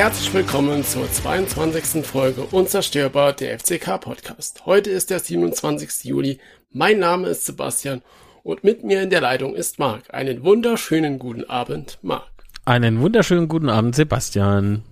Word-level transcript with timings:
Herzlich 0.00 0.32
willkommen 0.32 0.82
zur 0.82 1.12
22. 1.12 2.06
Folge 2.06 2.40
Unzerstörbar 2.40 3.34
der 3.34 3.58
FCK 3.58 4.00
Podcast. 4.00 4.64
Heute 4.64 4.88
ist 4.88 5.10
der 5.10 5.18
27. 5.18 6.06
Juli. 6.06 6.40
Mein 6.72 7.00
Name 7.00 7.28
ist 7.28 7.44
Sebastian 7.44 8.00
und 8.42 8.64
mit 8.64 8.82
mir 8.82 9.02
in 9.02 9.10
der 9.10 9.20
Leitung 9.20 9.54
ist 9.54 9.78
Marc. 9.78 10.04
Einen 10.14 10.42
wunderschönen 10.42 11.18
guten 11.18 11.44
Abend, 11.44 11.98
Marc. 12.00 12.30
Einen 12.64 13.02
wunderschönen 13.02 13.46
guten 13.46 13.68
Abend, 13.68 13.94
Sebastian. 13.94 14.84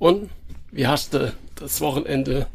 Und 0.00 0.30
wie 0.72 0.88
hast 0.88 1.14
du 1.14 1.32
das 1.54 1.80
Wochenende 1.80 2.48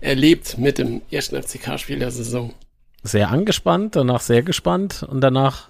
erlebt 0.00 0.56
mit 0.56 0.78
dem 0.78 1.02
ersten 1.10 1.42
FCK-Spiel 1.42 1.98
der 1.98 2.10
Saison? 2.10 2.54
Sehr 3.02 3.28
angespannt, 3.28 3.96
danach 3.96 4.22
sehr 4.22 4.42
gespannt 4.42 5.02
und 5.02 5.20
danach 5.20 5.68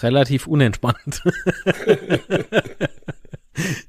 relativ 0.00 0.46
unentspannt. 0.46 1.22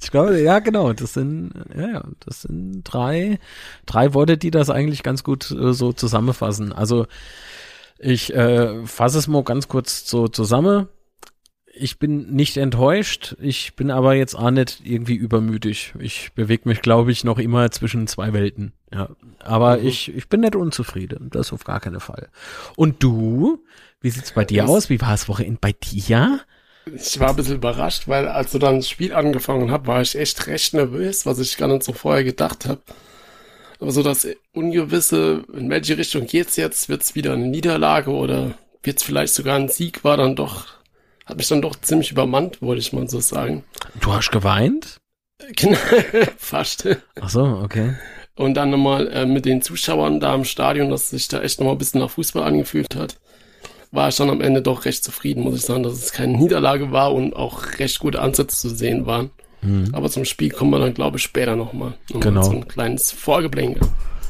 ich 0.02 0.12
glaube, 0.12 0.40
ja, 0.42 0.60
genau. 0.60 0.94
Das 0.94 1.14
sind, 1.14 1.52
ja, 1.76 1.88
ja, 1.88 2.04
das 2.26 2.44
sind 2.44 2.84
drei, 2.84 3.40
drei 3.86 4.14
Worte, 4.14 4.38
die 4.38 4.52
das 4.52 4.70
eigentlich 4.70 5.04
ganz 5.04 5.24
gut 5.24 5.52
äh, 5.52 5.74
so 5.74 5.94
zusammenfassen. 5.94 6.74
Also 6.74 7.08
ich 7.98 8.34
äh, 8.34 8.86
fasse 8.86 9.18
es 9.18 9.28
mal 9.28 9.44
ganz 9.44 9.68
kurz 9.68 10.10
so 10.10 10.28
zusammen. 10.28 10.88
Ich 11.76 11.98
bin 11.98 12.34
nicht 12.34 12.58
enttäuscht, 12.58 13.36
ich 13.40 13.76
bin 13.76 13.90
aber 13.90 14.14
jetzt 14.14 14.36
auch 14.36 14.52
nicht 14.52 14.82
irgendwie 14.84 15.16
übermütig. 15.16 15.94
Ich 15.98 16.32
bewege 16.34 16.70
mich, 16.70 16.84
glaube 16.84 17.12
ich, 17.12 17.24
noch 17.24 17.40
immer 17.40 17.72
zwischen 17.72 18.06
zwei 18.06 18.32
Welten. 18.32 18.74
Ja, 18.94 19.10
aber 19.40 19.78
mhm. 19.78 19.88
ich, 19.88 20.14
ich 20.16 20.30
bin 20.30 20.42
nicht 20.42 20.56
unzufrieden. 20.56 21.30
Das 21.32 21.52
auf 21.52 21.64
gar 21.64 21.80
keinen 21.80 22.00
Fall. 22.00 22.30
Und 22.76 23.02
du? 23.02 23.64
Wie 24.02 24.10
sieht's 24.10 24.34
bei 24.34 24.46
dir 24.46 24.64
das 24.64 24.70
aus? 24.70 24.90
Wie 24.90 25.02
war 25.02 25.12
das 25.12 25.28
Wochenende 25.30 25.60
bei 25.60 25.72
dir? 25.72 26.42
Ich 26.86 27.20
war 27.20 27.30
ein 27.30 27.36
bisschen 27.36 27.56
überrascht, 27.56 28.08
weil 28.08 28.28
als 28.28 28.52
du 28.52 28.60
dann 28.60 28.78
das 28.78 28.90
Spiel 28.90 29.14
angefangen 29.14 29.72
hast, 29.72 29.88
war 29.88 30.02
ich 30.02 30.16
echt 30.16 30.48
recht 30.48 30.74
nervös, 30.74 31.26
was 31.26 31.40
ich 31.40 31.58
gar 31.58 31.68
nicht 31.68 31.84
so 31.84 31.94
vorher 31.94 32.24
gedacht 32.24 32.66
habe. 32.66 32.82
Aber 33.80 33.92
so 33.92 34.04
das 34.04 34.28
Ungewisse, 34.54 35.44
in 35.54 35.70
welche 35.70 35.98
Richtung 35.98 36.26
geht's 36.26 36.56
jetzt? 36.56 36.90
Wird's 36.90 37.16
wieder 37.16 37.34
eine 37.34 37.48
Niederlage 37.48 38.12
oder 38.12 38.58
wird's 38.82 39.04
vielleicht 39.04 39.34
sogar 39.34 39.56
ein 39.58 39.70
Sieg? 39.70 40.04
War 40.04 40.18
dann 40.18 40.36
doch, 40.36 40.68
hat 41.26 41.38
mich 41.38 41.48
dann 41.48 41.62
doch 41.62 41.76
ziemlich 41.78 42.12
übermannt, 42.12 42.62
wollte 42.62 42.82
ich 42.82 42.94
mal 42.94 43.10
so 43.10 43.20
sagen. 43.20 43.64
Du 44.00 44.14
hast 44.14 44.32
geweint? 44.32 44.98
Genau, 45.56 45.78
fast. 46.38 46.88
Ach 47.20 47.30
so, 47.30 47.44
okay. 47.64 47.96
Und 48.36 48.56
dann 48.56 48.72
nochmal 48.72 49.08
äh, 49.10 49.26
mit 49.26 49.46
den 49.46 49.62
Zuschauern 49.62 50.20
da 50.20 50.34
im 50.34 50.46
Stadion, 50.46 50.90
dass 50.90 51.12
sich 51.12 51.28
da 51.28 51.42
echt 51.42 51.60
nochmal 51.60 51.76
ein 51.76 51.80
bisschen 51.80 52.02
nach 52.02 52.10
Fußball 52.10 52.44
angefühlt 52.44 52.96
hat 52.96 53.18
war 53.94 54.10
ich 54.10 54.16
dann 54.16 54.30
am 54.32 54.42
Ende 54.42 54.62
doch 54.64 54.86
recht 54.86 55.04
zufrieden, 55.04 55.44
muss 55.44 55.56
ich 55.56 55.62
sagen, 55.62 55.84
dass 55.84 55.94
es 55.94 56.12
keine 56.12 56.36
Niederlage 56.36 56.92
war 56.92 57.14
und 57.14 57.36
auch 57.36 57.78
recht 57.78 58.00
gute 58.00 58.22
Ansätze 58.22 58.58
zu 58.58 58.70
sehen 58.70 59.06
waren. 59.06 59.30
Mhm. 59.62 59.90
Aber 59.94 60.10
zum 60.10 60.26
Spiel 60.26 60.50
kommen 60.50 60.72
wir 60.72 60.80
dann, 60.80 60.96
glaube 60.96 61.18
ich, 61.18 61.24
später 61.24 61.56
nochmal. 61.56 61.94
Noch 62.12 62.20
genau. 62.20 62.42
So 62.42 62.52
ein 62.52 62.68
kleines 62.68 63.12
Vorgeblänke. 63.12 63.82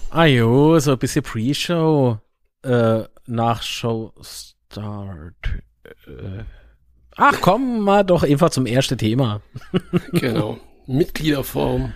Ah 0.10 0.26
jo, 0.26 0.78
so 0.80 0.92
ein 0.92 0.98
bisschen 0.98 1.24
Pre-Show, 1.24 2.18
äh, 2.64 3.04
Nachshow-Start. 3.26 4.54
Äh. 6.08 6.44
Ach 7.16 7.40
komm, 7.40 7.80
mal 7.80 8.04
doch 8.04 8.24
einfach 8.24 8.50
zum 8.50 8.66
ersten 8.66 8.98
Thema. 8.98 9.40
genau. 10.12 10.58
Mitgliederform. 10.88 11.94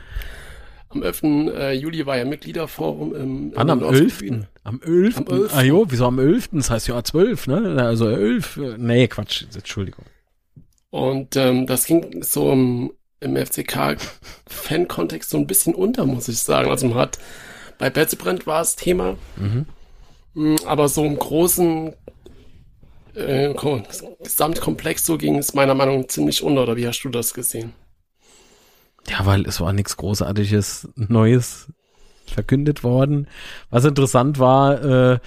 Am 0.90 1.04
11. 1.04 1.24
Äh, 1.24 1.74
Juli 1.74 2.06
war 2.06 2.18
ja 2.18 2.26
Mitgliederforum 2.26 3.16
im, 3.16 3.52
Wann, 3.56 3.70
am 3.70 3.84
11.? 3.84 4.22
Am 4.64 4.82
11.? 4.82 5.18
Am 5.18 5.28
11. 5.28 5.54
Ah 5.54 5.62
jo, 5.62 5.86
wieso 5.90 6.06
am 6.06 6.20
11.? 6.20 6.50
Das 6.54 6.70
heißt 6.70 6.88
ja 6.88 7.04
12, 7.04 7.48
ne? 7.48 7.84
Also 7.84 8.10
11. 8.10 8.60
Nee, 8.78 9.08
Quatsch, 9.08 9.46
Entschuldigung. 9.54 10.06
Und 10.90 11.36
ähm, 11.36 11.68
das 11.68 11.86
ging 11.86 12.24
so 12.24 12.52
im, 12.52 12.94
im 13.20 13.36
FCK-Fan-Kontext 13.36 15.30
so 15.30 15.38
ein 15.38 15.48
bisschen 15.48 15.76
unter, 15.76 16.06
muss 16.06 16.28
ich 16.28 16.40
sagen. 16.40 16.70
Also 16.70 16.88
man 16.88 16.98
hat 16.98 17.20
bei 17.78 17.90
Betzebrand 17.90 18.48
war 18.48 18.62
es 18.62 18.76
Thema, 18.76 19.18
mhm. 19.36 19.66
Mm, 20.34 20.56
aber 20.66 20.88
so 20.88 21.04
im 21.04 21.18
großen 21.18 21.94
äh, 23.16 23.54
Gesamtkomplex 24.24 25.06
so 25.06 25.18
ging 25.18 25.38
es 25.38 25.54
meiner 25.54 25.74
Meinung 25.74 26.02
nach 26.02 26.08
ziemlich 26.08 26.44
unter. 26.44 26.64
Oder 26.64 26.78
wie 26.78 26.88
hast 26.88 27.02
du 27.04 27.10
das 27.10 27.34
gesehen? 27.34 27.74
Ja, 29.10 29.26
weil 29.26 29.46
es 29.46 29.62
war 29.62 29.74
nichts 29.74 29.98
Großartiges 29.98 30.90
Neues 30.96 31.68
verkündet 32.26 32.84
worden. 32.84 33.28
Was 33.70 33.86
interessant 33.86 34.40
war, 34.40 34.84
äh, 34.84 35.20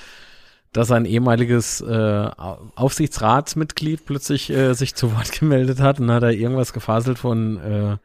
dass 0.73 0.93
ein 0.93 1.05
ehemaliges 1.05 1.81
äh, 1.81 2.31
Aufsichtsratsmitglied 2.77 4.05
plötzlich 4.07 4.51
äh, 4.51 4.75
sich 4.75 4.95
zu 4.95 5.15
Wort 5.15 5.33
gemeldet 5.41 5.81
hat 5.81 6.01
und 6.01 6.11
hat 6.11 6.23
er 6.23 6.33
irgendwas 6.33 6.73
gefaselt 6.73 7.19
von, 7.19 7.59
äh, 7.59 7.97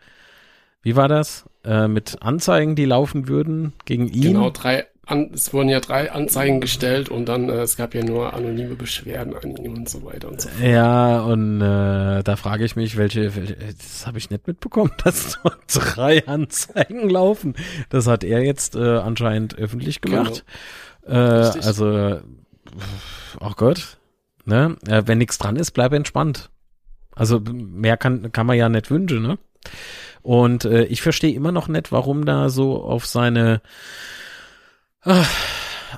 wie 0.82 0.96
war 0.96 1.08
das? 1.08 1.46
Äh, 1.64 1.88
mit 1.88 2.22
Anzeigen, 2.22 2.76
die 2.76 2.86
laufen 2.86 3.28
würden 3.28 3.74
gegen 3.86 4.08
ihn. 4.08 4.34
Genau, 4.34 4.50
drei 4.50 4.88
an, 5.06 5.32
es 5.34 5.54
wurden 5.54 5.70
ja 5.70 5.80
drei 5.80 6.12
Anzeigen 6.12 6.62
gestellt 6.62 7.10
und 7.10 7.26
dann, 7.28 7.50
äh, 7.50 7.62
es 7.62 7.78
gab 7.78 7.94
ja 7.94 8.04
nur 8.04 8.34
anonyme 8.34 8.76
Beschwerden 8.76 9.36
an 9.36 9.56
ihn 9.56 9.78
und 9.78 9.90
so 9.90 10.04
weiter 10.04 10.30
und 10.30 10.42
so 10.42 10.50
fort. 10.50 10.64
Ja, 10.64 11.22
und 11.22 11.62
äh, 11.62 12.24
da 12.24 12.36
frage 12.36 12.66
ich 12.66 12.76
mich, 12.76 12.98
welche, 12.98 13.36
welche 13.36 13.56
das 13.56 14.08
habe 14.08 14.18
ich 14.18 14.30
nicht 14.30 14.48
mitbekommen, 14.48 14.92
dass 15.04 15.38
dort 15.44 15.60
drei 15.68 16.28
Anzeigen 16.28 17.10
laufen. 17.10 17.56
Das 17.90 18.08
hat 18.08 18.24
er 18.24 18.44
jetzt 18.44 18.76
äh, 18.76 18.98
anscheinend 18.98 19.58
öffentlich 19.58 20.02
gemacht. 20.02 20.44
Genau. 21.06 21.18
Äh, 21.18 21.60
also, 21.64 22.20
oh 23.40 23.52
Gott, 23.56 23.98
ne? 24.46 24.76
Äh, 24.88 25.04
wenn 25.06 25.20
nichts 25.20 25.38
dran 25.38 25.56
ist, 25.56 25.72
bleib 25.72 25.94
entspannt. 25.94 26.50
Also 27.16 27.40
mehr 27.40 27.98
kann, 27.98 28.32
kann 28.32 28.46
man 28.46 28.58
ja 28.58 28.70
nicht 28.70 28.92
wünschen, 28.92 29.22
ne? 29.22 29.38
Und 30.22 30.66
äh, 30.66 30.86
ich 30.86 31.02
verstehe 31.02 31.36
immer 31.36 31.52
noch 31.52 31.68
nicht, 31.68 31.92
warum 31.92 32.26
da 32.26 32.50
so 32.50 32.84
auf 32.84 33.06
seine 33.06 33.62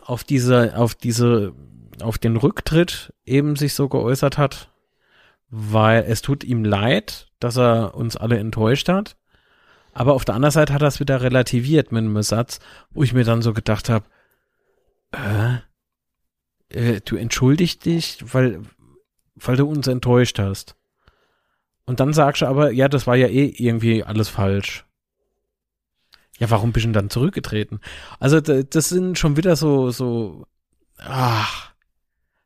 auf 0.05 0.23
diese, 0.23 0.77
auf 0.77 0.95
diese, 0.95 1.53
auf 2.01 2.17
den 2.17 2.37
Rücktritt 2.37 3.13
eben 3.25 3.55
sich 3.55 3.73
so 3.73 3.89
geäußert 3.89 4.37
hat, 4.37 4.71
weil 5.49 6.03
es 6.07 6.21
tut 6.21 6.43
ihm 6.43 6.63
leid, 6.63 7.27
dass 7.39 7.57
er 7.57 7.95
uns 7.95 8.17
alle 8.17 8.37
enttäuscht 8.37 8.89
hat. 8.89 9.17
Aber 9.93 10.13
auf 10.13 10.25
der 10.25 10.35
anderen 10.35 10.51
Seite 10.51 10.73
hat 10.73 10.81
er 10.81 10.89
es 10.89 10.99
wieder 10.99 11.21
relativiert 11.21 11.91
mit 11.91 12.03
einem 12.03 12.21
Satz, 12.21 12.59
wo 12.91 13.01
ich 13.03 13.13
mir 13.13 13.23
dann 13.23 13.41
so 13.41 13.53
gedacht 13.53 13.89
habe, 13.89 14.05
äh, 15.11 15.57
äh, 16.69 17.01
du 17.03 17.15
entschuldigst 17.15 17.85
dich, 17.85 18.19
weil, 18.31 18.61
weil 19.35 19.55
du 19.55 19.67
uns 19.67 19.87
enttäuscht 19.87 20.37
hast. 20.37 20.75
Und 21.85 21.99
dann 21.99 22.13
sagst 22.13 22.41
du 22.41 22.45
aber, 22.45 22.71
ja, 22.71 22.89
das 22.89 23.07
war 23.07 23.15
ja 23.15 23.27
eh 23.27 23.45
irgendwie 23.57 24.03
alles 24.03 24.29
falsch. 24.29 24.86
Ja, 26.39 26.49
warum 26.51 26.71
bist 26.71 26.85
du 26.85 26.91
dann 26.91 27.09
zurückgetreten? 27.09 27.79
Also 28.19 28.39
das 28.39 28.89
sind 28.89 29.17
schon 29.17 29.37
wieder 29.37 29.55
so, 29.55 29.89
so, 29.91 30.45
ach, 30.97 31.71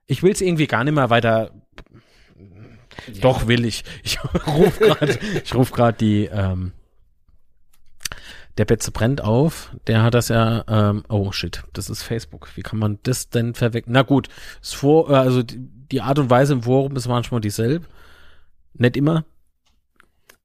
ich 0.07 0.23
will 0.23 0.31
es 0.31 0.41
irgendwie 0.41 0.67
gar 0.67 0.83
nicht 0.83 0.93
mehr 0.93 1.09
weiter. 1.09 1.51
Ja. 3.07 3.21
Doch 3.21 3.47
will 3.47 3.65
ich. 3.65 3.83
Ich 4.03 4.23
rufe 4.47 4.85
gerade, 4.85 5.19
ich 5.43 5.55
rufe 5.55 5.73
gerade 5.73 5.97
die, 5.97 6.25
ähm, 6.25 6.71
der 8.57 8.65
Betze 8.65 8.91
brennt 8.91 9.21
auf. 9.21 9.75
Der 9.87 10.03
hat 10.03 10.13
das 10.13 10.29
ja, 10.29 10.63
ähm, 10.67 11.03
oh 11.09 11.31
shit, 11.31 11.63
das 11.73 11.89
ist 11.89 12.03
Facebook. 12.03 12.49
Wie 12.55 12.61
kann 12.61 12.79
man 12.79 12.99
das 13.03 13.29
denn 13.29 13.55
verwechseln? 13.55 13.93
Na 13.93 14.03
gut, 14.03 14.29
ist 14.61 14.75
vor, 14.75 15.09
äh, 15.09 15.15
also 15.15 15.43
die, 15.43 15.57
die 15.59 16.01
Art 16.01 16.19
und 16.19 16.29
Weise 16.29 16.53
im 16.53 16.63
Forum 16.63 16.95
ist 16.95 17.07
manchmal 17.07 17.41
dieselbe. 17.41 17.85
Nicht 18.73 18.95
immer. 18.95 19.25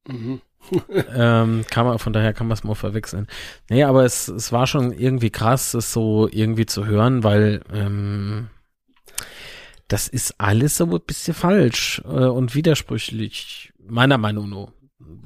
Mhm 0.05 0.41
ähm, 1.15 1.65
kann 1.69 1.85
man, 1.85 1.99
von 1.99 2.13
daher 2.13 2.33
kann 2.33 2.47
man 2.47 2.57
es 2.57 2.63
mal 2.63 2.75
verwechseln. 2.75 3.27
Nee, 3.69 3.83
aber 3.83 4.05
es, 4.05 4.27
es 4.27 4.51
war 4.51 4.67
schon 4.67 4.91
irgendwie 4.91 5.29
krass, 5.29 5.73
es 5.73 5.93
so 5.93 6.27
irgendwie 6.31 6.65
zu 6.65 6.85
hören, 6.85 7.23
weil 7.23 7.61
ähm, 7.73 8.49
das 9.87 10.07
ist 10.07 10.35
alles 10.39 10.77
so 10.77 10.85
ein 10.85 11.01
bisschen 11.05 11.33
falsch 11.33 12.01
äh, 12.05 12.25
und 12.25 12.55
widersprüchlich, 12.55 13.73
meiner 13.87 14.17
Meinung 14.17 14.49
nach. 14.49 14.67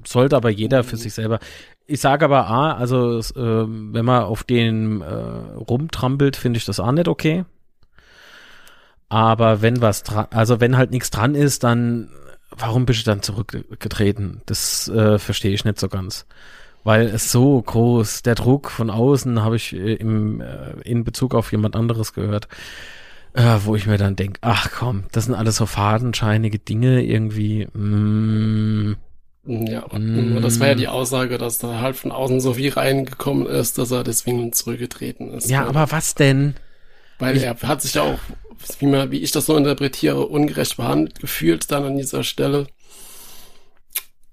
Sollte 0.05 0.35
aber 0.35 0.49
jeder 0.49 0.83
für 0.83 0.97
sich 0.97 1.13
selber. 1.13 1.39
Ich 1.87 1.99
sage 1.99 2.25
aber 2.25 2.47
A, 2.47 2.73
also 2.73 3.19
äh, 3.19 3.23
wenn 3.35 4.05
man 4.05 4.23
auf 4.23 4.43
den 4.43 5.01
äh, 5.01 5.05
rumtrampelt, 5.05 6.35
finde 6.35 6.57
ich 6.57 6.65
das 6.65 6.79
auch 6.79 6.91
nicht 6.91 7.07
okay. 7.07 7.45
Aber 9.09 9.61
wenn 9.61 9.81
was 9.81 10.03
dran, 10.03 10.27
also 10.31 10.61
wenn 10.61 10.77
halt 10.77 10.91
nichts 10.91 11.09
dran 11.09 11.35
ist, 11.35 11.63
dann 11.63 12.09
warum 12.57 12.85
bist 12.85 13.01
du 13.01 13.11
dann 13.11 13.21
zurückgetreten? 13.21 14.41
Das 14.45 14.87
äh, 14.89 15.19
verstehe 15.19 15.53
ich 15.53 15.65
nicht 15.65 15.79
so 15.79 15.89
ganz. 15.89 16.25
Weil 16.83 17.07
es 17.07 17.31
so 17.31 17.61
groß, 17.61 18.23
der 18.23 18.35
Druck 18.35 18.71
von 18.71 18.89
außen 18.89 19.43
habe 19.43 19.55
ich 19.55 19.73
äh, 19.73 19.93
im, 19.93 20.41
äh, 20.41 20.71
in 20.83 21.03
Bezug 21.03 21.35
auf 21.35 21.51
jemand 21.51 21.75
anderes 21.75 22.13
gehört, 22.13 22.47
äh, 23.33 23.57
wo 23.63 23.75
ich 23.75 23.85
mir 23.85 23.97
dann 23.97 24.15
denke, 24.15 24.39
ach 24.41 24.71
komm, 24.71 25.03
das 25.11 25.25
sind 25.25 25.35
alles 25.35 25.57
so 25.57 25.65
fadenscheinige 25.65 26.57
Dinge 26.57 27.03
irgendwie. 27.03 27.67
Mm, 27.73 28.95
ja, 29.45 29.85
mm, 29.91 30.41
das 30.41 30.59
war 30.59 30.67
ja 30.67 30.75
die 30.75 30.87
Aussage, 30.87 31.37
dass 31.37 31.59
da 31.59 31.79
halt 31.79 31.95
von 31.95 32.11
außen 32.11 32.39
so 32.41 32.55
viel 32.55 32.73
reingekommen 32.73 33.45
ist, 33.45 33.77
dass 33.77 33.91
er 33.91 34.03
deswegen 34.03 34.51
zurückgetreten 34.51 35.31
ist. 35.31 35.49
Ja, 35.49 35.67
aber 35.67 35.91
was 35.91 36.15
denn? 36.15 36.55
Weil 37.19 37.37
ich, 37.37 37.43
er 37.43 37.55
hat 37.61 37.83
sich 37.83 37.93
ja 37.93 38.01
auch 38.01 38.19
wie, 38.79 38.85
man, 38.85 39.11
wie 39.11 39.19
ich 39.19 39.31
das 39.31 39.45
so 39.45 39.55
interpretiere, 39.55 40.27
ungerecht 40.27 40.77
behandelt 40.77 41.19
gefühlt 41.19 41.71
dann 41.71 41.83
an 41.83 41.97
dieser 41.97 42.23
Stelle. 42.23 42.67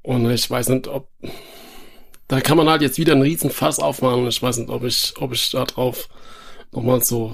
Und 0.03 0.31
ich 0.31 0.51
weiß 0.51 0.69
nicht, 0.71 0.89
ob, 0.89 1.09
da 2.29 2.41
kann 2.41 2.57
man 2.57 2.69
halt 2.69 2.83
jetzt 2.83 2.99
wieder 2.99 3.13
einen 3.13 3.23
riesen 3.23 3.51
Fass 3.51 3.79
aufmachen 3.79 4.23
und 4.23 4.29
ich 4.29 4.43
weiß 4.43 4.59
nicht, 4.59 4.71
ob 4.71 4.85
ich, 4.85 5.15
ob 5.19 5.33
ich 5.33 5.51
da 5.51 5.65
drauf 5.65 6.09
nochmal 6.73 7.03
so, 7.03 7.33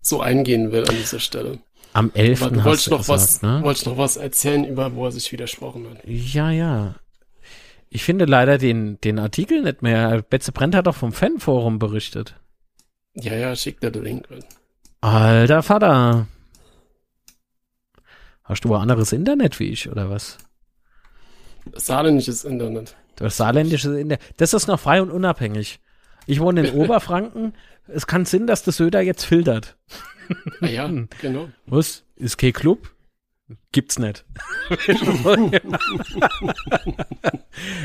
so 0.00 0.20
eingehen 0.20 0.72
will 0.72 0.88
an 0.88 0.96
dieser 0.96 1.20
Stelle. 1.20 1.58
Am 1.92 2.10
11. 2.12 2.42
Aber 2.42 2.54
du 2.54 2.64
wolltest 2.64 2.90
noch 2.90 2.98
gesagt, 2.98 3.20
was, 3.20 3.42
ne? 3.42 3.60
wolltest 3.62 3.86
noch 3.86 3.96
was 3.96 4.16
erzählen 4.16 4.64
über, 4.64 4.94
wo 4.94 5.06
er 5.06 5.12
sich 5.12 5.32
widersprochen 5.32 5.88
hat. 5.88 5.98
Ja, 6.04 6.50
ja. 6.50 6.96
Ich 7.88 8.04
finde 8.04 8.26
leider 8.26 8.58
den, 8.58 9.00
den 9.00 9.18
Artikel 9.18 9.62
nicht 9.62 9.80
mehr. 9.80 10.22
Betze 10.22 10.52
Brent 10.52 10.74
hat 10.74 10.86
doch 10.86 10.96
vom 10.96 11.12
Fanforum 11.12 11.78
berichtet. 11.78 12.34
Ja, 13.14 13.34
ja, 13.34 13.56
schick 13.56 13.80
dir 13.80 13.90
den 13.90 14.04
Link. 14.04 14.28
Alter 15.06 15.62
Vater. 15.62 16.26
Hast 18.42 18.64
du 18.64 18.74
ein 18.74 18.82
anderes 18.82 19.12
Internet 19.12 19.60
wie 19.60 19.68
ich, 19.68 19.88
oder 19.88 20.10
was? 20.10 20.36
Saarländisches 21.74 22.44
Internet. 22.44 22.96
Du 23.14 23.24
hast 23.24 23.36
saarländisches 23.36 23.96
Internet. 23.96 24.20
Das 24.38 24.52
ist 24.52 24.66
noch 24.66 24.80
frei 24.80 25.00
und 25.00 25.12
unabhängig. 25.12 25.78
Ich 26.26 26.40
wohne 26.40 26.66
in 26.66 26.74
Oberfranken. 26.80 27.54
Es 27.86 28.08
kann 28.08 28.24
Sinn, 28.24 28.48
dass 28.48 28.64
das 28.64 28.78
Söder 28.78 29.00
jetzt 29.00 29.24
filtert. 29.24 29.76
Ja, 30.60 30.90
genau. 31.20 31.50
Was? 31.66 32.02
Ist 32.16 32.36
kein 32.36 32.52
Club? 32.52 32.90
Gibt's 33.70 33.98
nicht. 34.00 34.24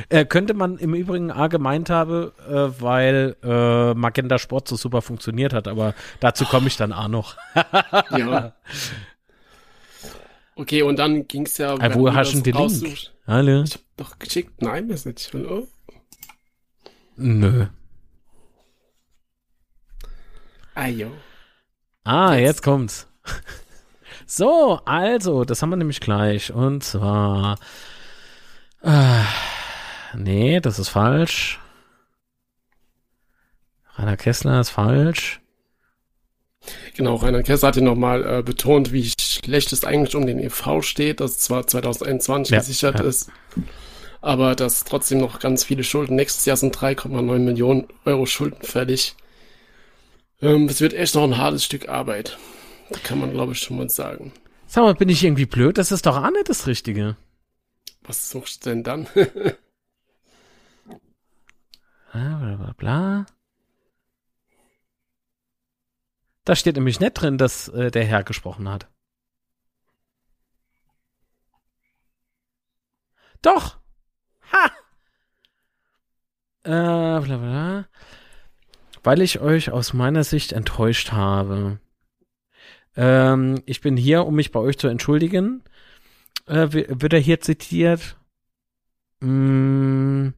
äh, 0.10 0.26
könnte 0.26 0.56
man 0.56 0.80
im 0.80 0.96
Übrigen 0.96 1.30
A 1.30 1.48
gemeint 1.48 1.92
habe, 1.92 2.34
äh, 2.50 2.82
weil 2.82 3.36
äh, 3.44 3.94
Magenta 3.94 4.40
Sport 4.40 4.68
so 4.68 4.76
super 4.76 5.04
funktioniert 5.04 5.54
hat, 5.54 5.68
aber 5.68 5.94
dazu 6.20 6.46
komme 6.46 6.68
ich 6.68 6.78
dann 6.78 6.94
auch 6.94 7.08
noch. 7.08 7.36
Ja. 8.18 8.54
Okay, 10.56 10.82
und 10.82 10.98
dann 11.00 11.28
ging's 11.28 11.58
ja. 11.58 11.76
Ah, 11.76 11.94
wo 11.94 12.14
hast 12.14 12.34
du 12.34 12.42
den 12.42 12.56
Link? 12.56 13.12
Hallo? 13.26 13.64
Ich 13.64 13.74
hab 13.74 13.82
doch 13.98 14.20
geschickt, 14.20 14.62
nein, 14.62 14.90
das 14.90 15.06
nicht. 15.06 15.20
Ich 15.20 15.34
will, 15.34 15.46
oh. 15.46 15.68
Nö. 17.16 17.68
Ah, 20.76 20.88
jo. 20.88 21.12
Ah, 22.04 22.36
jetzt 22.36 22.64
kommt's. 22.64 23.08
So, 24.34 24.80
also, 24.86 25.44
das 25.44 25.62
haben 25.62 25.72
wir 25.72 25.76
nämlich 25.76 26.00
gleich. 26.00 26.54
Und 26.54 26.86
zwar. 26.86 27.58
Äh, 28.82 29.24
nee, 30.16 30.62
das 30.62 30.80
ist 30.80 30.88
falsch. 30.88 31.60
Rainer 33.96 34.16
Kessler 34.16 34.62
ist 34.62 34.70
falsch. 34.70 35.42
Genau, 36.96 37.16
Rainer 37.16 37.44
Kessler 37.44 37.68
hat 37.68 37.76
ja 37.76 37.82
nochmal 37.82 38.40
äh, 38.40 38.42
betont, 38.42 38.94
wie 38.94 39.12
schlecht 39.20 39.74
es 39.74 39.84
eigentlich 39.84 40.16
um 40.16 40.26
den 40.26 40.40
EV 40.40 40.82
steht, 40.82 41.20
dass 41.20 41.40
zwar 41.40 41.68
2021 41.68 42.54
Ja, 42.54 42.60
gesichert 42.60 43.00
ja. 43.00 43.06
ist, 43.06 43.30
aber 44.22 44.56
dass 44.56 44.86
trotzdem 44.86 45.18
noch 45.18 45.40
ganz 45.40 45.66
viele 45.66 45.84
Schulden. 45.84 46.16
Nächstes 46.16 46.46
Jahr 46.46 46.56
sind 46.56 46.74
3,9 46.78 47.40
Millionen 47.40 47.90
Euro 48.06 48.26
Schulden 48.26 48.62
fällig. 48.62 49.14
Ähm, 50.42 50.70
es 50.70 50.80
wird 50.80 50.94
echt 50.94 51.16
noch 51.16 51.24
ein 51.24 51.38
hartes 51.38 51.66
Stück 51.66 51.90
Arbeit. 51.90 52.38
Da 52.92 53.00
kann 53.00 53.20
man, 53.20 53.32
glaube 53.32 53.54
ich, 53.54 53.60
schon 53.60 53.78
mal 53.78 53.90
sagen. 53.90 54.34
Sag 54.68 54.84
mal, 54.84 54.96
bin 54.96 55.10
ich 55.10 55.24
irgendwie 55.24 55.46
blöd? 55.46 55.78
Das 55.78 55.92
ist 55.92 56.06
doch 56.06 56.18
auch 56.18 56.32
nicht 56.32 56.50
das 56.50 56.68
Richtige. 56.68 57.16
Was 58.04 58.30
suchst 58.30 58.66
du 58.66 58.70
denn 58.70 58.84
dann? 58.84 59.08
Ah, 62.14 62.38
Bla, 62.40 62.56
bla, 62.58 62.74
bla. 62.74 63.26
Da 66.44 66.58
steht 66.58 66.76
nämlich 66.76 67.00
nicht 67.00 67.14
drin, 67.14 67.38
dass 67.38 67.70
äh, 67.70 67.90
der 67.90 68.04
Herr 68.04 68.26
gesprochen 68.26 68.68
hat. 68.68 68.90
Doch! 73.42 73.80
Ha! 74.52 74.72
Äh, 76.64 77.22
bla, 77.22 77.38
bla. 77.38 77.88
Weil 79.04 79.22
ich 79.22 79.40
euch 79.40 79.72
aus 79.72 79.94
meiner 79.94 80.26
Sicht 80.26 80.52
enttäuscht 80.52 81.14
habe. 81.14 81.80
Ähm, 82.96 83.62
ich 83.66 83.82
bin 83.82 83.98
hier, 83.98 84.26
um 84.26 84.36
mich 84.36 84.52
bei 84.52 84.60
euch 84.60 84.78
zu 84.78 84.88
entschuldigen. 84.88 85.64
Äh, 86.48 86.68
wi- 86.72 86.88
wird 86.90 87.14
er 87.14 87.20
hier 87.20 87.40
zitiert? 87.42 88.18
Mm, 89.22 90.30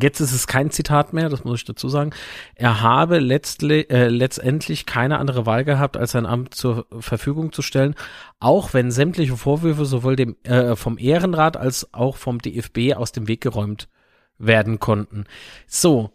jetzt 0.00 0.20
ist 0.20 0.32
es 0.32 0.46
kein 0.46 0.70
Zitat 0.70 1.12
mehr, 1.12 1.28
das 1.28 1.44
muss 1.44 1.60
ich 1.60 1.64
dazu 1.64 1.88
sagen. 1.88 2.10
Er 2.54 2.80
habe 2.80 3.18
letztli 3.18 3.82
äh, 3.88 4.08
letztendlich 4.08 4.86
keine 4.86 5.18
andere 5.18 5.46
Wahl 5.46 5.64
gehabt, 5.64 5.96
als 5.96 6.12
sein 6.12 6.26
Amt 6.26 6.54
zur 6.54 6.86
Verfügung 7.00 7.52
zu 7.52 7.62
stellen, 7.62 7.94
auch 8.40 8.74
wenn 8.74 8.90
sämtliche 8.90 9.36
Vorwürfe 9.36 9.84
sowohl 9.84 10.16
dem, 10.16 10.36
äh, 10.44 10.76
vom 10.76 10.98
Ehrenrat 10.98 11.56
als 11.56 11.92
auch 11.94 12.16
vom 12.16 12.38
DFB 12.40 12.94
aus 12.96 13.12
dem 13.12 13.28
Weg 13.28 13.40
geräumt 13.40 13.88
werden 14.38 14.80
konnten. 14.80 15.24
So, 15.66 16.10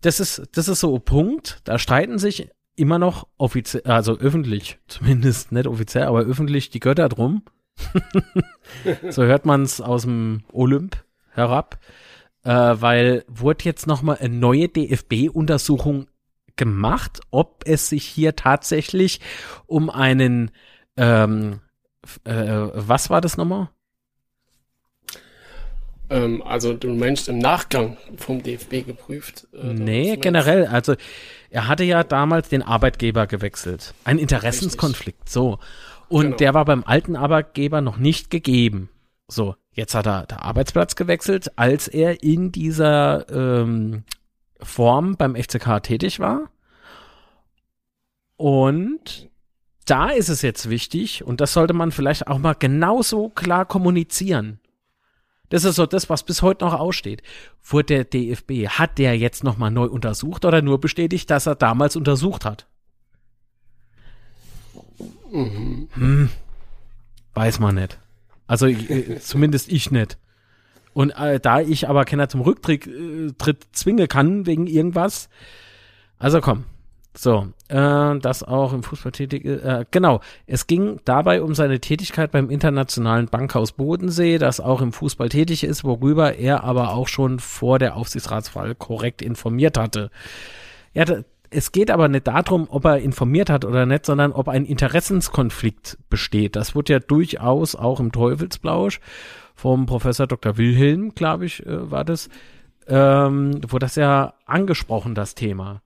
das 0.00 0.20
ist, 0.20 0.42
das 0.52 0.68
ist 0.68 0.80
so 0.80 0.94
ein 0.96 1.02
Punkt, 1.04 1.60
da 1.64 1.78
streiten 1.78 2.18
sich 2.18 2.48
immer 2.76 2.98
noch 2.98 3.26
offiziell, 3.38 3.84
also 3.84 4.18
öffentlich, 4.18 4.78
zumindest 4.88 5.52
nicht 5.52 5.66
offiziell, 5.66 6.04
aber 6.04 6.20
öffentlich 6.20 6.70
die 6.70 6.80
Götter 6.80 7.08
drum. 7.08 7.42
so 9.08 9.22
hört 9.22 9.46
man 9.46 9.62
es 9.62 9.80
aus 9.80 10.02
dem 10.02 10.42
Olymp 10.52 11.02
herab 11.30 11.80
äh, 12.44 12.50
weil 12.50 13.24
wurde 13.28 13.64
jetzt 13.64 13.86
noch 13.86 14.02
mal 14.02 14.16
eine 14.18 14.34
neue 14.34 14.68
DFB-Untersuchung 14.68 16.06
gemacht, 16.56 17.20
ob 17.30 17.62
es 17.66 17.88
sich 17.88 18.04
hier 18.04 18.36
tatsächlich 18.36 19.20
um 19.66 19.90
einen 19.90 20.50
ähm, 20.96 21.60
äh, 22.24 22.32
was 22.34 23.10
war 23.10 23.20
das 23.20 23.36
nochmal? 23.36 23.70
ähm, 26.10 26.42
also, 26.42 26.74
du 26.74 26.88
meinst 26.88 27.28
im 27.28 27.38
Nachgang 27.38 27.96
vom 28.16 28.42
DFB 28.42 28.86
geprüft? 28.86 29.46
Äh, 29.54 29.72
Nee, 29.72 30.16
generell. 30.16 30.66
Also 30.66 30.96
er 31.52 31.68
hatte 31.68 31.84
ja 31.84 32.02
damals 32.02 32.48
den 32.48 32.62
Arbeitgeber 32.62 33.26
gewechselt. 33.26 33.92
Ein 34.04 34.18
Interessenskonflikt. 34.18 35.28
So. 35.28 35.58
Und 36.08 36.22
Genau. 36.24 36.36
der 36.36 36.54
war 36.54 36.64
beim 36.64 36.82
alten 36.84 37.14
Arbeitgeber 37.14 37.82
noch 37.82 37.98
nicht 37.98 38.30
gegeben. 38.30 38.88
So, 39.28 39.54
jetzt 39.72 39.94
hat 39.94 40.06
er 40.06 40.24
den 40.26 40.38
Arbeitsplatz 40.38 40.96
gewechselt, 40.96 41.52
als 41.56 41.88
er 41.88 42.22
in 42.22 42.52
dieser 42.52 43.28
ähm, 43.30 44.04
Form 44.62 45.16
beim 45.16 45.36
FCK 45.36 45.82
tätig 45.82 46.20
war. 46.20 46.48
Und 48.36 49.28
da 49.84 50.08
ist 50.08 50.30
es 50.30 50.40
jetzt 50.40 50.70
wichtig, 50.70 51.22
und 51.22 51.42
das 51.42 51.52
sollte 51.52 51.74
man 51.74 51.92
vielleicht 51.92 52.28
auch 52.28 52.38
mal 52.38 52.54
genauso 52.54 53.28
klar 53.28 53.66
kommunizieren. 53.66 54.58
Das 55.52 55.64
ist 55.64 55.76
so 55.76 55.84
das, 55.84 56.08
was 56.08 56.22
bis 56.22 56.40
heute 56.40 56.64
noch 56.64 56.72
aussteht. 56.72 57.22
Wurde 57.62 57.84
der 57.84 58.04
DFB, 58.04 58.68
hat 58.68 58.96
der 58.96 59.18
jetzt 59.18 59.44
nochmal 59.44 59.70
neu 59.70 59.84
untersucht 59.84 60.46
oder 60.46 60.62
nur 60.62 60.80
bestätigt, 60.80 61.28
dass 61.28 61.44
er 61.44 61.56
damals 61.56 61.94
untersucht 61.94 62.46
hat? 62.46 62.66
Hm, 65.30 66.30
weiß 67.34 67.60
man 67.60 67.74
nicht. 67.74 67.98
Also 68.46 68.66
äh, 68.66 69.20
zumindest 69.20 69.70
ich 69.70 69.90
nicht. 69.90 70.16
Und 70.94 71.10
äh, 71.10 71.38
da 71.38 71.60
ich 71.60 71.86
aber 71.86 72.06
keiner 72.06 72.30
zum 72.30 72.40
Rücktritt 72.40 72.86
äh, 72.86 73.32
Tritt 73.36 73.66
zwingen 73.72 74.08
kann 74.08 74.46
wegen 74.46 74.66
irgendwas, 74.66 75.28
also 76.18 76.40
komm. 76.40 76.64
So, 77.14 77.48
äh, 77.68 78.18
das 78.20 78.42
auch 78.42 78.72
im 78.72 78.82
Fußball 78.82 79.12
tätig, 79.12 79.44
äh, 79.44 79.84
genau. 79.90 80.20
Es 80.46 80.66
ging 80.66 81.00
dabei 81.04 81.42
um 81.42 81.54
seine 81.54 81.78
Tätigkeit 81.78 82.32
beim 82.32 82.48
Internationalen 82.48 83.26
Bankhaus 83.26 83.72
Bodensee, 83.72 84.38
das 84.38 84.60
auch 84.60 84.80
im 84.80 84.92
Fußball 84.92 85.28
tätig 85.28 85.64
ist, 85.64 85.84
worüber 85.84 86.36
er 86.36 86.64
aber 86.64 86.94
auch 86.94 87.08
schon 87.08 87.38
vor 87.38 87.78
der 87.78 87.96
Aufsichtsratswahl 87.96 88.74
korrekt 88.74 89.20
informiert 89.20 89.76
hatte. 89.76 90.10
Ja, 90.94 91.04
es 91.50 91.70
geht 91.70 91.90
aber 91.90 92.08
nicht 92.08 92.26
darum, 92.26 92.66
ob 92.70 92.86
er 92.86 92.98
informiert 92.98 93.50
hat 93.50 93.66
oder 93.66 93.84
nicht, 93.84 94.06
sondern 94.06 94.32
ob 94.32 94.48
ein 94.48 94.64
Interessenskonflikt 94.64 95.98
besteht. 96.08 96.56
Das 96.56 96.74
wird 96.74 96.88
ja 96.88 96.98
durchaus 96.98 97.74
auch 97.74 98.00
im 98.00 98.10
Teufelsblausch 98.10 99.00
vom 99.54 99.84
Professor 99.84 100.26
Dr. 100.26 100.56
Wilhelm, 100.56 101.14
glaube 101.14 101.44
ich, 101.44 101.64
äh, 101.66 101.90
war 101.90 102.04
das, 102.04 102.30
ähm, 102.86 103.60
wurde 103.68 103.84
das 103.84 103.96
ja 103.96 104.32
angesprochen, 104.46 105.14
das 105.14 105.34
Thema. 105.34 105.81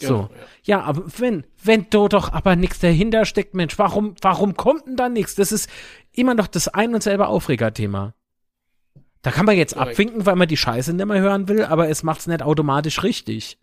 So. 0.00 0.28
Genau, 0.28 0.30
ja. 0.34 0.46
Ja, 0.78 0.80
aber 0.82 1.04
wenn, 1.18 1.44
wenn 1.62 1.86
da 1.90 2.08
doch 2.08 2.32
aber 2.32 2.56
nichts 2.56 2.78
dahinter 2.80 3.24
steckt, 3.24 3.54
Mensch, 3.54 3.78
warum, 3.78 4.14
warum 4.22 4.56
kommt 4.56 4.86
denn 4.86 4.96
da 4.96 5.08
nichts? 5.08 5.34
Das 5.34 5.52
ist 5.52 5.68
immer 6.12 6.34
noch 6.34 6.46
das 6.46 6.68
ein 6.68 6.94
und 6.94 7.02
selbe 7.02 7.26
Aufregerthema. 7.28 8.14
Da 9.22 9.30
kann 9.30 9.44
man 9.46 9.56
jetzt 9.56 9.74
Korrekt. 9.74 9.90
abwinken, 9.92 10.24
weil 10.26 10.36
man 10.36 10.48
die 10.48 10.56
Scheiße 10.56 10.94
nicht 10.94 11.04
mehr 11.06 11.20
hören 11.20 11.48
will, 11.48 11.64
aber 11.64 11.88
es 11.88 12.02
macht's 12.02 12.26
nicht 12.26 12.42
automatisch 12.42 13.02
richtig. 13.02 13.58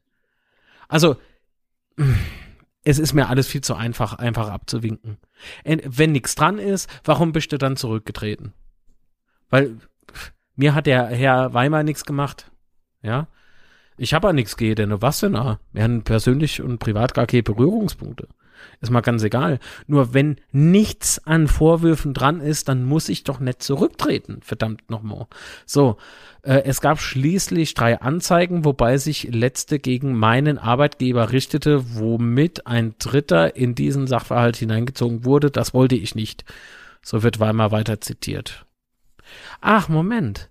Also, 0.87 1.17
es 2.83 2.99
ist 2.99 3.13
mir 3.13 3.27
alles 3.27 3.47
viel 3.47 3.61
zu 3.61 3.73
einfach, 3.75 4.13
einfach 4.15 4.49
abzuwinken. 4.49 5.17
En- 5.63 5.81
Wenn 5.85 6.11
nichts 6.11 6.35
dran 6.35 6.59
ist, 6.59 6.89
warum 7.03 7.31
bist 7.31 7.51
du 7.51 7.57
dann 7.57 7.75
zurückgetreten? 7.75 8.53
Weil 9.49 9.77
mir 10.55 10.75
hat 10.75 10.85
der 10.85 11.07
Herr 11.07 11.53
Weimar 11.53 11.83
nichts 11.83 12.05
gemacht. 12.05 12.51
Ja. 13.01 13.27
Ich 13.97 14.13
habe 14.13 14.27
ja 14.27 14.33
nichts 14.33 14.57
gegen, 14.57 14.75
denn 14.75 15.01
was 15.01 15.19
denn 15.19 15.33
da? 15.33 15.59
Wir 15.73 15.83
haben 15.83 16.03
persönlich 16.03 16.61
und 16.61 16.77
privat 16.79 17.13
gar 17.13 17.25
keine 17.25 17.43
Berührungspunkte. 17.43 18.27
Ist 18.81 18.91
mal 18.91 19.01
ganz 19.01 19.23
egal. 19.23 19.59
Nur 19.87 20.13
wenn 20.13 20.37
nichts 20.51 21.25
an 21.25 21.47
Vorwürfen 21.47 22.13
dran 22.13 22.41
ist, 22.41 22.69
dann 22.69 22.85
muss 22.85 23.09
ich 23.09 23.23
doch 23.23 23.39
nicht 23.39 23.61
zurücktreten. 23.61 24.39
Verdammt 24.41 24.89
nochmal. 24.89 25.27
So, 25.65 25.97
äh, 26.43 26.63
es 26.65 26.81
gab 26.81 26.99
schließlich 26.99 27.73
drei 27.73 27.99
Anzeigen, 28.01 28.65
wobei 28.65 28.97
sich 28.97 29.23
letzte 29.31 29.79
gegen 29.79 30.15
meinen 30.15 30.57
Arbeitgeber 30.57 31.31
richtete, 31.31 31.95
womit 31.95 32.67
ein 32.67 32.95
Dritter 32.99 33.55
in 33.55 33.75
diesen 33.75 34.07
Sachverhalt 34.07 34.57
hineingezogen 34.57 35.25
wurde. 35.25 35.49
Das 35.49 35.73
wollte 35.73 35.95
ich 35.95 36.15
nicht. 36.15 36.45
So 37.01 37.23
wird 37.23 37.39
Weimar 37.39 37.71
weiter 37.71 38.01
zitiert. 38.01 38.65
Ach, 39.61 39.89
Moment. 39.89 40.49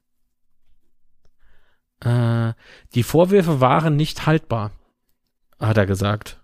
Äh, 2.01 2.53
die 2.95 3.03
Vorwürfe 3.03 3.61
waren 3.61 3.97
nicht 3.97 4.27
haltbar, 4.27 4.73
hat 5.59 5.77
er 5.77 5.87
gesagt. 5.87 6.39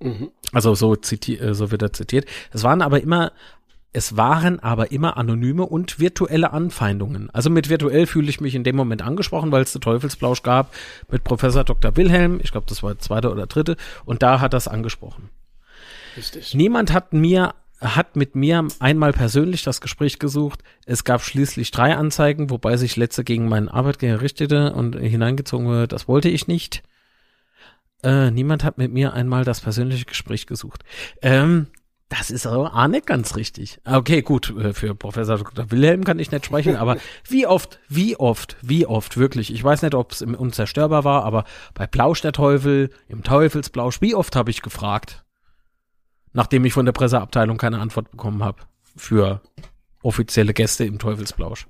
Mhm. 0.00 0.30
Also 0.52 0.74
so, 0.74 0.94
äh, 0.94 1.54
so 1.54 1.70
wird 1.70 1.82
er 1.82 1.92
zitiert. 1.92 2.26
Es 2.52 2.62
waren 2.62 2.82
aber 2.82 3.00
immer, 3.00 3.32
es 3.92 4.16
waren 4.16 4.60
aber 4.60 4.92
immer 4.92 5.16
anonyme 5.16 5.64
und 5.64 5.98
virtuelle 5.98 6.52
Anfeindungen. 6.52 7.30
Also 7.30 7.50
mit 7.50 7.68
virtuell 7.68 8.06
fühle 8.06 8.28
ich 8.28 8.40
mich 8.40 8.54
in 8.54 8.64
dem 8.64 8.76
Moment 8.76 9.02
angesprochen, 9.02 9.52
weil 9.52 9.62
es 9.62 9.72
den 9.72 9.80
Teufelsplausch 9.80 10.42
gab 10.42 10.74
mit 11.10 11.24
Professor 11.24 11.64
Dr. 11.64 11.96
Wilhelm. 11.96 12.40
Ich 12.42 12.52
glaube, 12.52 12.66
das 12.68 12.82
war 12.82 12.90
der 12.90 13.00
zweite 13.00 13.30
oder 13.30 13.46
dritte. 13.46 13.76
Und 14.04 14.22
da 14.22 14.40
hat 14.40 14.52
das 14.52 14.68
angesprochen. 14.68 15.30
Richtig. 16.16 16.54
Niemand 16.54 16.92
hat 16.92 17.12
mir 17.12 17.54
hat 17.80 18.16
mit 18.16 18.34
mir 18.34 18.66
einmal 18.78 19.12
persönlich 19.12 19.62
das 19.62 19.80
Gespräch 19.80 20.18
gesucht. 20.18 20.62
Es 20.86 21.04
gab 21.04 21.22
schließlich 21.22 21.70
drei 21.70 21.96
Anzeigen, 21.96 22.50
wobei 22.50 22.76
sich 22.76 22.96
letzte 22.96 23.24
gegen 23.24 23.48
meinen 23.48 23.68
Arbeitgeber 23.68 24.20
richtete 24.20 24.72
und 24.72 24.96
hineingezogen 24.96 25.66
wurde. 25.66 25.88
Das 25.88 26.08
wollte 26.08 26.28
ich 26.28 26.46
nicht. 26.46 26.82
Äh, 28.02 28.30
niemand 28.30 28.64
hat 28.64 28.78
mit 28.78 28.92
mir 28.92 29.12
einmal 29.12 29.44
das 29.44 29.60
persönliche 29.60 30.04
Gespräch 30.04 30.46
gesucht. 30.46 30.84
Ähm, 31.22 31.68
das 32.10 32.30
ist 32.30 32.46
aber 32.46 32.74
auch 32.74 32.86
nicht 32.86 33.06
ganz 33.06 33.34
richtig. 33.34 33.80
Okay, 33.84 34.22
gut, 34.22 34.54
äh, 34.56 34.72
für 34.72 34.94
Professor 34.94 35.38
Dr. 35.38 35.70
Wilhelm 35.70 36.04
kann 36.04 36.18
ich 36.18 36.30
nicht 36.30 36.46
sprechen, 36.46 36.76
aber 36.76 36.98
wie 37.28 37.46
oft, 37.46 37.80
wie 37.88 38.16
oft, 38.16 38.56
wie 38.62 38.86
oft, 38.86 39.16
wirklich, 39.16 39.52
ich 39.52 39.64
weiß 39.64 39.82
nicht, 39.82 39.94
ob 39.94 40.12
es 40.12 40.20
im 40.20 40.34
Unzerstörbar 40.34 41.04
war, 41.04 41.24
aber 41.24 41.44
bei 41.72 41.86
Plausch 41.86 42.20
der 42.20 42.32
Teufel, 42.32 42.90
im 43.08 43.22
Teufelsplausch, 43.22 44.00
wie 44.00 44.14
oft 44.14 44.36
habe 44.36 44.50
ich 44.50 44.62
gefragt, 44.62 45.23
nachdem 46.34 46.64
ich 46.66 46.74
von 46.74 46.84
der 46.84 46.92
Presseabteilung 46.92 47.56
keine 47.56 47.78
Antwort 47.78 48.10
bekommen 48.10 48.44
habe 48.44 48.62
für 48.96 49.40
offizielle 50.02 50.52
Gäste 50.52 50.84
im 50.84 50.98
Teufelsplausch. 50.98 51.66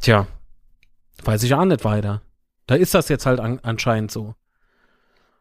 Tja, 0.00 0.26
weiß 1.22 1.44
ich 1.44 1.54
auch 1.54 1.64
nicht 1.64 1.84
weiter. 1.84 2.22
Da 2.66 2.74
ist 2.74 2.94
das 2.94 3.08
jetzt 3.08 3.26
halt 3.26 3.38
an, 3.38 3.60
anscheinend 3.62 4.10
so. 4.10 4.34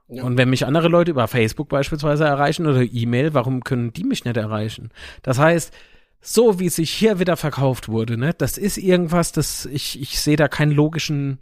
Ja. 0.08 0.24
Und 0.24 0.38
wenn 0.38 0.50
mich 0.50 0.66
andere 0.66 0.88
Leute 0.88 1.12
über 1.12 1.28
Facebook 1.28 1.70
beispielsweise 1.70 2.26
erreichen 2.26 2.68
oder 2.68 2.82
E-Mail, 2.82 3.34
warum 3.34 3.64
können 3.64 3.92
die 3.92 4.04
mich 4.04 4.24
nicht 4.24 4.38
erreichen? 4.38 4.92
Das 5.24 5.40
heißt, 5.40 5.74
so 6.22 6.60
wie 6.60 6.70
sich 6.70 6.92
hier 6.92 7.20
wieder 7.20 7.38
verkauft 7.38 7.88
wurde, 7.88 8.18
ne, 8.18 8.34
das 8.34 8.58
ist 8.58 8.78
irgendwas, 8.78 9.32
das 9.32 9.66
ich 9.66 10.00
ich 10.00 10.20
sehe 10.20 10.38
da 10.38 10.48
keinen 10.48 10.72
logischen 10.72 11.40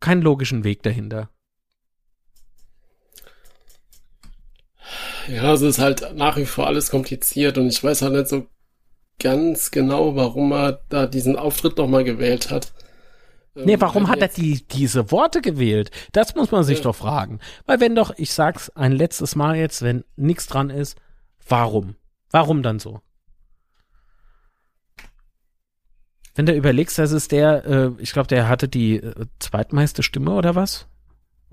keinen 0.00 0.22
logischen 0.22 0.64
Weg 0.64 0.82
dahinter. 0.82 1.30
Ja, 5.28 5.42
also 5.42 5.66
es 5.66 5.76
ist 5.76 5.82
halt 5.82 6.14
nach 6.14 6.36
wie 6.36 6.46
vor 6.46 6.66
alles 6.66 6.90
kompliziert 6.90 7.58
und 7.58 7.68
ich 7.68 7.82
weiß 7.82 8.02
halt 8.02 8.14
nicht 8.14 8.28
so 8.28 8.46
ganz 9.18 9.70
genau, 9.70 10.16
warum 10.16 10.52
er 10.52 10.80
da 10.88 11.06
diesen 11.06 11.36
Auftritt 11.36 11.78
nochmal 11.78 12.04
gewählt 12.04 12.50
hat. 12.50 12.72
Nee, 13.56 13.80
warum 13.80 14.08
hat 14.08 14.18
er 14.18 14.28
die, 14.28 14.66
diese 14.66 15.12
Worte 15.12 15.40
gewählt? 15.40 15.92
Das 16.10 16.34
muss 16.34 16.50
man 16.50 16.64
sich 16.64 16.78
ja. 16.78 16.84
doch 16.84 16.96
fragen. 16.96 17.38
Weil 17.66 17.78
wenn 17.78 17.94
doch, 17.94 18.12
ich 18.16 18.32
sag's 18.32 18.70
ein 18.70 18.90
letztes 18.90 19.36
Mal 19.36 19.54
jetzt, 19.56 19.82
wenn 19.82 20.04
nichts 20.16 20.48
dran 20.48 20.70
ist, 20.70 20.98
warum? 21.48 21.94
Warum 22.30 22.64
dann 22.64 22.80
so? 22.80 23.00
Wenn 26.34 26.46
du 26.46 26.52
überlegst, 26.52 26.98
das 26.98 27.12
ist 27.12 27.30
der, 27.30 27.64
äh, 27.64 27.90
ich 27.98 28.12
glaube, 28.12 28.26
der 28.26 28.48
hatte 28.48 28.66
die 28.66 28.96
äh, 28.96 29.26
zweitmeiste 29.38 30.02
Stimme 30.02 30.32
oder 30.32 30.56
was? 30.56 30.88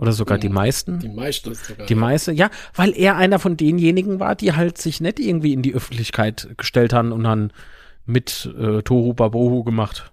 Oder 0.01 0.13
sogar 0.13 0.39
die 0.39 0.47
hm, 0.47 0.55
meisten? 0.55 0.99
Die 0.99 1.09
meiste 1.09 1.53
sogar. 1.53 1.85
Die 1.85 1.93
meiste, 1.93 2.31
ja, 2.31 2.49
weil 2.73 2.91
er 2.97 3.17
einer 3.17 3.37
von 3.37 3.55
denjenigen 3.55 4.19
war, 4.19 4.35
die 4.35 4.53
halt 4.53 4.79
sich 4.79 4.99
nicht 4.99 5.19
irgendwie 5.19 5.53
in 5.53 5.61
die 5.61 5.75
Öffentlichkeit 5.75 6.55
gestellt 6.57 6.91
haben 6.91 7.11
und 7.11 7.23
dann 7.23 7.53
mit 8.07 8.51
äh, 8.57 8.81
Tohu 8.81 9.13
Babohu 9.13 9.63
gemacht. 9.63 10.11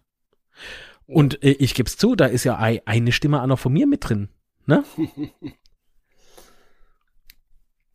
Und 1.07 1.43
äh, 1.43 1.53
ich 1.53 1.73
gebe 1.73 1.89
es 1.89 1.97
zu, 1.97 2.17
da 2.17 2.27
ist 2.27 2.45
ja 2.45 2.59
eine 2.59 3.13
Stimme 3.13 3.43
auch 3.43 3.47
noch 3.47 3.59
von 3.59 3.73
mir 3.73 3.87
mit 3.87 4.07
drin. 4.07 4.29
Ne? 4.67 4.85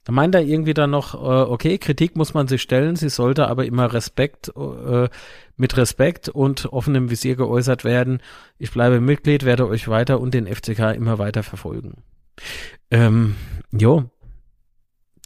da 0.04 0.12
meint 0.12 0.36
er 0.36 0.42
irgendwie 0.42 0.74
dann 0.74 0.90
noch, 0.90 1.14
äh, 1.14 1.18
okay, 1.18 1.78
Kritik 1.78 2.16
muss 2.16 2.34
man 2.34 2.48
sich 2.48 2.62
stellen, 2.62 2.96
sie 2.96 3.10
sollte 3.10 3.48
aber 3.48 3.66
immer 3.66 3.94
Respekt, 3.94 4.52
äh, 4.56 5.10
mit 5.56 5.78
Respekt 5.78 6.30
und 6.30 6.66
offenem 6.74 7.10
Visier 7.10 7.36
geäußert 7.36 7.84
werden. 7.84 8.22
Ich 8.58 8.72
bleibe 8.72 9.00
Mitglied, 9.00 9.46
werde 9.46 9.68
euch 9.68 9.88
weiter 9.88 10.20
und 10.20 10.34
den 10.34 10.48
FCK 10.48 10.94
immer 10.96 11.20
weiter 11.20 11.44
verfolgen. 11.44 12.04
Ähm, 12.92 13.36
jo, 13.72 14.10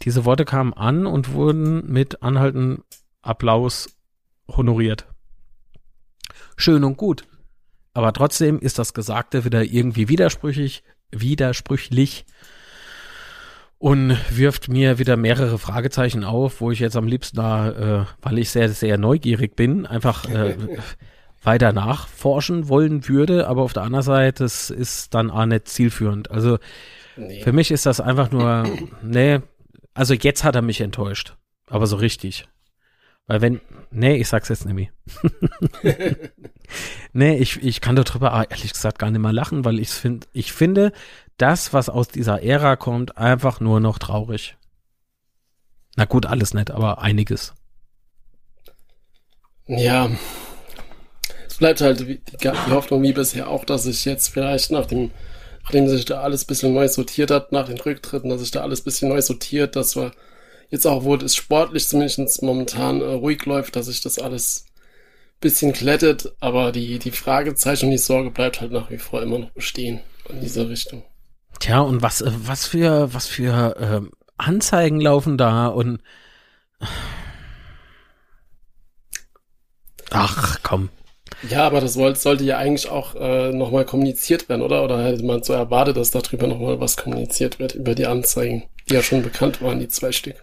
diese 0.04 0.24
Worte 0.24 0.44
kamen 0.44 0.72
an 0.72 1.06
und 1.06 1.32
wurden 1.32 1.90
mit 1.90 2.22
anhaltendem 2.22 2.84
Applaus 3.22 3.96
honoriert. 4.48 5.06
Schön 6.56 6.84
und 6.84 6.96
gut. 6.96 7.24
Aber 7.94 8.12
trotzdem 8.12 8.60
ist 8.60 8.78
das 8.78 8.94
Gesagte 8.94 9.44
wieder 9.44 9.64
irgendwie 9.64 10.08
widersprüchlich, 10.08 10.84
widersprüchlich 11.10 12.26
und 13.78 14.16
wirft 14.36 14.68
mir 14.68 14.98
wieder 14.98 15.16
mehrere 15.16 15.58
Fragezeichen 15.58 16.24
auf, 16.24 16.60
wo 16.60 16.70
ich 16.70 16.80
jetzt 16.80 16.96
am 16.96 17.06
liebsten 17.06 17.36
da, 17.36 18.02
äh, 18.02 18.04
weil 18.20 18.38
ich 18.38 18.50
sehr, 18.50 18.68
sehr 18.68 18.98
neugierig 18.98 19.54
bin, 19.54 19.86
einfach 19.86 20.28
äh, 20.28 20.56
weiter 21.42 21.72
nachforschen 21.72 22.68
wollen 22.68 23.08
würde. 23.08 23.46
Aber 23.46 23.62
auf 23.62 23.72
der 23.72 23.84
anderen 23.84 24.04
Seite, 24.04 24.44
das 24.44 24.70
ist 24.70 25.14
dann 25.14 25.30
auch 25.30 25.46
nicht 25.46 25.68
zielführend. 25.68 26.30
Also 26.30 26.58
nee. 27.16 27.42
für 27.42 27.52
mich 27.52 27.70
ist 27.70 27.86
das 27.86 28.00
einfach 28.00 28.32
nur, 28.32 28.64
nee, 29.02 29.40
also 29.94 30.12
jetzt 30.12 30.42
hat 30.42 30.56
er 30.56 30.62
mich 30.62 30.80
enttäuscht. 30.80 31.36
Aber 31.68 31.86
so 31.86 31.96
richtig. 31.96 32.48
Weil 33.28 33.42
wenn, 33.42 33.60
nee, 33.90 34.16
ich 34.16 34.26
sag's 34.26 34.48
jetzt 34.48 34.64
nämlich. 34.64 34.90
nee, 37.12 37.36
ich, 37.36 37.62
ich 37.62 37.80
kann 37.80 37.94
darüber 37.94 38.46
ehrlich 38.50 38.72
gesagt 38.72 38.98
gar 38.98 39.10
nicht 39.10 39.20
mehr 39.20 39.32
lachen, 39.32 39.64
weil 39.64 39.78
ich 39.78 39.90
finde, 39.90 40.26
ich 40.32 40.52
finde 40.52 40.92
das, 41.38 41.72
was 41.72 41.88
aus 41.88 42.08
dieser 42.08 42.42
Ära 42.42 42.76
kommt, 42.76 43.16
einfach 43.16 43.60
nur 43.60 43.80
noch 43.80 43.98
traurig. 43.98 44.56
Na 45.96 46.04
gut, 46.04 46.26
alles 46.26 46.54
nicht, 46.54 46.70
aber 46.70 47.00
einiges. 47.00 47.54
Ja. 49.66 50.10
Es 51.46 51.56
bleibt 51.56 51.80
halt 51.80 52.00
die, 52.00 52.20
Hoffnung 52.70 53.02
wie 53.02 53.12
bisher 53.12 53.48
auch, 53.48 53.64
dass 53.64 53.84
sich 53.84 54.04
jetzt 54.04 54.28
vielleicht 54.28 54.70
nach 54.70 54.86
dem, 54.86 55.10
nachdem 55.64 55.88
sich 55.88 56.04
da 56.04 56.20
alles 56.20 56.44
bisschen 56.44 56.74
neu 56.74 56.86
sortiert 56.88 57.30
hat, 57.30 57.52
nach 57.52 57.66
den 57.66 57.78
Rücktritten, 57.78 58.30
dass 58.30 58.40
sich 58.40 58.50
da 58.50 58.62
alles 58.62 58.82
bisschen 58.82 59.08
neu 59.08 59.20
sortiert, 59.20 59.76
dass 59.76 59.96
wir 59.96 60.12
jetzt 60.70 60.86
auch, 60.86 61.04
wo 61.04 61.16
es 61.16 61.34
sportlich 61.34 61.88
zumindest 61.88 62.42
momentan 62.42 63.00
äh, 63.00 63.04
ruhig 63.04 63.44
läuft, 63.46 63.76
dass 63.76 63.86
sich 63.86 64.00
das 64.00 64.18
alles 64.18 64.66
bisschen 65.40 65.72
klettet, 65.72 66.32
aber 66.40 66.72
die, 66.72 66.98
die 66.98 67.10
Fragezeichen 67.10 67.86
und 67.86 67.92
die 67.92 67.98
Sorge 67.98 68.30
bleibt 68.30 68.60
halt 68.60 68.72
nach 68.72 68.90
wie 68.90 68.98
vor 68.98 69.22
immer 69.22 69.38
noch 69.38 69.50
bestehen 69.50 70.00
in 70.28 70.40
dieser 70.40 70.68
Richtung. 70.68 71.04
Tja, 71.60 71.80
und 71.80 72.02
was, 72.02 72.20
äh, 72.20 72.30
was 72.34 72.66
für, 72.66 73.12
was 73.12 73.26
für 73.26 73.76
äh, 73.76 74.00
Anzeigen 74.36 75.00
laufen 75.00 75.36
da 75.36 75.66
und 75.66 76.00
Ach, 80.10 80.58
komm. 80.62 80.88
Ja, 81.48 81.66
aber 81.66 81.80
das 81.80 81.94
sollte 81.94 82.44
ja 82.44 82.58
eigentlich 82.58 82.88
auch 82.88 83.14
äh, 83.14 83.52
nochmal 83.52 83.84
kommuniziert 83.84 84.48
werden, 84.48 84.62
oder? 84.62 84.82
Oder 84.82 85.04
hätte 85.04 85.24
man 85.24 85.42
so 85.42 85.52
erwartet, 85.52 85.96
dass 85.96 86.10
darüber 86.10 86.46
nochmal 86.46 86.80
was 86.80 86.96
kommuniziert 86.96 87.58
wird, 87.58 87.74
über 87.74 87.94
die 87.94 88.06
Anzeigen, 88.06 88.64
die 88.88 88.94
ja 88.94 89.02
schon 89.02 89.22
bekannt 89.22 89.62
waren, 89.62 89.78
die 89.78 89.88
zwei 89.88 90.12
Stück? 90.12 90.42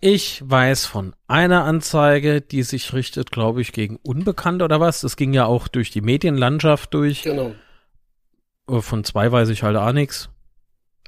Ich 0.00 0.42
weiß 0.44 0.86
von 0.86 1.14
einer 1.28 1.64
Anzeige, 1.64 2.40
die 2.40 2.62
sich 2.64 2.92
richtet, 2.92 3.30
glaube 3.30 3.62
ich, 3.62 3.72
gegen 3.72 3.96
Unbekannte 4.02 4.64
oder 4.64 4.80
was. 4.80 5.00
Das 5.00 5.16
ging 5.16 5.32
ja 5.32 5.46
auch 5.46 5.68
durch 5.68 5.90
die 5.90 6.00
Medienlandschaft 6.00 6.92
durch. 6.92 7.22
Genau. 7.22 7.54
Äh, 8.68 8.80
von 8.80 9.04
zwei 9.04 9.30
weiß 9.30 9.48
ich 9.48 9.62
halt 9.62 9.76
auch 9.76 9.92
nichts. 9.92 10.28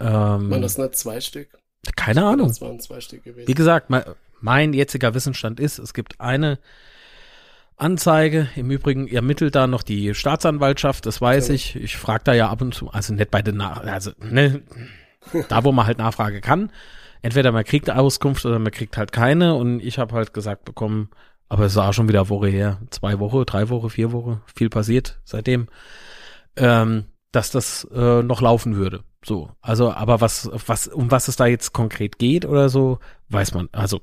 Ähm, 0.01 0.51
waren 0.51 0.63
das 0.63 0.79
nicht 0.79 0.97
zwei 0.97 1.21
Stück? 1.21 1.49
Keine 1.97 2.25
Ahnung. 2.25 2.49
Das 2.49 2.61
waren 2.61 2.81
zwei 2.81 3.01
Stück 3.01 3.25
gewesen. 3.25 3.49
Wie 3.49 3.55
gesagt, 3.55 3.91
mein, 3.91 4.05
mein 4.41 4.73
jetziger 4.73 5.15
Wissensstand 5.15 5.61
ist, 5.61 5.79
es 5.79 5.95
gibt 5.95 6.21
eine 6.21 6.59
Anzeige. 7.77 8.49
Im 8.57 8.71
Übrigen 8.71 9.09
ermittelt 9.09 9.55
da 9.55 9.67
noch 9.67 9.83
die 9.83 10.15
Staatsanwaltschaft, 10.15 11.07
das 11.07 11.21
weiß 11.21 11.49
ja. 11.49 11.55
ich. 11.55 11.77
Ich 11.77 11.97
frage 11.97 12.25
da 12.25 12.33
ja 12.33 12.49
ab 12.49 12.63
und 12.63 12.75
zu, 12.75 12.91
also 12.91 13.13
nicht 13.15 13.31
bei 13.31 13.43
den 13.43 13.57
Nach 13.57 13.83
also 13.85 14.13
ne, 14.19 14.63
da 15.49 15.65
wo 15.65 15.73
man 15.73 15.87
halt 15.87 15.99
Nachfrage 15.99 16.41
kann 16.41 16.71
entweder 17.25 17.53
man 17.53 17.65
kriegt 17.65 17.91
Auskunft 17.91 18.45
oder 18.45 18.59
man 18.59 18.71
kriegt 18.71 18.99
halt 18.99 19.11
keine. 19.11 19.55
Und 19.55 19.81
ich 19.81 19.99
habe 19.99 20.15
halt 20.15 20.35
gesagt 20.35 20.67
bekommen, 20.67 21.09
aber 21.49 21.65
es 21.65 21.75
war 21.75 21.93
schon 21.95 22.07
wieder 22.07 22.29
Woche 22.29 22.49
her, 22.49 22.79
zwei 22.91 23.19
Wochen, 23.19 23.47
drei 23.47 23.71
Wochen, 23.71 23.89
vier 23.89 24.13
Wochen, 24.13 24.43
viel 24.55 24.69
passiert 24.69 25.19
seitdem. 25.25 25.69
Ähm, 26.57 27.07
dass 27.35 27.51
das 27.51 27.85
äh, 27.93 28.23
noch 28.23 28.41
laufen 28.41 28.77
würde. 28.77 29.03
So, 29.25 29.51
also, 29.61 29.93
aber 29.93 30.21
was, 30.21 30.51
was, 30.67 30.89
um 30.89 31.11
was 31.11 31.29
es 31.29 31.37
da 31.37 31.47
jetzt 31.47 31.73
konkret 31.73 32.19
geht 32.19 32.45
oder 32.45 32.69
so, 32.69 32.99
weiß 33.31 33.55
man. 33.55 33.69
Also 33.73 34.01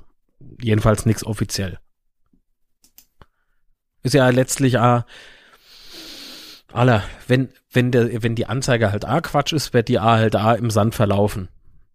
jedenfalls 0.62 1.06
nichts 1.06 1.26
offiziell. 1.26 1.80
Ist 4.04 4.16
ja 4.16 4.28
letztlich 4.30 4.76
äh, 4.76 5.02
aller, 6.74 7.04
wenn, 7.28 7.50
wenn 7.72 7.92
der, 7.92 8.24
wenn 8.24 8.36
die 8.36 8.48
Anzeige 8.48 8.92
halt 8.92 9.06
A 9.06 9.22
Quatsch 9.22 9.54
ist, 9.54 9.74
wird 9.74 9.88
die 9.88 10.00
A 10.00 10.18
halt 10.18 10.36
A 10.36 10.54
im 10.54 10.72
Sand 10.72 10.96
verlaufen. 10.96 11.50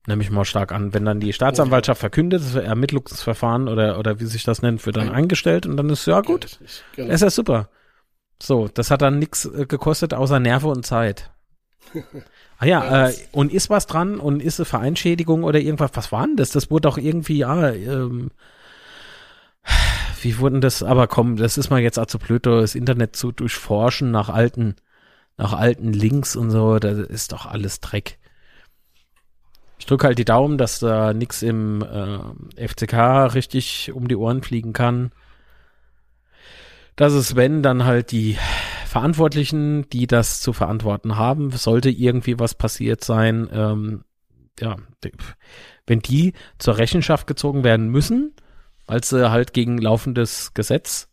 Nehme 0.07 0.23
ich 0.23 0.31
mal 0.31 0.45
stark 0.45 0.71
an. 0.71 0.95
Wenn 0.95 1.05
dann 1.05 1.19
die 1.19 1.33
Staatsanwaltschaft 1.33 1.99
verkündet, 1.99 2.41
das 2.41 2.55
Ermittlungsverfahren 2.55 3.69
oder, 3.69 3.99
oder 3.99 4.21
wie 4.21 4.27
sich 4.27 4.45
das 4.45 4.63
nennt, 4.63 4.87
wird 4.87 4.97
dann 4.97 5.11
eingestellt 5.11 5.67
und 5.67 5.77
dann 5.77 5.91
ist 5.91 6.07
ja 6.07 6.21
gut. 6.21 6.61
Genau. 6.95 7.13
Ist 7.13 7.23
ja 7.23 7.31
super. 7.31 7.69
So, 8.43 8.69
das 8.69 8.91
hat 8.91 9.03
dann 9.03 9.19
nichts 9.19 9.47
äh, 9.47 9.67
gekostet 9.67 10.15
außer 10.15 10.41
Nerven 10.41 10.71
und 10.71 10.87
Zeit. 10.87 11.31
Ah 12.59 12.65
ja, 12.65 13.09
äh, 13.09 13.15
und 13.33 13.53
ist 13.53 13.69
was 13.69 13.87
dran 13.87 14.19
und 14.19 14.43
ist 14.43 14.59
eine 14.59 14.65
Vereinschädigung 14.65 15.45
oder 15.45 15.61
irgendwas? 15.61 15.91
Was 15.93 16.11
war 16.11 16.27
denn 16.27 16.37
das? 16.37 16.53
Das 16.53 16.71
wurde 16.71 16.89
doch 16.89 16.97
irgendwie, 16.97 17.37
ja, 17.37 17.71
ähm, 17.71 18.31
wie 20.23 20.39
wurden 20.39 20.63
das, 20.63 20.83
aber 20.83 21.07
komm, 21.07 21.37
das 21.37 21.59
ist 21.59 21.69
mal 21.69 21.81
jetzt 21.81 21.99
auch 21.99 22.07
zu 22.07 22.19
blöd, 22.19 22.47
das 22.47 22.75
Internet 22.75 23.15
zu 23.15 23.31
durchforschen 23.31 24.11
nach 24.11 24.31
alten, 24.31 24.77
nach 25.37 25.53
alten 25.53 25.93
Links 25.93 26.35
und 26.35 26.51
so, 26.51 26.79
das 26.79 26.99
ist 26.99 27.33
doch 27.33 27.45
alles 27.45 27.81
Dreck. 27.81 28.19
Ich 29.79 29.85
drücke 29.85 30.07
halt 30.07 30.19
die 30.19 30.25
Daumen, 30.25 30.57
dass 30.57 30.79
da 30.79 31.13
nichts 31.13 31.43
im 31.43 31.83
äh, 31.83 32.67
FCK 32.69 33.35
richtig 33.35 33.93
um 33.93 34.09
die 34.09 34.17
Ohren 34.17 34.43
fliegen 34.43 34.73
kann. 34.73 35.13
Dass 36.97 37.13
es, 37.13 37.37
wenn, 37.37 37.63
dann 37.63 37.85
halt 37.85 38.11
die 38.11 38.39
Verantwortlichen, 38.87 39.89
die 39.91 40.07
das 40.07 40.41
zu 40.41 40.53
verantworten 40.53 41.17
haben, 41.17 41.51
sollte 41.51 41.91
irgendwie 41.91 42.39
was 42.39 42.55
passiert 42.55 43.05
sein, 43.05 43.49
ähm, 43.53 44.05
ja, 44.59 44.77
wenn 45.87 46.01
die 46.01 46.33
zur 46.59 46.79
Rechenschaft 46.79 47.27
gezogen 47.27 47.63
werden 47.63 47.91
müssen, 47.91 48.35
weil 48.87 49.05
sie 49.05 49.31
halt 49.31 49.53
gegen 49.53 49.79
laufendes 49.79 50.55
Gesetz 50.55 51.09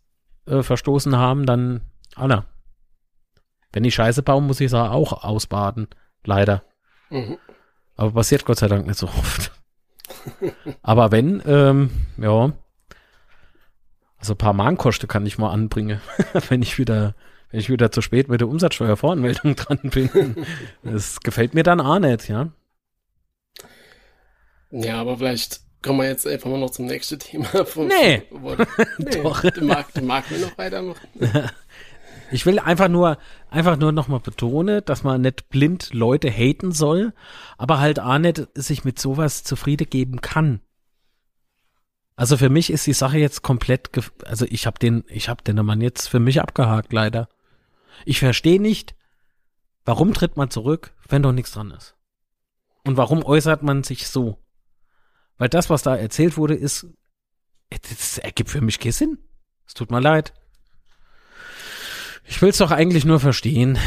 äh, 0.46 0.64
verstoßen 0.64 1.18
haben, 1.18 1.46
dann 1.46 1.82
Anna. 2.16 2.46
Wenn 3.72 3.84
ich 3.84 3.96
Scheiße 3.96 4.24
baue, 4.24 4.42
muss 4.42 4.62
ich 4.62 4.68
es 4.68 4.74
auch 4.74 5.24
ausbaden. 5.24 5.88
Leider. 6.24 6.64
Mhm. 7.10 7.38
Aber 7.96 8.12
passiert 8.12 8.46
Gott 8.46 8.60
sei 8.60 8.68
Dank 8.68 8.88
nicht 8.88 9.00
so 9.00 9.08
oft. 9.08 9.52
Aber 10.82 11.12
wenn, 11.12 11.42
ähm, 11.46 11.90
ja, 12.18 12.54
also 14.24 14.36
ein 14.36 14.38
paar 14.38 14.54
Mahnkosten 14.54 15.10
kann 15.10 15.26
ich 15.26 15.38
mal 15.38 15.52
anbringen, 15.52 16.00
wenn 16.48 16.62
ich 16.62 16.78
wieder, 16.78 17.14
wenn 17.52 17.60
ich 17.60 17.70
wieder 17.70 17.92
zu 17.92 18.00
spät 18.02 18.30
mit 18.30 18.40
der 18.40 18.48
Umsatzsteuervoranmeldung 18.48 19.56
dran 19.58 19.80
bin. 19.84 20.46
das 20.82 21.20
gefällt 21.20 21.54
mir 21.54 21.64
dann 21.64 21.82
auch 21.82 22.00
nicht, 22.00 22.30
ja. 22.30 22.50
Ja, 24.72 25.02
aber 25.02 25.18
vielleicht 25.18 25.60
kommen 25.82 26.00
wir 26.00 26.08
jetzt 26.08 26.26
einfach 26.26 26.50
mal 26.50 26.58
noch 26.58 26.70
zum 26.70 26.86
nächsten 26.86 27.20
Thema. 27.20 27.48
Vom, 27.66 27.88
nee. 27.88 28.24
Wo, 28.32 28.56
nee, 28.56 29.22
Doch. 29.22 29.44
Magst, 29.44 29.98
du 29.98 30.02
magst 30.06 30.32
mir 30.32 30.40
noch 30.40 30.58
weitermachen. 30.58 31.06
Ich 32.32 32.46
will 32.46 32.60
einfach 32.60 32.88
nur, 32.88 33.18
einfach 33.50 33.76
nur 33.76 33.92
nochmal 33.92 34.22
betonen, 34.22 34.84
dass 34.86 35.04
man 35.04 35.20
nicht 35.20 35.50
blind 35.50 35.94
Leute 35.94 36.32
haten 36.32 36.72
soll, 36.72 37.12
aber 37.58 37.82
halt 37.82 38.00
auch 38.00 38.20
nicht 38.20 38.48
sich 38.56 38.86
mit 38.86 39.00
sowas 39.00 39.44
zufrieden 39.44 39.90
geben 39.90 40.22
kann. 40.22 40.62
Also 42.16 42.38
für 42.38 42.50
mich 42.50 42.70
ist 42.70 42.86
die 42.86 42.94
Sache 42.94 43.18
jetzt 43.18 43.42
komplett, 43.42 43.90
also 44.26 44.46
ich 44.48 44.68
habe 44.68 44.78
den, 44.78 45.04
ich 45.08 45.30
habe 45.30 45.44
den 45.44 45.56
Mann 45.66 45.82
jetzt 45.82 46.08
für 46.08 46.20
mich 46.20 46.42
abgehakt, 46.42 46.94
leider. 46.94 47.28
Ich 48.06 48.20
verstehe 48.20 48.62
nicht, 48.62 48.96
warum 49.86 50.14
tritt 50.14 50.38
man 50.38 50.50
zurück, 50.50 50.94
wenn 51.10 51.24
doch 51.24 51.32
nichts 51.32 51.52
dran 51.52 51.72
ist. 51.72 51.96
Und 52.84 52.98
warum 52.98 53.24
äußert 53.24 53.64
man 53.64 53.84
sich 53.84 54.08
so? 54.08 54.38
Weil 55.38 55.50
das, 55.50 55.70
was 55.70 55.82
da 55.84 55.96
erzählt 55.96 56.38
wurde, 56.38 56.56
ist, 56.56 56.88
das 57.70 58.20
ergibt 58.20 58.50
für 58.50 58.62
mich 58.62 58.80
keinen 58.80 58.92
Sinn. 58.92 59.18
Es 59.66 59.74
tut 59.74 59.90
mir 59.90 60.00
leid. 60.02 60.34
Ich 62.26 62.42
will's 62.42 62.58
doch 62.58 62.72
eigentlich 62.72 63.06
nur 63.06 63.20
verstehen. 63.20 63.78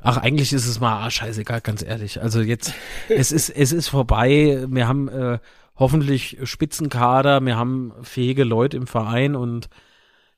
Ach, 0.00 0.16
eigentlich 0.16 0.52
ist 0.52 0.66
es 0.66 0.80
mal 0.80 1.04
ah, 1.04 1.10
scheißegal, 1.10 1.60
ganz 1.60 1.82
ehrlich. 1.82 2.20
Also 2.20 2.40
jetzt, 2.40 2.72
es 3.08 3.32
ist, 3.32 3.50
es 3.50 3.72
ist 3.72 3.88
vorbei. 3.88 4.64
Wir 4.68 4.88
haben 4.88 5.08
äh, 5.08 5.38
hoffentlich 5.78 6.38
Spitzenkader, 6.42 7.40
wir 7.40 7.56
haben 7.56 7.92
fähige 8.02 8.44
Leute 8.44 8.76
im 8.76 8.86
Verein 8.86 9.36
und 9.36 9.68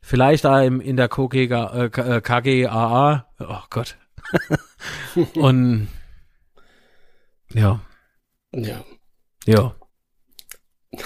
vielleicht 0.02 0.44
da 0.44 0.62
im, 0.62 0.80
in 0.80 0.96
der 0.96 1.08
KGA, 1.08 1.84
äh, 1.84 2.20
KGAA. 2.20 3.26
Äh, 3.38 3.44
oh 3.44 3.62
Gott. 3.70 3.96
und 5.34 5.88
ja. 7.52 7.80
Ja. 8.52 8.84
Ja. 9.46 9.74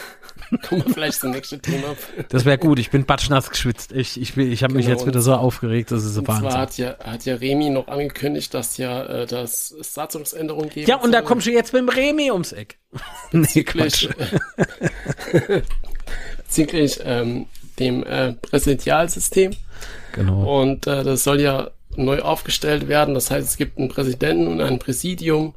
Kommen 0.62 0.84
wir 0.84 0.94
vielleicht 0.94 1.20
zum 1.20 1.30
nächsten 1.32 1.60
Thema. 1.60 1.96
Das 2.28 2.44
wäre 2.44 2.58
gut. 2.58 2.78
Ich 2.78 2.90
bin 2.90 3.04
batschnass 3.04 3.50
geschwitzt. 3.50 3.92
Ich, 3.92 4.20
ich, 4.20 4.36
ich 4.36 4.62
habe 4.62 4.74
mich 4.74 4.86
genau, 4.86 4.96
jetzt 4.96 5.06
wieder 5.06 5.20
so 5.20 5.34
aufgeregt, 5.34 5.90
das 5.90 6.04
ist 6.04 6.14
so 6.14 6.26
Wahnsinn. 6.26 6.50
Zwar 6.50 6.60
hat 6.60 6.78
ja, 6.78 6.96
hat 6.98 7.24
ja 7.24 7.36
Remi 7.36 7.70
noch 7.70 7.88
angekündigt, 7.88 8.54
dass 8.54 8.76
ja 8.76 9.04
äh, 9.04 9.26
das 9.26 9.68
Satzungsänderung 9.80 10.68
geben 10.68 10.88
Ja, 10.88 10.96
und 10.96 11.12
da 11.12 11.22
kommst 11.22 11.46
du 11.46 11.50
jetzt 11.50 11.72
mit 11.72 11.82
dem 11.82 11.88
Remi 11.88 12.30
ums 12.30 12.52
Eck. 12.52 12.78
nee, 13.32 13.64
Quatsch. 13.64 14.08
bezüglich 16.54 17.00
ähm, 17.04 17.46
dem 17.78 18.04
äh, 18.04 18.32
Präsidialsystem. 18.34 19.52
Genau. 20.12 20.60
Und 20.60 20.86
äh, 20.86 21.02
das 21.02 21.24
soll 21.24 21.40
ja 21.40 21.70
neu 21.96 22.20
aufgestellt 22.20 22.88
werden. 22.88 23.14
Das 23.14 23.30
heißt, 23.30 23.48
es 23.48 23.56
gibt 23.56 23.78
einen 23.78 23.88
Präsidenten 23.88 24.46
und 24.46 24.60
ein 24.60 24.78
Präsidium 24.78 25.54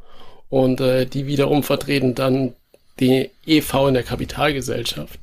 und 0.49 0.81
äh, 0.81 1.05
die 1.05 1.27
wiederum 1.27 1.61
vertreten 1.61 2.15
dann 2.15 2.53
die 2.99 3.31
EV 3.45 3.87
in 3.87 3.93
der 3.93 4.03
Kapitalgesellschaft. 4.03 5.19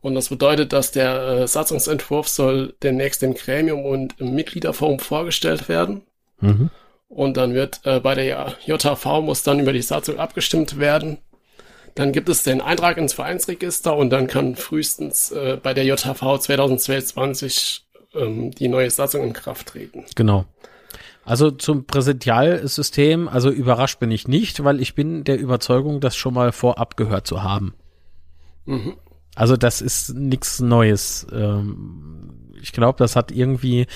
Und 0.00 0.14
das 0.14 0.28
bedeutet, 0.28 0.72
dass 0.72 0.90
der 0.90 1.28
äh, 1.28 1.48
Satzungsentwurf 1.48 2.28
soll 2.28 2.74
demnächst 2.82 3.22
im 3.22 3.34
Gremium 3.34 3.86
und 3.86 4.20
im 4.20 4.34
Mitgliederforum 4.34 4.98
vorgestellt 4.98 5.68
werden. 5.68 6.02
Mhm. 6.40 6.70
Und 7.08 7.36
dann 7.36 7.54
wird 7.54 7.80
äh, 7.84 8.00
bei 8.00 8.14
der 8.14 8.54
JHV 8.66 9.22
muss 9.22 9.42
dann 9.44 9.60
über 9.60 9.72
die 9.72 9.82
Satzung 9.82 10.18
abgestimmt 10.18 10.78
werden. 10.78 11.18
Dann 11.94 12.12
gibt 12.12 12.28
es 12.28 12.42
den 12.42 12.60
Eintrag 12.60 12.98
ins 12.98 13.14
Vereinsregister 13.14 13.96
und 13.96 14.10
dann 14.10 14.26
kann 14.26 14.56
frühestens 14.56 15.30
äh, 15.30 15.58
bei 15.62 15.72
der 15.72 15.84
JHV 15.84 16.38
2022 16.38 17.86
ähm, 18.14 18.50
die 18.50 18.68
neue 18.68 18.90
Satzung 18.90 19.22
in 19.22 19.32
Kraft 19.32 19.68
treten. 19.68 20.04
Genau. 20.16 20.44
Also 21.24 21.50
zum 21.50 21.86
Präsidialsystem, 21.86 23.28
also 23.28 23.50
überrascht 23.50 23.98
bin 23.98 24.10
ich 24.10 24.28
nicht, 24.28 24.62
weil 24.62 24.80
ich 24.80 24.94
bin 24.94 25.24
der 25.24 25.38
Überzeugung, 25.38 26.00
das 26.00 26.16
schon 26.16 26.34
mal 26.34 26.52
vorab 26.52 26.96
gehört 26.96 27.26
zu 27.26 27.42
haben. 27.42 27.74
Mhm. 28.66 28.94
Also 29.34 29.56
das 29.56 29.80
ist 29.80 30.14
nichts 30.14 30.60
Neues. 30.60 31.26
Ähm, 31.32 32.52
ich 32.60 32.72
glaube, 32.72 32.98
das 32.98 33.16
hat 33.16 33.32
irgendwie 33.32 33.86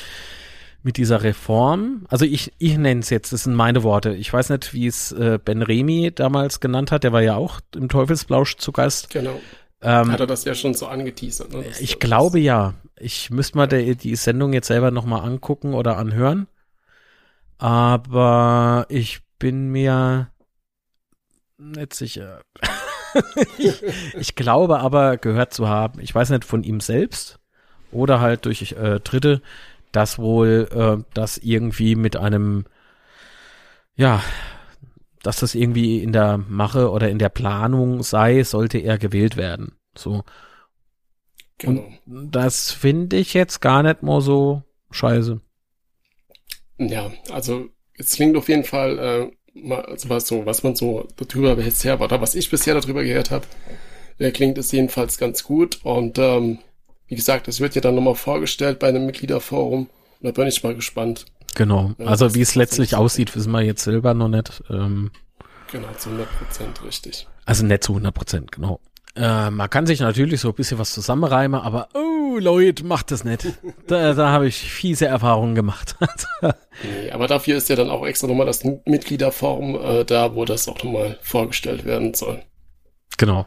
mit 0.83 0.97
dieser 0.97 1.23
Reform, 1.23 2.07
also 2.09 2.25
ich, 2.25 2.53
ich 2.59 2.79
nenne 2.79 3.01
es 3.01 3.11
jetzt, 3.11 3.33
das 3.33 3.43
sind 3.45 3.55
meine 3.55 3.83
Worte. 3.83 4.15
Ich 4.15 4.33
weiß 4.33 4.49
nicht, 4.51 4.73
wie 4.73 4.87
es 4.87 5.13
äh, 5.13 5.39
Ben 5.45 5.61
Remy 5.61 6.13
damals 6.15 6.61
genannt 6.61 6.93
hat, 6.93 7.05
der 7.05 7.13
war 7.13 7.21
ja 7.21 7.37
auch 7.37 7.61
im 7.75 7.89
Teufelsblausch 7.89 8.57
zu 8.57 8.73
Gast. 8.73 9.11
Genau. 9.11 9.39
Ähm, 9.83 10.11
hat 10.11 10.21
er 10.21 10.27
das 10.27 10.45
ja 10.45 10.55
schon 10.55 10.75
so 10.75 10.87
angeteasert. 10.87 11.53
Ne? 11.53 11.65
Ich 11.81 11.99
glaube 11.99 12.41
ja. 12.41 12.75
Ich 13.01 13.31
müsste 13.31 13.59
mal 13.59 13.69
der, 13.69 13.95
die 13.95 14.17
Sendung 14.17 14.53
jetzt 14.53 14.67
selber 14.67 14.91
nochmal 14.91 15.21
angucken 15.21 15.75
oder 15.75 15.99
anhören 15.99 16.49
aber 17.59 18.87
ich 18.89 19.21
bin 19.39 19.69
mir 19.69 20.31
nicht 21.59 21.95
sicher. 21.95 22.41
ich, 23.59 23.83
ich, 24.15 24.35
glaube 24.35 24.79
aber 24.81 25.17
gehört 25.17 25.53
zu 25.53 25.69
haben, 25.69 26.01
ich 26.01 26.15
weiß 26.15 26.31
nicht 26.31 26.45
von 26.45 26.63
ihm 26.63 26.81
selbst 26.81 27.39
oder 27.91 28.21
halt 28.21 28.45
durch 28.45 28.73
äh, 28.73 29.01
Dritte, 29.01 29.43
dass 29.93 30.19
wohl 30.19 30.69
äh, 30.73 31.05
das 31.15 31.39
irgendwie 31.39 31.95
mit 31.97 32.17
einem, 32.17 32.65
ja, 33.97 34.23
dass 35.23 35.41
das 35.41 35.55
irgendwie 35.55 36.03
in 36.03 36.13
der 36.13 36.39
Mache 36.39 36.91
oder 36.91 37.09
in 37.09 37.19
der 37.19 37.31
Planung 37.31 38.03
sei, 38.03 38.45
sollte 38.45 38.79
er 38.79 38.99
gewählt 38.99 39.37
werden. 39.37 39.73
So. 39.97 40.23
Genau. 41.59 41.89
Und 42.07 42.31
das 42.31 42.71
finde 42.71 43.17
ich 43.17 43.35
jetzt 43.35 43.61
gar 43.61 43.83
nicht 43.83 44.03
mal 44.03 44.21
so 44.21 44.63
scheiße. 44.93 45.41
Ja, 46.79 47.11
also 47.31 47.69
es 47.95 48.15
klingt 48.15 48.37
auf 48.37 48.49
jeden 48.49 48.65
Fall 48.65 48.99
äh, 48.99 49.61
mal, 49.61 49.83
also 49.83 50.09
was 50.09 50.27
so, 50.27 50.47
was 50.47 50.63
man 50.63 50.77
so 50.77 51.09
darüber 51.17 51.57
bisher 51.57 52.01
oder 52.01 52.21
was 52.21 52.35
ich 52.35 52.51
bisher 52.51 52.75
darüber 52.75 53.03
gehört 53.03 53.31
habe, 53.31 53.47
äh, 54.19 54.31
klingt 54.31 54.59
es 54.59 54.73
jedenfalls 54.73 55.19
ganz 55.19 55.45
gut. 55.45 55.81
Und 55.83 56.19
ähm, 56.19 56.59
wie 57.09 57.17
gesagt, 57.17 57.49
es 57.49 57.61
wird 57.61 57.75
ja 57.75 57.81
dann 57.81 57.95
nochmal 57.95 58.15
vorgestellt 58.15 58.79
bei 58.79 58.89
einem 58.89 59.07
Mitgliederforum. 59.07 59.89
Da 60.21 60.31
bin 60.31 60.47
ich 60.47 60.63
mal 60.63 60.75
gespannt. 60.75 61.27
Genau. 61.55 61.93
Ja, 61.99 62.07
also 62.07 62.35
wie 62.35 62.41
es 62.41 62.55
letztlich 62.55 62.95
aussieht, 62.95 63.35
wissen 63.35 63.51
wir 63.51 63.63
jetzt 63.63 63.85
selber 63.85 64.15
noch 64.15 64.29
nicht. 64.29 64.63
Ähm, 64.71 65.11
genau, 65.73 65.89
zu 65.97 66.11
100 66.11 66.29
Prozent 66.39 66.85
richtig. 66.85 67.27
Also 67.47 67.65
nicht 67.65 67.85
zu 67.85 67.93
100 67.93 68.15
Prozent, 68.15 68.53
genau. 68.53 68.81
Äh, 69.17 69.51
man 69.51 69.71
kann 69.71 69.87
sich 69.87 70.01
natürlich 70.01 70.41
so 70.41 70.49
ein 70.49 70.55
bisschen 70.55 70.79
was 70.79 70.93
zusammenreimen, 70.93 71.61
aber 71.61 71.89
oh 71.95 72.39
Leute, 72.39 72.85
macht 72.85 73.11
das 73.11 73.25
nicht. 73.25 73.47
Da, 73.87 74.15
da 74.15 74.31
habe 74.31 74.47
ich 74.47 74.57
fiese 74.57 75.07
Erfahrungen 75.07 75.55
gemacht. 75.55 75.97
nee, 76.43 77.11
aber 77.11 77.27
dafür 77.27 77.57
ist 77.57 77.69
ja 77.69 77.77
dann 77.77 77.91
auch 77.91 78.07
extra 78.07 78.27
nochmal 78.27 78.47
das 78.47 78.65
Mitgliederforum 78.65 79.75
äh, 79.77 80.05
da, 80.05 80.35
wo 80.35 80.45
das 80.45 80.69
auch 80.69 80.83
nochmal 80.85 81.19
vorgestellt 81.23 81.85
werden 81.85 82.15
soll. 82.15 82.43
Genau. 83.17 83.47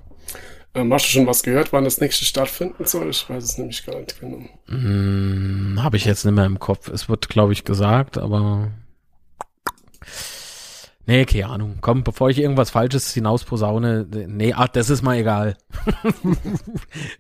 Ähm, 0.74 0.93
hast 0.93 1.06
du 1.06 1.10
schon 1.10 1.28
was 1.28 1.43
gehört, 1.43 1.74
wann 1.74 1.84
das 1.84 2.00
nächste 2.00 2.24
stattfinden 2.24 2.86
soll? 2.86 3.10
Ich 3.10 3.30
weiß 3.30 3.43
es 3.43 3.58
nämlich 3.58 3.86
gar 3.86 4.00
nicht 4.00 4.19
genau. 4.19 4.45
Hm, 4.67 5.80
habe 5.82 5.97
ich 5.97 6.06
jetzt 6.06 6.24
nicht 6.24 6.34
mehr 6.34 6.45
im 6.45 6.60
Kopf. 6.60 6.88
Es 6.88 7.10
wird, 7.10 7.28
glaube 7.28 7.52
ich, 7.52 7.65
gesagt, 7.65 8.17
aber 8.17 8.71
Nee, 11.12 11.26
keine 11.26 11.47
Ahnung. 11.47 11.78
Komm, 11.82 12.06
bevor 12.06 12.30
ich 12.30 12.38
irgendwas 12.38 12.69
Falsches 12.69 13.13
hinaus 13.13 13.43
posaune, 13.43 14.08
nee, 14.30 14.54
ach, 14.56 14.69
das 14.69 14.89
ist 14.89 15.02
mal 15.02 15.17
egal. 15.17 15.58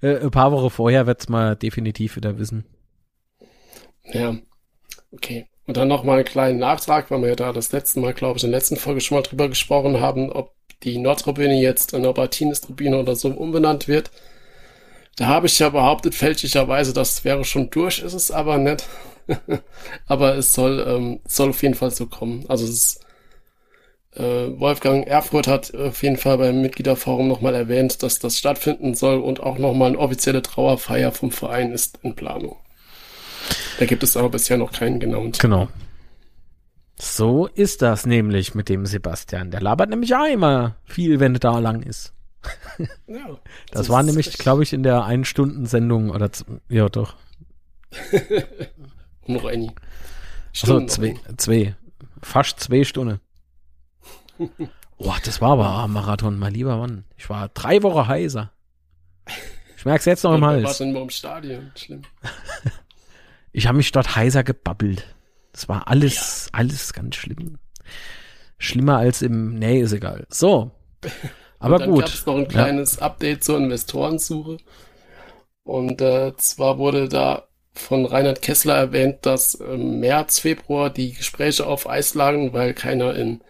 Äh, 0.01 0.17
ein 0.21 0.31
paar 0.31 0.51
Wochen 0.51 0.69
vorher 0.69 1.05
wird's 1.07 1.27
mal 1.29 1.55
definitiv 1.55 2.15
wieder 2.15 2.39
wissen. 2.39 2.65
Ja, 4.05 4.35
okay. 5.11 5.47
Und 5.67 5.75
dann 5.77 5.89
noch 5.89 6.03
mal 6.03 6.15
einen 6.15 6.25
kleinen 6.25 6.59
Nachtrag, 6.59 7.11
weil 7.11 7.21
wir 7.21 7.29
ja 7.29 7.35
da 7.35 7.51
das 7.51 7.71
letzte 7.73 7.99
Mal, 7.99 8.13
glaube 8.13 8.37
ich, 8.37 8.43
in 8.43 8.51
der 8.51 8.59
letzten 8.59 8.77
Folge 8.77 9.01
schon 9.01 9.17
mal 9.17 9.23
drüber 9.23 9.49
gesprochen 9.49 9.99
haben, 9.99 10.31
ob 10.31 10.53
die 10.83 10.97
Nordtribüne 10.97 11.59
jetzt 11.59 11.93
in 11.93 12.05
Albertines-Tribüne 12.05 12.97
oder 12.97 13.15
so 13.15 13.27
umbenannt 13.27 13.89
wird. 13.89 14.09
Da 15.17 15.27
habe 15.27 15.47
ich 15.47 15.59
ja 15.59 15.69
behauptet, 15.69 16.15
fälschlicherweise, 16.15 16.93
das 16.93 17.25
wäre 17.25 17.43
schon 17.43 17.69
durch, 17.69 17.99
ist 17.99 18.13
es 18.13 18.31
aber 18.31 18.57
nicht. 18.57 18.87
aber 20.07 20.35
es 20.37 20.53
soll, 20.53 20.83
ähm, 20.87 21.19
soll 21.27 21.49
auf 21.49 21.61
jeden 21.61 21.75
Fall 21.75 21.91
so 21.91 22.07
kommen. 22.07 22.45
Also 22.47 22.63
es 22.63 22.71
ist 22.71 23.05
Wolfgang 24.13 25.07
Erfurt 25.07 25.47
hat 25.47 25.73
auf 25.73 26.03
jeden 26.03 26.17
Fall 26.17 26.37
beim 26.37 26.61
Mitgliederforum 26.61 27.29
nochmal 27.29 27.55
erwähnt, 27.55 28.03
dass 28.03 28.19
das 28.19 28.37
stattfinden 28.37 28.93
soll 28.93 29.19
und 29.19 29.39
auch 29.39 29.57
nochmal 29.57 29.89
eine 29.89 29.99
offizielle 29.99 30.41
Trauerfeier 30.41 31.11
vom 31.11 31.31
Verein 31.31 31.71
ist 31.71 31.99
in 32.03 32.15
Planung. 32.15 32.57
Da 33.79 33.85
gibt 33.85 34.03
es 34.03 34.17
aber 34.17 34.29
bisher 34.29 34.57
noch 34.57 34.73
keinen 34.73 34.99
genauen. 34.99 35.31
Genau. 35.39 35.69
So 36.99 37.47
ist 37.47 37.81
das 37.81 38.05
nämlich 38.05 38.53
mit 38.53 38.69
dem 38.69 38.85
Sebastian. 38.85 39.49
Der 39.49 39.61
labert 39.61 39.89
nämlich 39.89 40.13
auch 40.13 40.27
immer 40.27 40.75
viel, 40.83 41.19
wenn 41.19 41.35
er 41.35 41.39
da 41.39 41.57
lang 41.59 41.81
ist. 41.81 42.13
Ja, 43.07 43.17
das, 43.17 43.37
das 43.71 43.89
war 43.89 44.03
nämlich, 44.03 44.37
glaube 44.37 44.63
ich, 44.63 44.73
in 44.73 44.83
der 44.83 45.03
Ein-Stunden-Sendung 45.05 46.11
oder, 46.11 46.29
ja, 46.69 46.89
doch. 46.89 47.15
noch 49.25 49.45
eine. 49.45 49.73
Also 50.61 50.85
zwei, 50.85 51.15
zwei. 51.37 51.75
Fast 52.21 52.59
zwei 52.59 52.83
Stunden. 52.83 53.19
Boah, 54.97 55.17
das 55.23 55.41
war 55.41 55.51
aber 55.51 55.83
ein 55.83 55.91
Marathon, 55.91 56.37
mein 56.37 56.53
lieber 56.53 56.77
Mann. 56.77 57.05
Ich 57.17 57.29
war 57.29 57.49
drei 57.49 57.81
Wochen 57.83 58.07
heiser. 58.07 58.51
Ich 59.77 59.85
merke 59.85 59.99
es 59.99 60.05
jetzt 60.05 60.23
noch 60.23 60.35
im 60.35 60.45
Hals. 60.45 60.63
Warst 60.63 60.79
du 60.79 60.83
im 60.83 61.09
Stadion? 61.09 61.71
Schlimm. 61.75 62.03
ich 63.51 63.67
habe 63.67 63.77
mich 63.77 63.91
dort 63.91 64.15
heiser 64.15 64.43
gebabbelt. 64.43 65.15
Das 65.53 65.67
war 65.67 65.87
alles, 65.87 66.45
ja. 66.45 66.59
alles 66.59 66.93
ganz 66.93 67.15
schlimm. 67.15 67.57
Schlimmer 68.59 68.97
als 68.97 69.23
im, 69.23 69.55
nee, 69.55 69.81
ist 69.81 69.93
egal. 69.93 70.27
So. 70.29 70.71
Aber 71.59 71.79
dann 71.79 71.91
gut. 71.91 72.01
gab 72.01 72.09
es 72.09 72.25
noch 72.25 72.37
ein 72.37 72.47
kleines 72.47 72.97
ja. 72.97 73.01
Update 73.03 73.43
zur 73.43 73.57
Investorensuche. 73.57 74.57
Und 75.63 76.01
äh, 76.01 76.35
zwar 76.37 76.77
wurde 76.77 77.07
da 77.07 77.47
von 77.73 78.05
Reinhard 78.05 78.41
Kessler 78.41 78.75
erwähnt, 78.75 79.25
dass 79.25 79.55
im 79.55 79.99
März, 79.99 80.39
Februar 80.39 80.89
die 80.89 81.13
Gespräche 81.13 81.65
auf 81.65 81.89
Eis 81.89 82.13
lagen, 82.13 82.53
weil 82.53 82.73
keiner 82.73 83.15
in 83.15 83.41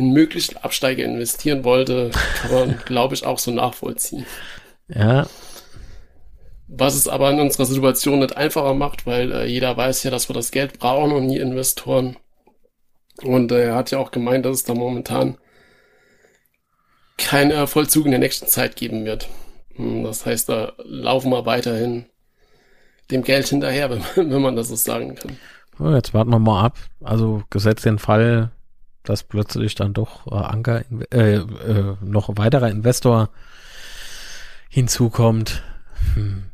in 0.00 0.12
möglichen 0.12 0.56
Absteiger 0.56 1.04
investieren 1.04 1.62
wollte, 1.62 2.10
kann 2.40 2.52
man, 2.52 2.78
glaube 2.86 3.14
ich, 3.14 3.26
auch 3.26 3.38
so 3.38 3.50
nachvollziehen. 3.50 4.24
Ja. 4.88 5.26
Was 6.68 6.94
es 6.94 7.06
aber 7.06 7.30
in 7.30 7.40
unserer 7.40 7.66
Situation 7.66 8.20
nicht 8.20 8.36
einfacher 8.36 8.72
macht, 8.72 9.06
weil 9.06 9.30
äh, 9.30 9.44
jeder 9.44 9.76
weiß 9.76 10.02
ja, 10.04 10.10
dass 10.10 10.30
wir 10.30 10.34
das 10.34 10.52
Geld 10.52 10.78
brauchen 10.78 11.12
und 11.12 11.26
nie 11.26 11.36
Investoren. 11.36 12.16
Und 13.22 13.52
äh, 13.52 13.64
er 13.64 13.74
hat 13.74 13.90
ja 13.90 13.98
auch 13.98 14.10
gemeint, 14.10 14.46
dass 14.46 14.56
es 14.56 14.64
da 14.64 14.72
momentan 14.72 15.36
keinen 17.18 17.50
äh, 17.50 17.66
Vollzug 17.66 18.06
in 18.06 18.12
der 18.12 18.20
nächsten 18.20 18.46
Zeit 18.46 18.76
geben 18.76 19.04
wird. 19.04 19.28
Hm, 19.74 20.04
das 20.04 20.24
heißt, 20.24 20.48
da 20.48 20.72
laufen 20.78 21.30
wir 21.30 21.44
weiterhin 21.44 22.06
dem 23.10 23.22
Geld 23.22 23.48
hinterher, 23.48 23.90
wenn, 24.16 24.30
wenn 24.30 24.42
man 24.42 24.56
das 24.56 24.68
so 24.68 24.76
sagen 24.76 25.14
kann. 25.14 25.36
Jetzt 25.94 26.14
warten 26.14 26.30
wir 26.30 26.38
mal 26.38 26.64
ab. 26.64 26.78
Also 27.02 27.42
gesetzt 27.50 27.84
den 27.84 27.98
Fall, 27.98 28.52
dass 29.02 29.22
plötzlich 29.22 29.74
dann 29.74 29.92
doch 29.92 30.26
äh, 30.26 30.34
Anker, 30.34 30.84
äh, 31.12 31.36
äh, 31.36 31.96
noch 32.00 32.28
ein 32.28 32.38
weiterer 32.38 32.70
Investor 32.70 33.30
hinzukommt. 34.68 35.62
Hm. 36.14 36.44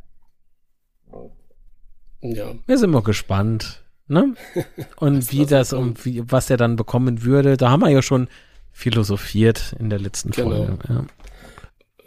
Ja. 2.22 2.54
Wir 2.66 2.78
sind 2.78 2.90
mal 2.90 3.02
gespannt, 3.02 3.82
ne? 4.08 4.34
Und 4.96 5.30
wie 5.32 5.46
das 5.46 5.72
und 5.72 6.04
wie, 6.04 6.22
was 6.30 6.50
er 6.50 6.56
dann 6.56 6.76
bekommen 6.76 7.22
würde. 7.22 7.56
Da 7.56 7.70
haben 7.70 7.80
wir 7.80 7.90
ja 7.90 8.02
schon 8.02 8.28
philosophiert 8.72 9.76
in 9.78 9.90
der 9.90 10.00
letzten 10.00 10.30
genau. 10.30 10.56
Folge. 10.56 10.78
Ja 10.88 11.04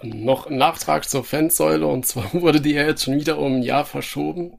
noch 0.02 0.48
ein 0.48 0.58
Nachtrag 0.58 1.10
zur 1.10 1.24
Fansäule 1.24 1.86
und 1.86 2.06
zwar 2.06 2.34
wurde 2.34 2.62
die 2.62 2.74
ja 2.74 2.84
jetzt 2.84 3.04
schon 3.04 3.16
wieder 3.16 3.38
um 3.38 3.58
ein 3.58 3.64
Jahr 3.64 3.86
verschoben. 3.86 4.58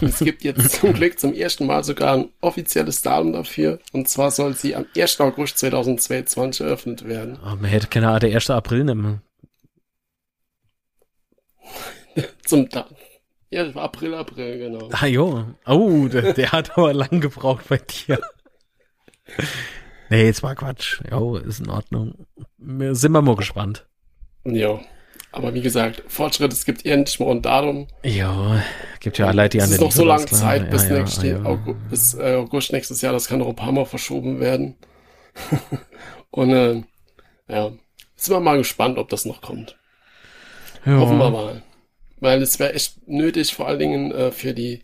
Es 0.00 0.18
gibt 0.20 0.42
jetzt 0.42 0.72
zum 0.80 0.92
Glück 0.94 1.18
zum 1.18 1.34
ersten 1.34 1.66
Mal 1.66 1.84
sogar 1.84 2.14
ein 2.16 2.28
offizielles 2.40 3.02
Datum 3.02 3.32
dafür 3.32 3.78
und 3.92 4.08
zwar 4.08 4.30
soll 4.30 4.54
sie 4.54 4.74
am 4.74 4.86
1. 4.96 5.20
August 5.20 5.58
2022 5.58 6.66
eröffnet 6.66 7.06
werden. 7.06 7.38
Oh, 7.42 7.56
man 7.56 7.64
hätte 7.64 7.88
keine 7.88 8.08
Ahnung, 8.08 8.20
der 8.20 8.34
1. 8.34 8.50
April 8.50 8.84
nehmen. 8.84 9.22
zum 12.44 12.68
da 12.68 12.86
ja, 13.52 13.68
April, 13.74 14.14
April, 14.14 14.58
genau. 14.58 14.88
Ah 14.92 15.06
jo. 15.06 15.44
Oh, 15.66 16.06
der, 16.06 16.34
der 16.34 16.52
hat 16.52 16.78
aber 16.78 16.94
lang 16.94 17.20
gebraucht 17.20 17.66
bei 17.68 17.78
dir. 17.78 18.20
Nee, 20.08 20.26
jetzt 20.26 20.44
war 20.44 20.54
Quatsch. 20.54 21.00
Jo, 21.10 21.36
ist 21.36 21.58
in 21.58 21.68
Ordnung. 21.68 22.26
Sind 22.58 23.10
wir 23.10 23.22
mal 23.22 23.34
gespannt. 23.34 23.89
Ja. 24.44 24.80
Aber 25.32 25.54
wie 25.54 25.60
gesagt, 25.60 26.02
Fortschritt, 26.08 26.52
es 26.52 26.64
gibt 26.64 26.84
endlich 26.84 27.20
mal 27.20 27.30
ein 27.30 27.42
Datum. 27.42 27.86
Ja, 28.02 28.62
gibt 28.98 29.18
ja 29.18 29.26
alle, 29.26 29.48
die 29.48 29.60
an 29.60 29.68
Es 29.68 29.74
ist 29.74 29.80
noch 29.80 29.92
so 29.92 30.04
lange 30.04 30.26
Zeit 30.26 30.70
bis, 30.70 30.88
ja, 30.88 30.98
nächste, 30.98 31.28
ja, 31.28 31.42
August, 31.44 31.88
bis 31.88 32.14
äh, 32.14 32.34
August 32.34 32.72
nächstes 32.72 33.00
Jahr, 33.00 33.12
das 33.12 33.28
kann 33.28 33.38
noch 33.38 33.48
ein 33.48 33.54
paar 33.54 33.70
Mal 33.70 33.86
verschoben 33.86 34.40
werden. 34.40 34.76
Und 36.30 36.50
äh, 36.50 36.82
ja, 37.48 37.72
sind 38.16 38.34
wir 38.34 38.40
mal 38.40 38.58
gespannt, 38.58 38.98
ob 38.98 39.08
das 39.08 39.24
noch 39.24 39.40
kommt. 39.40 39.78
Ja. 40.84 40.98
Hoffen 40.98 41.18
wir 41.18 41.30
mal. 41.30 41.62
Weil 42.18 42.42
es 42.42 42.58
wäre 42.58 42.74
echt 42.74 43.06
nötig, 43.06 43.54
vor 43.54 43.68
allen 43.68 43.78
Dingen 43.78 44.12
äh, 44.12 44.32
für 44.32 44.52
die 44.52 44.82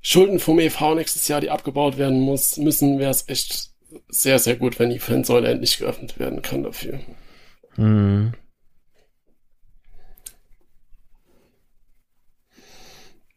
Schulden 0.00 0.40
vom 0.40 0.58
EV 0.58 0.94
nächstes 0.94 1.28
Jahr, 1.28 1.40
die 1.40 1.50
abgebaut 1.50 1.98
werden 1.98 2.20
muss, 2.20 2.56
müssen, 2.56 2.98
wäre 2.98 3.10
es 3.10 3.28
echt 3.28 3.70
sehr, 4.08 4.38
sehr 4.38 4.56
gut, 4.56 4.78
wenn 4.78 4.90
die 4.90 4.98
Fansäule 4.98 5.48
endlich 5.48 5.78
geöffnet 5.78 6.18
werden 6.18 6.42
kann 6.42 6.62
dafür. 6.62 7.00
Mhm. 7.78 8.32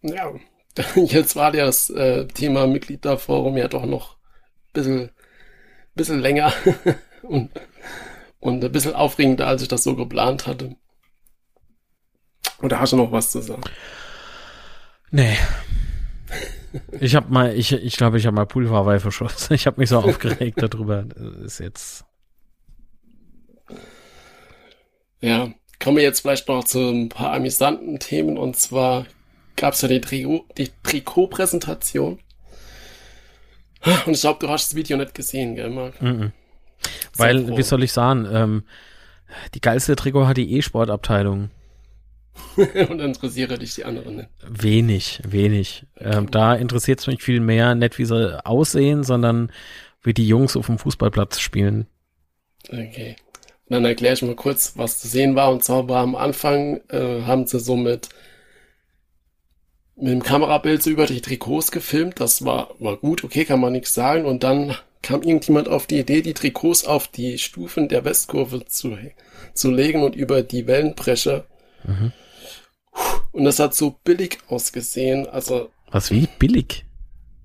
Ja, 0.01 0.33
jetzt 0.95 1.35
war 1.35 1.51
das 1.51 1.89
äh, 1.91 2.25
Thema 2.27 2.65
Mitgliederforum 2.65 3.55
ja 3.55 3.67
doch 3.67 3.85
noch 3.85 4.15
ein 4.15 4.73
bisschen, 4.73 5.11
bisschen 5.93 6.19
länger 6.19 6.51
und, 7.21 7.51
und 8.39 8.63
ein 8.65 8.71
bisschen 8.71 8.95
aufregender, 8.95 9.47
als 9.47 9.61
ich 9.61 9.67
das 9.67 9.83
so 9.83 9.95
geplant 9.95 10.47
hatte. 10.47 10.75
Oder 12.63 12.79
hast 12.79 12.93
du 12.93 12.97
noch 12.97 13.11
was 13.11 13.31
zu 13.31 13.41
sagen? 13.41 13.61
Nee. 15.11 15.37
Ich 16.99 17.15
habe 17.15 17.31
mal, 17.31 17.55
ich, 17.55 17.73
ich 17.73 17.97
glaube, 17.97 18.17
ich 18.17 18.25
habe 18.25 18.35
mal 18.35 18.45
Pulverweih 18.45 18.99
verschossen. 18.99 19.53
Ich 19.53 19.67
habe 19.67 19.79
mich 19.79 19.89
so 19.89 19.99
aufgeregt 19.99 20.63
darüber. 20.63 21.03
Das 21.03 21.35
ist 21.43 21.59
jetzt 21.59 22.05
Ja, 25.21 25.53
kommen 25.79 25.97
wir 25.97 26.03
jetzt 26.03 26.21
vielleicht 26.21 26.47
noch 26.47 26.63
zu 26.63 26.79
ein 26.79 27.09
paar 27.09 27.33
amüsanten 27.33 27.99
Themen 27.99 28.37
und 28.37 28.57
zwar 28.57 29.05
gab 29.55 29.73
es 29.73 29.81
ja 29.81 29.87
die, 29.87 30.01
Trikot, 30.01 30.45
die 30.57 30.69
Trikot-Präsentation. 30.83 32.19
Und 34.05 34.13
ich 34.13 34.21
glaube, 34.21 34.39
du 34.39 34.49
hast 34.49 34.69
das 34.69 34.75
Video 34.75 34.97
nicht 34.97 35.13
gesehen, 35.13 35.55
gell, 35.55 35.69
Marc? 35.69 36.01
Mm 36.01 36.07
-mm. 36.07 36.31
Weil, 37.15 37.57
wie 37.57 37.63
soll 37.63 37.83
ich 37.83 37.93
sagen, 37.93 38.27
ähm, 38.31 38.63
die 39.53 39.61
geilste 39.61 39.95
Trikot 39.95 40.27
hat 40.27 40.37
die 40.37 40.55
E-Sport-Abteilung. 40.55 41.49
und 42.55 42.99
interessiere 42.99 43.57
dich 43.57 43.75
die 43.75 43.85
anderen 43.85 44.17
nicht. 44.17 44.29
Wenig, 44.47 45.21
wenig. 45.27 45.85
Okay. 45.95 46.17
Ähm, 46.17 46.31
da 46.31 46.55
interessiert 46.55 46.99
es 46.99 47.07
mich 47.07 47.21
viel 47.21 47.39
mehr, 47.39 47.75
nicht 47.75 47.97
wie 47.97 48.05
sie 48.05 48.45
aussehen, 48.45 49.03
sondern 49.03 49.51
wie 50.01 50.13
die 50.13 50.27
Jungs 50.27 50.55
auf 50.55 50.67
dem 50.67 50.77
Fußballplatz 50.77 51.39
spielen. 51.39 51.87
Okay. 52.69 53.15
Dann 53.71 53.85
erkläre 53.85 54.15
ich 54.15 54.21
mal 54.21 54.35
kurz, 54.35 54.73
was 54.75 54.99
zu 54.99 55.07
sehen 55.07 55.35
war. 55.35 55.49
Und 55.49 55.63
zwar 55.63 55.87
war 55.87 56.03
am 56.03 56.17
Anfang, 56.17 56.81
äh, 56.89 57.21
haben 57.21 57.47
sie 57.47 57.57
so 57.57 57.77
mit, 57.77 58.09
mit 59.95 60.11
dem 60.11 60.21
Kamerabild 60.21 60.83
so 60.83 60.89
über 60.89 61.05
die 61.05 61.21
Trikots 61.21 61.71
gefilmt. 61.71 62.19
Das 62.19 62.43
war, 62.43 62.75
war 62.79 62.97
gut, 62.97 63.23
okay, 63.23 63.45
kann 63.45 63.61
man 63.61 63.71
nichts 63.71 63.93
sagen. 63.93 64.25
Und 64.25 64.43
dann 64.43 64.75
kam 65.01 65.21
irgendjemand 65.21 65.69
auf 65.69 65.87
die 65.87 65.99
Idee, 65.99 66.21
die 66.21 66.33
Trikots 66.33 66.83
auf 66.83 67.07
die 67.07 67.37
Stufen 67.37 67.87
der 67.87 68.03
Westkurve 68.03 68.65
zu, 68.65 68.97
zu 69.53 69.71
legen 69.71 70.03
und 70.03 70.17
über 70.17 70.43
die 70.43 70.67
Wellenbrecher. 70.67 71.45
Mhm. 71.85 72.11
Und 73.31 73.45
das 73.45 73.59
hat 73.59 73.73
so 73.73 73.95
billig 74.03 74.39
ausgesehen. 74.49 75.29
Also. 75.29 75.69
Was 75.91 76.11
wie? 76.11 76.27
Billig? 76.39 76.83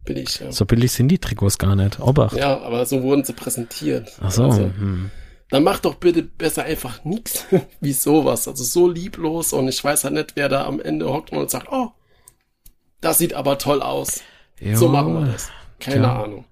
Billig, 0.05 0.41
ja. 0.41 0.51
So 0.51 0.65
billig 0.65 0.91
sind 0.91 1.07
die 1.07 1.19
Trikots 1.19 1.57
gar 1.57 1.77
nicht. 1.77 2.01
Obacht. 2.01 2.37
Ja, 2.37 2.61
aber 2.63 2.85
so 2.85 3.05
wurden 3.05 3.23
sie 3.23 3.33
präsentiert. 3.33 4.11
Ach 4.21 4.33
so. 4.33 4.43
Also, 4.43 4.63
hm. 4.63 5.13
Dann 5.51 5.63
mach 5.63 5.79
doch 5.79 5.95
bitte 5.95 6.23
besser 6.23 6.65
einfach 6.65 7.05
nichts 7.05 7.47
wie 7.81 7.93
sowas. 7.93 8.49
Also 8.49 8.65
so 8.65 8.89
lieblos 8.89 9.53
und 9.53 9.69
ich 9.69 9.83
weiß 9.83 10.05
halt 10.05 10.15
nicht, 10.15 10.37
wer 10.37 10.49
da 10.49 10.65
am 10.65 10.81
Ende 10.81 11.09
hockt 11.09 11.33
und 11.33 11.51
sagt, 11.51 11.69
oh, 11.71 11.93
das 13.01 13.19
sieht 13.19 13.35
aber 13.35 13.59
toll 13.59 13.83
aus. 13.83 14.23
Jo. 14.59 14.77
So 14.77 14.89
machen 14.89 15.15
wir 15.15 15.33
das. 15.33 15.51
Keine 15.79 16.01
Tja. 16.01 16.23
Ahnung. 16.23 16.45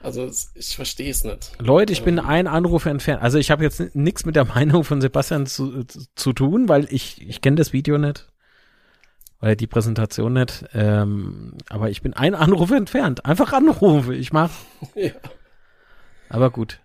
Also 0.00 0.30
ich 0.54 0.76
verstehe 0.76 1.10
es 1.10 1.24
nicht. 1.24 1.52
Leute, 1.58 1.92
ich 1.92 2.02
bin 2.02 2.18
ein 2.18 2.46
Anruf 2.46 2.84
entfernt. 2.84 3.22
Also 3.22 3.38
ich 3.38 3.50
habe 3.50 3.64
jetzt 3.64 3.94
nichts 3.94 4.26
mit 4.26 4.36
der 4.36 4.44
Meinung 4.54 4.84
von 4.84 5.00
Sebastian 5.00 5.46
zu, 5.46 5.84
zu, 6.14 6.32
tun, 6.32 6.68
weil 6.68 6.86
ich, 6.90 7.26
ich 7.26 7.40
kenne 7.40 7.56
das 7.56 7.72
Video 7.72 7.96
nicht. 7.96 8.28
Oder 9.40 9.56
die 9.56 9.66
Präsentation 9.66 10.34
nicht. 10.34 10.64
Ähm, 10.74 11.54
aber 11.68 11.90
ich 11.90 12.02
bin 12.02 12.14
ein 12.14 12.34
Anruf 12.34 12.70
entfernt. 12.70 13.24
Einfach 13.24 13.52
anrufe. 13.52 14.14
Ich 14.14 14.32
mach. 14.32 14.50
Ja. 14.94 15.12
Aber 16.28 16.50
gut. 16.50 16.80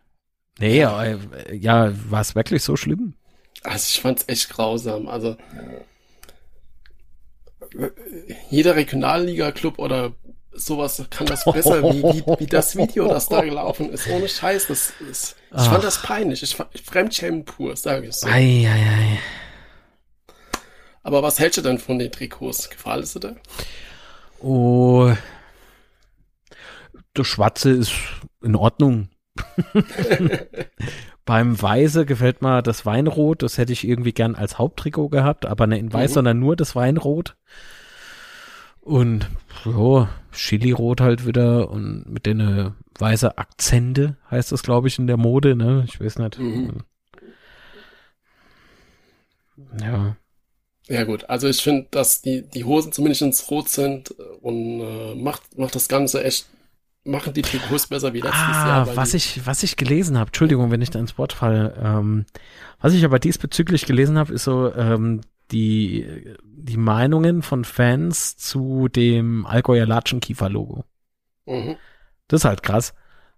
Nee, 0.59 0.79
ja, 0.79 1.03
äh, 1.03 1.17
ja 1.55 1.91
war 2.09 2.21
es 2.21 2.35
wirklich 2.35 2.63
so 2.63 2.75
schlimm? 2.75 3.13
Also 3.63 3.85
ich 3.89 4.01
fand's 4.01 4.25
echt 4.27 4.49
grausam. 4.49 5.07
Also 5.07 5.37
jeder 8.49 8.75
Regionalliga-Club 8.75 9.79
oder 9.79 10.13
sowas 10.51 11.03
kann 11.09 11.27
das 11.27 11.45
besser, 11.45 11.83
wie, 11.83 12.03
wie, 12.03 12.39
wie 12.39 12.47
das 12.47 12.75
Video, 12.75 13.07
das 13.07 13.29
da 13.29 13.41
gelaufen 13.41 13.91
ist. 13.91 14.07
Ohne 14.07 14.27
Scheiß, 14.27 14.67
das 14.67 14.93
ist, 15.09 15.35
ich 15.51 15.57
Ach. 15.57 15.71
fand 15.71 15.83
das 15.83 16.01
peinlich. 16.01 16.43
Ich 16.43 16.55
fand 16.55 16.69
Fremdschämen 16.79 17.45
pur, 17.45 17.75
sage 17.75 18.07
ich 18.07 18.15
so. 18.15 18.27
Ei, 18.27 18.67
ei, 18.67 18.69
ei. 18.69 19.19
Aber 21.03 21.23
was 21.23 21.39
hältst 21.39 21.57
du 21.57 21.61
denn 21.61 21.79
von 21.79 21.99
den 21.99 22.11
Trikots? 22.11 22.69
Gefallen 22.69 23.05
sie 23.05 23.19
dir? 23.19 23.35
Oh. 24.41 25.13
Das 27.13 27.27
Schwarze 27.27 27.71
ist 27.71 27.93
in 28.41 28.55
Ordnung. 28.55 29.09
Beim 31.25 31.62
Weiße 31.62 32.06
gefällt 32.06 32.41
mir 32.41 32.62
das 32.62 32.86
Weinrot. 32.86 33.43
Das 33.43 33.58
hätte 33.58 33.73
ich 33.73 33.88
irgendwie 33.88 34.13
gern 34.13 34.36
als 34.36 34.58
Haupttrikot 34.58 35.10
gehabt, 35.10 35.45
aber 35.45 35.67
nicht 35.67 35.80
in 35.80 35.93
Weiß, 35.93 36.12
Mhm. 36.12 36.13
sondern 36.15 36.39
nur 36.39 36.56
das 36.56 36.75
Weinrot. 36.75 37.36
Und 38.82 39.30
ja, 39.65 40.10
Chili-Rot 40.32 41.02
halt 41.02 41.28
wieder 41.28 41.69
und 41.69 42.06
mit 42.10 42.25
den 42.25 42.39
äh, 42.39 42.71
weiße 42.97 43.38
Akzente 43.38 44.17
heißt 44.32 44.52
das, 44.52 44.63
glaube 44.63 44.88
ich, 44.88 44.97
in 44.97 45.06
der 45.08 45.17
Mode, 45.17 45.56
ne? 45.56 45.84
Ich 45.88 45.99
weiß 46.02 46.17
nicht. 46.17 46.39
Mhm. 46.39 46.84
Ja. 49.82 50.15
Ja 50.88 51.04
gut, 51.04 51.30
also 51.30 51.47
ich 51.47 51.62
finde, 51.62 51.88
dass 51.91 52.23
die, 52.23 52.41
die 52.41 52.63
Hosen 52.63 52.91
zumindest 52.91 53.21
ins 53.21 53.52
Rot 53.52 53.69
sind 53.69 54.10
und 54.41 54.82
äh, 54.82 55.13
macht, 55.15 55.56
macht 55.56 55.75
das 55.75 55.88
Ganze 55.88 56.23
echt, 56.23 56.47
machen 57.03 57.33
die 57.33 57.41
Trikots 57.41 57.88
besser 57.88 58.13
wie 58.13 58.21
letztes 58.21 58.39
Ah, 58.41 58.67
Jahr. 58.85 58.95
was 58.95 59.13
ich, 59.13 59.45
was 59.45 59.63
ich 59.63 59.77
gelesen 59.77 60.17
habe, 60.17 60.27
Entschuldigung, 60.29 60.69
wenn 60.71 60.81
ich 60.81 60.89
da 60.89 60.99
ins 60.99 61.17
Wort 61.17 61.33
falle, 61.33 61.75
ähm, 61.81 62.25
was 62.79 62.93
ich 62.93 63.03
aber 63.05 63.19
diesbezüglich 63.19 63.85
gelesen 63.85 64.17
habe, 64.17 64.33
ist 64.33 64.43
so 64.43 64.73
ähm, 64.75 65.21
die, 65.51 66.05
die 66.43 66.77
Meinungen 66.77 67.41
von 67.41 67.63
Fans 67.65 68.38
zu 68.38 68.88
dem 68.89 69.45
Allgäuer 69.45 69.85
Latschenkiefer-Logo. 69.85 70.83
Mhm. 71.45 71.75
Das 72.27 72.41
ist 72.41 72.45
halt 72.45 72.62
krass. 72.63 72.93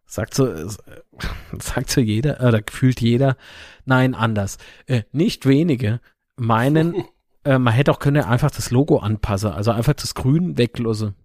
Sagt 0.06 0.34
so, 0.34 0.48
äh, 0.48 0.68
sagt 1.60 1.90
so 1.90 2.02
jeder, 2.02 2.46
oder 2.46 2.62
gefühlt 2.62 3.00
jeder, 3.00 3.38
nein, 3.86 4.16
anders. 4.16 4.58
Äh, 4.88 5.04
nicht 5.14 5.46
wenige 5.46 6.02
meinen, 6.36 7.06
äh, 7.46 7.58
man 7.58 7.74
hätte 7.74 7.92
auch 7.92 8.00
können 8.00 8.24
einfach 8.24 8.52
das 8.52 8.72
Logo 8.72 8.98
anpassen, 8.98 9.52
also 9.52 9.72
einfach 9.72 9.94
das 9.94 10.14
Grün 10.16 10.58
weglassen. 10.58 11.16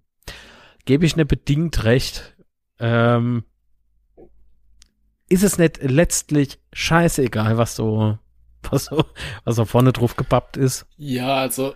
Gebe 0.86 1.04
ich 1.04 1.16
nicht 1.16 1.28
bedingt 1.28 1.84
recht. 1.84 2.34
Ähm, 2.80 3.44
ist 5.28 5.42
es 5.42 5.58
nicht 5.58 5.82
letztlich 5.82 6.58
scheißegal, 6.72 7.58
was 7.58 7.76
so, 7.76 8.18
was 8.70 8.86
so, 8.86 9.04
was 9.44 9.56
so 9.56 9.64
vorne 9.64 9.92
drauf 9.92 10.16
gepappt 10.16 10.56
ist? 10.56 10.86
Ja, 10.96 11.36
also 11.36 11.74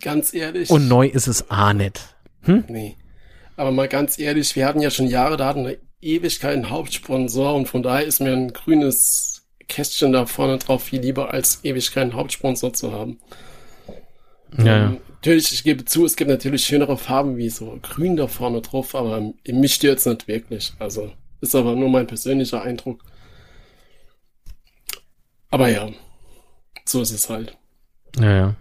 ganz 0.00 0.32
ehrlich. 0.32 0.70
Und 0.70 0.88
neu 0.88 1.06
ist 1.06 1.26
es 1.26 1.50
auch 1.50 1.72
nicht. 1.72 2.16
Hm? 2.42 2.64
Nee. 2.68 2.96
Aber 3.56 3.72
mal 3.72 3.88
ganz 3.88 4.18
ehrlich, 4.18 4.56
wir 4.56 4.66
hatten 4.66 4.80
ja 4.80 4.90
schon 4.90 5.06
Jahre, 5.06 5.36
da 5.36 5.46
hatten 5.46 5.66
wir 5.66 5.78
Ewigkeit 6.00 6.54
einen 6.54 6.70
Hauptsponsor 6.70 7.54
und 7.54 7.66
von 7.66 7.82
daher 7.82 8.06
ist 8.06 8.20
mir 8.20 8.32
ein 8.32 8.52
grünes 8.52 9.48
Kästchen 9.68 10.12
da 10.12 10.26
vorne 10.26 10.58
drauf 10.58 10.84
viel 10.84 11.00
lieber, 11.00 11.32
als 11.32 11.60
ewig 11.62 11.92
keinen 11.92 12.14
Hauptsponsor 12.14 12.72
zu 12.72 12.92
haben. 12.92 13.18
Ja, 14.58 14.64
ja. 14.64 14.86
Ähm, 14.86 15.00
Natürlich, 15.20 15.52
ich 15.52 15.64
gebe 15.64 15.84
zu, 15.84 16.06
es 16.06 16.16
gibt 16.16 16.30
natürlich 16.30 16.64
schönere 16.64 16.96
Farben 16.96 17.36
wie 17.36 17.50
so 17.50 17.78
grün 17.82 18.16
da 18.16 18.26
vorne 18.26 18.62
drauf, 18.62 18.94
aber 18.94 19.34
mich 19.46 19.74
stört's 19.74 20.06
nicht 20.06 20.26
wirklich. 20.28 20.72
Also, 20.78 21.12
ist 21.42 21.54
aber 21.54 21.76
nur 21.76 21.90
mein 21.90 22.06
persönlicher 22.06 22.62
Eindruck. 22.62 23.04
Aber 25.50 25.68
ja, 25.68 25.90
so 26.86 27.02
ist 27.02 27.10
es 27.10 27.28
halt. 27.28 27.54
Ja, 28.18 28.34
ja. 28.34 28.56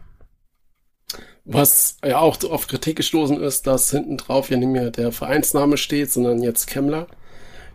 Was 1.45 1.97
ja 2.04 2.19
auch 2.19 2.43
auf 2.43 2.67
Kritik 2.67 2.97
gestoßen 2.97 3.41
ist, 3.41 3.65
dass 3.65 3.91
hinten 3.91 4.17
drauf 4.17 4.49
ja 4.49 4.58
nicht 4.58 4.67
mehr 4.67 4.91
der 4.91 5.13
Vereinsname 5.13 5.78
steht, 5.78 6.12
sondern 6.12 6.43
jetzt 6.43 6.67
Kemmler, 6.67 7.08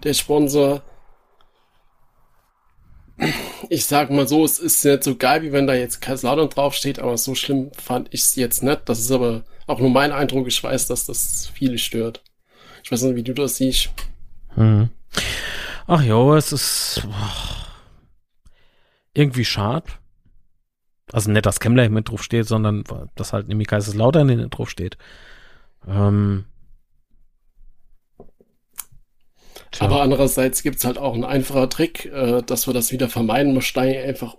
der 0.03 0.12
Sponsor. 0.12 0.83
Ich 3.68 3.87
sag 3.87 4.11
mal 4.11 4.27
so, 4.27 4.44
es 4.44 4.59
ist 4.59 4.85
nicht 4.85 5.05
so 5.05 5.16
geil, 5.16 5.42
wie 5.42 5.53
wenn 5.53 5.66
da 5.66 5.74
jetzt 5.74 6.00
Kaiserslautern 6.00 6.50
draufsteht, 6.50 6.98
aber 6.98 7.16
so 7.16 7.35
schlimm 7.35 7.70
fand 7.72 8.09
ich 8.12 8.22
es 8.22 8.37
jetzt 8.37 8.62
nicht. 8.62 8.83
Das 8.87 8.98
ist 8.98 9.11
aber 9.11 9.44
auch 9.66 9.79
nur 9.79 9.90
mein 9.90 10.12
Eindruck. 10.12 10.48
Ich 10.48 10.62
weiß, 10.62 10.88
dass 10.88 11.07
das 11.07 11.50
viele 11.55 11.79
stört. 11.79 12.22
Ich 12.83 12.90
weiß 12.90 13.03
nicht, 13.03 13.16
wie 13.16 13.22
du 13.22 13.33
das 13.33 13.57
siehst. 13.57 13.90
Hm. 14.55 14.90
Ach 15.87 16.03
ja, 16.03 16.37
es 16.37 16.53
ist 16.53 17.03
boah, 17.05 17.55
irgendwie 19.14 19.44
schade. 19.44 19.87
Also 21.12 21.31
nicht, 21.31 21.46
dass 21.46 21.61
Kemmler 21.61 21.88
mit 21.88 22.09
drauf 22.09 22.22
steht, 22.22 22.46
sondern 22.46 22.85
dass 23.14 23.33
halt 23.33 23.48
nämlich 23.48 23.68
Kaiserslautern 23.68 24.27
nicht 24.27 24.50
drauf 24.50 24.68
steht. 24.70 24.98
Ähm, 25.87 26.46
tja. 29.74 29.87
Aber 29.87 30.02
andererseits 30.02 30.62
gibt's 30.62 30.84
halt 30.84 30.98
auch 30.98 31.14
einen 31.14 31.24
einfacher 31.24 31.68
Trick, 31.68 32.06
äh, 32.06 32.42
dass 32.42 32.66
wir 32.66 32.74
das 32.74 32.92
wieder 32.92 33.08
vermeiden. 33.08 33.54
Wir 33.54 33.62
steigen 33.62 34.08
einfach. 34.08 34.34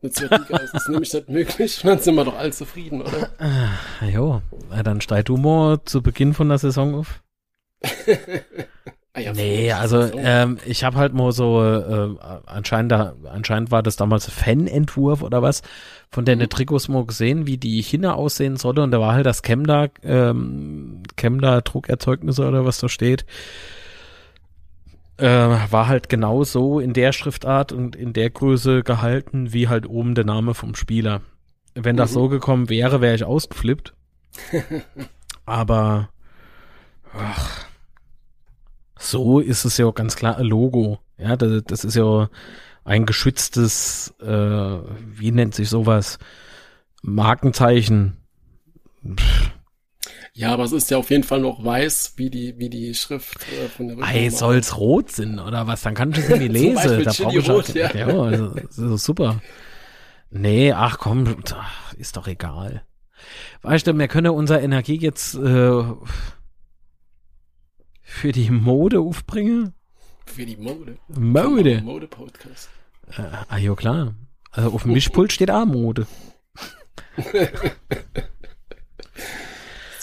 Eine 0.00 0.12
zweite 0.12 0.36
Liga 0.36 0.58
ist 0.58 0.74
es 0.74 0.88
nämlich 0.88 1.12
nicht 1.12 1.28
möglich. 1.28 1.80
Und 1.82 1.90
dann 1.90 1.98
sind 1.98 2.14
wir 2.14 2.24
doch 2.24 2.36
alle 2.38 2.52
zufrieden, 2.52 3.02
oder? 3.02 3.30
Ah, 3.40 4.06
jo, 4.06 4.42
ja, 4.70 4.82
dann 4.84 5.00
steigt 5.00 5.28
du 5.28 5.36
mal 5.36 5.80
zu 5.84 6.02
Beginn 6.02 6.34
von 6.34 6.48
der 6.48 6.58
Saison 6.58 6.94
auf. 6.94 7.22
Ah 9.14 9.20
ja, 9.20 9.32
Nee, 9.32 9.72
also 9.72 10.06
so. 10.06 10.18
ähm, 10.18 10.58
ich 10.66 10.84
habe 10.84 10.96
halt 10.98 11.14
mal 11.14 11.32
so, 11.32 11.64
äh, 11.64 12.14
anscheinend, 12.46 12.92
da, 12.92 13.14
anscheinend 13.24 13.70
war 13.70 13.82
das 13.82 13.96
damals 13.96 14.26
Fan-Entwurf 14.30 15.22
oder 15.22 15.40
was, 15.42 15.62
von 16.10 16.24
der 16.26 16.36
Mhm. 16.36 16.48
Trikots 16.50 16.88
mal 16.88 17.06
gesehen, 17.06 17.46
wie 17.46 17.56
die 17.56 17.82
China 17.82 18.14
aussehen 18.14 18.56
solle 18.58 18.82
und 18.82 18.90
da 18.90 19.00
war 19.00 19.14
halt 19.14 19.24
das 19.26 19.42
Chemda, 19.42 19.88
ähm, 20.04 21.02
Chemda 21.16 21.62
Druckerzeugnisse 21.62 22.46
oder 22.46 22.64
was 22.66 22.78
da 22.78 22.88
steht, 22.90 23.24
äh, 25.18 25.26
war 25.26 25.88
halt 25.88 26.08
genau 26.08 26.44
so 26.44 26.80
in 26.80 26.92
der 26.92 27.12
Schriftart 27.12 27.72
und 27.72 27.94
in 27.96 28.12
der 28.12 28.30
Größe 28.30 28.82
gehalten, 28.82 29.52
wie 29.52 29.68
halt 29.68 29.86
oben 29.88 30.14
der 30.14 30.24
Name 30.24 30.54
vom 30.54 30.74
Spieler. 30.74 31.20
Wenn 31.74 31.96
das 31.96 32.10
Mhm. 32.10 32.14
so 32.14 32.28
gekommen 32.28 32.68
wäre, 32.68 33.00
wäre 33.00 33.14
ich 33.14 33.24
ausgeflippt. 33.24 33.94
Aber 35.46 36.08
ach, 37.16 37.64
so 38.98 39.40
ist 39.40 39.64
es 39.64 39.76
ja 39.78 39.86
auch 39.86 39.94
ganz 39.94 40.16
klar 40.16 40.36
ein 40.38 40.46
Logo. 40.46 40.98
Ja, 41.18 41.36
das, 41.36 41.62
das 41.64 41.84
ist 41.84 41.94
ja 41.96 42.28
ein 42.84 43.06
geschütztes, 43.06 44.14
äh, 44.20 44.26
wie 44.26 45.30
nennt 45.30 45.54
sich 45.54 45.68
sowas? 45.68 46.18
Markenzeichen. 47.02 48.16
Pff, 49.16 49.50
Ja, 50.38 50.52
aber 50.52 50.62
es 50.62 50.70
ist 50.70 50.88
ja 50.88 50.98
auf 50.98 51.10
jeden 51.10 51.24
Fall 51.24 51.40
noch 51.40 51.64
weiß, 51.64 52.12
wie 52.14 52.30
die, 52.30 52.56
wie 52.58 52.70
die 52.70 52.94
Schrift 52.94 53.38
äh, 53.52 53.66
von 53.66 53.88
der 53.88 53.96
Ei, 53.98 54.12
Rücknummer. 54.12 54.30
soll's 54.30 54.76
rot 54.76 55.10
sein, 55.10 55.40
oder 55.40 55.66
was? 55.66 55.82
Dann 55.82 55.94
kann 55.94 56.12
ich 56.12 56.18
es 56.18 56.28
nicht 56.28 56.42
Zum 56.42 56.52
lesen. 56.52 56.74
Beispiel 56.76 57.04
Da 57.04 57.12
brauche 57.12 57.38
ich 57.38 57.50
rot, 57.50 57.74
ja. 57.74 57.92
ja. 57.92 58.06
also, 58.06 58.54
ist 58.94 59.04
super. 59.04 59.42
Nee, 60.30 60.70
ach 60.70 60.98
komm, 60.98 61.38
ist 61.96 62.16
doch 62.16 62.28
egal. 62.28 62.84
Weißt 63.62 63.88
du, 63.88 63.98
wir 63.98 64.06
können 64.06 64.30
unsere 64.30 64.60
Energie 64.60 65.00
jetzt 65.00 65.34
äh, 65.34 65.82
für 68.02 68.30
die 68.30 68.50
Mode 68.52 69.00
aufbringen. 69.00 69.74
Für 70.24 70.46
die 70.46 70.56
Mode. 70.56 70.98
Mode. 71.08 71.82
Mode-Podcast. 71.82 72.68
Äh, 73.10 73.22
ah, 73.48 73.56
ja, 73.56 73.74
klar. 73.74 74.14
Also 74.52 74.70
auf 74.70 74.84
dem 74.84 74.92
Mischpult 74.92 75.32
steht 75.32 75.50
auch 75.50 75.66
Mode. 75.66 76.06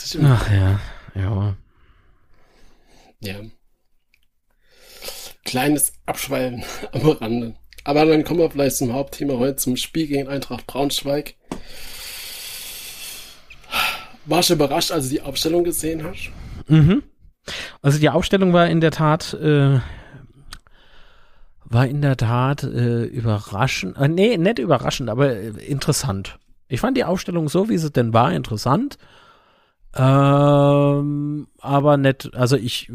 Sicher. 0.06 0.40
Ach 0.40 0.52
ja, 0.52 0.80
ja. 1.16 1.56
Ja. 3.22 3.36
kleines 5.44 5.94
Abschweifen 6.06 6.64
am 6.92 7.10
Rande. 7.10 7.56
Aber 7.84 8.06
dann 8.06 8.24
kommen 8.24 8.40
wir 8.40 8.52
vielleicht 8.52 8.78
zum 8.78 8.94
Hauptthema 8.94 9.40
heute, 9.40 9.56
zum 9.56 9.78
Spiel 9.78 10.06
gegen 10.08 10.28
Eintracht 10.28 10.68
Braunschweig. 10.68 11.34
Warst 14.26 14.50
du 14.50 14.54
überrascht, 14.54 14.92
als 14.92 15.06
du 15.06 15.10
die 15.12 15.22
Aufstellung 15.22 15.64
gesehen 15.64 16.04
hast? 16.04 16.32
Mhm. 16.68 17.02
Also 17.82 17.98
die 18.00 18.10
Aufstellung 18.10 18.54
war 18.54 18.68
in 18.68 18.82
der 18.82 18.92
Tat, 18.92 19.34
äh, 19.34 19.80
war 21.64 21.88
in 21.88 22.02
der 22.04 22.18
Tat 22.18 22.64
äh, 22.64 23.06
überraschend. 23.06 23.98
Äh, 23.98 24.08
nee, 24.08 24.38
nicht 24.38 24.60
überraschend, 24.60 25.10
aber 25.10 25.36
äh, 25.36 25.50
interessant. 25.66 26.38
Ich 26.68 26.80
fand 26.80 26.96
die 26.96 27.04
Aufstellung 27.06 27.50
so, 27.50 27.70
wie 27.70 27.78
sie 27.78 27.90
denn 27.90 28.14
war, 28.14 28.32
interessant. 28.32 29.00
Ähm, 29.96 31.48
aber 31.60 31.98
nicht, 31.98 32.34
also 32.36 32.58
ich, 32.58 32.92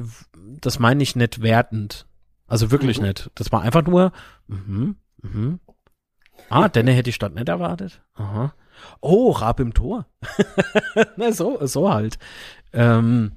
das 0.60 0.78
meine 0.78 1.02
ich 1.02 1.16
nicht 1.16 1.42
wertend. 1.42 2.06
Also 2.46 2.70
wirklich 2.70 3.00
mhm. 3.00 3.08
nicht. 3.08 3.30
Das 3.34 3.52
war 3.52 3.62
einfach 3.62 3.86
nur, 3.86 4.12
mhm, 4.48 4.96
mhm. 5.22 5.60
Ah, 6.48 6.68
Denne 6.68 6.92
hätte 6.92 7.10
ich 7.10 7.16
statt 7.16 7.34
nicht 7.34 7.48
erwartet. 7.48 8.02
Aha. 8.14 8.54
Oh, 9.00 9.30
Rab 9.30 9.60
im 9.60 9.72
Tor. 9.72 10.06
Na, 11.16 11.32
so, 11.32 11.64
so 11.66 11.92
halt. 11.92 12.18
Ähm, 12.72 13.32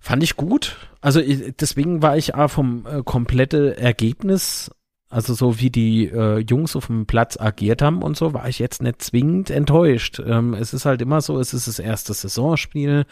fand 0.00 0.22
ich 0.22 0.36
gut. 0.36 0.76
Also 1.00 1.20
deswegen 1.20 2.02
war 2.02 2.16
ich 2.16 2.34
auch 2.34 2.48
vom 2.48 2.86
äh, 2.86 3.02
komplette 3.02 3.76
Ergebnis, 3.76 4.70
also 5.08 5.34
so 5.34 5.60
wie 5.60 5.70
die 5.70 6.06
äh, 6.06 6.38
Jungs 6.38 6.74
auf 6.74 6.86
dem 6.86 7.06
Platz 7.06 7.38
agiert 7.38 7.82
haben 7.82 8.02
und 8.02 8.16
so, 8.16 8.34
war 8.34 8.48
ich 8.48 8.58
jetzt 8.58 8.82
nicht 8.82 9.02
zwingend 9.02 9.50
enttäuscht. 9.50 10.20
Ähm, 10.24 10.54
es 10.54 10.74
ist 10.74 10.84
halt 10.84 11.00
immer 11.00 11.20
so, 11.20 11.38
es 11.38 11.54
ist 11.54 11.68
das 11.68 11.78
erste 11.78 12.12
Saisonspiel. 12.12 13.06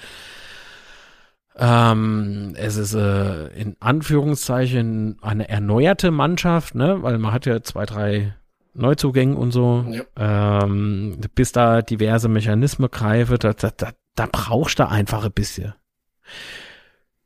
Ähm, 1.57 2.55
es 2.57 2.77
ist 2.77 2.95
äh, 2.95 3.47
in 3.49 3.77
Anführungszeichen 3.79 5.19
eine 5.23 5.49
erneuerte 5.49 6.11
Mannschaft, 6.11 6.75
ne, 6.75 7.03
weil 7.03 7.19
man 7.19 7.33
hat 7.33 7.47
ja 7.47 7.63
zwei, 7.63 7.87
drei 7.87 8.35
Neuzugänge 8.75 9.37
und 9.37 9.53
so, 9.53 9.87
ja. 9.89 10.63
ähm, 10.65 11.17
bis 11.37 11.53
da 11.53 11.81
diverse 11.81 12.29
Mechanismen 12.29 12.91
greifen, 12.91 13.37
da, 13.39 13.53
da, 13.53 13.71
da, 13.71 13.93
da 14.17 14.29
brauchst 14.31 14.81
du 14.81 14.89
einfach 14.89 15.25
ein 15.25 15.33
bisschen. 15.33 15.75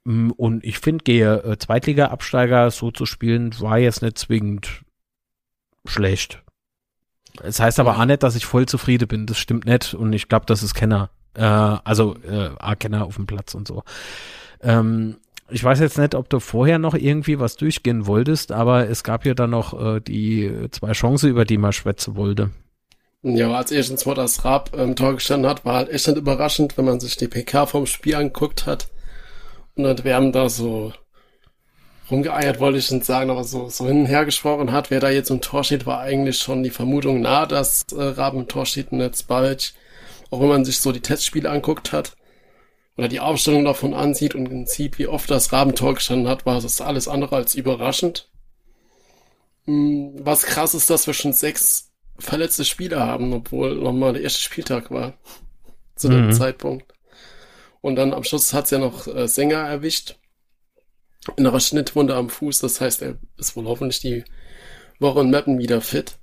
Mm, 0.08 0.30
und 0.30 0.64
ich 0.64 0.78
finde, 0.78 1.04
gehe 1.04 1.44
äh, 1.44 1.58
Zweitliga-Absteiger 1.58 2.70
so 2.70 2.90
zu 2.90 3.04
spielen, 3.04 3.54
war 3.60 3.78
jetzt 3.78 4.00
nicht 4.00 4.16
zwingend 4.16 4.82
schlecht. 5.84 6.42
Es 7.36 7.56
das 7.56 7.60
heißt 7.60 7.80
aber 7.80 7.98
auch 7.98 8.04
nicht, 8.06 8.22
dass 8.22 8.34
ich 8.34 8.46
voll 8.46 8.64
zufrieden 8.64 9.06
bin. 9.06 9.26
Das 9.26 9.36
stimmt 9.36 9.66
nicht. 9.66 9.92
Und 9.92 10.14
ich 10.14 10.28
glaube, 10.28 10.46
das 10.46 10.62
ist 10.62 10.72
Kenner. 10.72 11.10
Äh, 11.34 11.42
also 11.42 12.16
äh, 12.26 12.50
A-Kenner 12.58 13.04
auf 13.04 13.16
dem 13.16 13.26
Platz 13.26 13.54
und 13.54 13.68
so. 13.68 13.82
Ähm, 14.62 15.18
ich 15.50 15.62
weiß 15.62 15.78
jetzt 15.80 15.98
nicht, 15.98 16.14
ob 16.14 16.30
du 16.30 16.40
vorher 16.40 16.78
noch 16.78 16.94
irgendwie 16.94 17.38
was 17.38 17.56
durchgehen 17.56 18.06
wolltest, 18.06 18.50
aber 18.50 18.88
es 18.88 19.04
gab 19.04 19.26
ja 19.26 19.34
dann 19.34 19.50
noch 19.50 19.78
äh, 19.78 20.00
die 20.00 20.68
zwei 20.70 20.92
Chancen, 20.92 21.28
über 21.28 21.44
die 21.44 21.58
man 21.58 21.74
schwätzen 21.74 22.16
wollte. 22.16 22.50
Ja, 23.22 23.52
als 23.52 23.72
erstens 23.72 24.06
mal 24.06 24.14
das 24.14 24.44
Raab 24.46 24.74
im 24.74 24.96
Tor 24.96 25.14
gestanden 25.14 25.50
hat, 25.50 25.66
war 25.66 25.74
halt 25.74 25.90
echt 25.90 26.06
nicht 26.06 26.16
überraschend, 26.16 26.78
wenn 26.78 26.86
man 26.86 26.98
sich 26.98 27.18
die 27.18 27.28
PK 27.28 27.66
vom 27.66 27.84
Spiel 27.84 28.14
anguckt 28.14 28.64
hat. 28.64 28.88
Und 29.78 30.04
wir 30.04 30.16
haben 30.16 30.32
da 30.32 30.48
so 30.48 30.92
rumgeeiert, 32.10 32.58
wollte 32.58 32.78
ich 32.78 32.90
nicht 32.90 33.04
sagen, 33.04 33.30
aber 33.30 33.44
so, 33.44 33.68
so 33.68 33.86
hin 33.86 34.00
und 34.00 34.06
her 34.06 34.24
gesprochen 34.24 34.72
hat, 34.72 34.90
wer 34.90 34.98
da 34.98 35.08
jetzt 35.08 35.30
im 35.30 35.40
Tor 35.40 35.62
steht, 35.62 35.86
war 35.86 36.00
eigentlich 36.00 36.38
schon 36.38 36.64
die 36.64 36.70
Vermutung 36.70 37.20
nah, 37.20 37.46
dass 37.46 37.84
äh, 37.92 38.02
Raab 38.02 38.34
im 38.34 38.48
Tor 38.48 38.66
steht 38.66 38.90
und 38.90 39.00
jetzt 39.00 39.28
Balic. 39.28 39.74
Auch 40.30 40.40
wenn 40.40 40.48
man 40.48 40.64
sich 40.64 40.80
so 40.80 40.90
die 40.90 41.00
Testspiele 41.00 41.48
anguckt 41.48 41.92
hat 41.92 42.16
oder 42.96 43.06
die 43.06 43.20
Aufstellung 43.20 43.64
davon 43.64 43.94
ansieht 43.94 44.34
und 44.34 44.68
sieht, 44.68 44.98
wie 44.98 45.06
oft 45.06 45.30
das 45.30 45.52
Rabentor 45.52 45.94
gestanden 45.94 46.28
hat, 46.28 46.44
war 46.44 46.60
das 46.60 46.80
alles 46.80 47.06
andere 47.06 47.36
als 47.36 47.54
überraschend. 47.54 48.28
Hm, 49.66 50.16
was 50.18 50.42
krass 50.42 50.74
ist, 50.74 50.90
dass 50.90 51.06
wir 51.06 51.14
schon 51.14 51.32
sechs 51.32 51.92
verletzte 52.18 52.64
Spieler 52.64 53.06
haben, 53.06 53.32
obwohl 53.32 53.76
nochmal 53.76 54.14
der 54.14 54.22
erste 54.22 54.40
Spieltag 54.40 54.90
war. 54.90 55.14
Zu 55.94 56.08
dem 56.08 56.26
mhm. 56.26 56.32
Zeitpunkt. 56.32 56.97
Und 57.88 57.96
dann 57.96 58.12
am 58.12 58.22
Schluss 58.22 58.52
hat's 58.52 58.70
ja 58.70 58.78
noch 58.78 59.06
äh, 59.06 59.26
Sänger 59.26 59.58
erwischt. 59.58 60.16
Innerer 61.36 61.60
Schnittwunde 61.60 62.14
am 62.14 62.30
Fuß, 62.30 62.60
das 62.60 62.80
heißt, 62.80 63.02
er 63.02 63.16
ist 63.36 63.56
wohl 63.56 63.66
hoffentlich 63.66 64.00
die 64.00 64.24
Woche 64.98 65.20
in 65.20 65.30
Mappen 65.30 65.58
wieder 65.58 65.80
fit. 65.80 66.16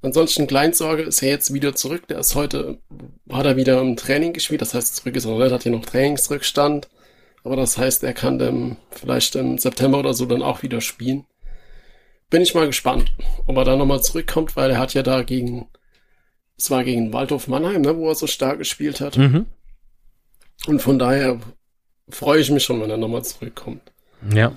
Ansonsten 0.00 0.46
Kleinsorge 0.46 1.02
ist 1.02 1.20
ja 1.20 1.28
jetzt 1.28 1.52
wieder 1.52 1.74
zurück. 1.74 2.06
Der 2.08 2.18
ist 2.18 2.34
heute, 2.34 2.78
hat 3.30 3.46
er 3.46 3.56
wieder 3.56 3.80
im 3.80 3.96
Training 3.96 4.32
gespielt. 4.32 4.62
Das 4.62 4.74
heißt, 4.74 4.96
zurück 4.96 5.16
ist 5.16 5.24
er 5.24 5.36
nicht, 5.36 5.52
hat 5.52 5.64
hier 5.64 5.72
noch 5.72 5.84
Trainingsrückstand. 5.84 6.88
Aber 7.44 7.56
das 7.56 7.78
heißt, 7.78 8.04
er 8.04 8.14
kann 8.14 8.38
dann 8.38 8.76
vielleicht 8.90 9.34
im 9.34 9.58
September 9.58 9.98
oder 9.98 10.14
so 10.14 10.26
dann 10.26 10.42
auch 10.42 10.62
wieder 10.62 10.80
spielen. 10.80 11.26
Bin 12.30 12.42
ich 12.42 12.54
mal 12.54 12.66
gespannt, 12.66 13.12
ob 13.46 13.56
er 13.56 13.64
da 13.64 13.76
nochmal 13.76 14.02
zurückkommt, 14.02 14.54
weil 14.56 14.70
er 14.70 14.78
hat 14.78 14.94
ja 14.94 15.02
da 15.02 15.22
gegen, 15.22 15.66
es 16.56 16.70
war 16.70 16.84
gegen 16.84 17.12
Waldhof 17.12 17.48
Mannheim, 17.48 17.82
ne, 17.82 17.96
wo 17.96 18.08
er 18.08 18.14
so 18.14 18.26
stark 18.26 18.58
gespielt 18.58 19.00
hat. 19.00 19.16
Mhm. 19.16 19.46
Und 20.66 20.82
von 20.82 20.98
daher 20.98 21.40
freue 22.08 22.40
ich 22.40 22.50
mich 22.50 22.64
schon, 22.64 22.80
wenn 22.80 22.90
er 22.90 22.96
nochmal 22.96 23.24
zurückkommt. 23.24 23.92
Ja. 24.32 24.52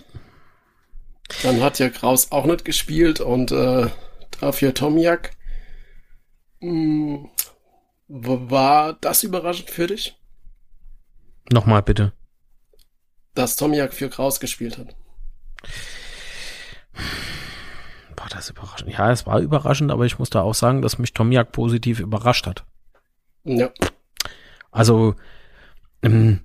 Dann 1.44 1.62
hat 1.62 1.80
ja 1.80 1.90
Kraus 1.90 2.32
auch 2.32 2.46
nicht 2.46 2.66
gespielt 2.66 3.20
und 3.20 3.52
äh, 3.52 3.88
dafür 4.40 4.74
Tomiak. 4.74 5.32
Hm, 6.60 7.30
war 8.08 8.94
das 8.94 9.24
überraschend 9.24 9.70
für 9.70 9.88
dich? 9.88 10.18
Nochmal 11.52 11.82
bitte. 11.82 12.14
Dass 13.34 13.56
Tomiak 13.56 13.94
für 13.94 14.10
Kraus 14.10 14.40
gespielt 14.40 14.78
hat. 14.78 14.96
War 18.18 18.28
das 18.30 18.50
überraschend? 18.50 18.92
Ja, 18.92 19.12
es 19.12 19.26
war 19.26 19.40
überraschend, 19.40 19.92
aber 19.92 20.06
ich 20.06 20.20
muss 20.20 20.30
da 20.30 20.42
auch 20.42 20.54
sagen, 20.54 20.82
dass 20.82 21.00
mich 21.00 21.14
Tomiak 21.14 21.52
positiv 21.54 22.00
überrascht 22.00 22.46
hat. 22.46 22.66
Ja. 23.44 23.72
Also, 24.72 25.16
ähm, 26.02 26.42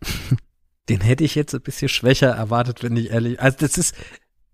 den 0.88 1.00
hätte 1.00 1.24
ich 1.24 1.34
jetzt 1.34 1.54
ein 1.54 1.62
bisschen 1.62 1.88
schwächer 1.88 2.30
erwartet, 2.30 2.82
wenn 2.82 2.96
ich 2.96 3.10
ehrlich. 3.10 3.40
Also 3.40 3.58
das 3.60 3.78
ist 3.78 3.96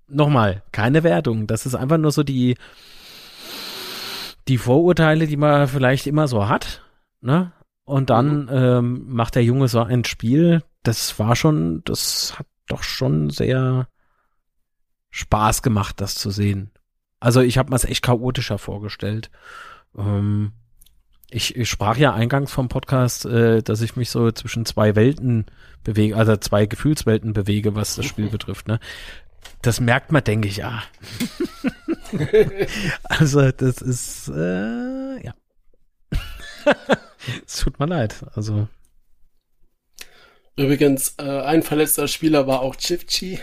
nochmal 0.07 0.63
keine 0.73 1.03
Wertung. 1.03 1.47
Das 1.47 1.67
ist 1.67 1.75
einfach 1.75 1.99
nur 1.99 2.13
so 2.13 2.23
die 2.23 2.57
die 4.49 4.59
Vorurteile, 4.59 5.27
die 5.27 5.37
man 5.37 5.69
vielleicht 5.69 6.07
immer 6.07 6.27
so 6.27 6.49
hat. 6.49 6.85
Ne? 7.21 7.53
Und 7.85 8.11
dann 8.11 8.43
mhm. 8.43 8.49
ähm, 8.51 9.05
macht 9.07 9.35
der 9.35 9.45
Junge 9.45 9.69
so 9.69 9.81
ein 9.81 10.05
Spiel. 10.05 10.63
Das 10.83 11.19
war 11.19 11.37
schon, 11.37 11.83
das 11.85 12.39
hat 12.39 12.47
doch 12.67 12.83
schon 12.83 13.31
sehr 13.31 13.89
Spaß 15.11 15.63
gemacht, 15.63 16.01
das 16.01 16.15
zu 16.15 16.31
sehen. 16.31 16.71
Also 17.21 17.41
ich 17.41 17.59
habe 17.59 17.71
mir 17.71 17.77
es 17.77 17.85
echt 17.85 18.03
chaotischer 18.03 18.59
vorgestellt. 18.59 19.31
Ähm, 19.97 20.53
ich, 21.31 21.57
ich 21.57 21.69
sprach 21.69 21.97
ja 21.97 22.13
eingangs 22.13 22.53
vom 22.53 22.69
Podcast, 22.69 23.25
äh, 23.25 23.63
dass 23.63 23.81
ich 23.81 23.97
mich 23.97 24.11
so 24.11 24.31
zwischen 24.33 24.67
zwei 24.67 24.97
Welten 24.97 25.47
bewege, 25.85 26.17
also 26.17 26.37
zwei 26.37 26.67
Gefühlswelten 26.67 27.33
bewege, 27.33 27.75
was 27.75 27.97
das 27.97 28.07
Spiel 28.07 28.29
betrifft. 28.31 28.69
Ne? 28.69 28.81
Das 29.63 29.81
merkt 29.81 30.13
man, 30.13 30.25
denke 30.25 30.49
ich, 30.49 30.59
ja. 30.59 30.83
also 33.05 33.51
das 33.53 33.81
ist, 33.81 34.29
äh, 34.29 35.25
ja. 35.25 35.35
es 37.47 37.59
tut 37.59 37.79
mir 37.79 37.87
leid. 37.87 38.17
Also. 38.35 38.69
Übrigens, 40.57 41.15
äh, 41.19 41.43
ein 41.43 41.63
verletzter 41.63 42.09
Spieler 42.09 42.47
war 42.47 42.61
auch 42.61 42.77
Chifchi. 42.77 43.39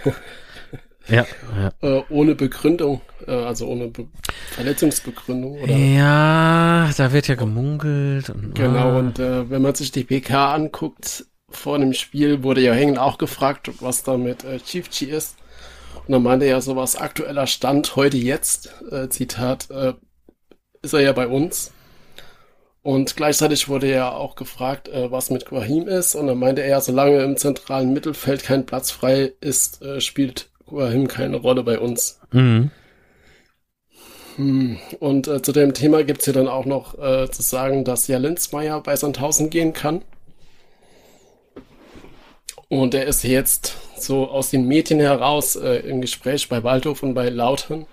Ja. 1.09 1.25
ja. 1.55 1.71
Äh, 1.81 2.03
ohne 2.09 2.35
Begründung, 2.35 3.01
äh, 3.25 3.31
also 3.31 3.67
ohne 3.67 3.87
Be 3.87 4.07
Verletzungsbegründung. 4.51 5.61
Oder? 5.61 5.75
Ja, 5.75 6.89
da 6.97 7.13
wird 7.13 7.27
ja 7.27 7.35
gemunkelt. 7.35 8.29
Und, 8.29 8.55
genau, 8.55 8.89
ah. 8.89 8.99
und 8.99 9.19
äh, 9.19 9.49
wenn 9.49 9.61
man 9.61 9.75
sich 9.75 9.91
die 9.91 10.03
PK 10.03 10.53
anguckt, 10.53 11.25
vor 11.49 11.79
dem 11.79 11.93
Spiel 11.93 12.43
wurde 12.43 12.61
ja 12.61 12.73
Hengen 12.73 12.97
auch 12.97 13.17
gefragt, 13.17 13.71
was 13.79 14.03
da 14.03 14.17
mit 14.17 14.43
äh, 14.43 14.59
Chiefchi 14.59 15.05
ist. 15.05 15.37
Und 16.05 16.13
dann 16.13 16.23
meinte 16.23 16.45
er 16.45 16.61
sowas 16.61 16.95
aktueller 16.95 17.47
Stand 17.47 17.95
heute 17.95 18.17
jetzt, 18.17 18.69
äh, 18.91 19.09
Zitat, 19.09 19.69
äh, 19.69 19.93
ist 20.81 20.93
er 20.93 21.01
ja 21.01 21.13
bei 21.13 21.27
uns. 21.27 21.71
Und 22.81 23.17
gleichzeitig 23.17 23.67
wurde 23.67 23.87
er 23.87 24.15
auch 24.15 24.35
gefragt, 24.35 24.87
äh, 24.87 25.11
was 25.11 25.29
mit 25.29 25.45
Quahim 25.45 25.87
ist. 25.87 26.15
Und 26.15 26.27
dann 26.27 26.39
meinte 26.39 26.61
er, 26.61 26.79
solange 26.79 27.21
im 27.21 27.35
zentralen 27.35 27.91
Mittelfeld 27.91 28.43
kein 28.43 28.65
Platz 28.65 28.91
frei 28.91 29.33
ist, 29.41 29.81
äh, 29.81 29.99
spielt 29.99 30.49
Guahim 30.67 31.07
keine 31.07 31.37
Rolle 31.37 31.63
bei 31.63 31.79
uns. 31.79 32.19
Mhm. 32.31 32.71
Hm. 34.35 34.77
Und 34.99 35.27
äh, 35.27 35.41
zu 35.41 35.51
dem 35.51 35.73
Thema 35.73 36.03
gibt's 36.03 36.25
hier 36.25 36.33
dann 36.33 36.47
auch 36.47 36.65
noch 36.65 36.97
äh, 36.99 37.29
zu 37.29 37.41
sagen, 37.41 37.83
dass 37.83 38.07
ja 38.07 38.19
Linzmeier 38.19 38.81
bei 38.81 38.95
Sandhausen 38.95 39.49
gehen 39.49 39.73
kann. 39.73 40.03
Und 42.69 42.93
er 42.93 43.05
ist 43.05 43.23
jetzt 43.23 43.77
so 43.97 44.29
aus 44.29 44.51
den 44.51 44.67
Medien 44.67 44.99
heraus 44.99 45.55
äh, 45.55 45.77
im 45.89 46.01
Gespräch 46.01 46.49
bei 46.49 46.63
Waldhof 46.63 47.01
und 47.01 47.13
bei 47.13 47.29
Lautern. 47.29 47.87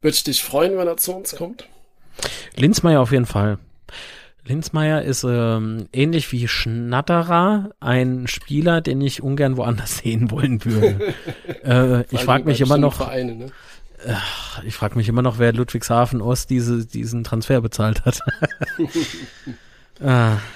Würde 0.00 0.14
ich 0.14 0.24
dich 0.24 0.42
freuen, 0.42 0.76
wenn 0.76 0.88
er 0.88 0.96
zu 0.96 1.14
uns 1.14 1.36
kommt? 1.36 1.68
Linzmeier 2.56 3.00
auf 3.00 3.12
jeden 3.12 3.26
Fall. 3.26 3.58
Linsmeier 4.44 5.02
ist 5.02 5.24
ähm, 5.24 5.88
ähnlich 5.92 6.32
wie 6.32 6.48
Schnatterer 6.48 7.70
ein 7.78 8.26
Spieler, 8.26 8.80
den 8.80 9.00
ich 9.00 9.22
ungern 9.22 9.56
woanders 9.56 9.98
sehen 10.02 10.30
wollen 10.30 10.64
würde. 10.64 11.14
äh, 11.64 12.04
ich 12.10 12.20
frage 12.20 12.44
mich 12.44 12.60
immer 12.60 12.78
noch. 12.78 12.94
Vereine, 12.94 13.34
ne? 13.36 13.46
äh, 14.04 14.66
ich 14.66 14.74
frage 14.74 14.96
mich 14.96 15.08
immer 15.08 15.22
noch, 15.22 15.38
wer 15.38 15.52
Ludwigshafen 15.52 16.20
Ost 16.20 16.50
diese, 16.50 16.86
diesen 16.86 17.24
Transfer 17.24 17.60
bezahlt 17.60 18.04
hat. 18.04 18.20
ah. 20.02 20.38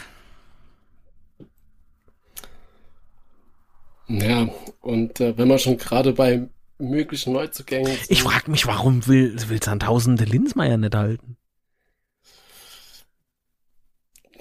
Ja, 4.09 4.49
und 4.83 5.21
äh, 5.21 5.37
wenn 5.37 5.49
man 5.49 5.59
schon 5.59 5.79
gerade 5.79 6.13
bei 6.13 6.49
möglichen 6.79 7.33
Neuzugängen. 7.33 7.93
Ich 8.09 8.23
frage 8.23 8.51
mich, 8.51 8.67
warum 8.67 9.07
will, 9.07 9.37
will 9.49 9.63
Sandhausen 9.63 10.17
der 10.17 10.29
Linsmeier 10.29 10.77
nicht 10.77 10.95
halten? 10.95 11.37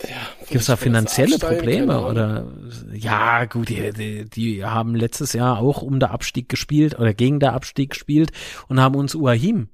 Ja, 0.03 0.27
Gibt 0.47 0.61
es 0.61 0.67
da 0.67 0.75
finanzielle 0.75 1.37
Probleme 1.39 2.05
oder? 2.05 2.47
Ja, 2.93 3.45
gut, 3.45 3.69
die, 3.69 3.91
die, 3.91 4.29
die, 4.29 4.65
haben 4.65 4.95
letztes 4.95 5.33
Jahr 5.33 5.59
auch 5.59 5.81
um 5.81 5.99
den 5.99 6.09
Abstieg 6.09 6.49
gespielt 6.49 6.97
oder 6.99 7.13
gegen 7.13 7.39
den 7.39 7.49
Abstieg 7.49 7.91
gespielt 7.91 8.31
und 8.67 8.79
haben 8.79 8.95
uns 8.95 9.15
Uahim 9.15 9.69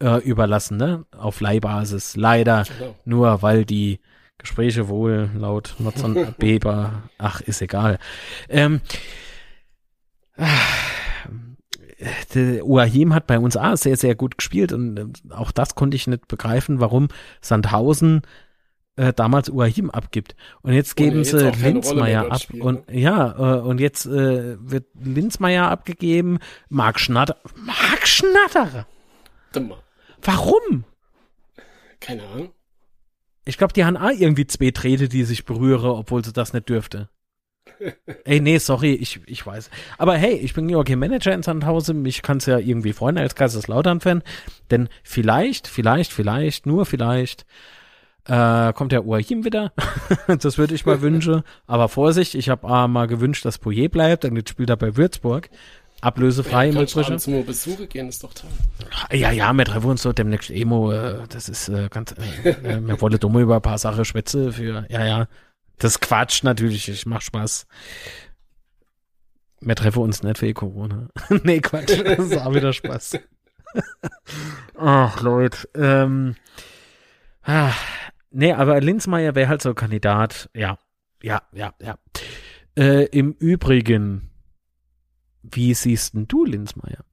äh, 0.00 0.22
überlassen, 0.22 0.76
ne? 0.76 1.04
Auf 1.16 1.40
Leihbasis. 1.40 2.16
Leider 2.16 2.64
genau. 2.78 2.94
nur, 3.04 3.42
weil 3.42 3.64
die 3.64 4.00
Gespräche 4.38 4.88
wohl 4.88 5.30
laut 5.36 5.74
Nutzern 5.78 6.34
Beber, 6.38 7.02
ach, 7.18 7.40
ist 7.40 7.60
egal. 7.60 7.98
Ähm, 8.48 8.80
der 12.34 12.64
Uahim 12.64 13.12
hat 13.14 13.26
bei 13.26 13.38
uns 13.38 13.56
auch 13.56 13.76
sehr, 13.76 13.96
sehr 13.96 14.14
gut 14.14 14.38
gespielt 14.38 14.72
und 14.72 14.98
äh, 14.98 15.34
auch 15.34 15.50
das 15.50 15.74
konnte 15.74 15.96
ich 15.96 16.06
nicht 16.06 16.28
begreifen, 16.28 16.80
warum 16.80 17.08
Sandhausen 17.40 18.22
äh, 18.98 19.12
damals 19.12 19.48
Uahim 19.48 19.90
abgibt. 19.90 20.34
Und 20.62 20.72
jetzt 20.72 20.96
geben 20.96 21.18
jetzt 21.18 21.30
sie 21.30 21.50
Linzmeier 21.50 22.30
ab. 22.30 22.40
Spielen, 22.42 22.62
und 22.62 22.88
ne? 22.90 23.00
ja, 23.00 23.56
äh, 23.56 23.60
und 23.60 23.80
jetzt 23.80 24.06
äh, 24.06 24.56
wird 24.60 24.86
Linzmeier 25.00 25.70
abgegeben. 25.70 26.38
Marc 26.68 26.98
Schnatter. 26.98 27.36
Marc 27.56 28.06
Schnatter! 28.06 28.86
Dummer. 29.52 29.82
Warum? 30.22 30.84
Keine 32.00 32.24
Ahnung. 32.24 32.50
Ich 33.44 33.56
glaube, 33.56 33.72
die 33.72 33.84
haben 33.84 33.96
auch 33.96 34.10
irgendwie 34.10 34.46
zwei 34.46 34.72
Träte, 34.72 35.08
die 35.08 35.24
sich 35.24 35.44
berühren, 35.44 35.86
obwohl 35.86 36.24
sie 36.24 36.32
das 36.32 36.52
nicht 36.52 36.68
dürfte. 36.68 37.08
Ey, 38.24 38.40
nee, 38.40 38.58
sorry, 38.58 38.94
ich, 38.94 39.20
ich 39.26 39.46
weiß. 39.46 39.70
Aber 39.96 40.16
hey, 40.16 40.34
ich 40.34 40.54
bin 40.54 40.68
kein 40.84 40.98
Manager 40.98 41.32
in 41.32 41.42
Sandhausen. 41.42 42.02
Mich 42.02 42.22
kann 42.22 42.38
es 42.38 42.46
ja 42.46 42.58
irgendwie 42.58 42.92
freuen 42.92 43.16
als 43.16 43.36
Kaiserslautern-Fan. 43.36 44.22
Denn 44.70 44.88
vielleicht, 45.02 45.68
vielleicht, 45.68 46.12
vielleicht, 46.12 46.66
nur 46.66 46.84
vielleicht 46.84 47.46
äh, 48.28 48.72
kommt 48.74 48.92
der 48.92 49.04
Uahim 49.04 49.44
wieder. 49.44 49.72
das 50.26 50.58
würde 50.58 50.74
ich 50.74 50.86
mal 50.86 51.00
wünschen. 51.00 51.42
Aber 51.66 51.88
Vorsicht, 51.88 52.34
ich 52.34 52.48
habe 52.48 52.66
äh, 52.68 52.86
mal 52.86 53.06
gewünscht, 53.06 53.44
dass 53.44 53.58
Poyer 53.58 53.88
bleibt. 53.88 54.24
Dann 54.24 54.40
spielt 54.46 54.70
er 54.70 54.76
bei 54.76 54.96
Würzburg. 54.96 55.48
Ablösefrei 56.00 56.66
ja, 56.66 56.80
im 56.80 56.86
Übrigen. 56.86 57.18
Zum 57.18 57.44
Besuche 57.44 57.86
gehen, 57.88 58.08
ist 58.08 58.22
doch 58.22 58.32
toll. 58.32 58.50
Ja, 59.10 59.32
ja, 59.32 59.52
wir 59.52 59.64
treffen 59.64 59.90
uns 59.90 60.02
so 60.02 60.12
demnächst 60.12 60.50
Emo. 60.50 60.92
Äh, 60.92 61.26
das 61.28 61.48
ist 61.48 61.68
äh, 61.68 61.88
ganz, 61.90 62.14
äh, 62.44 62.50
äh, 62.50 62.86
wir 62.86 63.00
wollen 63.00 63.18
dumm 63.18 63.38
über 63.38 63.56
ein 63.56 63.62
paar 63.62 63.78
Sachen 63.78 64.04
schwätze 64.04 64.52
für, 64.52 64.86
ja, 64.88 65.04
ja. 65.04 65.28
Das 65.78 66.00
Quatsch 66.00 66.42
natürlich, 66.44 66.88
ich 66.88 67.06
mach 67.06 67.20
Spaß. 67.20 67.66
Wir 69.60 69.74
treffen 69.74 70.02
uns 70.02 70.22
nicht 70.22 70.38
für 70.38 70.52
Corona. 70.54 71.08
nee, 71.42 71.60
Quatsch, 71.60 72.00
das 72.04 72.18
ist 72.18 72.38
auch 72.38 72.54
wieder 72.54 72.72
Spaß. 72.72 73.18
Ach, 74.78 75.20
Leute. 75.20 75.68
Ähm, 75.74 76.36
ah, 77.42 77.72
Nee, 78.30 78.52
aber 78.52 78.80
Linzmeier 78.80 79.34
wäre 79.34 79.48
halt 79.48 79.62
so 79.62 79.70
ein 79.70 79.74
Kandidat. 79.74 80.50
Ja, 80.54 80.78
ja, 81.22 81.42
ja, 81.52 81.74
ja. 81.80 81.98
Äh, 82.76 83.06
Im 83.06 83.32
Übrigen, 83.32 84.30
wie 85.42 85.74
siehst 85.74 86.14
denn 86.14 86.28
du 86.28 86.44
Linzmeier? 86.44 87.04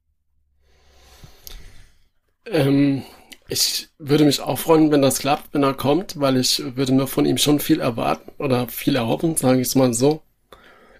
Ähm, 2.46 3.02
ich 3.48 3.88
würde 3.98 4.24
mich 4.24 4.40
auch 4.40 4.58
freuen, 4.58 4.90
wenn 4.90 5.02
das 5.02 5.18
klappt, 5.18 5.54
wenn 5.54 5.62
er 5.62 5.74
kommt, 5.74 6.20
weil 6.20 6.36
ich 6.36 6.62
würde 6.76 6.92
mir 6.92 7.06
von 7.06 7.26
ihm 7.26 7.38
schon 7.38 7.60
viel 7.60 7.80
erwarten 7.80 8.30
oder 8.38 8.68
viel 8.68 8.96
erhoffen, 8.96 9.36
sage 9.36 9.60
ich 9.60 9.68
es 9.68 9.74
mal 9.74 9.94
so. 9.94 10.22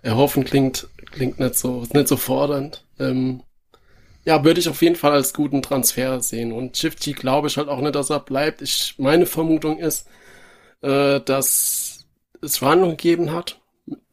Erhoffen 0.02 0.44
klingt, 0.44 0.88
klingt 1.10 1.38
nicht 1.40 1.56
so, 1.56 1.84
nicht 1.92 2.08
so 2.08 2.16
fordernd. 2.16 2.84
Ähm, 2.98 3.42
ja, 4.26 4.44
würde 4.44 4.58
ich 4.58 4.68
auf 4.68 4.82
jeden 4.82 4.96
Fall 4.96 5.12
als 5.12 5.32
guten 5.32 5.62
Transfer 5.62 6.20
sehen. 6.20 6.52
Und 6.52 6.76
Shifty 6.76 7.12
glaube 7.12 7.46
ich 7.46 7.56
halt 7.56 7.68
auch 7.68 7.80
nicht, 7.80 7.94
dass 7.94 8.10
er 8.10 8.18
bleibt. 8.18 8.60
Ich, 8.60 8.96
meine 8.98 9.24
Vermutung 9.24 9.78
ist, 9.78 10.08
äh, 10.82 11.20
dass 11.20 12.06
es 12.42 12.58
Verhandlungen 12.58 12.96
gegeben 12.96 13.32
hat 13.32 13.60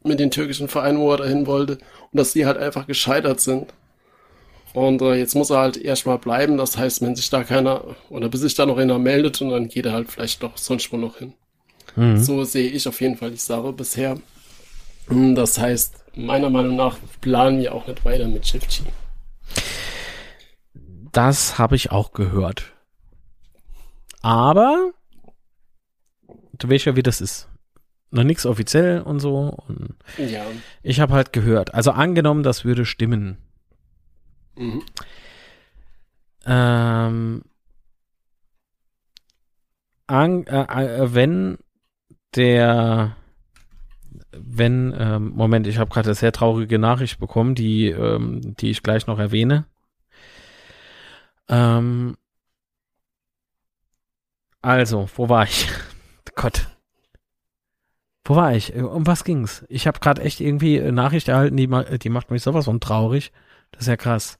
mit 0.04 0.20
den 0.20 0.30
türkischen 0.30 0.68
Vereinen, 0.68 1.00
wo 1.00 1.10
er 1.10 1.16
dahin 1.18 1.48
wollte, 1.48 1.78
und 2.12 2.18
dass 2.18 2.32
die 2.32 2.46
halt 2.46 2.58
einfach 2.58 2.86
gescheitert 2.86 3.40
sind. 3.40 3.74
Und 4.72 5.02
äh, 5.02 5.14
jetzt 5.14 5.34
muss 5.34 5.50
er 5.50 5.58
halt 5.58 5.76
erstmal 5.76 6.18
bleiben. 6.18 6.58
Das 6.58 6.78
heißt, 6.78 7.02
wenn 7.02 7.16
sich 7.16 7.28
da 7.28 7.42
keiner, 7.42 7.82
oder 8.08 8.28
bis 8.28 8.42
sich 8.42 8.54
da 8.54 8.66
noch 8.66 8.78
einer 8.78 9.00
meldet, 9.00 9.42
und 9.42 9.50
dann 9.50 9.66
geht 9.66 9.86
er 9.86 9.92
halt 9.92 10.12
vielleicht 10.12 10.44
doch 10.44 10.56
sonst 10.56 10.92
wo 10.92 10.96
noch 10.96 11.18
hin. 11.18 11.32
Mhm. 11.96 12.18
So 12.18 12.44
sehe 12.44 12.70
ich 12.70 12.86
auf 12.86 13.00
jeden 13.00 13.16
Fall 13.16 13.32
die 13.32 13.36
Sache 13.36 13.72
bisher. 13.72 14.16
Das 15.08 15.58
heißt, 15.58 15.96
meiner 16.14 16.50
Meinung 16.50 16.76
nach 16.76 16.98
planen 17.20 17.58
wir 17.58 17.74
auch 17.74 17.88
nicht 17.88 18.04
weiter 18.04 18.28
mit 18.28 18.46
Shifty. 18.46 18.84
Das 21.14 21.58
habe 21.58 21.76
ich 21.76 21.92
auch 21.92 22.12
gehört. 22.12 22.74
Aber 24.20 24.90
du 26.58 26.68
weißt 26.68 26.86
ja, 26.86 26.96
wie 26.96 27.04
das 27.04 27.20
ist. 27.20 27.48
Noch 28.10 28.24
nichts 28.24 28.44
offiziell 28.44 29.00
und 29.00 29.20
so. 29.20 29.56
Und 29.68 29.94
ja. 30.18 30.44
Ich 30.82 30.98
habe 30.98 31.14
halt 31.14 31.32
gehört. 31.32 31.72
Also 31.72 31.92
angenommen, 31.92 32.42
das 32.42 32.64
würde 32.64 32.84
stimmen. 32.84 33.38
Mhm. 34.56 34.82
Ähm, 36.46 37.42
an, 40.08 40.46
äh, 40.46 40.62
äh, 40.62 41.14
wenn 41.14 41.58
der 42.34 43.16
wenn, 44.32 44.92
ähm, 44.98 45.30
Moment, 45.30 45.68
ich 45.68 45.78
habe 45.78 45.90
gerade 45.90 46.08
eine 46.08 46.14
sehr 46.16 46.32
traurige 46.32 46.80
Nachricht 46.80 47.20
bekommen, 47.20 47.54
die, 47.54 47.88
ähm, 47.88 48.56
die 48.56 48.70
ich 48.70 48.82
gleich 48.82 49.06
noch 49.06 49.20
erwähne. 49.20 49.66
Ähm, 51.48 52.16
also, 54.62 55.08
wo 55.16 55.28
war 55.28 55.44
ich? 55.44 55.68
Gott. 56.34 56.66
Wo 58.24 58.36
war 58.36 58.54
ich? 58.54 58.74
Um 58.74 59.06
was 59.06 59.24
ging's? 59.24 59.64
Ich 59.68 59.86
habe 59.86 60.00
gerade 60.00 60.22
echt 60.22 60.40
irgendwie 60.40 60.80
eine 60.80 60.92
Nachricht 60.92 61.28
erhalten, 61.28 61.56
die, 61.56 61.68
die 61.98 62.08
macht 62.08 62.30
mich 62.30 62.42
sowas 62.42 62.64
von 62.64 62.80
traurig. 62.80 63.32
Das 63.72 63.82
ist 63.82 63.88
ja 63.88 63.96
krass. 63.96 64.38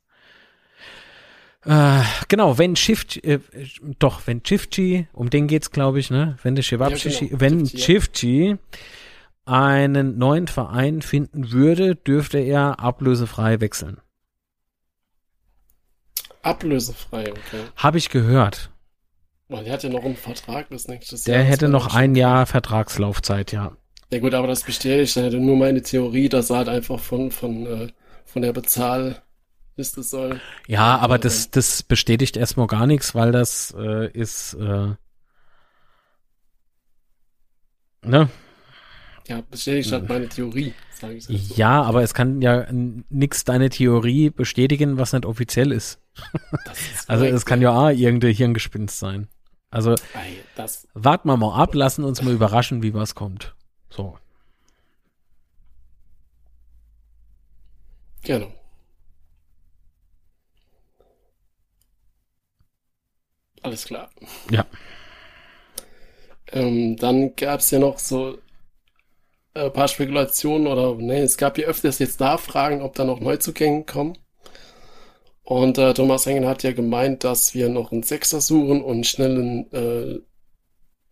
Äh, 1.67 2.03
genau, 2.29 2.59
wenn 2.59 2.77
Shift, 2.77 3.23
äh, 3.25 3.41
doch, 3.99 4.27
wenn 4.27 4.43
Chifchi, 4.43 5.09
um 5.13 5.31
den 5.31 5.47
geht's, 5.47 5.71
glaube 5.71 5.99
ich, 5.99 6.11
ne? 6.11 6.37
Wenn 6.43 6.55
der 6.55 6.63
Shivapchi, 6.63 7.09
ja, 7.09 7.21
genau. 7.21 7.41
wenn 7.41 7.65
Chifchi 7.65 8.57
einen 9.47 10.19
neuen 10.19 10.47
Verein 10.47 11.03
finden 11.03 11.53
würde, 11.53 11.95
dürfte 11.97 12.39
er 12.39 12.81
ablösefrei 12.81 13.61
wechseln. 13.61 14.01
Ablösefrei, 16.45 17.31
okay. 17.31 17.65
Habe 17.77 17.99
ich 17.99 18.11
gehört. 18.11 18.71
Weil 19.49 19.65
der 19.65 19.75
hat 19.75 19.83
ja 19.83 19.91
noch 19.91 20.05
einen 20.05 20.17
Vertrag 20.17 20.69
bis 20.69 20.89
nächstes 20.89 21.27
Jahr. 21.27 21.39
Der 21.39 21.45
hätte 21.45 21.69
noch 21.69 21.95
ein 21.95 22.15
Jahr 22.15 22.47
Vertragslaufzeit, 22.47 23.53
ja. 23.53 23.77
Ja 24.11 24.19
gut, 24.19 24.35
aber 24.35 24.47
das 24.47 24.63
bestätigt 24.63 25.17
hätte 25.17 25.39
nur 25.39 25.57
meine 25.57 25.83
Theorie, 25.83 26.29
dass 26.29 26.51
er 26.51 26.59
halt 26.59 26.69
einfach 26.69 27.01
von, 27.01 27.31
von, 27.31 27.67
äh, 27.67 27.89
von 28.25 28.43
der 28.43 28.53
Bezahlliste 28.53 29.23
soll. 30.03 30.41
Ja, 30.67 30.99
aber 30.99 31.19
das, 31.19 31.51
das 31.51 31.83
bestätigt 31.83 32.37
erstmal 32.37 32.67
gar 32.67 32.87
nichts, 32.87 33.15
weil 33.15 33.33
das 33.33 33.75
äh, 33.77 34.11
ist, 34.13 34.55
äh, 34.55 34.95
ne? 38.03 38.29
Ja, 39.27 39.43
bestätigt 39.51 39.91
halt 39.93 40.09
meine 40.09 40.29
Theorie, 40.29 40.75
sage 40.93 41.15
ich 41.15 41.25
so. 41.25 41.33
Ja, 41.55 41.83
aber 41.83 42.03
es 42.03 42.13
kann 42.13 42.43
ja 42.43 42.67
nichts 42.71 43.45
deine 43.45 43.71
Theorie 43.71 44.31
bestätigen, 44.31 44.99
was 44.99 45.15
nicht 45.15 45.25
offiziell 45.25 45.73
ist. 45.73 45.99
also 47.07 47.25
es 47.25 47.47
kann 47.47 47.61
ja 47.61 47.71
auch 47.71 47.91
irgendein 47.91 48.33
Hirngespinst 48.33 48.99
sein. 48.99 49.29
Also 49.71 49.97
das 50.55 50.87
warten 50.95 51.29
wir 51.29 51.37
mal 51.37 51.61
ab, 51.61 51.75
lassen 51.75 52.05
uns 52.05 52.23
mal 52.23 52.33
überraschen, 52.33 52.83
wie 52.83 52.95
was 52.95 53.15
kommt. 53.15 53.55
So. 53.91 54.19
Genau. 58.23 58.53
Alles 63.63 63.85
klar. 63.85 64.11
Ja. 64.51 64.67
Ähm, 66.53 66.97
dann 66.97 67.35
gab 67.35 67.61
es 67.61 67.71
ja 67.71 67.79
noch 67.79 67.99
so 67.99 68.39
ein 69.55 69.67
äh, 69.67 69.71
paar 69.71 69.89
Spekulationen 69.89 70.67
oder 70.67 70.95
ne, 70.95 71.23
es 71.23 71.37
gab 71.37 71.59
ja 71.59 71.67
öfters 71.67 71.99
jetzt 71.99 72.21
Nachfragen, 72.21 72.83
ob 72.83 72.95
da 72.95 73.05
noch 73.05 73.21
Neuzugänge 73.21 73.85
kommen. 73.85 74.19
Und 75.45 75.77
äh, 75.77 75.93
Thomas 75.93 76.27
Engen 76.27 76.47
hat 76.47 76.63
ja 76.63 76.73
gemeint, 76.73 77.23
dass 77.23 77.55
wir 77.55 77.69
noch 77.69 77.93
einen 77.93 78.03
Sechser 78.03 78.41
suchen 78.41 78.83
und 78.83 78.95
einen 78.95 79.05
schnellen 79.05 79.73
äh, 79.73 80.21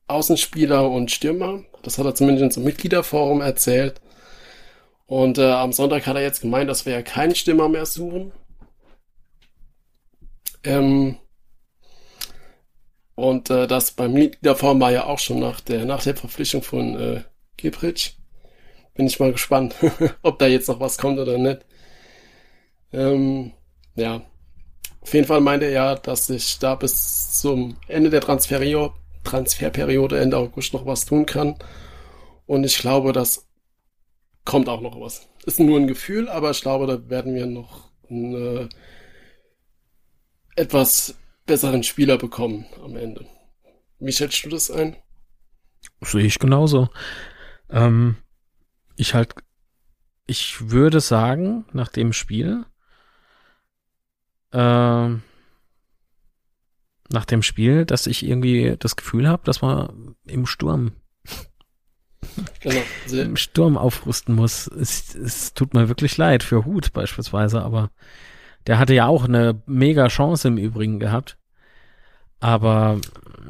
Außenspieler 0.08 0.90
und 0.90 1.10
Stürmer. 1.10 1.64
Das 1.82 1.98
hat 1.98 2.06
er 2.06 2.14
zumindest 2.14 2.56
im 2.56 2.64
Mitgliederforum 2.64 3.42
erzählt. 3.42 4.00
Und 5.06 5.36
äh, 5.36 5.50
am 5.50 5.72
Sonntag 5.72 6.06
hat 6.06 6.16
er 6.16 6.22
jetzt 6.22 6.40
gemeint, 6.40 6.70
dass 6.70 6.86
wir 6.86 6.94
ja 6.94 7.02
keinen 7.02 7.34
Stürmer 7.34 7.68
mehr 7.68 7.84
suchen. 7.84 8.32
Ähm, 10.64 11.16
und 13.14 13.50
äh, 13.50 13.66
das 13.66 13.90
beim 13.90 14.14
Mitgliederforum 14.14 14.80
war 14.80 14.92
ja 14.92 15.04
auch 15.04 15.18
schon 15.18 15.40
nach 15.40 15.60
der, 15.60 15.84
nach 15.84 16.02
der 16.02 16.16
Verpflichtung 16.16 16.62
von 16.62 16.98
äh, 16.98 17.22
Gibrich. 17.58 18.16
Bin 18.94 19.06
ich 19.06 19.20
mal 19.20 19.32
gespannt, 19.32 19.74
ob 20.22 20.38
da 20.38 20.46
jetzt 20.46 20.68
noch 20.68 20.80
was 20.80 20.96
kommt 20.96 21.18
oder 21.18 21.36
nicht. 21.36 21.66
Ähm, 22.92 23.52
ja, 23.94 24.22
auf 25.00 25.12
jeden 25.14 25.26
Fall 25.26 25.40
meinte 25.40 25.66
er 25.66 25.96
dass 25.96 26.26
sich 26.26 26.58
da 26.58 26.74
bis 26.74 27.40
zum 27.40 27.76
Ende 27.88 28.10
der 28.10 28.20
Transferio 28.20 28.94
Transferperiode, 29.24 30.20
Ende 30.20 30.36
August, 30.36 30.72
noch 30.72 30.86
was 30.86 31.06
tun 31.06 31.26
kann. 31.26 31.56
Und 32.46 32.64
ich 32.64 32.78
glaube, 32.78 33.12
das 33.12 33.48
kommt 34.44 34.68
auch 34.68 34.80
noch 34.80 35.00
was. 35.00 35.28
Ist 35.46 35.60
nur 35.60 35.78
ein 35.78 35.86
Gefühl, 35.86 36.28
aber 36.28 36.50
ich 36.50 36.60
glaube, 36.60 36.86
da 36.86 37.08
werden 37.08 37.34
wir 37.34 37.46
noch 37.46 37.90
einen 38.10 38.68
etwas 40.56 41.14
besseren 41.46 41.82
Spieler 41.82 42.18
bekommen 42.18 42.66
am 42.84 42.96
Ende. 42.96 43.26
Wie 43.98 44.12
schätzt 44.12 44.44
du 44.44 44.48
das 44.48 44.70
ein? 44.70 44.96
Sehe 46.00 46.24
ich 46.24 46.38
genauso. 46.38 46.88
Ähm, 47.70 48.16
ich 48.96 49.14
halt, 49.14 49.34
ich 50.26 50.70
würde 50.70 51.00
sagen, 51.00 51.64
nach 51.72 51.88
dem 51.88 52.12
Spiel, 52.12 52.64
äh, 54.52 55.08
nach 57.12 57.24
dem 57.26 57.42
Spiel, 57.42 57.84
dass 57.84 58.06
ich 58.06 58.26
irgendwie 58.26 58.76
das 58.78 58.96
Gefühl 58.96 59.28
habe, 59.28 59.42
dass 59.44 59.62
man 59.62 60.16
im 60.26 60.46
Sturm 60.46 60.92
genau. 62.60 62.80
im 63.10 63.36
Sturm 63.36 63.76
aufrüsten 63.76 64.34
muss. 64.34 64.66
Es, 64.66 65.14
es 65.14 65.54
tut 65.54 65.74
mir 65.74 65.88
wirklich 65.88 66.16
leid 66.16 66.42
für 66.42 66.64
Hut 66.64 66.92
beispielsweise, 66.92 67.62
aber 67.62 67.90
der 68.66 68.78
hatte 68.78 68.94
ja 68.94 69.06
auch 69.06 69.24
eine 69.24 69.60
mega 69.66 70.08
Chance 70.08 70.48
im 70.48 70.58
Übrigen 70.58 70.98
gehabt. 70.98 71.36
Aber 72.40 73.00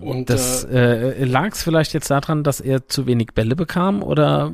und, 0.01 0.29
das 0.29 0.65
äh, 0.65 1.23
äh 1.23 1.25
lag 1.25 1.53
es 1.53 1.63
vielleicht 1.63 1.95
jetzt 1.95 2.11
daran, 2.11 2.45
dass 2.45 2.61
er 2.61 2.89
zu 2.89 3.07
wenig 3.07 3.29
Bälle 3.35 3.57
bekam 3.57 4.03
oder 4.03 4.53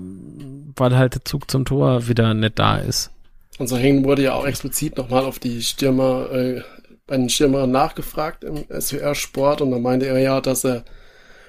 weil 0.76 0.96
halt 0.96 1.14
der 1.14 1.24
Zug 1.24 1.50
zum 1.50 1.64
Tor 1.64 2.06
wieder 2.06 2.34
nicht 2.34 2.58
da 2.58 2.76
ist? 2.76 3.10
Unser 3.58 3.78
Hängen 3.78 4.04
wurde 4.04 4.22
ja 4.22 4.34
auch 4.34 4.46
explizit 4.46 4.96
nochmal 4.96 5.24
auf 5.24 5.38
die 5.38 5.62
Stürmer, 5.62 6.30
äh, 6.32 6.62
bei 7.06 7.16
den 7.16 7.28
Stürmern 7.28 7.70
nachgefragt 7.70 8.44
im 8.44 8.64
SWR 8.80 9.14
Sport 9.14 9.60
und 9.60 9.70
da 9.70 9.78
meinte 9.78 10.06
er 10.06 10.18
ja, 10.18 10.40
dass 10.40 10.64
er, 10.64 10.84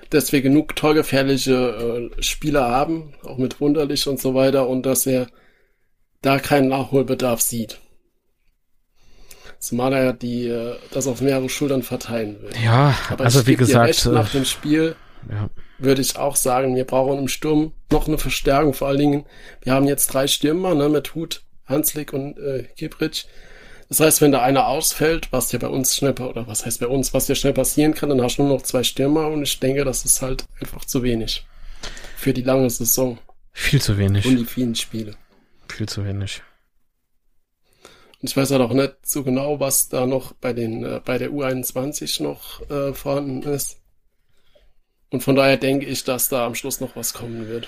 dass 0.10 0.32
wir 0.32 0.42
genug 0.42 0.76
torgefährliche 0.76 2.10
äh, 2.18 2.24
Spieler 2.24 2.68
haben, 2.68 3.14
auch 3.24 3.38
mit 3.38 3.62
Wunderlich 3.62 4.08
und 4.08 4.20
so 4.20 4.34
weiter 4.34 4.68
und 4.68 4.86
dass 4.86 5.06
er 5.06 5.28
da 6.22 6.40
keinen 6.40 6.70
Nachholbedarf 6.70 7.42
sieht. 7.42 7.80
Zumal 9.60 9.94
er 9.94 10.14
die, 10.14 10.48
äh, 10.48 10.78
das 10.92 11.06
auf 11.06 11.22
mehrere 11.22 11.50
Schultern 11.50 11.84
verteilen 11.84 12.42
will. 12.42 12.52
Ja, 12.64 12.98
Aber 13.10 13.26
also 13.26 13.46
wie 13.46 13.56
gesagt. 13.56 13.90
Recht, 13.90 14.06
nach 14.08 14.32
dem 14.32 14.46
Spiel 14.46 14.96
ja. 15.30 15.50
würde 15.78 16.02
ich 16.02 16.18
auch 16.18 16.38
sagen, 16.38 16.76
wir 16.76 16.86
brauchen 16.86 17.20
im 17.20 17.28
Sturm 17.28 17.74
noch 17.92 18.08
eine 18.08 18.18
Verstärkung. 18.18 18.74
Vor 18.74 18.88
allen 18.88 19.00
Dingen, 19.00 19.26
wir 19.62 19.74
haben 19.74 19.88
jetzt 19.88 20.08
drei 20.14 20.28
Stürmer, 20.28 20.76
ne, 20.76 20.88
mit 20.88 21.14
Hut, 21.14 21.44
Hanslik 21.70 22.14
und 22.14 22.38
äh, 22.38 22.64
Kiebrich. 22.76 23.28
Das 23.90 24.00
heißt, 24.00 24.22
wenn 24.22 24.32
da 24.32 24.42
einer 24.42 24.68
ausfällt, 24.68 25.32
was 25.32 25.52
ja 25.52 25.58
bei 25.58 25.68
uns 25.68 25.96
schnell, 25.96 26.14
oder 26.20 26.48
was 26.48 26.66
heißt 26.66 26.80
bei 26.80 26.88
uns, 26.88 27.14
was 27.14 27.28
ja 27.28 27.36
schnell 27.36 27.54
passieren 27.54 27.96
kann, 27.96 28.10
dann 28.10 28.22
hast 28.22 28.38
du 28.38 28.44
nur 28.44 28.58
noch 28.58 28.62
zwei 28.62 28.84
Stürmer 28.84 29.28
und 29.28 29.42
ich 29.42 29.60
denke, 29.60 29.84
das 29.84 30.06
ist 30.06 30.22
halt 30.22 30.46
einfach 30.62 30.86
zu 30.86 31.02
wenig. 31.02 31.46
Für 32.16 32.34
die 32.34 32.44
lange 32.44 32.70
Saison. 32.70 33.18
Viel 33.52 33.82
zu 33.82 33.98
wenig. 33.98 34.26
Und 34.26 34.38
die 34.38 34.46
vielen 34.46 34.76
Spiele. 34.76 35.16
Viel 35.68 35.90
zu 35.90 36.06
wenig. 36.06 36.44
Und 38.22 38.30
ich 38.30 38.38
weiß 38.38 38.52
halt 38.52 38.62
auch 38.62 38.74
nicht 38.74 38.96
so 39.04 39.24
genau, 39.24 39.60
was 39.60 39.90
da 39.90 40.06
noch 40.06 40.34
bei 40.34 40.54
den, 40.54 40.84
äh, 40.84 41.02
bei 41.04 41.18
der 41.18 41.32
U21 41.32 42.22
noch 42.22 42.70
äh, 42.70 42.94
vorhanden 42.94 43.42
ist. 43.44 43.80
Und 45.10 45.24
von 45.24 45.36
daher 45.36 45.58
denke 45.58 45.86
ich, 45.86 46.04
dass 46.04 46.30
da 46.30 46.46
am 46.46 46.54
Schluss 46.54 46.82
noch 46.82 46.96
was 46.96 47.14
kommen 47.14 47.48
wird. 47.48 47.68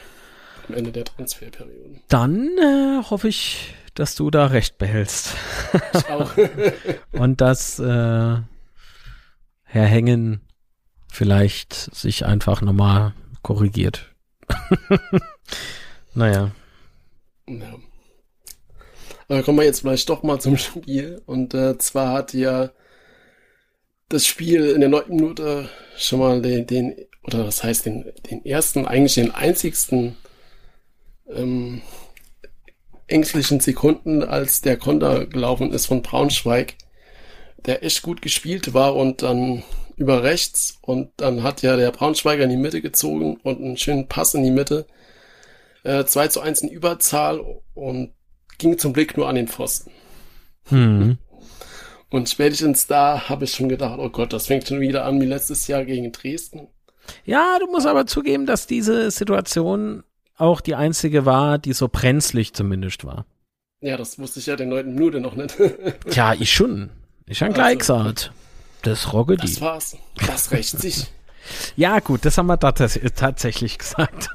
Am 0.67 0.75
Ende 0.75 0.91
der 0.91 1.05
Transferperiode. 1.05 2.01
Dann 2.07 2.49
äh, 2.59 3.01
hoffe 3.09 3.27
ich, 3.27 3.73
dass 3.93 4.15
du 4.15 4.31
da 4.31 4.47
recht 4.47 4.77
behältst. 4.77 5.35
Ich 5.93 6.09
auch. 6.09 6.31
Und 7.11 7.41
dass 7.41 7.79
äh, 7.79 7.83
Herr 7.83 8.45
Hängen 9.85 10.41
vielleicht 11.07 11.73
sich 11.73 12.25
einfach 12.25 12.61
nochmal 12.61 13.13
korrigiert. 13.41 14.13
naja. 16.13 16.51
Ja. 17.47 17.75
Aber 19.27 19.43
kommen 19.43 19.59
wir 19.59 19.65
jetzt 19.65 19.81
vielleicht 19.81 20.09
doch 20.09 20.23
mal 20.23 20.39
zum 20.39 20.57
Spiel. 20.57 21.21
Und 21.25 21.53
äh, 21.53 21.77
zwar 21.77 22.13
hat 22.13 22.33
ja 22.33 22.71
das 24.09 24.25
Spiel 24.25 24.71
in 24.71 24.81
der 24.81 24.89
neunten 24.89 25.15
Minute 25.15 25.69
schon 25.97 26.19
mal 26.19 26.41
den, 26.41 26.67
den 26.67 26.95
oder 27.23 27.45
was 27.45 27.63
heißt 27.63 27.85
den, 27.85 28.11
den 28.29 28.45
ersten, 28.45 28.85
eigentlich 28.85 29.15
den 29.15 29.31
einzigsten 29.31 30.17
ähm, 31.29 31.81
ängstlichen 33.11 33.59
Sekunden, 33.59 34.23
als 34.23 34.61
der 34.61 34.77
Konter 34.77 35.25
gelaufen 35.25 35.71
ist 35.71 35.85
von 35.85 36.01
Braunschweig, 36.01 36.75
der 37.65 37.83
echt 37.83 38.01
gut 38.01 38.21
gespielt 38.21 38.73
war 38.73 38.95
und 38.95 39.21
dann 39.21 39.63
über 39.97 40.23
rechts 40.23 40.79
und 40.81 41.11
dann 41.17 41.43
hat 41.43 41.61
ja 41.61 41.75
der 41.75 41.91
Braunschweiger 41.91 42.43
in 42.43 42.49
die 42.49 42.57
Mitte 42.57 42.81
gezogen 42.81 43.37
und 43.43 43.61
einen 43.61 43.77
schönen 43.77 44.07
Pass 44.07 44.33
in 44.33 44.43
die 44.43 44.51
Mitte. 44.51 44.87
Äh, 45.83 46.05
2 46.05 46.27
zu 46.29 46.41
1 46.41 46.61
in 46.61 46.69
Überzahl 46.69 47.41
und 47.73 48.13
ging 48.57 48.77
zum 48.77 48.93
Blick 48.93 49.17
nur 49.17 49.27
an 49.27 49.35
den 49.35 49.47
Pfosten. 49.47 49.91
Hm. 50.69 51.17
Und 52.09 52.29
spätestens 52.29 52.87
da 52.87 53.29
habe 53.29 53.45
ich 53.45 53.53
schon 53.53 53.69
gedacht, 53.69 53.97
oh 53.99 54.09
Gott, 54.09 54.33
das 54.33 54.47
fängt 54.47 54.67
schon 54.67 54.81
wieder 54.81 55.05
an 55.05 55.21
wie 55.21 55.25
letztes 55.25 55.67
Jahr 55.67 55.85
gegen 55.85 56.11
Dresden. 56.11 56.67
Ja, 57.25 57.57
du 57.59 57.67
musst 57.67 57.87
aber 57.87 58.05
zugeben, 58.05 58.45
dass 58.45 58.67
diese 58.67 59.11
Situation 59.11 60.03
auch 60.41 60.61
die 60.61 60.75
einzige 60.75 61.25
war, 61.25 61.57
die 61.57 61.73
so 61.73 61.87
brenzlig 61.87 62.53
zumindest 62.53 63.05
war. 63.05 63.25
Ja, 63.81 63.97
das 63.97 64.19
wusste 64.19 64.39
ich 64.39 64.45
ja 64.45 64.55
den 64.55 64.69
neunten 64.69 64.93
Minute 64.93 65.19
noch 65.19 65.35
nicht. 65.35 65.55
Tja, 66.09 66.33
ich 66.33 66.51
schon. 66.51 66.91
Ich 67.25 67.41
habe 67.41 67.53
gleich 67.53 67.79
also, 67.79 67.97
gesagt. 67.97 68.31
Das 68.83 69.13
rogge 69.13 69.37
die. 69.37 69.47
Das 69.47 69.61
war's. 69.61 69.97
Das 70.27 70.51
rächt 70.51 70.79
sich. 70.79 71.07
Ja, 71.75 71.99
gut, 71.99 72.23
das 72.23 72.37
haben 72.37 72.45
wir 72.45 72.55
da 72.55 72.71
tatsächlich 72.71 73.79
gesagt. 73.79 74.29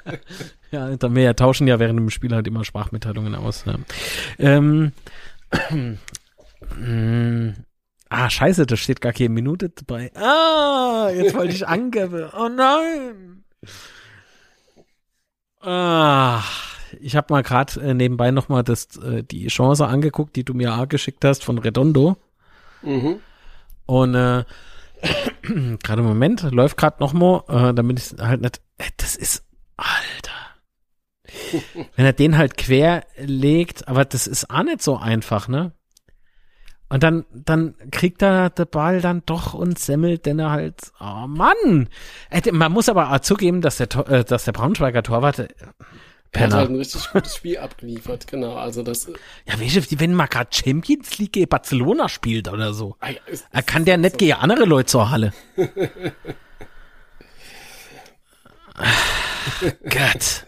ja, 0.70 0.96
wir 0.98 1.36
tauschen 1.36 1.68
ja 1.68 1.78
während 1.78 1.98
dem 1.98 2.08
Spiel 2.08 2.34
halt 2.34 2.46
immer 2.46 2.64
Sprachmitteilungen 2.64 3.34
aus. 3.34 3.66
Ne? 3.66 3.80
Ähm, 4.38 4.92
ah, 8.08 8.30
scheiße, 8.30 8.64
da 8.64 8.76
steht 8.76 9.02
gar 9.02 9.12
keine 9.12 9.28
Minute 9.28 9.68
dabei. 9.68 10.12
Ah, 10.16 11.10
jetzt 11.14 11.34
wollte 11.34 11.54
ich 11.54 11.68
angeben. 11.68 12.30
Oh 12.36 12.48
nein. 12.48 13.44
Ah, 15.64 16.42
ich 17.00 17.16
habe 17.16 17.32
mal 17.32 17.42
gerade 17.42 17.80
äh, 17.80 17.94
nebenbei 17.94 18.30
noch 18.30 18.48
mal 18.48 18.62
das, 18.62 18.96
äh, 18.98 19.22
die 19.22 19.46
Chance 19.46 19.86
angeguckt, 19.86 20.36
die 20.36 20.44
du 20.44 20.52
mir 20.52 20.74
auch 20.74 20.88
geschickt 20.88 21.24
hast 21.24 21.42
von 21.42 21.58
Redondo. 21.58 22.16
Mhm. 22.82 23.16
Und 23.86 24.14
äh, 24.14 24.44
gerade 25.82 26.02
im 26.02 26.06
Moment 26.06 26.42
läuft 26.42 26.76
gerade 26.76 26.96
noch 27.00 27.14
mal, 27.14 27.44
äh, 27.48 27.74
damit 27.74 27.98
ich 27.98 28.18
halt 28.20 28.42
nicht, 28.42 28.60
äh, 28.78 28.90
das 28.98 29.16
ist, 29.16 29.44
Alter. 29.76 30.32
Wenn 31.96 32.04
er 32.04 32.12
den 32.12 32.36
halt 32.36 32.56
quer 32.58 33.04
legt, 33.16 33.88
aber 33.88 34.04
das 34.04 34.26
ist 34.26 34.50
auch 34.50 34.62
nicht 34.62 34.82
so 34.82 34.96
einfach, 34.96 35.48
ne? 35.48 35.72
Und 36.90 37.02
dann, 37.02 37.24
dann 37.32 37.74
kriegt 37.90 38.22
er 38.22 38.50
der 38.50 38.66
Ball 38.66 39.00
dann 39.00 39.22
doch 39.26 39.54
und 39.54 39.78
semmelt 39.78 40.26
denn 40.26 40.38
er 40.38 40.50
halt, 40.50 40.92
oh 41.00 41.26
Mann! 41.26 41.88
Äh, 42.30 42.52
man 42.52 42.72
muss 42.72 42.88
aber 42.88 43.10
auch 43.10 43.20
zugeben, 43.20 43.62
dass 43.62 43.78
der, 43.78 43.88
äh, 44.08 44.24
dass 44.24 44.44
der 44.44 44.52
Braunschweiger 44.52 45.02
Torwart, 45.02 45.38
äh, 45.40 45.48
er 46.34 46.46
hat 46.46 46.52
halt 46.52 46.70
ein 46.70 46.76
richtig 46.76 47.10
gutes 47.12 47.36
Spiel 47.36 47.58
abgeliefert, 47.58 48.26
genau. 48.26 48.56
Also 48.56 48.82
das. 48.82 49.06
Ja, 49.46 49.60
weißt 49.60 50.00
wenn 50.00 50.14
man 50.14 50.28
gerade 50.28 50.50
Champions 50.52 51.16
League 51.18 51.36
in 51.36 51.48
Barcelona 51.48 52.08
spielt 52.08 52.48
oder 52.48 52.74
so, 52.74 52.96
ah, 53.00 53.10
ja, 53.10 53.18
ist, 53.26 53.46
ist, 53.50 53.66
kann 53.66 53.84
der 53.84 53.98
nicht 53.98 54.12
so. 54.12 54.18
gegen 54.18 54.32
andere 54.34 54.64
Leute 54.64 54.86
zur 54.86 55.10
Halle. 55.10 55.32
Gott. 59.84 60.44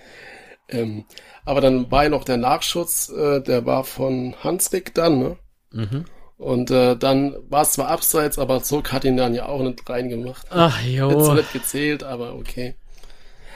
ähm, 0.68 1.04
aber 1.44 1.60
dann 1.60 1.90
war 1.90 2.02
ja 2.04 2.08
noch 2.08 2.24
der 2.24 2.38
Nachschuss, 2.38 3.08
äh, 3.10 3.40
der 3.40 3.64
war 3.66 3.84
von 3.84 4.34
Hanslik 4.42 4.92
dann, 4.94 5.18
ne? 5.20 5.36
Mhm. 5.70 6.04
Und 6.38 6.70
äh, 6.70 6.96
dann 6.96 7.34
war 7.48 7.62
es 7.62 7.72
zwar 7.72 7.88
abseits, 7.88 8.38
aber 8.38 8.62
Zug 8.62 8.92
hat 8.92 9.04
ihn 9.04 9.16
dann 9.16 9.34
ja 9.34 9.46
auch 9.46 9.62
nicht 9.62 9.88
reingemacht. 9.88 10.46
Ach 10.50 10.82
jo. 10.84 11.24
So 11.24 11.34
nicht 11.34 11.52
gezählt, 11.52 12.02
aber 12.02 12.34
okay. 12.34 12.76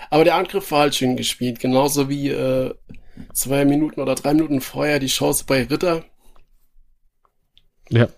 Aber 0.09 0.25
der 0.25 0.37
Angriff 0.37 0.71
war 0.71 0.81
halt 0.81 0.95
schön 0.95 1.17
gespielt, 1.17 1.61
genauso 1.61 2.09
wie 2.09 2.31
äh, 2.31 2.75
zwei 3.35 3.65
Minuten 3.65 4.01
oder 4.01 4.15
drei 4.15 4.33
Minuten 4.35 4.61
vorher 4.61 4.99
die 4.99 5.07
Chance 5.07 5.45
bei 5.47 5.65
Ritter. 5.65 6.05
Ja. 7.91 8.09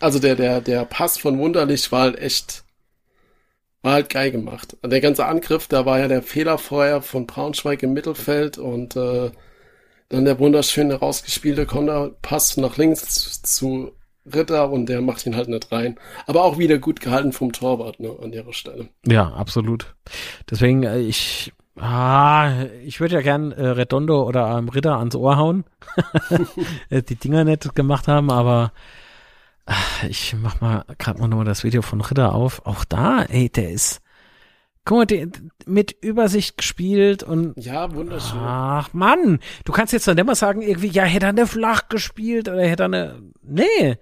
Also 0.00 0.18
der, 0.18 0.36
der, 0.36 0.60
der 0.60 0.84
Pass 0.84 1.18
von 1.18 1.38
Wunderlich 1.38 1.90
war 1.90 2.02
halt 2.02 2.18
echt 2.18 2.64
war 3.82 3.92
halt 3.92 4.10
geil 4.10 4.32
gemacht. 4.32 4.76
Der 4.84 5.00
ganze 5.00 5.26
Angriff, 5.26 5.68
da 5.68 5.86
war 5.86 6.00
ja 6.00 6.08
der 6.08 6.22
Fehler 6.22 6.58
vorher 6.58 7.02
von 7.02 7.26
Braunschweig 7.26 7.84
im 7.84 7.92
Mittelfeld 7.92 8.58
und 8.58 8.96
äh, 8.96 9.30
dann 10.08 10.24
der 10.24 10.38
wunderschöne 10.38 10.94
rausgespielte 10.94 11.66
Konterpass 11.66 12.56
nach 12.56 12.76
links 12.76 13.42
zu 13.42 13.92
Ritter 14.32 14.70
und 14.70 14.86
der 14.86 15.00
macht 15.02 15.26
ihn 15.26 15.36
halt 15.36 15.48
nicht 15.48 15.70
rein. 15.72 15.98
Aber 16.26 16.44
auch 16.44 16.58
wieder 16.58 16.78
gut 16.78 17.00
gehalten 17.00 17.32
vom 17.32 17.52
Torwart 17.52 18.00
ne, 18.00 18.14
an 18.22 18.32
ihrer 18.32 18.52
Stelle. 18.52 18.88
Ja, 19.06 19.32
absolut. 19.32 19.94
Deswegen, 20.50 20.82
äh, 20.82 20.98
ich, 20.98 21.52
ah, 21.78 22.64
ich 22.84 23.00
würde 23.00 23.14
ja 23.14 23.20
gern 23.20 23.52
äh, 23.52 23.66
Redondo 23.66 24.24
oder 24.26 24.58
ähm, 24.58 24.68
Ritter 24.68 24.98
ans 24.98 25.14
Ohr 25.14 25.36
hauen. 25.36 25.64
Äh, 26.90 27.02
die 27.02 27.16
Dinger 27.16 27.44
nicht 27.44 27.74
gemacht 27.74 28.06
haben, 28.06 28.30
aber 28.30 28.72
ach, 29.64 30.04
ich 30.04 30.34
mach 30.40 30.60
mal 30.60 30.84
gerade 30.98 31.20
mal 31.20 31.28
nur 31.28 31.44
das 31.44 31.64
Video 31.64 31.82
von 31.82 32.00
Ritter 32.00 32.34
auf. 32.34 32.64
Auch 32.64 32.84
da, 32.84 33.22
ey, 33.22 33.48
der 33.48 33.70
ist 33.70 34.00
Guck 34.86 34.98
mal, 34.98 35.04
die, 35.04 35.28
mit 35.66 35.96
Übersicht 36.00 36.56
gespielt 36.56 37.24
und. 37.24 37.54
Ja, 37.58 37.92
wunderschön. 37.92 38.38
Ach 38.40 38.92
Mann, 38.92 39.40
du 39.64 39.72
kannst 39.72 39.92
jetzt 39.92 40.06
dann 40.06 40.16
immer 40.16 40.36
sagen, 40.36 40.62
irgendwie, 40.62 40.86
ja, 40.86 41.02
hätte 41.02 41.26
er 41.26 41.30
eine 41.30 41.48
flach 41.48 41.88
gespielt 41.88 42.48
oder 42.48 42.62
hätte 42.62 42.84
er 42.84 42.86
eine. 42.86 43.22
Nee. 43.42 43.96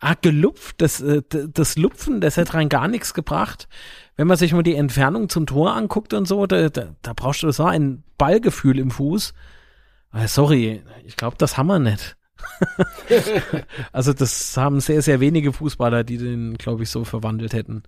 Ah, 0.00 0.14
gelupft, 0.20 0.80
das, 0.80 1.00
äh, 1.02 1.22
das 1.30 1.76
Lupfen, 1.76 2.20
das 2.20 2.38
hätte 2.38 2.54
rein 2.54 2.70
gar 2.70 2.88
nichts 2.88 3.12
gebracht. 3.12 3.68
Wenn 4.16 4.26
man 4.26 4.38
sich 4.38 4.52
mal 4.54 4.62
die 4.62 4.74
Entfernung 4.74 5.28
zum 5.28 5.46
Tor 5.46 5.76
anguckt 5.76 6.14
und 6.14 6.26
so, 6.26 6.46
da, 6.46 6.70
da, 6.70 6.96
da 7.02 7.12
brauchst 7.14 7.42
du 7.42 7.50
so 7.52 7.64
ein 7.66 8.02
Ballgefühl 8.16 8.78
im 8.78 8.90
Fuß. 8.90 9.34
Ah, 10.10 10.26
sorry, 10.26 10.82
ich 11.04 11.16
glaube, 11.16 11.36
das 11.38 11.58
haben 11.58 11.68
wir 11.68 11.78
nicht. 11.78 12.16
also 13.92 14.12
das 14.14 14.56
haben 14.56 14.80
sehr, 14.80 15.02
sehr 15.02 15.20
wenige 15.20 15.52
Fußballer, 15.52 16.04
die 16.04 16.16
den, 16.16 16.54
glaube 16.54 16.82
ich, 16.84 16.90
so 16.90 17.04
verwandelt 17.04 17.52
hätten. 17.52 17.82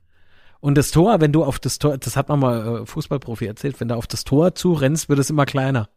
Und 0.65 0.77
das 0.77 0.93
Tor, 0.93 1.21
wenn 1.21 1.31
du 1.31 1.45
auf 1.45 1.59
das 1.59 1.79
Tor, 1.79 1.99
das 1.99 2.17
hat 2.17 2.31
man 2.31 2.41
mal 2.41 2.81
äh, 2.81 2.87
Fußballprofi 2.87 3.45
erzählt, 3.45 3.79
wenn 3.81 3.89
du 3.89 3.97
auf 3.97 4.07
das 4.07 4.25
Tor 4.25 4.55
zurennst, 4.55 5.11
wird 5.11 5.19
es 5.19 5.29
immer 5.29 5.45
kleiner. 5.45 5.91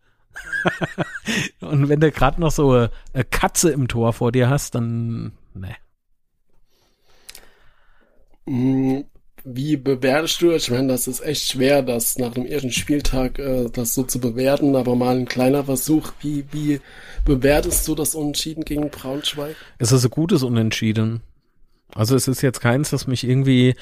und 1.61 1.87
wenn 1.87 2.01
du 2.01 2.11
gerade 2.11 2.41
noch 2.41 2.51
so 2.51 2.71
eine, 2.71 2.91
eine 3.13 3.23
Katze 3.23 3.69
im 3.69 3.87
Tor 3.87 4.11
vor 4.11 4.33
dir 4.33 4.49
hast, 4.49 4.75
dann 4.75 5.31
ne. 5.53 5.73
Wie 9.45 9.77
bewertest 9.77 10.41
du 10.41 10.51
Ich 10.51 10.69
meine, 10.69 10.89
das 10.89 11.07
ist 11.07 11.21
echt 11.21 11.49
schwer, 11.49 11.81
das 11.81 12.17
nach 12.17 12.33
dem 12.33 12.45
ersten 12.45 12.73
Spieltag 12.73 13.39
äh, 13.39 13.69
das 13.71 13.95
so 13.95 14.03
zu 14.03 14.19
bewerten, 14.19 14.75
aber 14.75 14.97
mal 14.97 15.15
ein 15.15 15.29
kleiner 15.29 15.63
Versuch. 15.63 16.11
Wie, 16.19 16.43
wie 16.51 16.81
bewertest 17.23 17.87
du 17.87 17.95
das 17.95 18.15
Unentschieden 18.15 18.65
gegen 18.65 18.89
Braunschweig? 18.89 19.55
Es 19.77 19.93
ist 19.93 20.03
ein 20.03 20.11
gutes 20.11 20.43
Unentschieden. 20.43 21.21
Also 21.95 22.17
es 22.17 22.27
ist 22.27 22.41
jetzt 22.41 22.59
keins, 22.59 22.89
das 22.89 23.07
mich 23.07 23.23
irgendwie 23.23 23.73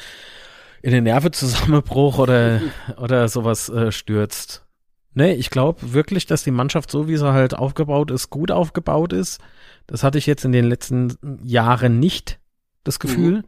in 0.86 0.92
den 0.92 1.04
Nervenzusammenbruch 1.06 2.20
oder, 2.20 2.62
oder 2.98 3.28
sowas 3.28 3.70
äh, 3.70 3.92
stürzt. 3.92 4.68
Nee, 5.16 5.34
ich 5.34 5.50
glaube 5.50 5.94
wirklich, 5.94 6.28
dass 6.28 6.44
die 6.44 6.52
Mannschaft 6.52 6.92
so, 6.92 7.08
wie 7.08 7.18
sie 7.18 7.34
halt 7.34 7.56
aufgebaut 7.56 8.12
ist, 8.12 8.30
gut 8.30 8.52
aufgebaut 8.52 9.12
ist. 9.12 9.42
Das 9.88 10.04
hatte 10.04 10.20
ich 10.20 10.28
jetzt 10.28 10.46
in 10.46 10.52
den 10.52 10.66
letzten 10.66 11.40
Jahren 11.42 12.00
nicht, 12.00 12.38
das 12.84 13.00
Gefühl. 13.00 13.38
Mhm. 13.38 13.46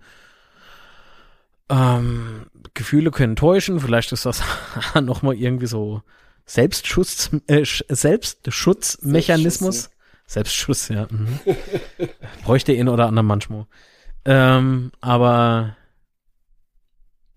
Ähm, 1.70 2.48
Gefühle 2.74 3.12
können 3.12 3.36
täuschen, 3.36 3.82
vielleicht 3.82 4.14
ist 4.14 4.26
das 4.26 4.42
nochmal 5.00 5.36
irgendwie 5.36 5.68
so 5.68 6.02
Selbstschutz, 6.46 7.30
äh, 7.46 7.64
Selbstschutzmechanismus. 7.64 9.92
Selbstschutz, 10.26 10.90
ja. 10.90 11.06
Mhm. 11.12 11.38
Bräuchte 12.44 12.74
ihn 12.74 12.90
oder 12.90 13.06
anderen 13.06 13.28
manchmal. 13.28 13.68
Ähm, 14.26 14.92
aber 15.02 15.77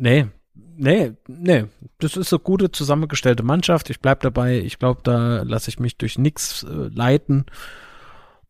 Nee, 0.01 0.29
nee, 0.55 1.13
nee. 1.29 1.67
Das 1.99 2.17
ist 2.17 2.33
eine 2.33 2.41
gute 2.41 2.73
zusammengestellte 2.73 3.43
Mannschaft. 3.43 3.91
Ich 3.91 4.01
bleib 4.01 4.21
dabei. 4.21 4.59
Ich 4.59 4.79
glaube, 4.79 5.03
da 5.05 5.43
lasse 5.43 5.69
ich 5.69 5.79
mich 5.79 5.99
durch 5.99 6.17
nichts 6.17 6.63
äh, 6.63 6.89
leiten. 6.95 7.45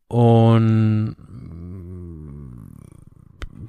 Und 0.07 1.17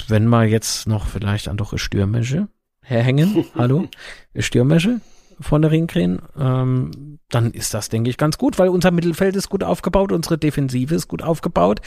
wenn 0.06 0.26
mal 0.26 0.46
jetzt 0.46 0.86
noch 0.86 1.06
vielleicht 1.06 1.48
an 1.48 1.56
doch 1.56 1.72
eine 1.72 1.80
Stürmische 1.80 2.46
herhängen, 2.82 3.46
hallo, 3.56 3.88
eine 4.32 4.42
Stürmische 4.44 5.00
von 5.40 5.62
der 5.62 5.72
Ringkrähen, 5.72 6.22
ähm, 6.38 7.18
dann 7.30 7.50
ist 7.50 7.74
das, 7.74 7.88
denke 7.88 8.10
ich, 8.10 8.16
ganz 8.16 8.38
gut, 8.38 8.60
weil 8.60 8.68
unser 8.68 8.92
Mittelfeld 8.92 9.34
ist 9.34 9.48
gut 9.48 9.64
aufgebaut, 9.64 10.12
unsere 10.12 10.38
Defensive 10.38 10.94
ist 10.94 11.08
gut 11.08 11.22
aufgebaut. 11.22 11.80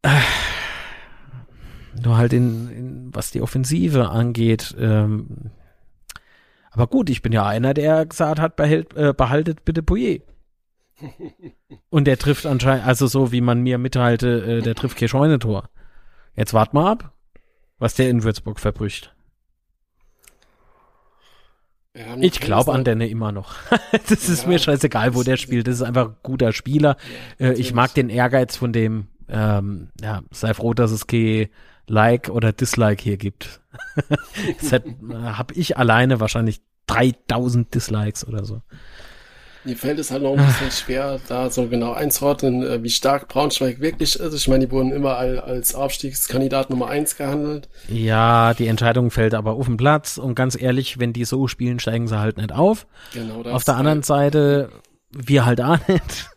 Äh, 0.00 0.08
nur 2.02 2.16
halt 2.16 2.32
in, 2.32 2.70
in 2.70 3.14
was 3.14 3.30
die 3.30 3.42
Offensive 3.42 4.08
angeht. 4.08 4.74
Ähm, 4.78 5.50
aber 6.70 6.86
gut, 6.86 7.08
ich 7.08 7.22
bin 7.22 7.32
ja 7.32 7.46
einer, 7.46 7.74
der 7.74 8.06
gesagt 8.06 8.38
hat, 8.40 8.56
behält, 8.56 8.94
äh, 8.96 9.14
behaltet 9.16 9.64
bitte 9.64 9.82
Pouillet. 9.82 10.22
Und 11.90 12.06
der 12.06 12.18
trifft 12.18 12.46
anscheinend, 12.46 12.86
also 12.86 13.06
so 13.06 13.32
wie 13.32 13.40
man 13.40 13.62
mir 13.62 13.78
mitteilte, 13.78 14.58
äh, 14.58 14.62
der 14.62 14.74
trifft 14.74 14.98
kein 14.98 15.08
Scheunentor. 15.08 15.70
Jetzt 16.34 16.54
wart 16.54 16.74
mal 16.74 16.92
ab, 16.92 17.12
was 17.78 17.94
der 17.94 18.10
in 18.10 18.22
Würzburg 18.22 18.60
verbrücht. 18.60 19.14
Ja, 21.96 22.14
ich 22.20 22.40
glaube 22.40 22.74
an 22.74 22.84
Denne 22.84 23.08
immer 23.08 23.32
noch. 23.32 23.54
das 24.08 24.28
ist 24.28 24.42
ja, 24.42 24.48
mir 24.48 24.58
scheißegal, 24.58 25.14
wo 25.14 25.22
der 25.22 25.38
spielt. 25.38 25.66
Das 25.66 25.76
ist 25.76 25.82
einfach 25.82 26.08
ein 26.08 26.16
guter 26.22 26.52
Spieler. 26.52 26.98
Ja, 27.38 27.48
äh, 27.48 27.52
ich 27.54 27.72
mag 27.72 27.94
den 27.94 28.10
Ehrgeiz 28.10 28.56
von 28.56 28.72
dem. 28.72 29.08
Ähm, 29.28 29.88
ja, 30.00 30.22
sei 30.30 30.54
froh, 30.54 30.74
dass 30.74 30.90
es 30.90 31.06
kein 31.06 31.48
Like 31.88 32.28
oder 32.28 32.52
Dislike 32.52 33.02
hier 33.02 33.16
gibt. 33.16 33.60
Habe 35.12 35.54
ich 35.54 35.76
alleine 35.76 36.20
wahrscheinlich 36.20 36.60
3000 36.86 37.74
Dislikes 37.74 38.26
oder 38.26 38.44
so. 38.44 38.62
Mir 39.64 39.76
fällt 39.76 39.98
es 39.98 40.12
halt 40.12 40.22
noch 40.22 40.38
ein 40.38 40.46
bisschen 40.46 40.70
schwer, 40.70 41.18
da 41.26 41.50
so 41.50 41.66
genau 41.66 41.92
einzuordnen, 41.92 42.62
äh, 42.62 42.82
wie 42.84 42.90
stark 42.90 43.26
Braunschweig 43.26 43.80
wirklich 43.80 44.18
ist. 44.18 44.34
Ich 44.34 44.46
meine, 44.46 44.66
die 44.66 44.72
wurden 44.72 44.92
immer 44.92 45.16
als 45.16 45.74
Aufstiegskandidat 45.74 46.70
Nummer 46.70 46.86
eins 46.86 47.16
gehandelt. 47.16 47.68
Ja, 47.88 48.54
die 48.54 48.68
Entscheidung 48.68 49.10
fällt 49.10 49.34
aber 49.34 49.54
auf 49.54 49.66
den 49.66 49.76
Platz 49.76 50.18
und 50.18 50.36
ganz 50.36 50.60
ehrlich, 50.60 51.00
wenn 51.00 51.12
die 51.12 51.24
so 51.24 51.48
spielen, 51.48 51.80
steigen 51.80 52.06
sie 52.06 52.18
halt 52.18 52.36
nicht 52.36 52.52
auf. 52.52 52.86
Genau 53.12 53.42
das. 53.42 53.52
Auf 53.52 53.64
der 53.64 53.76
anderen 53.76 54.04
Seite, 54.04 54.70
wir 55.10 55.44
halt 55.44 55.60
auch 55.60 55.78
nicht. 55.88 56.30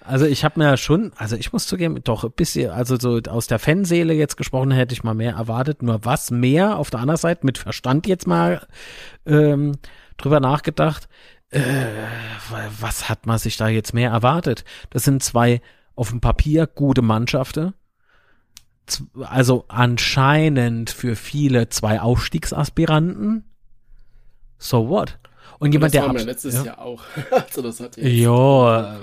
Also 0.00 0.26
ich 0.26 0.44
habe 0.44 0.60
mir 0.60 0.76
schon, 0.76 1.12
also 1.16 1.36
ich 1.36 1.52
muss 1.52 1.66
zugeben, 1.66 2.02
doch 2.04 2.24
ein 2.24 2.32
bisschen, 2.32 2.70
also 2.70 2.98
so 2.98 3.20
aus 3.30 3.46
der 3.46 3.58
Fanseele 3.58 4.14
jetzt 4.14 4.36
gesprochen, 4.36 4.70
hätte 4.70 4.94
ich 4.94 5.04
mal 5.04 5.14
mehr 5.14 5.34
erwartet. 5.34 5.82
Nur 5.82 6.04
was 6.04 6.30
mehr 6.30 6.78
auf 6.78 6.90
der 6.90 7.00
anderen 7.00 7.18
Seite, 7.18 7.44
mit 7.44 7.58
Verstand 7.58 8.06
jetzt 8.06 8.26
mal 8.26 8.66
ähm, 9.26 9.76
drüber 10.16 10.40
nachgedacht, 10.40 11.08
äh, 11.50 11.62
was 12.80 13.08
hat 13.08 13.26
man 13.26 13.38
sich 13.38 13.56
da 13.56 13.68
jetzt 13.68 13.94
mehr 13.94 14.10
erwartet? 14.10 14.64
Das 14.90 15.04
sind 15.04 15.22
zwei 15.22 15.60
auf 15.94 16.10
dem 16.10 16.20
Papier 16.20 16.66
gute 16.66 17.02
Mannschaften. 17.02 17.74
Also 19.20 19.64
anscheinend 19.68 20.90
für 20.90 21.16
viele 21.16 21.68
zwei 21.68 22.00
Aufstiegsaspiranten. 22.00 23.44
So 24.58 24.88
what? 24.88 25.18
Und 25.58 25.72
jemand, 25.72 25.94
das 25.94 26.04
der. 26.04 26.12
Das 26.12 26.24
letztes 26.24 26.54
ja. 26.54 26.64
Jahr 26.64 26.78
auch. 26.80 27.02
also 27.30 27.62
das 27.62 27.80
hat 27.80 27.96
ja. 27.96 29.00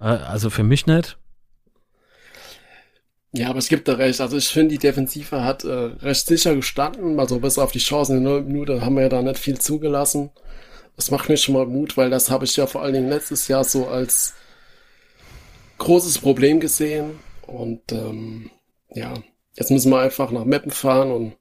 Äh, 0.00 0.04
also 0.04 0.50
für 0.50 0.62
mich 0.62 0.86
nicht. 0.86 1.18
Ja, 3.34 3.48
aber 3.48 3.58
es 3.58 3.68
gibt 3.68 3.88
da 3.88 3.94
recht. 3.94 4.20
Also 4.20 4.36
ich 4.36 4.48
finde, 4.48 4.74
die 4.74 4.78
Defensive 4.78 5.42
hat 5.42 5.64
äh, 5.64 5.68
recht 5.70 6.26
sicher 6.26 6.54
gestanden. 6.54 7.18
Also 7.18 7.38
bis 7.40 7.58
auf 7.58 7.72
die 7.72 7.78
Chancen 7.78 8.18
in 8.18 8.24
der 8.24 8.42
Minute 8.42 8.82
haben 8.82 8.96
wir 8.96 9.02
ja 9.04 9.08
da 9.08 9.22
nicht 9.22 9.38
viel 9.38 9.58
zugelassen. 9.58 10.30
Das 10.96 11.10
macht 11.10 11.30
mir 11.30 11.38
schon 11.38 11.54
mal 11.54 11.66
Mut, 11.66 11.96
weil 11.96 12.10
das 12.10 12.30
habe 12.30 12.44
ich 12.44 12.54
ja 12.56 12.66
vor 12.66 12.82
allen 12.82 12.92
Dingen 12.92 13.08
letztes 13.08 13.48
Jahr 13.48 13.64
so 13.64 13.88
als 13.88 14.34
großes 15.78 16.18
Problem 16.18 16.60
gesehen. 16.60 17.18
Und 17.46 17.90
ähm, 17.92 18.50
ja, 18.90 19.14
jetzt 19.56 19.70
müssen 19.70 19.90
wir 19.90 20.00
einfach 20.00 20.30
nach 20.30 20.44
Meppen 20.44 20.70
fahren 20.70 21.10
und 21.10 21.36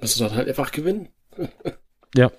müssen 0.00 0.20
dann 0.20 0.36
halt 0.36 0.48
einfach 0.48 0.70
gewinnen. 0.72 1.08
ja. 2.14 2.30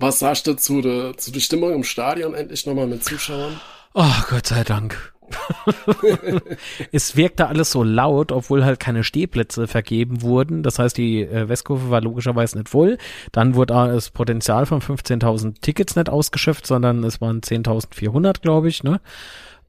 Was 0.00 0.18
sagst 0.18 0.46
du 0.46 0.54
zu 0.54 0.80
der, 0.80 1.18
zu 1.18 1.30
der 1.30 1.40
Stimmung 1.40 1.74
im 1.74 1.84
Stadion 1.84 2.32
endlich 2.32 2.64
nochmal 2.64 2.86
mit 2.86 3.04
Zuschauern? 3.04 3.60
Oh, 3.92 4.22
Gott 4.30 4.46
sei 4.46 4.64
Dank. 4.64 5.12
es 6.92 7.16
wirkte 7.16 7.48
alles 7.48 7.70
so 7.70 7.84
laut, 7.84 8.32
obwohl 8.32 8.64
halt 8.64 8.80
keine 8.80 9.04
Stehplätze 9.04 9.68
vergeben 9.68 10.22
wurden. 10.22 10.62
Das 10.62 10.78
heißt, 10.78 10.96
die 10.96 11.20
äh, 11.20 11.50
Westkurve 11.50 11.90
war 11.90 12.00
logischerweise 12.00 12.56
nicht 12.56 12.70
voll. 12.70 12.96
Dann 13.32 13.54
wurde 13.54 13.74
das 13.74 14.08
Potenzial 14.08 14.64
von 14.64 14.80
15.000 14.80 15.60
Tickets 15.60 15.96
nicht 15.96 16.08
ausgeschöpft, 16.08 16.66
sondern 16.66 17.04
es 17.04 17.20
waren 17.20 17.42
10.400, 17.42 18.40
glaube 18.40 18.70
ich, 18.70 18.82
ne? 18.82 19.02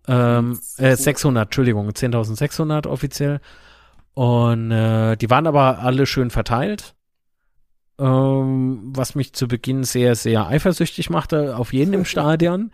Ähm, 0.08 0.58
äh, 0.78 0.96
600, 0.96 1.48
Entschuldigung, 1.48 1.90
10.600 1.90 2.88
offiziell. 2.88 3.42
Und 4.14 4.72
äh, 4.72 5.18
die 5.18 5.30
waren 5.30 5.46
aber 5.46 5.80
alle 5.80 6.06
schön 6.06 6.30
verteilt 6.30 6.96
ähm, 8.02 8.80
was 8.96 9.16
mich 9.16 9.34
zu 9.34 9.48
Beginn 9.48 9.84
sehr, 9.84 10.16
sehr 10.16 10.48
eifersüchtig 10.48 11.10
machte, 11.10 11.56
auf 11.56 11.72
jeden 11.74 11.94
im 11.94 12.06
Stadion. 12.06 12.72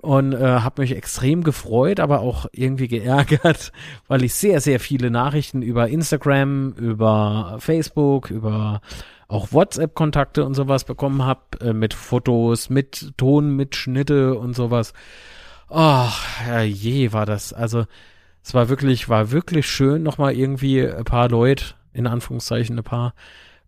und 0.00 0.32
äh, 0.32 0.60
habe 0.60 0.82
mich 0.82 0.94
extrem 0.94 1.42
gefreut, 1.42 1.98
aber 1.98 2.20
auch 2.20 2.46
irgendwie 2.52 2.86
geärgert, 2.86 3.72
weil 4.08 4.22
ich 4.22 4.34
sehr, 4.34 4.60
sehr 4.60 4.78
viele 4.78 5.10
Nachrichten 5.10 5.60
über 5.62 5.88
Instagram, 5.88 6.72
über 6.74 7.56
Facebook, 7.58 8.30
über 8.30 8.80
auch 9.26 9.52
WhatsApp-Kontakte 9.52 10.44
und 10.44 10.54
sowas 10.54 10.84
bekommen 10.84 11.24
habe, 11.24 11.40
äh, 11.60 11.72
mit 11.72 11.94
Fotos, 11.94 12.70
mit 12.70 13.12
Ton, 13.18 13.56
mit 13.56 13.74
Schnitte 13.74 14.38
und 14.38 14.54
sowas. 14.54 14.94
Ach, 15.68 16.24
je 16.64 17.12
war 17.12 17.26
das. 17.26 17.52
Also 17.52 17.84
es 18.42 18.54
war 18.54 18.68
wirklich, 18.68 19.08
war 19.08 19.32
wirklich 19.32 19.66
schön, 19.68 20.02
nochmal 20.02 20.34
irgendwie 20.34 20.86
ein 20.86 21.04
paar 21.04 21.28
Leute, 21.28 21.74
in 21.92 22.06
Anführungszeichen 22.06 22.78
ein 22.78 22.84
paar, 22.84 23.12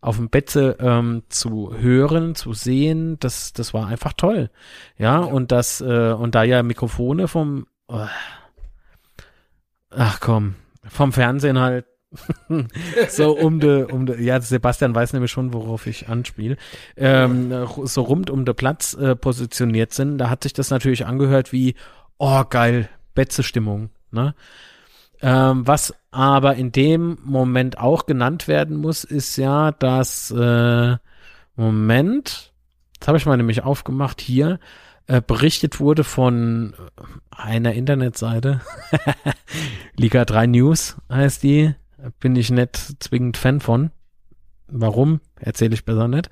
auf 0.00 0.16
dem 0.16 0.30
Betze 0.30 0.76
ähm, 0.80 1.22
zu 1.28 1.74
hören, 1.76 2.34
zu 2.34 2.52
sehen, 2.52 3.18
das, 3.20 3.52
das 3.52 3.74
war 3.74 3.86
einfach 3.86 4.12
toll. 4.14 4.50
Ja, 4.96 5.18
und 5.18 5.52
das, 5.52 5.80
äh, 5.80 6.12
und 6.12 6.34
da 6.34 6.42
ja 6.42 6.62
Mikrofone 6.62 7.28
vom, 7.28 7.66
oh, 7.88 8.06
ach 9.90 10.20
komm, 10.20 10.54
vom 10.88 11.12
Fernsehen 11.12 11.58
halt 11.58 11.86
so 13.08 13.38
um 13.38 13.60
de, 13.60 13.84
um 13.84 14.06
de, 14.06 14.20
ja, 14.20 14.40
Sebastian 14.40 14.94
weiß 14.94 15.12
nämlich 15.12 15.30
schon, 15.30 15.52
worauf 15.52 15.86
ich 15.86 16.08
anspiele, 16.08 16.56
ähm, 16.96 17.66
so 17.84 18.02
rund 18.02 18.30
um 18.30 18.44
den 18.44 18.56
Platz 18.56 18.94
äh, 18.94 19.14
positioniert 19.14 19.92
sind, 19.92 20.18
da 20.18 20.28
hat 20.28 20.42
sich 20.42 20.52
das 20.52 20.70
natürlich 20.70 21.06
angehört 21.06 21.52
wie, 21.52 21.76
oh 22.18 22.42
geil, 22.48 22.88
Betze-Stimmung, 23.14 23.90
ne? 24.10 24.34
Ähm, 25.22 25.66
was 25.66 25.94
aber 26.10 26.54
in 26.56 26.72
dem 26.72 27.18
Moment 27.24 27.78
auch 27.78 28.06
genannt 28.06 28.48
werden 28.48 28.76
muss, 28.76 29.04
ist 29.04 29.36
ja, 29.36 29.70
dass 29.72 30.30
äh, 30.30 30.96
Moment, 31.56 32.52
das 32.98 33.08
habe 33.08 33.18
ich 33.18 33.26
mal 33.26 33.36
nämlich 33.36 33.62
aufgemacht 33.62 34.20
hier, 34.20 34.58
äh, 35.06 35.20
berichtet 35.20 35.78
wurde 35.78 36.04
von 36.04 36.74
einer 37.30 37.74
Internetseite, 37.74 38.60
Liga 39.96 40.24
3 40.24 40.46
News 40.46 40.96
heißt 41.10 41.42
die, 41.42 41.74
bin 42.18 42.34
ich 42.36 42.50
nicht 42.50 42.76
zwingend 43.02 43.36
Fan 43.36 43.60
von. 43.60 43.90
Warum? 44.68 45.20
Erzähle 45.36 45.74
ich 45.74 45.84
besser 45.84 46.08
nicht. 46.08 46.30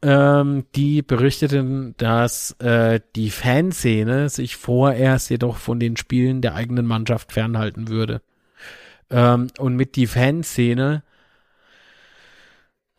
Ähm, 0.00 0.64
die 0.76 1.02
berichteten, 1.02 1.94
dass 1.96 2.52
äh, 2.60 3.00
die 3.16 3.30
Fanszene 3.30 4.28
sich 4.28 4.56
vorerst 4.56 5.28
jedoch 5.28 5.56
von 5.56 5.80
den 5.80 5.96
Spielen 5.96 6.40
der 6.40 6.54
eigenen 6.54 6.86
Mannschaft 6.86 7.32
fernhalten 7.32 7.88
würde. 7.88 8.22
Ähm, 9.10 9.48
und 9.58 9.74
mit 9.74 9.96
die 9.96 10.06
Fanszene, 10.06 11.02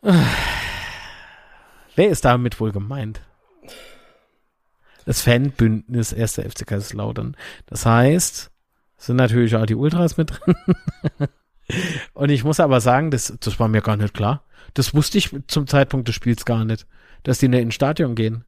äh, 0.02 0.12
wer 1.96 2.08
ist 2.10 2.24
damit 2.26 2.60
wohl 2.60 2.72
gemeint? 2.72 3.22
Das 5.06 5.22
Fanbündnis 5.22 6.12
1. 6.12 6.34
FC 6.34 6.66
Kaiserslautern. 6.66 7.36
Das 7.66 7.86
heißt, 7.86 8.50
sind 8.98 9.16
natürlich 9.16 9.56
auch 9.56 9.66
die 9.66 9.74
Ultras 9.74 10.16
mit 10.18 10.30
drin. 10.30 10.54
Und 12.12 12.30
ich 12.30 12.44
muss 12.44 12.60
aber 12.60 12.80
sagen, 12.80 13.10
das, 13.10 13.34
das 13.40 13.58
war 13.58 13.68
mir 13.68 13.80
gar 13.80 13.96
nicht 13.96 14.14
klar. 14.14 14.44
Das 14.74 14.94
wusste 14.94 15.18
ich 15.18 15.30
zum 15.46 15.66
Zeitpunkt 15.66 16.08
des 16.08 16.14
Spiels 16.14 16.44
gar 16.44 16.64
nicht, 16.64 16.86
dass 17.22 17.38
die 17.38 17.48
nicht 17.48 17.62
ins 17.62 17.74
Stadion 17.74 18.14
gehen. 18.14 18.44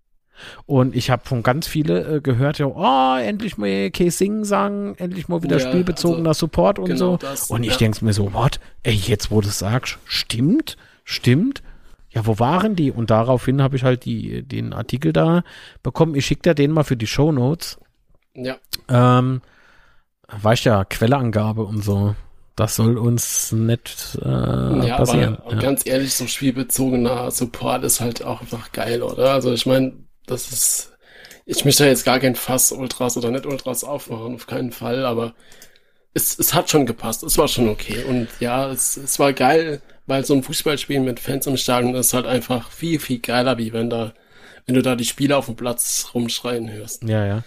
Und 0.67 0.97
ich 0.97 1.11
habe 1.11 1.23
von 1.25 1.43
ganz 1.43 1.67
viele 1.67 2.17
äh, 2.17 2.21
gehört, 2.21 2.59
ja, 2.59 2.67
oh, 2.67 3.17
endlich 3.17 3.59
mal 3.59 3.91
K-Sing 3.91 4.45
sagen, 4.45 4.95
endlich 4.97 5.29
mal 5.29 5.43
wieder 5.43 5.59
ja, 5.59 5.69
spielbezogener 5.69 6.31
also, 6.31 6.47
Support 6.47 6.79
und 6.79 6.87
genau 6.87 6.99
so. 6.99 7.17
Das, 7.19 7.51
und 7.51 7.63
ich 7.65 7.73
ja. 7.73 7.79
denke 7.79 8.05
mir 8.05 8.13
so, 8.13 8.33
what? 8.33 8.59
Ey, 8.83 8.95
jetzt 8.95 9.31
wo 9.31 9.41
du 9.41 9.49
es 9.49 9.59
sagst, 9.59 9.99
stimmt, 10.05 10.77
stimmt. 11.05 11.63
Ja, 12.11 12.27
wo 12.27 12.39
waren 12.39 12.77
die? 12.77 12.91
Und 12.91 13.11
daraufhin 13.11 13.63
habe 13.63 13.77
ich 13.77 13.85
halt 13.85 14.05
die, 14.05 14.43
den 14.43 14.73
Artikel 14.73 15.13
da 15.13 15.45
bekommen. 15.83 16.15
Ich 16.15 16.27
schicke 16.27 16.43
dir 16.43 16.55
den 16.55 16.71
mal 16.71 16.85
für 16.85 16.97
die 16.97 17.07
Show 17.07 17.33
Notes. 17.33 17.79
Ja. 18.35 18.57
Ähm, 18.89 19.41
weißt 20.29 20.65
ja, 20.65 20.85
Quelleangabe 20.85 21.63
und 21.63 21.83
so. 21.83 22.15
Das 22.57 22.77
soll 22.77 22.99
uns 22.99 23.53
nicht 23.53 24.19
äh, 24.23 24.29
ja, 24.29 24.97
passieren. 24.97 25.39
Aber, 25.39 25.55
ja. 25.55 25.61
ganz 25.61 25.87
ehrlich, 25.87 26.15
so 26.15 26.27
spielbezogener 26.27 27.31
Support 27.31 27.85
ist 27.85 28.01
halt 28.01 28.23
auch 28.23 28.43
einfach 28.43 28.73
geil, 28.73 29.03
oder? 29.03 29.33
Also 29.33 29.53
ich 29.53 29.65
meine, 29.65 29.95
das 30.27 30.53
ist, 30.53 30.93
ich 31.47 31.65
möchte 31.65 31.87
jetzt 31.87 32.05
gar 32.05 32.21
kein 32.21 32.35
Fass 32.35 32.71
Ultras 32.73 33.17
oder 33.17 33.31
nicht 33.31 33.47
Ultras 33.47 33.85
aufmachen, 33.85 34.35
auf 34.35 34.47
keinen 34.47 34.73
Fall, 34.73 35.07
aber 35.07 35.35
es, 36.15 36.39
es 36.39 36.53
hat 36.53 36.71
schon 36.71 36.85
gepasst, 36.85 37.23
es 37.23 37.39
war 37.39 37.49
schon 37.49 37.69
okay. 37.69 38.05
Und 38.05 38.29
ja, 38.39 38.71
es, 38.71 38.99
es 38.99 39.19
war 39.19 39.33
geil, 39.33 39.81
weil 40.07 40.25
so 40.25 40.35
ein 40.35 40.43
Fußballspiel 40.43 41.01
mit 41.01 41.21
Fans 41.21 41.47
im 41.47 41.57
Stadion 41.57 41.95
ist 41.95 42.13
halt 42.13 42.27
einfach 42.27 42.71
viel, 42.71 43.01
viel 43.01 43.21
geiler, 43.21 43.57
wie 43.59 43.73
wenn 43.73 43.89
da, 43.89 44.13
wenn 44.67 44.75
du 44.75 44.83
da 44.83 44.95
die 44.95 45.05
Spieler 45.05 45.39
auf 45.39 45.47
dem 45.47 45.57
Platz 45.57 46.11
rumschreien 46.15 46.71
hörst. 46.71 47.03
Ja, 47.05 47.27
ja. 47.27 47.45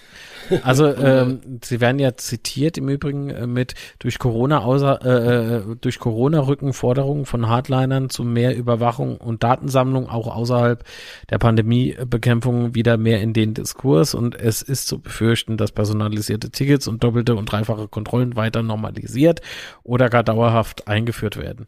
Also 0.63 0.93
ähm, 0.97 1.59
sie 1.63 1.81
werden 1.81 1.99
ja 1.99 2.15
zitiert 2.15 2.77
im 2.77 2.89
Übrigen 2.89 3.29
äh, 3.29 3.47
mit 3.47 3.73
durch 3.99 4.19
Corona 4.19 4.59
außer 4.59 4.99
äh, 5.03 5.55
äh, 5.57 5.75
durch 5.79 5.99
Corona 5.99 6.39
rücken 6.39 6.73
Forderungen 6.73 7.25
von 7.25 7.47
Hardlinern 7.47 8.09
zu 8.09 8.23
mehr 8.23 8.55
Überwachung 8.55 9.17
und 9.17 9.43
Datensammlung 9.43 10.09
auch 10.09 10.27
außerhalb 10.27 10.83
der 11.29 11.39
Pandemiebekämpfung 11.39 12.75
wieder 12.75 12.97
mehr 12.97 13.21
in 13.21 13.33
den 13.33 13.53
Diskurs 13.53 14.13
und 14.13 14.35
es 14.35 14.61
ist 14.61 14.87
zu 14.87 14.99
befürchten, 14.99 15.57
dass 15.57 15.71
personalisierte 15.71 16.51
Tickets 16.51 16.87
und 16.87 17.03
doppelte 17.03 17.35
und 17.35 17.51
dreifache 17.51 17.87
Kontrollen 17.87 18.35
weiter 18.35 18.61
normalisiert 18.61 19.41
oder 19.83 20.09
gar 20.09 20.23
dauerhaft 20.23 20.87
eingeführt 20.87 21.37
werden. 21.37 21.65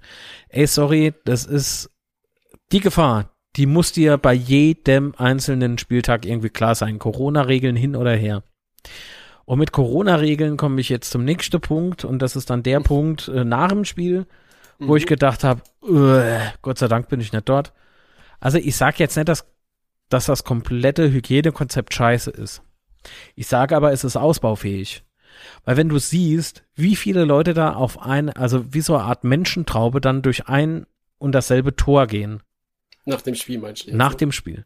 Ey, 0.50 0.68
sorry, 0.68 1.14
das 1.26 1.46
ist 1.46 1.90
die 2.72 2.82
Gefahr, 2.82 3.37
die 3.58 3.66
muss 3.66 3.92
dir 3.92 4.18
bei 4.18 4.34
jedem 4.34 5.14
einzelnen 5.18 5.78
Spieltag 5.78 6.26
irgendwie 6.26 6.50
klar 6.50 6.76
sein. 6.76 7.00
Corona-Regeln 7.00 7.76
hin 7.76 7.96
oder 7.96 8.16
her. 8.16 8.44
Und 9.46 9.60
mit 9.60 9.72
Corona-Regeln 9.72 10.58
komme 10.58 10.80
ich 10.80 10.90
jetzt 10.90 11.10
zum 11.10 11.26
nächsten 11.26 11.60
Punkt 11.60 12.06
und 12.06 12.22
das 12.22 12.36
ist 12.36 12.50
dann 12.50 12.64
der 12.64 12.82
Punkt 12.82 13.28
äh, 13.30 13.44
nach 13.44 13.70
dem 13.70 13.86
Spiel, 13.86 14.28
wo 14.78 14.92
mhm. 14.92 14.98
ich 14.98 15.08
gedacht 15.08 15.44
habe, 15.44 15.62
Gott 16.62 16.78
sei 16.78 16.88
Dank 16.88 17.10
bin 17.10 17.20
ich 17.20 17.34
nicht 17.34 17.50
dort. 17.50 17.74
Also 18.40 18.60
ich 18.60 18.76
sage 18.76 18.98
jetzt 19.00 19.16
nicht, 19.16 19.28
dass, 19.28 19.46
dass 20.10 20.26
das 20.26 20.44
komplette 20.44 21.12
Hygienekonzept 21.12 21.94
scheiße 21.94 22.30
ist. 22.30 22.62
Ich 23.36 23.48
sage 23.48 23.76
aber, 23.76 23.92
es 23.92 24.04
ist 24.04 24.18
ausbaufähig. 24.18 25.04
Weil 25.64 25.78
wenn 25.78 25.90
du 25.90 25.98
siehst, 25.98 26.64
wie 26.76 26.96
viele 26.96 27.26
Leute 27.26 27.54
da 27.54 27.74
auf 27.74 28.02
ein, 28.02 28.30
also 28.30 28.74
wie 28.74 28.82
so 28.82 28.96
eine 28.96 29.06
Art 29.06 29.24
Menschentraube 29.24 30.02
dann 30.02 30.22
durch 30.22 30.48
ein 30.48 30.86
und 31.18 31.32
dasselbe 31.34 31.76
Tor 31.76 32.06
gehen. 32.08 32.42
Nach 33.08 33.22
dem 33.22 33.36
Spiel 33.36 33.58
meinst 33.58 33.84
du? 33.84 33.88
Jetzt, 33.88 33.98
Nach 33.98 34.12
ne? 34.12 34.18
dem 34.18 34.32
Spiel. 34.32 34.66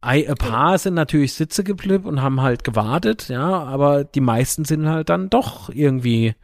Ein 0.00 0.34
paar 0.34 0.78
sind 0.78 0.94
natürlich 0.94 1.34
Sitze 1.34 1.62
geblieben 1.62 2.06
und 2.06 2.22
haben 2.22 2.40
halt 2.40 2.64
gewartet, 2.64 3.28
ja, 3.28 3.62
aber 3.62 4.02
die 4.02 4.20
meisten 4.20 4.64
sind 4.64 4.88
halt 4.88 5.10
dann 5.10 5.30
doch 5.30 5.68
irgendwie 5.68 6.34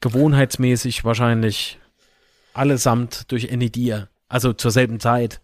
gewohnheitsmäßig 0.00 1.04
wahrscheinlich 1.04 1.80
allesamt 2.52 3.32
durch 3.32 3.50
Enidir, 3.50 4.08
also 4.28 4.52
zur 4.52 4.70
selben 4.70 5.00
Zeit. 5.00 5.40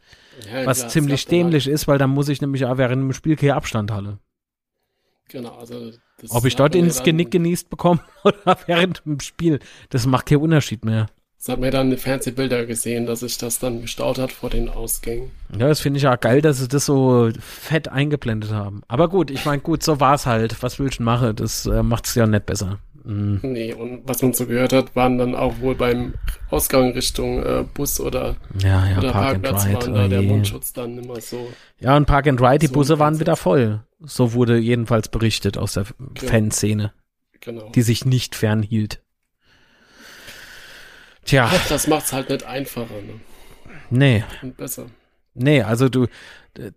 Ja, 0.47 0.67
was 0.67 0.81
klar, 0.81 0.91
ziemlich 0.91 1.27
dämlich 1.27 1.67
ist, 1.67 1.89
weil 1.89 1.99
dann 1.99 2.11
muss 2.11 2.29
ich 2.29 2.41
nämlich 2.41 2.65
auch 2.67 2.77
während 2.77 3.03
dem 3.03 3.13
Spiel 3.13 3.37
keinen 3.37 3.53
Abstand 3.53 3.91
halle. 3.91 4.19
Genau, 5.29 5.57
also 5.57 5.91
Ob 6.29 6.45
ich 6.45 6.57
dort 6.57 6.75
ins 6.75 7.03
Genick 7.03 7.31
genießt 7.31 7.71
bekomme 7.71 8.01
oder 8.23 8.59
während 8.67 9.05
dem 9.05 9.19
Spiel, 9.21 9.59
das 9.89 10.07
macht 10.07 10.27
keinen 10.27 10.43
Unterschied 10.43 10.85
mehr. 10.85 11.09
Das 11.43 11.55
hat 11.55 11.59
mir 11.61 11.73
dann 11.73 11.97
Fernsehbilder 11.97 12.67
gesehen, 12.67 13.05
dass 13.05 13.21
sich 13.21 13.37
das 13.37 13.59
dann 13.59 13.83
gestaut 13.83 14.17
hat 14.19 14.31
vor 14.31 14.49
den 14.49 14.69
Ausgängen. 14.69 15.33
Ja, 15.51 15.67
das 15.67 15.81
finde 15.81 15.99
ich 15.99 16.07
auch 16.07 16.21
geil, 16.21 16.41
dass 16.41 16.59
sie 16.59 16.69
das 16.69 16.87
so 16.87 17.31
fett 17.41 17.89
eingeblendet 17.89 18.53
haben. 18.53 18.83
Aber 18.87 19.09
gut, 19.09 19.29
ich 19.29 19.45
meine, 19.45 19.61
gut, 19.61 19.83
so 19.83 19.99
war 19.99 20.15
es 20.15 20.25
halt. 20.25 20.63
Was 20.63 20.79
willst 20.79 21.01
du 21.01 21.03
machen? 21.03 21.35
Das 21.35 21.67
äh, 21.67 21.83
macht 21.83 22.07
es 22.07 22.15
ja 22.15 22.29
nicht 22.29 22.47
besser. 22.47 22.79
Mhm. 23.03 23.41
Nee, 23.43 23.75
und 23.75 24.03
was 24.07 24.23
man 24.23 24.33
so 24.35 24.47
gehört 24.47 24.73
hat, 24.73 24.95
waren 24.95 25.19
dann 25.19 25.35
auch 25.35 25.59
wohl 25.59 25.75
beim 25.75 26.15
Ausgang 26.49 26.93
Richtung 26.93 27.43
äh, 27.43 27.65
Bus 27.75 27.99
oder, 27.99 28.37
ja, 28.61 28.87
ja, 28.87 28.99
oder 28.99 29.11
Park 29.11 29.43
Parkplatz 29.43 29.65
and 29.65 29.83
Ride, 29.83 29.93
war 29.95 30.03
da 30.03 30.09
der 30.09 30.23
Mundschutz 30.23 30.73
dann 30.73 30.97
immer 30.97 31.21
so. 31.21 31.49
Ja, 31.81 31.97
und 31.97 32.07
Park 32.07 32.29
and 32.29 32.41
Ride, 32.41 32.61
die 32.61 32.69
so 32.69 32.75
Busse 32.75 33.01
waren 33.01 33.19
wieder 33.19 33.35
voll. 33.35 33.81
So 33.99 34.33
wurde 34.33 34.59
jedenfalls 34.59 35.09
berichtet 35.09 35.59
aus 35.59 35.73
der 35.73 35.87
ja. 36.21 36.29
Fanszene. 36.29 36.93
Genau. 37.41 37.69
Die 37.71 37.83
sich 37.83 38.05
nicht 38.05 38.37
fernhielt. 38.37 39.02
Tja. 41.25 41.51
Das 41.69 41.87
macht's 41.87 42.13
halt 42.13 42.29
nicht 42.29 42.45
einfacher, 42.45 42.95
ne? 42.95 43.21
Nee. 43.91 44.25
Und 44.43 44.57
besser. 44.57 44.87
Nee, 45.35 45.63
also 45.63 45.89
du, 45.89 46.07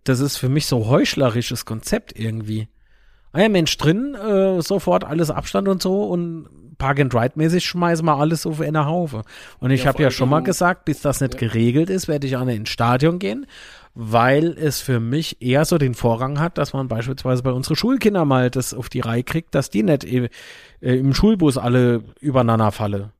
das 0.04 0.20
ist 0.20 0.36
für 0.36 0.48
mich 0.48 0.66
so 0.66 0.86
heuchlerisches 0.86 1.64
Konzept 1.64 2.18
irgendwie. 2.18 2.68
Ah 3.32 3.42
ja, 3.42 3.48
Mensch, 3.48 3.76
drin, 3.76 4.14
äh, 4.14 4.62
sofort 4.62 5.04
alles 5.04 5.30
Abstand 5.30 5.68
und 5.68 5.82
so 5.82 6.04
und 6.04 6.48
Park 6.78 7.00
and 7.00 7.14
Ride 7.14 7.32
mäßig 7.36 7.64
schmeißen 7.64 8.04
wir 8.04 8.16
alles 8.16 8.46
auf 8.46 8.60
eine 8.60 8.86
Haufe. 8.86 9.22
Und 9.58 9.70
ich 9.70 9.84
ja, 9.84 9.88
habe 9.88 10.02
ja 10.02 10.10
schon 10.10 10.28
mal 10.28 10.42
gesagt, 10.42 10.84
bis 10.84 11.00
das 11.00 11.20
nicht 11.20 11.34
ja. 11.34 11.40
geregelt 11.40 11.90
ist, 11.90 12.08
werde 12.08 12.26
ich 12.26 12.36
auch 12.36 12.44
nicht 12.44 12.56
ins 12.56 12.68
Stadion 12.68 13.18
gehen, 13.18 13.46
weil 13.94 14.56
es 14.58 14.80
für 14.80 15.00
mich 15.00 15.40
eher 15.40 15.64
so 15.64 15.78
den 15.78 15.94
Vorrang 15.94 16.38
hat, 16.38 16.58
dass 16.58 16.72
man 16.72 16.88
beispielsweise 16.88 17.42
bei 17.42 17.50
unseren 17.52 17.76
Schulkindern 17.76 18.28
mal 18.28 18.50
das 18.50 18.74
auf 18.74 18.88
die 18.88 19.00
Reihe 19.00 19.22
kriegt, 19.22 19.54
dass 19.54 19.70
die 19.70 19.82
nicht 19.82 20.04
äh, 20.04 20.28
im 20.80 21.14
Schulbus 21.14 21.56
alle 21.56 22.04
übereinander 22.20 22.72
fallen 22.72 23.10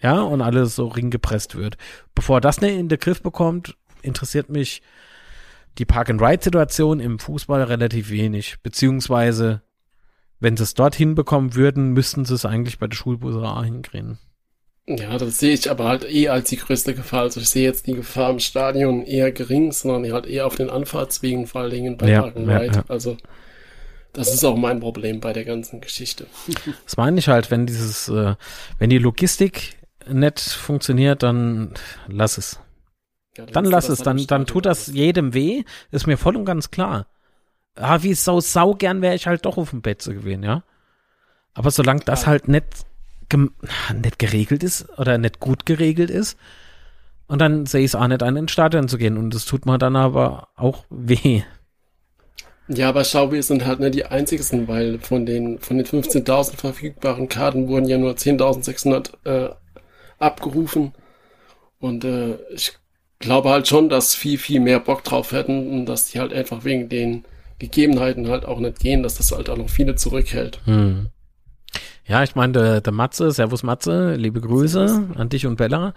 ja, 0.00 0.20
und 0.20 0.42
alles 0.42 0.76
so 0.76 0.88
ringgepresst 0.88 1.54
wird. 1.56 1.76
Bevor 2.14 2.40
das 2.40 2.60
nicht 2.60 2.76
in 2.76 2.88
den 2.88 2.98
Griff 2.98 3.22
bekommt, 3.22 3.76
interessiert 4.02 4.50
mich 4.50 4.82
die 5.78 5.84
Park-and-Ride-Situation 5.84 7.00
im 7.00 7.18
Fußball 7.18 7.62
relativ 7.62 8.10
wenig. 8.10 8.56
Beziehungsweise, 8.62 9.62
wenn 10.40 10.56
sie 10.56 10.62
es 10.62 10.74
dort 10.74 10.94
hinbekommen 10.94 11.54
würden, 11.54 11.92
müssten 11.92 12.24
sie 12.24 12.34
es 12.34 12.44
eigentlich 12.44 12.78
bei 12.78 12.86
der 12.86 12.96
Schulbuserei 12.96 13.64
hinkriegen. 13.64 14.18
Ja, 14.88 15.18
das 15.18 15.38
sehe 15.38 15.52
ich 15.52 15.68
aber 15.68 15.88
halt 15.88 16.04
eh 16.08 16.28
als 16.28 16.48
die 16.48 16.58
größte 16.58 16.94
Gefahr. 16.94 17.22
Also 17.22 17.40
ich 17.40 17.48
sehe 17.48 17.64
jetzt 17.64 17.88
die 17.88 17.94
Gefahr 17.94 18.30
im 18.30 18.38
Stadion 18.38 19.02
eher 19.02 19.32
gering, 19.32 19.72
sondern 19.72 20.12
halt 20.12 20.26
eher 20.26 20.46
auf 20.46 20.54
den 20.54 20.70
Anfahrtswegen 20.70 21.46
vor 21.46 21.62
allen 21.62 21.72
Dingen 21.72 21.96
bei 21.96 22.08
ja, 22.08 22.22
Park 22.22 22.36
and 22.36 22.48
Ride. 22.48 22.66
Ja, 22.66 22.72
ja. 22.72 22.84
Also 22.86 23.16
das 24.12 24.32
ist 24.32 24.44
auch 24.44 24.56
mein 24.56 24.78
Problem 24.78 25.20
bei 25.20 25.32
der 25.32 25.44
ganzen 25.44 25.80
Geschichte. 25.80 26.26
Das 26.84 26.96
meine 26.96 27.18
ich 27.18 27.28
halt, 27.28 27.50
wenn 27.50 27.66
dieses, 27.66 28.08
äh, 28.08 28.36
wenn 28.78 28.88
die 28.88 28.98
Logistik 28.98 29.76
nicht 30.08 30.40
funktioniert, 30.40 31.22
dann 31.22 31.72
lass 32.08 32.38
es. 32.38 32.60
Ja, 33.36 33.44
dann, 33.44 33.52
dann 33.52 33.64
lass 33.66 33.88
es, 33.88 33.98
dann, 34.00 34.26
dann 34.26 34.46
tut 34.46 34.66
das 34.66 34.86
jedem 34.88 35.34
weh, 35.34 35.64
ist 35.90 36.06
mir 36.06 36.16
voll 36.16 36.36
und 36.36 36.44
ganz 36.44 36.70
klar. 36.70 37.06
Ah, 37.74 38.02
wie 38.02 38.14
sau, 38.14 38.40
sau 38.40 38.74
gern 38.74 39.02
wäre 39.02 39.14
ich 39.14 39.26
halt 39.26 39.44
doch 39.44 39.58
auf 39.58 39.70
dem 39.70 39.82
Bett 39.82 40.00
zu 40.00 40.14
gewinnen, 40.14 40.42
ja. 40.42 40.62
Aber 41.52 41.70
solange 41.70 42.00
das 42.00 42.26
halt 42.26 42.48
nicht 42.48 42.86
nicht 43.94 44.18
geregelt 44.18 44.62
ist 44.62 44.86
oder 44.98 45.18
nicht 45.18 45.40
gut 45.40 45.66
geregelt 45.66 46.10
ist. 46.10 46.38
Und 47.28 47.40
dann 47.40 47.66
sehe 47.66 47.80
ich 47.80 47.86
es 47.86 47.94
auch 47.94 48.06
nicht 48.06 48.22
an, 48.22 48.36
ins 48.36 48.52
Stadion 48.52 48.88
zu 48.88 48.98
gehen. 48.98 49.16
Und 49.16 49.34
das 49.34 49.46
tut 49.46 49.66
mir 49.66 49.78
dann 49.78 49.96
aber 49.96 50.48
auch 50.54 50.84
weh. 50.90 51.42
Ja, 52.68 52.88
aber 52.88 53.04
schau, 53.04 53.32
wir 53.32 53.42
sind 53.42 53.64
halt 53.64 53.80
nicht 53.80 53.94
die 53.94 54.06
einzigsten, 54.06 54.68
weil 54.68 54.98
von 54.98 55.26
den, 55.26 55.58
von 55.58 55.76
den 55.76 55.86
15.000 55.86 56.56
verfügbaren 56.56 57.28
Karten 57.28 57.68
wurden 57.68 57.86
ja 57.88 57.98
nur 57.98 58.14
10.600 58.14 59.10
äh, 59.24 59.54
abgerufen. 60.18 60.92
Und 61.78 62.04
äh, 62.04 62.36
ich 62.54 62.72
glaube 63.18 63.50
halt 63.50 63.68
schon, 63.68 63.88
dass 63.88 64.14
viel, 64.14 64.38
viel 64.38 64.60
mehr 64.60 64.80
Bock 64.80 65.04
drauf 65.04 65.32
hätten 65.32 65.70
und 65.70 65.86
dass 65.86 66.06
die 66.06 66.20
halt 66.20 66.32
einfach 66.32 66.64
wegen 66.64 66.88
den 66.88 67.24
Gegebenheiten 67.58 68.28
halt 68.28 68.44
auch 68.44 68.58
nicht 68.58 68.80
gehen, 68.80 69.02
dass 69.02 69.16
das 69.16 69.32
halt 69.32 69.48
auch 69.48 69.56
noch 69.56 69.70
viele 69.70 69.94
zurückhält. 69.94 70.60
Hm. 70.64 71.08
Ja, 72.06 72.22
ich 72.22 72.34
meine, 72.34 72.52
der, 72.52 72.80
der 72.80 72.92
Matze, 72.92 73.30
Servus 73.32 73.62
Matze, 73.62 74.14
liebe 74.14 74.40
Grüße 74.40 74.88
Servus. 74.88 75.16
an 75.16 75.28
dich 75.28 75.46
und 75.46 75.56
Bella. 75.56 75.92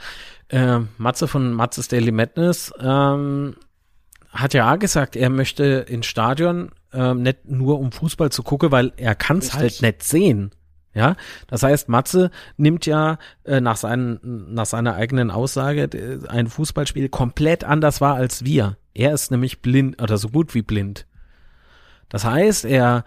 Äh, 0.48 0.80
Matze 0.98 1.28
von 1.28 1.54
Matzes 1.54 1.88
Daily 1.88 2.12
Madness 2.12 2.74
ähm, 2.80 3.56
hat 4.32 4.54
ja 4.54 4.74
auch 4.74 4.80
gesagt, 4.80 5.16
er 5.16 5.30
möchte 5.30 5.86
ins 5.88 6.08
Stadion 6.08 6.72
äh, 6.94 7.14
nicht 7.14 7.46
nur 7.46 7.80
um 7.80 7.92
Fußball 7.92 8.32
zu 8.32 8.42
gucken, 8.42 8.72
weil 8.72 8.92
er 8.98 9.14
kann 9.16 9.38
es 9.38 9.54
halt 9.54 9.82
nicht 9.82 10.04
sehen. 10.04 10.52
Ja, 10.94 11.16
das 11.48 11.62
heißt, 11.62 11.88
Matze 11.88 12.32
nimmt 12.58 12.86
ja 12.86 13.20
äh, 13.44 13.62
nach, 13.62 13.78
seinen, 13.78 14.54
nach 14.54 14.66
seiner 14.66 14.96
eigenen 14.96 15.30
Aussage 15.30 16.20
ein 16.28 16.48
Fußballspiel 16.48 17.10
komplett 17.10 17.64
anders 17.64 18.02
wahr 18.02 18.16
als 18.16 18.44
wir. 18.44 18.78
Er 18.96 19.14
ist 19.14 19.30
nämlich 19.30 19.62
blind 19.62 20.02
oder 20.02 20.18
so 20.18 20.30
gut 20.30 20.56
wie 20.56 20.64
blind. 20.64 21.06
Das 22.10 22.26
heißt, 22.26 22.66
er 22.66 23.04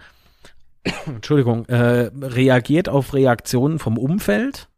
Entschuldigung, 1.06 1.66
äh, 1.66 2.10
reagiert 2.20 2.88
auf 2.88 3.14
Reaktionen 3.14 3.78
vom 3.78 3.98
Umfeld, 3.98 4.68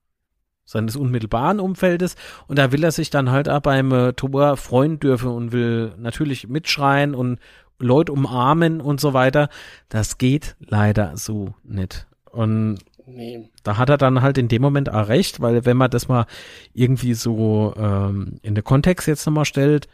seines 0.65 0.97
unmittelbaren 0.97 1.61
Umfeldes 1.61 2.17
und 2.47 2.59
da 2.59 2.73
will 2.73 2.85
er 2.85 2.93
sich 2.93 3.11
dann 3.11 3.31
halt 3.31 3.49
auch 3.49 3.61
beim 3.61 3.93
äh, 3.93 4.13
Tor 4.15 4.57
freuen 4.57 4.99
dürfen 4.99 5.31
und 5.31 5.53
will 5.53 5.93
natürlich 5.99 6.49
mitschreien 6.49 7.15
und 7.15 7.39
Leute 7.79 8.13
umarmen 8.13 8.81
und 8.81 9.01
so 9.01 9.13
weiter. 9.13 9.49
Das 9.89 10.17
geht 10.17 10.57
leider 10.61 11.17
so 11.17 11.55
nicht. 11.65 12.07
Und 12.31 12.79
nee. 13.07 13.49
da 13.63 13.77
hat 13.77 13.89
er 13.89 13.99
dann 13.99 14.23
halt 14.23 14.39
in 14.39 14.49
dem 14.49 14.63
Moment 14.63 14.91
auch 14.91 15.09
recht, 15.09 15.41
weil 15.41 15.65
wenn 15.65 15.77
man 15.77 15.91
das 15.91 16.09
mal 16.09 16.27
irgendwie 16.73 17.15
so 17.15 17.75
ähm, 17.77 18.39
in 18.43 18.55
den 18.55 18.65
Kontext 18.65 19.09
jetzt 19.09 19.27
nochmal 19.27 19.45
stellt, 19.45 19.89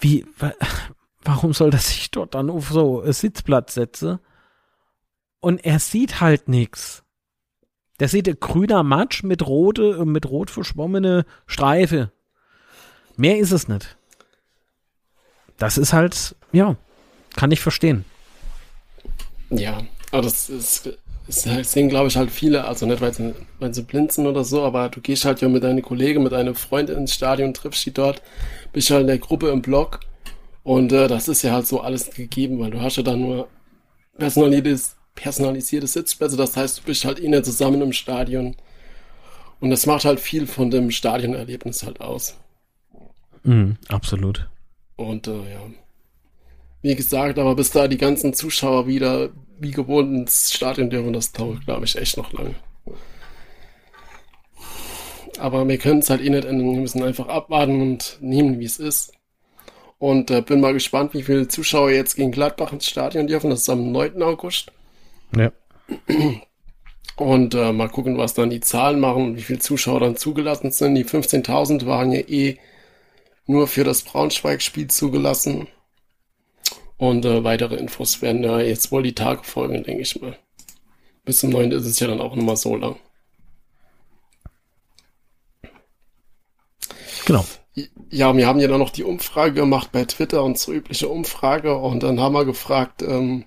wie, 0.00 0.26
wa 0.38 0.52
warum 1.22 1.52
soll 1.52 1.70
das 1.70 1.88
sich 1.88 2.10
dort 2.10 2.34
dann 2.34 2.50
auf 2.50 2.68
so 2.68 3.02
Sitzplatz 3.10 3.74
setzen? 3.74 4.20
und 5.46 5.64
er 5.64 5.78
sieht 5.78 6.20
halt 6.20 6.48
nichts. 6.48 7.04
Der 8.00 8.08
sieht 8.08 8.28
ein 8.28 8.40
grüner 8.40 8.82
Matsch 8.82 9.22
mit 9.22 9.46
rote, 9.46 10.04
mit 10.04 10.26
rot 10.26 10.50
verschwommene 10.50 11.24
Streife. 11.46 12.10
Mehr 13.16 13.38
ist 13.38 13.52
es 13.52 13.68
nicht. 13.68 13.96
Das 15.56 15.78
ist 15.78 15.92
halt, 15.92 16.34
ja, 16.50 16.74
kann 17.36 17.52
ich 17.52 17.60
verstehen. 17.60 18.04
Ja, 19.48 19.82
aber 20.10 20.22
das 20.22 20.50
ist, 20.50 20.98
das 21.26 21.72
sehen, 21.72 21.88
glaube 21.88 22.08
ich, 22.08 22.16
halt 22.16 22.30
viele, 22.30 22.64
also 22.64 22.86
nicht, 22.86 23.00
weil 23.00 23.12
sie, 23.12 23.34
weil 23.58 23.74
sie 23.74 23.82
blind 23.82 24.12
sind 24.12 24.26
oder 24.26 24.44
so, 24.44 24.62
aber 24.62 24.88
du 24.88 25.00
gehst 25.00 25.24
halt 25.24 25.40
ja 25.40 25.48
mit 25.48 25.64
deinen 25.64 25.82
Kollegen, 25.82 26.22
mit 26.22 26.32
deinem 26.32 26.54
Freund 26.54 26.88
ins 26.90 27.14
Stadion, 27.14 27.52
triffst 27.52 27.84
die 27.84 27.92
dort, 27.92 28.22
bist 28.72 28.90
halt 28.90 29.02
in 29.02 29.06
der 29.08 29.18
Gruppe 29.18 29.48
im 29.50 29.62
Block 29.62 30.00
und 30.62 30.92
äh, 30.92 31.08
das 31.08 31.28
ist 31.28 31.42
ja 31.42 31.52
halt 31.52 31.66
so 31.66 31.80
alles 31.80 32.10
gegeben, 32.10 32.58
weil 32.60 32.70
du 32.70 32.80
hast 32.80 32.96
ja 32.96 33.02
dann 33.02 33.20
nur 33.20 33.48
personalisiertes, 34.18 34.96
personalisierte 35.14 35.86
Sitzplätze. 35.86 36.36
Das 36.36 36.56
heißt, 36.56 36.78
du 36.78 36.82
bist 36.82 37.04
halt 37.04 37.18
innen 37.18 37.42
zusammen 37.42 37.82
im 37.82 37.92
Stadion. 37.92 38.54
Und 39.60 39.70
das 39.70 39.86
macht 39.86 40.04
halt 40.04 40.20
viel 40.20 40.46
von 40.46 40.70
dem 40.70 40.90
Stadionerlebnis 40.90 41.82
halt 41.82 42.00
aus. 42.00 42.36
Mm, 43.42 43.72
absolut. 43.88 44.48
Und 44.96 45.26
äh, 45.26 45.52
ja. 45.52 45.60
Wie 46.86 46.94
gesagt, 46.94 47.36
aber 47.40 47.56
bis 47.56 47.72
da 47.72 47.88
die 47.88 47.96
ganzen 47.96 48.32
Zuschauer 48.32 48.86
wieder 48.86 49.30
wie 49.58 49.72
gewohnt 49.72 50.14
ins 50.14 50.52
Stadion 50.54 50.88
dürfen, 50.88 51.12
das 51.12 51.32
dauert, 51.32 51.64
glaube 51.64 51.84
ich, 51.84 51.96
echt 51.96 52.16
noch 52.16 52.32
lange. 52.32 52.54
Aber 55.40 55.66
wir 55.66 55.78
können 55.78 55.98
es 55.98 56.10
halt 56.10 56.20
eh 56.20 56.30
nicht 56.30 56.44
ändern. 56.44 56.74
Wir 56.74 56.80
müssen 56.80 57.02
einfach 57.02 57.26
abwarten 57.26 57.82
und 57.82 58.18
nehmen, 58.20 58.60
wie 58.60 58.66
es 58.66 58.78
ist. 58.78 59.12
Und 59.98 60.30
äh, 60.30 60.42
bin 60.42 60.60
mal 60.60 60.74
gespannt, 60.74 61.12
wie 61.12 61.24
viele 61.24 61.48
Zuschauer 61.48 61.90
jetzt 61.90 62.14
gegen 62.14 62.30
Gladbach 62.30 62.72
ins 62.72 62.86
Stadion 62.86 63.26
dürfen. 63.26 63.50
Das 63.50 63.62
ist 63.62 63.68
am 63.68 63.90
9. 63.90 64.22
August. 64.22 64.70
Ja. 65.36 65.50
Und 67.16 67.54
äh, 67.56 67.72
mal 67.72 67.88
gucken, 67.88 68.16
was 68.16 68.34
dann 68.34 68.50
die 68.50 68.60
Zahlen 68.60 69.00
machen, 69.00 69.36
wie 69.36 69.42
viele 69.42 69.58
Zuschauer 69.58 69.98
dann 69.98 70.16
zugelassen 70.16 70.70
sind. 70.70 70.94
Die 70.94 71.04
15.000 71.04 71.84
waren 71.86 72.12
ja 72.12 72.20
eh 72.20 72.58
nur 73.46 73.66
für 73.66 73.82
das 73.82 74.02
Braunschweig-Spiel 74.02 74.86
zugelassen. 74.86 75.66
Und 76.98 77.24
äh, 77.24 77.44
weitere 77.44 77.76
Infos 77.76 78.22
werden 78.22 78.42
ja 78.42 78.60
jetzt 78.60 78.90
wohl 78.90 79.02
die 79.02 79.14
Tage 79.14 79.44
folgen, 79.44 79.82
denke 79.82 80.02
ich 80.02 80.20
mal. 80.20 80.36
Bis 81.24 81.38
zum 81.38 81.50
9. 81.50 81.72
ist 81.72 81.86
es 81.86 82.00
ja 82.00 82.06
dann 82.06 82.20
auch 82.20 82.34
nochmal 82.34 82.56
so 82.56 82.76
lang. 82.76 82.96
Genau. 87.26 87.44
Ja, 88.08 88.34
wir 88.34 88.46
haben 88.46 88.60
ja 88.60 88.68
dann 88.68 88.78
noch 88.78 88.90
die 88.90 89.04
Umfrage 89.04 89.52
gemacht 89.52 89.90
bei 89.92 90.04
Twitter, 90.04 90.42
unsere 90.42 90.72
übliche 90.72 91.08
Umfrage. 91.08 91.76
Und 91.76 92.02
dann 92.02 92.20
haben 92.20 92.34
wir 92.34 92.44
gefragt, 92.44 93.02
ähm, 93.02 93.44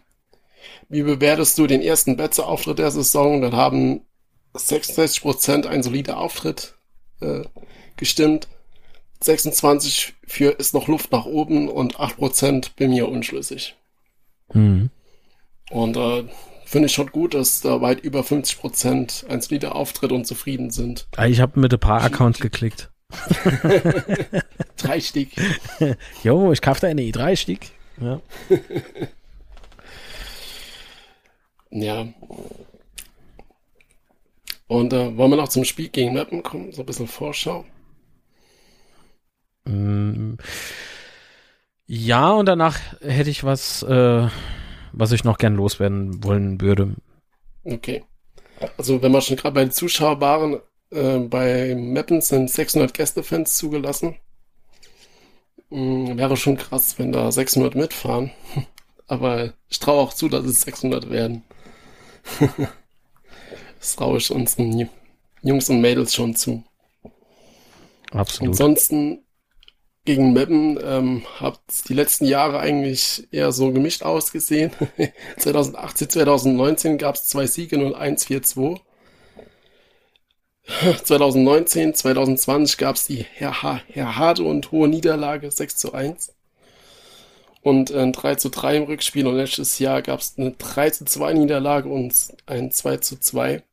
wie 0.90 1.04
bewertest 1.04 1.58
du 1.58 1.66
den 1.66 1.82
ersten 1.82 2.18
Betze-Auftritt 2.18 2.80
der 2.80 2.92
Saison? 2.92 3.42
Dann 3.42 3.56
haben 3.56 4.02
66 4.54 5.22
Prozent 5.22 5.66
ein 5.66 5.82
solider 5.82 6.18
Auftritt 6.18 6.76
äh, 7.22 7.44
gestimmt. 7.96 8.48
26 9.22 10.14
für 10.26 10.52
ist 10.52 10.74
noch 10.74 10.88
Luft 10.88 11.12
nach 11.12 11.26
oben 11.26 11.68
und 11.70 12.00
8 12.00 12.18
Prozent 12.18 12.76
bin 12.76 12.92
mir 12.92 13.10
unschlüssig. 13.10 13.76
Mhm. 14.54 14.90
Und 15.72 15.98
äh, 15.98 16.24
finde 16.66 16.88
ich 16.88 16.94
schon 16.94 17.12
gut, 17.12 17.34
dass 17.34 17.62
da 17.62 17.82
weit 17.82 18.00
über 18.02 18.24
50 18.24 18.60
Prozent 18.60 19.26
ein 19.30 19.42
solider 19.42 19.76
Auftritt 19.76 20.12
und 20.12 20.26
zufrieden 20.26 20.72
sind. 20.72 21.08
Ah, 21.18 21.28
ich 21.28 21.42
habe 21.42 21.60
mit 21.60 21.74
ein 21.74 21.80
paar 21.80 22.02
Accounts 22.04 22.40
geklickt. 22.40 22.90
drei 24.78 25.00
Stück. 25.00 25.30
Jo, 26.24 26.52
ich 26.52 26.62
kaufte 26.62 26.88
eine 26.88 27.12
drei 27.12 27.36
Stück. 27.36 27.62
Ja. 28.00 28.22
Ja. 31.72 32.08
Und 34.68 34.94
äh, 34.94 35.18
wollen 35.18 35.32
wir 35.32 35.38
noch 35.38 35.50
zum 35.50 35.66
Spiel 35.66 35.90
gegen 35.90 36.14
Mappen 36.14 36.44
kommen? 36.44 36.72
So 36.72 36.82
ein 36.82 36.86
bisschen 36.86 37.08
Vorschau. 37.08 37.66
Mm. 39.70 40.38
Ja, 41.86 42.32
und 42.32 42.46
danach 42.46 42.80
hätte 43.02 43.30
ich 43.30 43.44
was, 43.44 43.84
äh, 43.84 44.28
was 44.92 45.12
ich 45.12 45.24
noch 45.24 45.38
gern 45.38 45.56
loswerden 45.56 46.24
wollen 46.24 46.62
würde. 46.62 46.96
Okay. 47.64 48.04
Also, 48.78 49.02
wenn 49.02 49.12
wir 49.12 49.22
schon 49.22 49.38
gerade 49.38 49.56
bei 49.56 49.62
den 49.62 49.72
Zuschauern 49.72 50.22
waren, 50.22 50.60
äh, 50.92 51.20
bei 51.20 51.76
Mappen 51.76 52.22
sind 52.22 52.50
600 52.50 52.94
Gästefans 52.94 53.58
zugelassen. 53.58 54.16
Mhm, 55.70 56.18
wäre 56.18 56.36
schon 56.36 56.58
krass, 56.58 56.98
wenn 56.98 57.12
da 57.12 57.32
600 57.32 57.76
mitfahren. 57.76 58.32
Aber 59.08 59.54
ich 59.70 59.80
traue 59.80 60.02
auch 60.02 60.14
zu, 60.14 60.30
dass 60.30 60.46
es 60.46 60.62
600 60.62 61.10
werden. 61.10 61.44
das 63.80 63.96
traue 63.96 64.18
ich 64.18 64.30
unseren 64.30 64.90
Jungs 65.42 65.70
und 65.70 65.82
Mädels 65.82 66.14
schon 66.14 66.36
zu. 66.36 66.64
Absolut. 68.12 68.54
Ansonsten 68.54 69.24
gegen 70.06 70.34
Meppen 70.34 70.80
ähm, 70.84 71.26
hat 71.40 71.60
die 71.88 71.94
letzten 71.94 72.26
Jahre 72.26 72.60
eigentlich 72.60 73.28
eher 73.32 73.52
so 73.52 73.72
gemischt 73.72 74.04
ausgesehen. 74.04 74.72
2018, 75.38 76.10
2019 76.10 76.98
gab 76.98 77.16
es 77.16 77.28
zwei 77.28 77.46
Siege 77.46 77.78
und 77.84 77.96
1-4-2. 77.96 78.80
2019, 81.04 81.94
2020 81.96 82.78
gab 82.78 82.96
es 82.96 83.06
die 83.06 83.26
Herr, 83.34 83.82
Herr 83.88 84.16
harte 84.18 84.44
und 84.44 84.72
hohe 84.72 84.88
Niederlage 84.88 85.50
6 85.50 85.78
zu 85.78 85.94
1. 85.94 86.34
und 87.62 87.92
ein 87.92 88.14
3 88.14 88.36
zu 88.36 88.50
3 88.50 88.78
im 88.78 88.84
Rückspiel 88.84 89.28
und 89.28 89.36
letztes 89.36 89.80
Jahr 89.80 90.02
gab 90.02 90.20
es 90.20 90.36
eine 90.38 90.52
3 90.52 90.92
zu 90.92 91.06
2 91.06 91.34
Niederlage 91.34 91.90
und 91.90 92.14
ein 92.46 92.72
2 92.72 92.98
zu 92.98 93.20
2. 93.20 93.64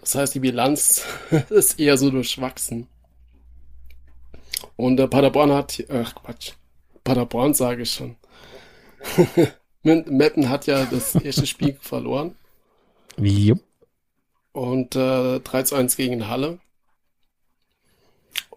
Das 0.00 0.14
heißt, 0.14 0.34
die 0.34 0.40
Bilanz 0.40 1.04
ist 1.50 1.78
eher 1.80 1.98
so 1.98 2.10
durchwachsen. 2.10 2.88
Und 4.76 4.96
der 4.96 5.06
Paderborn 5.06 5.52
hat, 5.52 5.84
ach 5.88 6.14
Quatsch, 6.14 6.52
Paderborn 7.04 7.54
sage 7.54 7.82
ich 7.82 7.92
schon. 7.92 8.16
Meppen 9.82 10.48
hat 10.48 10.66
ja 10.66 10.84
das 10.84 11.14
erste 11.14 11.46
Spiel 11.46 11.76
verloren. 11.80 12.34
Jupp. 13.16 13.60
Und 14.52 14.96
äh, 14.96 15.40
3 15.40 15.62
zu 15.62 15.76
1 15.76 15.96
gegen 15.96 16.28
Halle. 16.28 16.58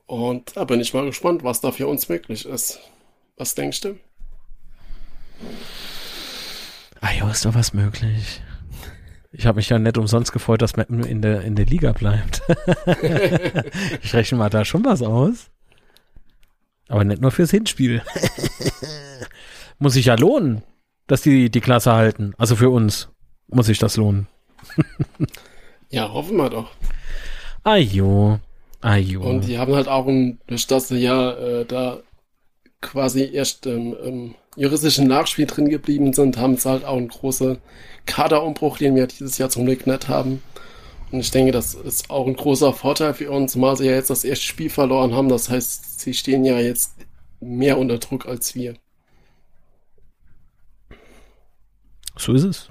Und 0.05 0.57
da 0.57 0.65
bin 0.65 0.81
ich 0.81 0.93
mal 0.93 1.05
gespannt, 1.05 1.43
was 1.43 1.61
da 1.61 1.71
für 1.71 1.87
uns 1.87 2.09
möglich 2.09 2.45
ist. 2.45 2.79
Was 3.37 3.55
denkst 3.55 3.81
du? 3.81 3.97
Ah 6.99 7.11
ja, 7.13 7.29
ist 7.29 7.45
doch 7.45 7.55
was 7.55 7.73
möglich. 7.73 8.41
Ich 9.31 9.45
habe 9.45 9.57
mich 9.57 9.69
ja 9.69 9.79
nicht 9.79 9.97
umsonst 9.97 10.33
gefreut, 10.33 10.61
dass 10.61 10.75
Meppen 10.75 11.03
in 11.03 11.21
der, 11.21 11.41
in 11.41 11.55
der 11.55 11.65
Liga 11.65 11.93
bleibt. 11.93 12.41
ich 14.03 14.13
rechne 14.13 14.37
mal 14.37 14.49
da 14.49 14.65
schon 14.65 14.83
was 14.83 15.01
aus. 15.01 15.50
Aber 16.91 17.05
nicht 17.05 17.21
nur 17.21 17.31
fürs 17.31 17.51
Hinspiel. 17.51 18.03
muss 19.79 19.93
sich 19.93 20.07
ja 20.07 20.15
lohnen, 20.15 20.61
dass 21.07 21.21
die 21.21 21.49
die 21.49 21.61
Klasse 21.61 21.93
halten. 21.93 22.33
Also 22.37 22.57
für 22.57 22.69
uns 22.69 23.07
muss 23.47 23.67
sich 23.67 23.79
das 23.79 23.95
lohnen. 23.95 24.27
ja, 25.89 26.11
hoffen 26.11 26.35
wir 26.35 26.49
doch. 26.49 26.69
Ajo. 27.63 28.39
Ajo. 28.81 29.21
Und 29.21 29.47
die 29.47 29.57
haben 29.57 29.73
halt 29.73 29.87
auch, 29.87 30.05
ein, 30.05 30.41
durch 30.47 30.67
das 30.67 30.89
sie 30.89 30.97
ja 30.97 31.31
äh, 31.31 31.65
da 31.65 31.99
quasi 32.81 33.29
erst 33.31 33.67
im, 33.67 33.95
im 34.03 34.35
juristischen 34.57 35.07
Nachspiel 35.07 35.45
drin 35.45 35.69
geblieben 35.69 36.11
sind, 36.11 36.37
haben 36.37 36.57
sie 36.57 36.69
halt 36.69 36.83
auch 36.83 36.97
einen 36.97 37.07
großen 37.07 37.59
Kaderumbruch, 38.05 38.79
den 38.79 38.95
wir 38.95 39.07
dieses 39.07 39.37
Jahr 39.37 39.49
zum 39.49 39.65
Glück 39.65 39.87
nicht 39.87 40.09
haben. 40.09 40.43
Und 41.09 41.21
ich 41.21 41.31
denke, 41.31 41.53
das 41.53 41.73
ist 41.73 42.09
auch 42.09 42.27
ein 42.27 42.35
großer 42.35 42.73
Vorteil 42.73 43.13
für 43.13 43.31
uns, 43.31 43.53
zumal 43.53 43.77
sie 43.77 43.85
ja 43.85 43.93
jetzt 43.93 44.09
das 44.09 44.25
erste 44.25 44.45
Spiel 44.45 44.69
verloren 44.69 45.15
haben. 45.15 45.29
Das 45.29 45.49
heißt, 45.49 45.90
sie 46.01 46.13
stehen 46.13 46.43
ja 46.43 46.59
jetzt 46.59 46.95
mehr 47.39 47.77
unter 47.77 47.97
Druck 47.97 48.25
als 48.25 48.55
wir. 48.55 48.75
So 52.17 52.33
ist 52.33 52.43
es. 52.43 52.69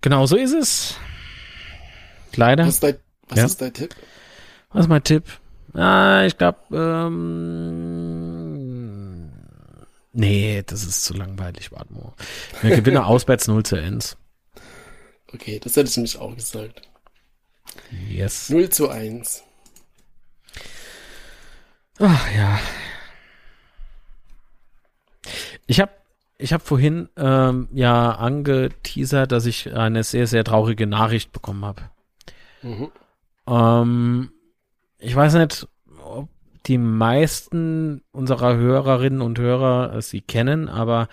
Genau 0.00 0.26
so 0.26 0.36
ist 0.36 0.52
es. 0.52 0.96
Leider. 2.34 2.66
Was 2.66 2.74
ist 2.74 2.82
dein, 2.82 2.96
was 3.28 3.38
ja. 3.38 3.44
ist 3.46 3.60
dein 3.60 3.72
Tipp? 3.72 3.94
Was 4.70 4.86
ist 4.86 4.88
mein 4.88 5.04
Tipp? 5.04 5.24
Ah, 5.72 6.24
ich 6.24 6.36
glaube, 6.36 6.58
ähm, 6.72 8.10
nee, 10.12 10.62
das 10.66 10.82
ist 10.84 11.04
zu 11.04 11.14
langweilig, 11.14 11.70
warte 11.72 11.92
mal. 11.92 12.12
Wir 12.62 12.76
gewinnen 12.80 12.98
auswärts 12.98 13.46
0 13.48 13.62
zu 13.64 13.76
1. 13.76 14.16
Okay, 15.32 15.60
das 15.60 15.76
hätte 15.76 15.90
ich 15.90 15.96
nämlich 15.96 16.18
auch 16.18 16.34
gesagt. 16.34 16.82
Yes. 18.08 18.50
0 18.50 18.68
zu 18.70 18.88
1. 18.88 19.43
Ach 22.00 22.34
ja. 22.34 22.58
Ich 25.66 25.80
habe 25.80 25.92
ich 26.36 26.52
hab 26.52 26.62
vorhin 26.62 27.08
ähm, 27.16 27.68
ja 27.72 28.10
angeteasert, 28.10 29.32
dass 29.32 29.46
ich 29.46 29.72
eine 29.74 30.02
sehr, 30.02 30.26
sehr 30.26 30.44
traurige 30.44 30.86
Nachricht 30.86 31.32
bekommen 31.32 31.64
habe. 31.64 31.82
Mhm. 32.62 32.90
Ähm, 33.46 34.30
ich 34.98 35.14
weiß 35.14 35.34
nicht, 35.34 35.68
ob 36.02 36.28
die 36.66 36.78
meisten 36.78 38.02
unserer 38.10 38.56
Hörerinnen 38.56 39.20
und 39.20 39.38
Hörer 39.38 40.00
sie 40.02 40.22
kennen, 40.22 40.68
aber 40.68 41.08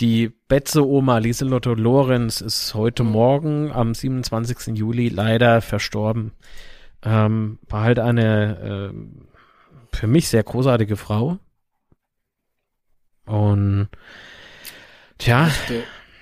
die 0.00 0.32
Betze-Oma 0.48 1.18
Lieselotte 1.18 1.74
Lorenz 1.74 2.40
ist 2.40 2.74
heute 2.74 3.04
mhm. 3.04 3.10
Morgen 3.10 3.72
am 3.72 3.94
27. 3.94 4.76
Juli 4.76 5.08
leider 5.08 5.60
verstorben. 5.60 6.32
Ähm, 7.04 7.58
war 7.68 7.82
halt 7.82 7.98
eine 7.98 8.92
äh, 8.92 9.31
für 9.94 10.06
mich 10.06 10.28
sehr 10.28 10.42
großartige 10.42 10.96
Frau. 10.96 11.38
Und 13.26 13.88
tja. 15.18 15.50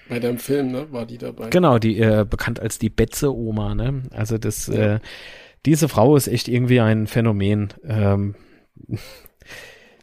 Bei 0.09 0.19
deinem 0.19 0.39
Film, 0.39 0.73
ne, 0.73 0.93
war 0.93 1.07
die 1.07 1.19
dabei. 1.19 1.51
Genau, 1.51 1.79
die 1.79 1.99
äh, 1.99 2.27
bekannt 2.29 2.61
als 2.61 2.79
die 2.79 2.91
Betze-Oma, 2.91 3.75
ne? 3.75 4.03
Also 4.11 4.39
das, 4.39 4.67
ja. 4.67 4.97
äh, 4.97 5.01
diese 5.67 5.89
Frau 5.89 6.17
ist 6.17 6.27
echt 6.27 6.49
irgendwie 6.49 6.81
ein 6.81 7.07
Phänomen. 7.07 7.69
Ähm, 7.85 8.35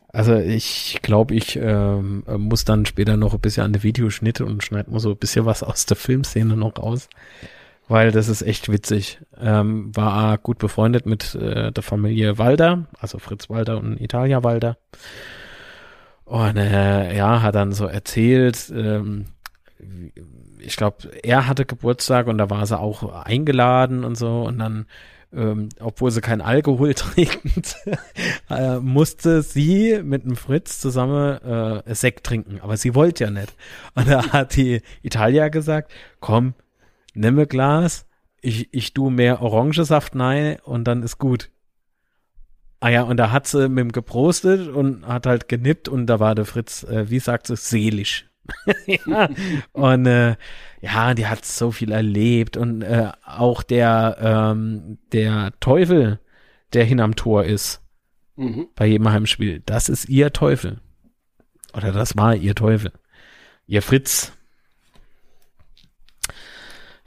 also 0.08 0.36
ich 0.36 1.00
glaube, 1.02 1.36
ich 1.36 1.58
ähm, 1.62 2.24
muss 2.26 2.64
dann 2.64 2.86
später 2.86 3.18
noch 3.18 3.34
ein 3.34 3.42
bisschen 3.42 3.64
an 3.64 3.74
die 3.74 3.84
Videoschnitte 3.84 4.46
und 4.46 4.64
schneide 4.64 4.92
mal 4.92 5.00
so 5.00 5.12
ein 5.12 5.18
bisschen 5.18 5.46
was 5.46 5.62
aus 5.62 5.86
der 5.86 5.98
Filmszene 5.98 6.56
noch 6.56 6.78
raus. 6.78 7.10
Weil 7.88 8.12
das 8.12 8.28
ist 8.28 8.42
echt 8.42 8.70
witzig. 8.70 9.20
Ähm, 9.40 9.96
war 9.96 10.38
gut 10.38 10.58
befreundet 10.58 11.06
mit 11.06 11.36
äh, 11.36 11.72
der 11.72 11.84
Familie 11.84 12.38
Walder, 12.38 12.88
also 13.00 13.18
Fritz 13.18 13.50
Walder 13.50 13.78
und 13.78 14.02
Italia 14.02 14.44
Walder. 14.44 14.78
Und 16.26 16.58
äh, 16.58 17.16
ja, 17.16 17.42
hat 17.42 17.56
dann 17.56 17.72
so 17.72 17.86
erzählt, 17.86 18.72
ähm, 18.76 19.28
ich 20.60 20.76
glaube, 20.76 21.10
er 21.24 21.48
hatte 21.48 21.66
Geburtstag 21.66 22.28
und 22.28 22.38
da 22.38 22.50
war 22.50 22.66
sie 22.66 22.78
auch 22.78 23.24
eingeladen 23.24 24.04
und 24.04 24.16
so 24.16 24.44
und 24.44 24.60
dann 24.60 24.86
ähm, 25.34 25.70
obwohl 25.80 26.12
sie 26.12 26.22
kein 26.22 26.42
Alkohol 26.42 26.94
trinken, 26.96 27.62
äh, 28.50 28.80
musste 28.80 29.42
sie 29.42 30.02
mit 30.04 30.24
dem 30.24 30.36
Fritz 30.36 30.80
zusammen 30.80 31.38
äh, 31.42 31.96
Sekt 31.96 32.26
trinken. 32.26 32.60
Aber 32.62 32.78
sie 32.78 32.96
wollte 32.96 33.26
ja 33.26 33.30
nicht. 33.30 33.54
Und 33.96 34.08
da 34.08 34.32
hat 34.32 34.56
die 34.56 34.82
Italia 35.04 35.50
gesagt, 35.50 35.92
komm, 36.20 36.54
nimm 37.18 37.40
ein 37.40 37.48
Glas, 37.48 38.08
ich, 38.42 38.74
ich 38.74 38.94
tu 38.94 39.10
mehr 39.10 39.42
Orangensaft 39.42 40.16
nein 40.16 40.58
und 40.64 40.86
dann 40.86 41.04
ist 41.04 41.18
gut. 41.18 41.50
Ah 42.80 42.90
ja, 42.90 43.02
und 43.04 43.18
da 43.18 43.32
hat 43.32 43.48
sie 43.48 43.68
mit 43.70 43.80
dem 43.80 43.92
geprostet 43.92 44.68
und 44.68 45.06
hat 45.08 45.26
halt 45.26 45.50
genippt 45.50 45.90
und 45.90 46.06
da 46.06 46.20
war 46.20 46.36
der 46.36 46.46
Fritz, 46.46 46.84
äh, 46.84 47.10
wie 47.10 47.20
sagt 47.20 47.48
sie, 47.48 47.56
seelisch. 47.56 48.30
ja. 48.86 49.30
Und 49.74 50.06
äh, 50.06 50.36
ja, 50.82 51.14
die 51.14 51.28
hat 51.28 51.44
so 51.44 51.72
viel 51.72 51.92
erlebt 51.92 52.56
und 52.56 52.82
äh, 52.84 53.12
auch 53.26 53.64
der 53.64 54.18
ähm, 54.22 55.00
der 55.12 55.52
Teufel, 55.60 56.20
der 56.74 56.86
hinterm 56.86 57.16
Tor 57.16 57.44
ist 57.44 57.82
mhm. 58.36 58.68
bei 58.76 58.86
jedem 58.86 59.10
Heimspiel, 59.10 59.62
das 59.66 59.90
ist 59.90 60.08
ihr 60.08 60.32
Teufel 60.32 60.80
oder 61.74 61.92
das 61.92 62.16
war 62.16 62.36
ihr 62.36 62.56
Teufel, 62.56 62.92
ihr 63.66 63.82
Fritz. 63.82 64.37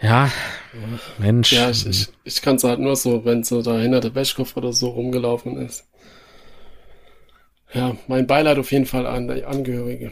Ja, 0.00 0.30
Mensch. 1.18 1.52
Ja, 1.52 1.70
ich, 1.70 1.86
ich, 1.86 2.08
ich 2.24 2.42
kann 2.42 2.56
es 2.56 2.64
halt 2.64 2.80
nur 2.80 2.96
so, 2.96 3.24
wenn 3.24 3.44
so 3.44 3.60
da 3.62 3.78
hinter 3.78 4.00
der 4.00 4.14
Wäschkopf 4.14 4.56
oder 4.56 4.72
so 4.72 4.88
rumgelaufen 4.88 5.58
ist. 5.58 5.86
Ja, 7.72 7.96
mein 8.08 8.26
Beileid 8.26 8.58
auf 8.58 8.72
jeden 8.72 8.86
Fall 8.86 9.06
an 9.06 9.28
die 9.28 9.44
Angehörige. 9.44 10.10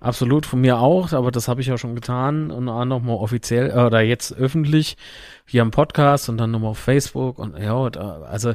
Absolut, 0.00 0.46
von 0.46 0.62
mir 0.62 0.78
auch, 0.78 1.12
aber 1.12 1.30
das 1.30 1.46
habe 1.46 1.60
ich 1.60 1.66
ja 1.66 1.76
schon 1.76 1.94
getan 1.94 2.50
und 2.50 2.68
auch 2.70 2.86
nochmal 2.86 3.16
offiziell 3.16 3.70
äh, 3.70 3.84
oder 3.84 4.00
jetzt 4.00 4.32
öffentlich 4.32 4.96
hier 5.46 5.60
am 5.60 5.70
Podcast 5.70 6.30
und 6.30 6.38
dann 6.38 6.50
nochmal 6.50 6.70
auf 6.70 6.78
Facebook 6.78 7.38
und 7.38 7.58
ja, 7.58 7.90
da, 7.90 8.22
also 8.22 8.54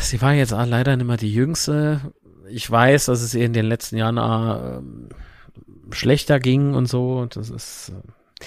sie 0.00 0.20
war 0.20 0.34
jetzt 0.34 0.50
leider 0.50 0.96
nicht 0.96 1.06
mehr 1.06 1.16
die 1.16 1.32
Jüngste. 1.32 2.00
Ich 2.48 2.68
weiß, 2.68 3.06
dass 3.06 3.22
es 3.22 3.34
ihr 3.34 3.44
in 3.44 3.52
den 3.52 3.66
letzten 3.66 3.96
Jahren 3.96 4.16
äh, 4.16 5.94
schlechter 5.94 6.40
ging 6.40 6.74
und 6.74 6.86
so. 6.86 7.26
Das 7.26 7.48
ist, 7.48 7.90
äh, 7.90 8.44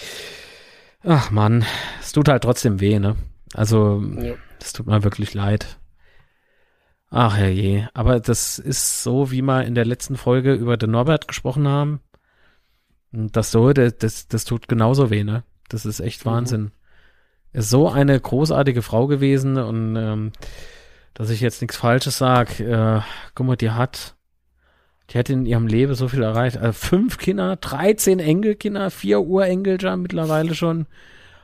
ach 1.04 1.32
man, 1.32 1.66
es 2.00 2.12
tut 2.12 2.28
halt 2.28 2.44
trotzdem 2.44 2.80
weh, 2.80 3.00
ne? 3.00 3.16
Also, 3.54 4.04
es 4.18 4.24
ja. 4.24 4.34
tut 4.74 4.88
mir 4.88 5.04
wirklich 5.04 5.34
leid. 5.34 5.78
Ach 7.10 7.38
je, 7.38 7.86
aber 7.94 8.20
das 8.20 8.58
ist 8.58 9.04
so, 9.04 9.30
wie 9.30 9.44
wir 9.44 9.66
in 9.66 9.76
der 9.76 9.86
letzten 9.86 10.18
Folge 10.18 10.54
über 10.54 10.78
den 10.78 10.92
Norbert 10.92 11.28
gesprochen 11.28 11.68
haben. 11.68 12.00
Das 13.12 13.52
so, 13.52 13.72
das, 13.72 13.98
das, 13.98 14.28
das 14.28 14.46
tut 14.46 14.68
genauso 14.68 15.12
weh, 15.12 15.24
ne? 15.24 15.44
Das 15.70 15.86
ist 15.86 16.00
echt 16.00 16.26
mhm. 16.26 16.30
Wahnsinn. 16.32 16.72
Ist 17.52 17.70
so 17.70 17.88
eine 17.88 18.20
großartige 18.20 18.82
Frau 18.82 19.06
gewesen 19.06 19.58
und 19.58 19.96
ähm, 19.96 20.32
dass 21.14 21.30
ich 21.30 21.42
jetzt 21.42 21.62
nichts 21.62 21.78
Falsches 21.78 22.18
sag, 22.18 22.60
äh, 22.60 23.02
guck 23.36 23.46
mal, 23.46 23.56
die 23.56 23.70
hat, 23.70 24.16
die 25.14 25.20
hat 25.20 25.30
in 25.30 25.46
ihrem 25.46 25.68
Leben 25.68 25.94
so 25.94 26.08
viel 26.08 26.24
erreicht. 26.24 26.58
Also 26.58 26.74
fünf 26.74 27.18
Kinder, 27.20 27.56
13 27.56 28.20
Enkelkinder, 28.20 28.90
vier 28.90 29.22
Urenkel 29.22 29.80
schon 29.80 30.02
mittlerweile 30.02 30.56
schon. 30.56 30.88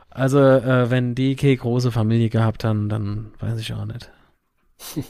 Also, 0.10 0.40
äh, 0.40 0.90
wenn 0.90 1.14
die 1.14 1.36
keine 1.36 1.58
große 1.58 1.92
Familie 1.92 2.30
gehabt 2.30 2.64
haben, 2.64 2.90
dann 2.90 3.32
weiß 3.40 3.60
ich 3.60 3.74
auch 3.74 3.86
nicht. 3.86 4.12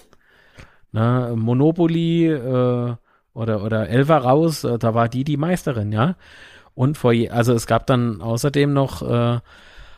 Ne? 0.91 1.36
Monopoly 1.36 2.26
äh, 2.26 2.95
oder, 3.34 3.64
oder 3.64 3.89
Elva 3.89 4.18
raus, 4.18 4.64
äh, 4.64 4.80
da 4.80 4.95
war 4.95 5.07
die 5.07 5.24
die 5.24 5.38
Meisterin, 5.38 5.91
ja. 5.91 6.16
Und 6.74 6.97
vor 6.97 7.14
je, 7.14 7.30
also 7.30 7.53
es 7.53 7.68
gab 7.68 7.86
dann 7.86 8.24
außerdem 8.24 8.74
noch 8.74 9.03
äh, 9.03 9.39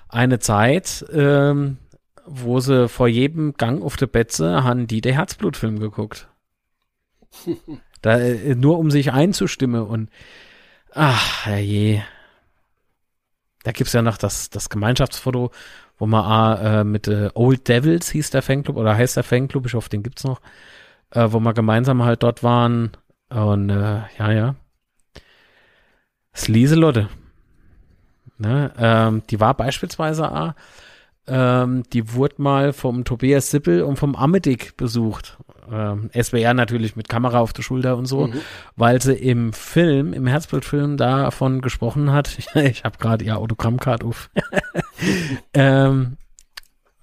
eine 0.09 0.39
Zeit, 0.39 1.05
ähm, 1.13 1.77
wo 2.25 2.59
sie 2.59 2.89
vor 2.89 3.07
jedem 3.07 3.53
Gang 3.53 3.81
auf 3.81 3.95
der 3.95 4.07
Betze 4.07 4.65
haben 4.65 4.85
die 4.85 4.99
der 4.99 5.13
Herzblutfilm 5.13 5.79
geguckt. 5.79 6.27
Da, 8.01 8.17
äh, 8.19 8.55
nur 8.55 8.79
um 8.79 8.91
sich 8.91 9.11
einzustimmen 9.11 9.83
und 9.83 10.09
ach, 10.93 11.47
je. 11.47 12.01
Da 13.63 13.71
gibt's 13.71 13.93
ja 13.93 14.01
noch 14.01 14.17
das, 14.17 14.49
das 14.49 14.69
Gemeinschaftsfoto, 14.69 15.51
wo 15.97 16.07
man 16.07 16.57
äh, 16.57 16.83
mit 16.83 17.07
äh, 17.07 17.29
Old 17.35 17.67
Devils 17.67 18.09
hieß 18.09 18.31
der 18.31 18.41
Fanclub 18.41 18.77
oder 18.77 18.95
heißt 18.95 19.17
der 19.17 19.23
Fanclub, 19.23 19.67
ich 19.67 19.75
hoffe, 19.75 19.89
den 19.89 20.01
gibt's 20.01 20.23
noch, 20.23 20.41
äh, 21.11 21.27
wo 21.29 21.39
wir 21.39 21.53
gemeinsam 21.53 22.03
halt 22.03 22.23
dort 22.23 22.43
waren. 22.43 22.91
Und 23.29 23.69
äh, 23.69 24.01
ja, 24.17 24.31
ja. 24.31 24.55
Lieselotte. 26.47 27.09
Ne, 28.37 28.73
ähm, 28.79 29.21
die 29.29 29.39
war 29.39 29.53
beispielsweise 29.53 30.31
A, 30.31 30.55
ähm, 31.27 31.83
die 31.93 32.13
wurde 32.13 32.41
mal 32.41 32.73
vom 32.73 33.05
Tobias 33.05 33.51
Sippel 33.51 33.83
und 33.83 33.97
vom 33.97 34.15
Amedik 34.15 34.75
besucht. 34.77 35.37
Ähm, 35.69 36.09
SWR 36.13 36.53
natürlich 36.53 36.95
mit 36.95 37.09
Kamera 37.09 37.39
auf 37.39 37.53
der 37.53 37.63
Schulter 37.63 37.97
und 37.97 38.05
so, 38.05 38.27
mhm. 38.27 38.41
weil 38.75 39.01
sie 39.01 39.13
im 39.13 39.53
Film, 39.53 40.13
im 40.13 40.27
Herzblutfilm 40.27 40.97
davon 40.97 41.61
gesprochen 41.61 42.11
hat. 42.11 42.37
ich 42.55 42.83
habe 42.83 42.97
gerade 42.97 43.25
ihr 43.25 43.37
Autogrammcard 43.37 44.03
auf. 44.03 44.29
ähm, 45.53 46.17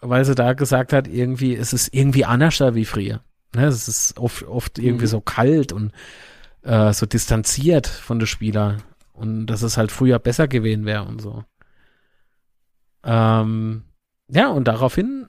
weil 0.01 0.25
sie 0.25 0.35
da 0.35 0.53
gesagt 0.53 0.93
hat, 0.93 1.09
irgendwie, 1.09 1.55
es 1.55 1.73
ist 1.73 1.93
irgendwie 1.93 2.25
anders 2.25 2.59
da 2.59 2.75
wie 2.75 2.85
früher. 2.85 3.21
Ne, 3.55 3.67
es 3.67 3.89
ist 3.89 4.19
oft, 4.19 4.45
oft 4.45 4.79
irgendwie 4.79 5.07
mhm. 5.07 5.11
so 5.11 5.21
kalt 5.21 5.73
und 5.73 5.93
äh, 6.63 6.93
so 6.93 7.07
distanziert 7.07 7.87
von 7.87 8.19
den 8.19 8.27
Spielern 8.27 8.83
und 9.15 9.47
dass 9.47 9.63
es 9.63 9.77
halt 9.77 9.91
früher 9.91 10.19
besser 10.19 10.49
gewesen 10.49 10.85
wäre 10.85 11.05
und 11.05 11.21
so. 11.21 11.45
Ähm, 13.05 13.85
ja, 14.29 14.49
und 14.49 14.69
daraufhin 14.69 15.29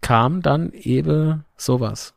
kam 0.00 0.40
dann 0.40 0.72
eben 0.72 1.44
sowas 1.56 2.14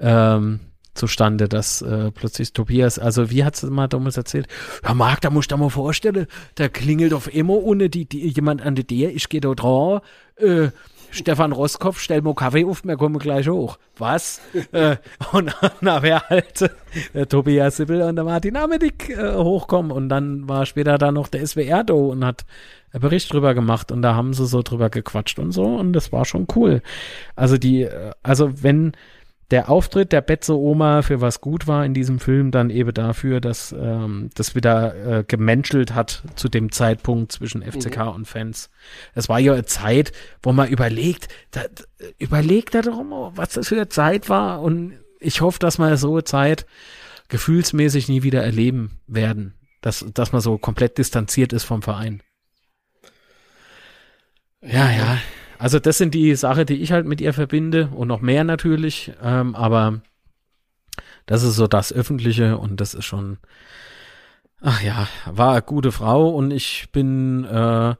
ähm, 0.00 0.60
zustande, 0.96 1.48
dass 1.48 1.82
äh, 1.82 2.10
plötzlich 2.10 2.52
Tobias, 2.52 2.98
also 2.98 3.30
wie 3.30 3.44
hat 3.44 3.54
es 3.54 3.62
mal 3.62 3.86
damals 3.86 4.16
erzählt? 4.16 4.48
Ja, 4.84 4.94
Marc, 4.94 5.20
da 5.20 5.30
musst 5.30 5.50
du 5.50 5.56
dir 5.56 5.62
mal 5.62 5.70
vorstellen, 5.70 6.26
da 6.54 6.68
klingelt 6.68 7.12
auf 7.12 7.32
immer 7.32 7.54
ohne 7.54 7.88
die, 7.88 8.08
die 8.08 8.28
jemand 8.28 8.62
an 8.62 8.74
der 8.74 8.86
Tür, 8.86 9.10
ich 9.10 9.28
gehe 9.28 9.40
da 9.40 9.54
dran, 9.54 10.00
äh, 10.36 10.68
Stefan 11.10 11.52
Roskopf, 11.52 12.00
stell 12.00 12.20
mal 12.20 12.34
Kaffee 12.34 12.64
auf, 12.64 12.84
wir 12.84 12.96
kommen 12.96 13.18
gleich 13.18 13.48
hoch. 13.48 13.78
Was? 13.96 14.40
äh, 14.72 14.96
und 15.32 15.54
dann 15.80 16.02
wäre 16.02 16.28
halt 16.28 16.70
äh, 17.14 17.26
Tobias 17.26 17.76
Sibbel 17.76 18.02
und 18.02 18.16
der 18.16 18.24
Martin 18.24 18.56
Amedig 18.56 19.10
äh, 19.10 19.34
hochkommen 19.34 19.92
und 19.92 20.08
dann 20.08 20.48
war 20.48 20.66
später 20.66 20.98
da 20.98 21.12
noch 21.12 21.28
der 21.28 21.46
SWR 21.46 21.84
da 21.84 21.94
und 21.94 22.24
hat 22.24 22.44
einen 22.92 23.00
Bericht 23.00 23.32
drüber 23.32 23.54
gemacht 23.54 23.92
und 23.92 24.02
da 24.02 24.14
haben 24.14 24.34
sie 24.34 24.46
so 24.46 24.62
drüber 24.62 24.90
gequatscht 24.90 25.38
und 25.38 25.52
so 25.52 25.64
und 25.64 25.92
das 25.92 26.12
war 26.12 26.24
schon 26.24 26.46
cool. 26.54 26.82
Also 27.34 27.56
die, 27.56 27.82
äh, 27.82 28.12
also 28.22 28.62
wenn 28.62 28.92
der 29.50 29.68
Auftritt 29.68 30.12
der 30.12 30.20
Betze 30.20 30.56
Oma 30.56 31.02
für 31.02 31.20
was 31.20 31.40
gut 31.40 31.66
war 31.66 31.84
in 31.84 31.94
diesem 31.94 32.18
Film, 32.18 32.50
dann 32.50 32.70
eben 32.70 32.92
dafür, 32.92 33.40
dass 33.40 33.72
ähm, 33.72 34.30
das 34.34 34.54
wieder 34.54 35.20
äh, 35.20 35.24
gemenschelt 35.24 35.94
hat 35.94 36.22
zu 36.34 36.48
dem 36.48 36.72
Zeitpunkt 36.72 37.32
zwischen 37.32 37.62
FCK 37.62 37.98
mhm. 37.98 38.08
und 38.08 38.24
Fans. 38.26 38.70
Es 39.14 39.28
war 39.28 39.38
ja 39.38 39.52
eine 39.52 39.64
Zeit, 39.64 40.12
wo 40.42 40.52
man 40.52 40.68
überlegt, 40.68 41.28
da, 41.52 41.62
überlegt 42.18 42.74
da 42.74 42.82
darum, 42.82 43.12
was 43.36 43.50
das 43.50 43.68
für 43.68 43.76
eine 43.76 43.88
Zeit 43.88 44.28
war 44.28 44.62
und 44.62 44.94
ich 45.20 45.40
hoffe, 45.40 45.58
dass 45.60 45.78
wir 45.78 45.96
so 45.96 46.12
eine 46.12 46.24
Zeit 46.24 46.66
gefühlsmäßig 47.28 48.08
nie 48.08 48.22
wieder 48.22 48.42
erleben 48.42 48.98
werden, 49.06 49.54
dass, 49.80 50.04
dass 50.12 50.32
man 50.32 50.40
so 50.40 50.58
komplett 50.58 50.98
distanziert 50.98 51.52
ist 51.52 51.64
vom 51.64 51.82
Verein. 51.82 52.22
Ja, 54.60 54.90
ja. 54.90 55.18
Also 55.58 55.78
das 55.78 55.98
sind 55.98 56.14
die 56.14 56.34
Sachen, 56.34 56.66
die 56.66 56.82
ich 56.82 56.92
halt 56.92 57.06
mit 57.06 57.20
ihr 57.20 57.32
verbinde 57.32 57.88
und 57.94 58.08
noch 58.08 58.20
mehr 58.20 58.44
natürlich, 58.44 59.12
ähm, 59.22 59.54
aber 59.54 60.00
das 61.24 61.42
ist 61.42 61.56
so 61.56 61.66
das 61.66 61.92
Öffentliche 61.92 62.58
und 62.58 62.80
das 62.80 62.94
ist 62.94 63.04
schon, 63.04 63.38
ach 64.60 64.82
ja, 64.82 65.08
war 65.26 65.52
eine 65.52 65.62
gute 65.62 65.92
Frau 65.92 66.28
und 66.28 66.50
ich 66.50 66.88
bin, 66.92 67.44
äh, 67.44 67.94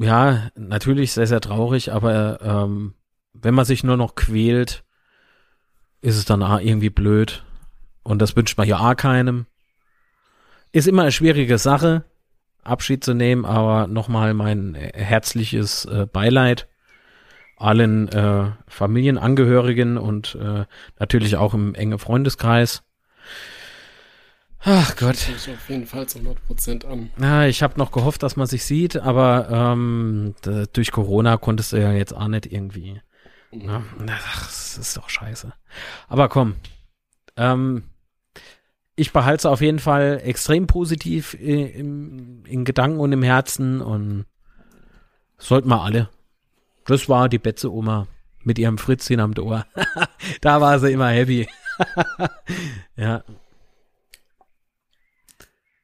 ja, 0.00 0.50
natürlich 0.54 1.12
sehr, 1.12 1.26
sehr 1.26 1.40
traurig, 1.40 1.92
aber 1.92 2.40
ähm, 2.42 2.94
wenn 3.32 3.54
man 3.54 3.64
sich 3.64 3.82
nur 3.82 3.96
noch 3.96 4.14
quält, 4.14 4.84
ist 6.00 6.16
es 6.16 6.24
dann 6.24 6.42
irgendwie 6.42 6.90
blöd 6.90 7.44
und 8.02 8.20
das 8.20 8.36
wünscht 8.36 8.58
man 8.58 8.68
ja 8.68 8.78
auch 8.78 8.96
keinem. 8.96 9.46
Ist 10.70 10.88
immer 10.88 11.02
eine 11.02 11.12
schwierige 11.12 11.58
Sache, 11.58 12.04
Abschied 12.62 13.04
zu 13.04 13.14
nehmen, 13.14 13.44
aber 13.44 13.86
nochmal 13.86 14.34
mein 14.34 14.74
herzliches 14.74 15.84
äh, 15.84 16.06
Beileid 16.06 16.68
allen 17.56 18.08
äh, 18.08 18.50
Familienangehörigen 18.66 19.96
und 19.96 20.34
äh, 20.34 20.64
natürlich 20.98 21.36
auch 21.36 21.54
im 21.54 21.74
engen 21.74 21.98
Freundeskreis. 21.98 22.82
Ach 24.64 24.96
Gott. 24.96 25.28
Das 25.32 25.48
auf 25.48 25.68
jeden 25.68 25.86
Fall 25.86 26.08
zu 26.08 26.18
100 26.18 26.44
Prozent 26.44 26.84
an. 26.84 27.10
Ja, 27.20 27.46
ich 27.46 27.62
habe 27.62 27.78
noch 27.78 27.90
gehofft, 27.90 28.22
dass 28.22 28.36
man 28.36 28.46
sich 28.46 28.64
sieht, 28.64 28.96
aber 28.96 29.48
ähm, 29.50 30.34
durch 30.72 30.92
Corona 30.92 31.36
konntest 31.36 31.72
du 31.72 31.80
ja 31.80 31.92
jetzt 31.92 32.14
auch 32.14 32.28
nicht 32.28 32.46
irgendwie. 32.46 33.00
Mhm. 33.52 33.66
Ne? 33.66 33.82
Ach, 34.08 34.46
das 34.46 34.78
ist 34.78 34.96
doch 34.96 35.08
scheiße. 35.08 35.52
Aber 36.08 36.28
komm, 36.28 36.54
ähm, 37.36 37.84
ich 38.96 39.12
behalte 39.12 39.42
es 39.42 39.46
auf 39.46 39.60
jeden 39.60 39.78
Fall 39.78 40.20
extrem 40.24 40.66
positiv 40.66 41.34
in, 41.34 42.44
in, 42.44 42.64
Gedanken 42.64 43.00
und 43.00 43.12
im 43.12 43.22
Herzen 43.22 43.80
und 43.80 44.26
sollten 45.38 45.68
wir 45.68 45.82
alle. 45.82 46.10
Das 46.84 47.08
war 47.08 47.28
die 47.28 47.38
Betze 47.38 47.72
Oma 47.72 48.06
mit 48.42 48.58
ihrem 48.58 48.78
Fritzchen 48.78 49.20
am 49.20 49.34
Ohr. 49.38 49.66
da 50.40 50.60
war 50.60 50.78
sie 50.78 50.92
immer 50.92 51.08
happy. 51.08 51.48
ja. 52.96 53.24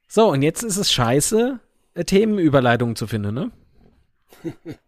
So, 0.07 0.31
und 0.31 0.41
jetzt 0.41 0.63
ist 0.63 0.77
es 0.77 0.91
scheiße, 0.91 1.59
Themenüberleitungen 2.05 2.95
zu 2.95 3.07
finden, 3.07 3.33
ne? 3.33 3.51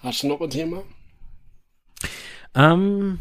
Hast 0.00 0.22
du 0.22 0.28
noch 0.28 0.40
ein 0.40 0.50
Thema? 0.50 0.82
Ähm, 2.54 3.18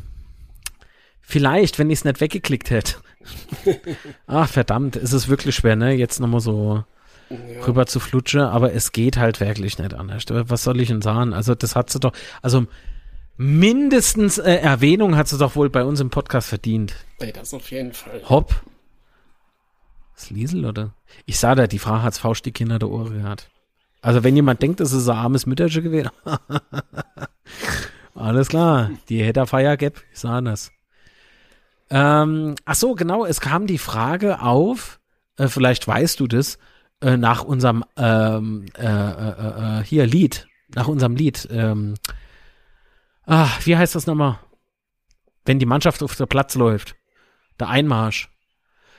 vielleicht, 1.21 1.79
wenn 1.79 1.89
ich 1.89 1.99
es 1.99 2.05
nicht 2.05 2.21
weggeklickt 2.21 2.69
hätte. 2.69 3.01
Ach, 4.27 4.49
verdammt, 4.49 4.95
ist 4.95 5.13
es 5.13 5.27
wirklich 5.27 5.55
schwer, 5.55 5.75
ne? 5.75 5.93
Jetzt 5.93 6.19
nochmal 6.19 6.39
so 6.39 6.83
ja. 7.29 7.63
rüber 7.65 7.85
zu 7.85 7.99
flutschen, 7.99 8.41
aber 8.41 8.73
es 8.73 8.91
geht 8.91 9.17
halt 9.17 9.39
wirklich 9.39 9.77
nicht 9.77 9.93
anders. 9.93 10.25
Was 10.29 10.63
soll 10.63 10.81
ich 10.81 10.89
denn 10.89 11.01
sagen? 11.01 11.33
Also, 11.33 11.55
das 11.55 11.75
hat 11.75 11.89
sie 11.89 11.99
doch, 11.99 12.13
also 12.41 12.65
mindestens 13.37 14.37
äh, 14.37 14.55
Erwähnung 14.55 15.15
hat 15.15 15.27
sie 15.27 15.37
doch 15.37 15.55
wohl 15.55 15.69
bei 15.69 15.83
uns 15.83 15.99
im 15.99 16.09
Podcast 16.09 16.49
verdient. 16.49 16.95
Ey, 17.19 17.31
das 17.31 17.53
auf 17.53 17.71
jeden 17.71 17.93
Fall. 17.93 18.21
Hopp. 18.29 18.63
Das 20.15 20.29
Liesel, 20.29 20.65
oder? 20.65 20.93
Ich 21.25 21.39
sah 21.39 21.55
da, 21.55 21.67
die 21.67 21.79
Frau 21.79 22.01
hat's 22.01 22.19
faustig 22.19 22.57
hinter 22.57 22.79
der 22.79 22.89
Ohren 22.89 23.21
gehabt. 23.21 23.49
Also, 24.01 24.23
wenn 24.23 24.35
jemand 24.35 24.61
denkt, 24.61 24.79
das 24.79 24.93
ist 24.93 25.07
ein 25.07 25.17
armes 25.17 25.45
Mütterchen 25.45 25.83
gewesen. 25.83 26.09
Alles 28.15 28.49
klar, 28.49 28.91
die 29.09 29.23
hätte 29.23 29.45
Feier 29.47 29.77
gab, 29.77 29.93
ich 30.11 30.19
sah 30.19 30.41
das. 30.41 30.71
Ähm, 31.91 32.55
ach 32.63 32.75
so, 32.75 32.95
genau, 32.95 33.25
es 33.25 33.41
kam 33.41 33.67
die 33.67 33.77
Frage 33.77 34.41
auf, 34.41 35.01
äh, 35.37 35.49
vielleicht 35.49 35.85
weißt 35.85 36.19
du 36.21 36.27
das, 36.27 36.57
äh, 37.01 37.17
nach 37.17 37.43
unserem 37.43 37.83
ähm, 37.97 38.65
äh, 38.77 38.85
äh, 38.85 39.79
äh, 39.79 39.83
hier 39.83 40.07
Lied, 40.07 40.47
nach 40.73 40.87
unserem 40.87 41.17
Lied. 41.17 41.49
Ähm, 41.51 41.95
ah, 43.25 43.49
wie 43.65 43.75
heißt 43.75 43.93
das 43.93 44.07
nochmal? 44.07 44.39
Wenn 45.43 45.59
die 45.59 45.65
Mannschaft 45.65 46.01
auf 46.01 46.15
der 46.15 46.27
Platz 46.27 46.55
läuft. 46.55 46.95
Der 47.59 47.67
Einmarsch. 47.67 48.29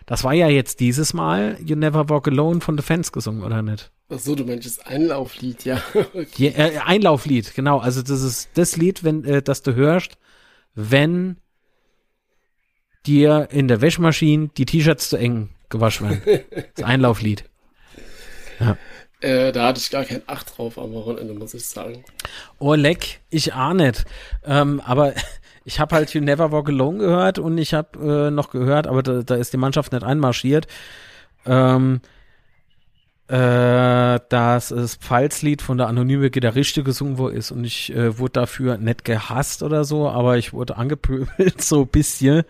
Das 0.04 0.22
war 0.24 0.34
ja 0.34 0.48
jetzt 0.48 0.80
dieses 0.80 1.14
Mal 1.14 1.56
You 1.64 1.76
Never 1.76 2.08
Walk 2.10 2.28
Alone 2.28 2.60
von 2.60 2.76
The 2.76 2.82
Fans 2.82 3.12
gesungen, 3.12 3.42
oder 3.42 3.62
nicht? 3.62 3.90
Ach 4.10 4.18
so, 4.18 4.34
du 4.34 4.44
meinst 4.44 4.66
das 4.66 4.80
Einlauflied, 4.80 5.64
ja. 5.64 5.80
ja 6.36 6.50
äh, 6.50 6.78
Einlauflied, 6.84 7.54
genau. 7.54 7.78
Also 7.78 8.02
das 8.02 8.20
ist 8.20 8.50
das 8.54 8.76
Lied, 8.76 9.02
wenn, 9.04 9.24
äh, 9.24 9.42
das 9.42 9.62
du 9.62 9.74
hörst, 9.74 10.18
wenn 10.74 11.38
dir 13.06 13.48
in 13.50 13.68
der 13.68 13.80
Wäschmaschine 13.80 14.50
die 14.56 14.66
T-Shirts 14.66 15.08
zu 15.08 15.16
eng 15.16 15.50
gewaschen 15.68 16.10
werden. 16.10 16.44
Das 16.74 16.84
Einlauflied. 16.84 17.44
Ja. 18.60 18.76
Äh, 19.20 19.52
da 19.52 19.68
hatte 19.68 19.80
ich 19.80 19.90
gar 19.90 20.04
kein 20.04 20.22
Acht 20.26 20.56
drauf 20.56 20.78
am 20.78 20.92
Wochenende, 20.92 21.34
muss 21.34 21.54
ich 21.54 21.64
sagen. 21.64 22.04
Oh, 22.58 22.74
leck, 22.74 23.20
ich 23.30 23.52
auch 23.54 23.72
nicht. 23.72 24.04
Ähm, 24.44 24.80
aber 24.84 25.14
ich 25.64 25.78
habe 25.78 25.94
halt 25.94 26.12
You 26.12 26.20
Never 26.20 26.50
Walk 26.50 26.68
Alone 26.68 26.98
gehört 26.98 27.38
und 27.38 27.58
ich 27.58 27.72
habe 27.72 28.26
äh, 28.28 28.30
noch 28.30 28.50
gehört, 28.50 28.86
aber 28.86 29.02
da, 29.02 29.22
da 29.22 29.36
ist 29.36 29.52
die 29.52 29.58
Mannschaft 29.58 29.92
nicht 29.92 30.04
einmarschiert. 30.04 30.66
Ähm, 31.46 32.00
äh, 33.28 34.20
dass 34.28 34.68
das 34.68 34.96
Pfalzlied 34.96 35.62
von 35.62 35.78
der 35.78 35.86
anonyme 35.86 36.30
Gitarriste 36.30 36.82
gesungen 36.82 37.16
worden 37.16 37.36
ist 37.36 37.50
und 37.50 37.64
ich 37.64 37.94
äh, 37.94 38.18
wurde 38.18 38.32
dafür 38.32 38.76
nicht 38.76 39.04
gehasst 39.04 39.62
oder 39.62 39.84
so, 39.84 40.08
aber 40.10 40.36
ich 40.36 40.52
wurde 40.52 40.76
angepöbelt 40.76 41.62
so 41.62 41.82
ein 41.82 41.88
bisschen 41.88 42.42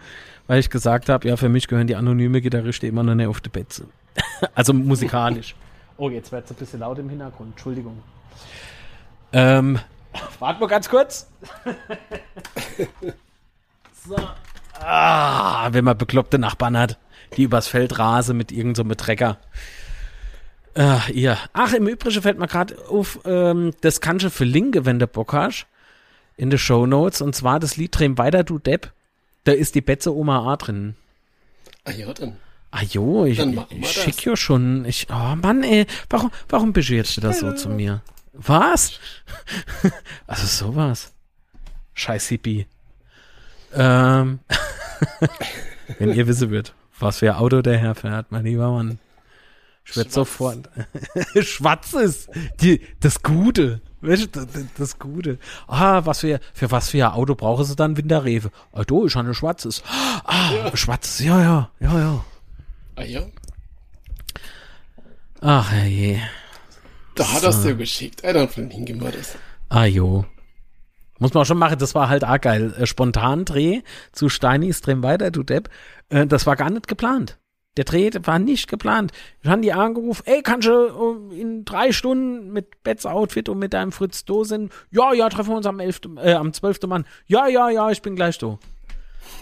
weil 0.53 0.61
ich 0.61 0.69
gesagt 0.69 1.09
habe, 1.09 1.27
ja, 1.27 1.39
für 1.39 1.49
mich 1.49 1.67
gehören 1.67 1.87
die 1.87 1.97
anonyme 1.97 2.43
Gitarriste 2.43 2.87
immer 2.87 3.03
noch 3.03 3.15
nicht 3.15 3.27
auf 3.27 3.41
die 3.41 3.49
Betze. 3.49 3.87
also 4.55 4.75
musikalisch. 4.75 5.55
Oh, 5.97 6.11
jetzt 6.11 6.31
wird 6.31 6.45
es 6.45 6.51
ein 6.51 6.57
bisschen 6.57 6.81
laut 6.81 6.99
im 6.99 7.09
Hintergrund, 7.09 7.53
Entschuldigung. 7.53 8.03
Ähm, 9.33 9.79
warte 10.39 10.61
mal 10.61 10.67
ganz 10.67 10.91
kurz. 10.91 11.27
so, 14.05 14.15
Ah, 14.79 15.73
wenn 15.73 15.87
man 15.87 15.97
bekloppte 15.97 16.39
Nachbarn 16.39 16.77
hat, 16.77 16.99
die 17.39 17.45
übers 17.45 17.67
Feld 17.67 17.99
rasen 17.99 18.37
mit 18.37 18.53
irgendeinem 18.53 18.91
so 18.91 18.95
Trecker. 18.97 19.39
Ach, 20.75 21.09
ihr. 21.09 21.39
Ach, 21.55 21.73
im 21.73 21.89
Übrigen 21.89 22.21
fällt 22.21 22.39
mir 22.39 22.47
gerade 22.47 22.77
auf, 22.91 23.21
ähm, 23.25 23.71
das 23.81 24.03
kannst 24.03 24.27
du 24.27 24.29
verlinken, 24.29 24.85
wenn 24.85 24.99
du 24.99 25.07
Bock 25.07 25.33
hast, 25.33 25.67
in 26.37 26.51
den 26.51 26.59
Show 26.59 26.85
Notes. 26.85 27.23
Und 27.23 27.35
zwar 27.35 27.59
das 27.59 27.79
Lied 27.79 27.99
Drehen 27.99 28.19
weiter, 28.19 28.45
du 28.45 28.59
Depp. 28.59 28.93
Da 29.45 29.53
ist 29.53 29.75
die 29.75 29.81
Betze 29.81 30.15
Oma 30.15 30.53
A 30.53 30.57
drin. 30.57 30.95
Ah 31.85 31.91
ja, 31.91 32.13
dann. 32.13 32.37
Ah 32.71 32.83
jo, 32.83 33.27
ich, 33.27 33.39
ich 33.39 33.91
schick 33.91 34.25
ja 34.25 34.37
schon. 34.37 34.85
Ich, 34.87 35.09
oh 35.11 35.37
Mann, 35.37 35.63
ey, 35.63 35.87
warum, 36.09 36.31
warum 36.49 36.73
beschwerst 36.73 37.17
du 37.17 37.21
das 37.21 37.41
so 37.41 37.53
zu 37.53 37.69
mir? 37.69 38.03
Was? 38.33 38.99
also 40.27 40.47
sowas. 40.47 41.13
Scheiß 41.95 42.29
Hippie. 42.29 42.67
Ähm, 43.75 44.41
wenn 45.99 46.15
ihr 46.15 46.27
wissen 46.27 46.51
wird, 46.51 46.75
was 46.99 47.19
für 47.19 47.35
ein 47.35 47.41
Auto 47.41 47.61
der 47.61 47.77
Herr 47.77 47.95
fährt, 47.95 48.33
mein 48.33 48.45
lieber 48.45 48.71
Mann. 48.71 48.99
Ich 49.85 49.97
werd 49.97 50.07
Schwarz. 50.07 50.15
sofort. 50.15 50.71
Schwarz 51.43 51.93
ist 51.93 52.31
die, 52.61 52.81
das 53.01 53.23
Gute. 53.23 53.81
Weißt 54.03 54.35
du, 54.35 54.47
das, 54.47 54.65
das 54.77 54.99
Gute. 54.99 55.39
Ah, 55.69 56.03
was 56.05 56.21
für, 56.21 56.41
für 56.53 56.71
was 56.71 56.91
für 56.91 57.07
ein 57.07 57.13
Auto 57.13 57.37
brauchen 57.37 57.65
sie 57.65 57.77
dann 57.77 57.97
Winterrefe? 57.97 58.51
Ah, 58.73 58.83
du, 58.83 59.07
ich 59.07 59.15
habe 59.15 59.29
ein 59.29 59.35
schwarzes. 59.35 59.83
Ah, 60.25 60.77
schwarzes, 60.77 61.21
ja, 61.21 61.41
ja, 61.41 61.71
ja, 61.81 61.99
ja. 61.99 62.25
Ah 62.97 63.05
ja? 63.05 63.23
Ach, 65.41 65.71
herrje. 65.71 66.21
Da 67.15 67.33
hat 67.33 67.43
er 67.43 67.51
es 67.51 67.63
dir 67.63 67.75
geschickt. 67.75 68.25
Ey, 68.25 68.33
dann 68.33 68.49
verlinken 68.49 69.01
wir 69.01 69.13
das. 69.13 69.37
Ah, 69.69 69.85
jo. 69.85 70.25
Muss 71.19 71.33
man 71.35 71.43
auch 71.43 71.47
schon 71.47 71.59
machen, 71.59 71.79
das 71.79 71.95
war 71.95 72.09
halt 72.09 72.25
auch 72.25 72.41
geil. 72.41 72.75
Äh, 72.77 72.87
Spontan 72.87 73.45
Dreh 73.45 73.83
zu 74.11 74.29
Steinis 74.29 74.81
Dreh 74.81 75.01
weiter, 75.03 75.31
du 75.31 75.45
Depp. 75.45 75.71
Äh, 76.09 76.27
das 76.27 76.47
war 76.47 76.57
gar 76.57 76.71
nicht 76.71 76.89
geplant. 76.89 77.39
Der 77.79 77.85
Dreh 77.85 78.11
war 78.25 78.39
nicht 78.39 78.69
geplant. 78.69 79.13
Ich 79.41 79.49
haben 79.49 79.63
die 79.63 79.73
angerufen, 79.73 80.23
ey, 80.27 80.43
kannst 80.43 80.69
du 80.69 81.31
äh, 81.31 81.41
in 81.41 81.65
drei 81.65 81.93
Stunden 81.93 82.53
mit 82.53 82.83
Betts 82.83 83.07
Outfit 83.07 83.49
und 83.49 83.59
mit 83.59 83.73
deinem 83.73 83.93
Fritz 83.93 84.27
Do 84.27 84.45
sind? 84.45 84.73
Ja, 84.91 85.15
ja, 85.15 85.29
treffen 85.31 85.51
wir 85.51 85.57
uns 85.57 85.67
am 85.67 85.81
11., 85.81 86.01
äh, 86.19 86.35
am 86.35 86.53
12. 86.53 86.83
Mann. 86.87 87.07
Ja, 87.27 87.47
ja, 87.47 87.71
ja, 87.71 87.91
ich 87.91 88.03
bin 88.03 88.15
gleich 88.15 88.37
da. 88.37 88.59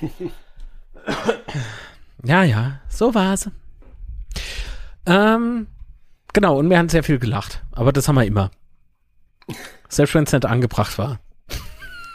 ja, 2.24 2.44
ja, 2.44 2.80
so 2.88 3.14
war's. 3.14 3.50
Ähm, 5.06 5.66
genau, 6.32 6.58
und 6.58 6.70
wir 6.70 6.78
haben 6.78 6.88
sehr 6.88 7.02
viel 7.02 7.18
gelacht. 7.18 7.64
Aber 7.72 7.92
das 7.92 8.06
haben 8.06 8.14
wir 8.14 8.24
immer. 8.24 8.52
Selbst 9.88 10.14
wenn 10.14 10.22
es 10.24 10.32
nicht 10.32 10.46
angebracht 10.46 10.98
war. 10.98 11.18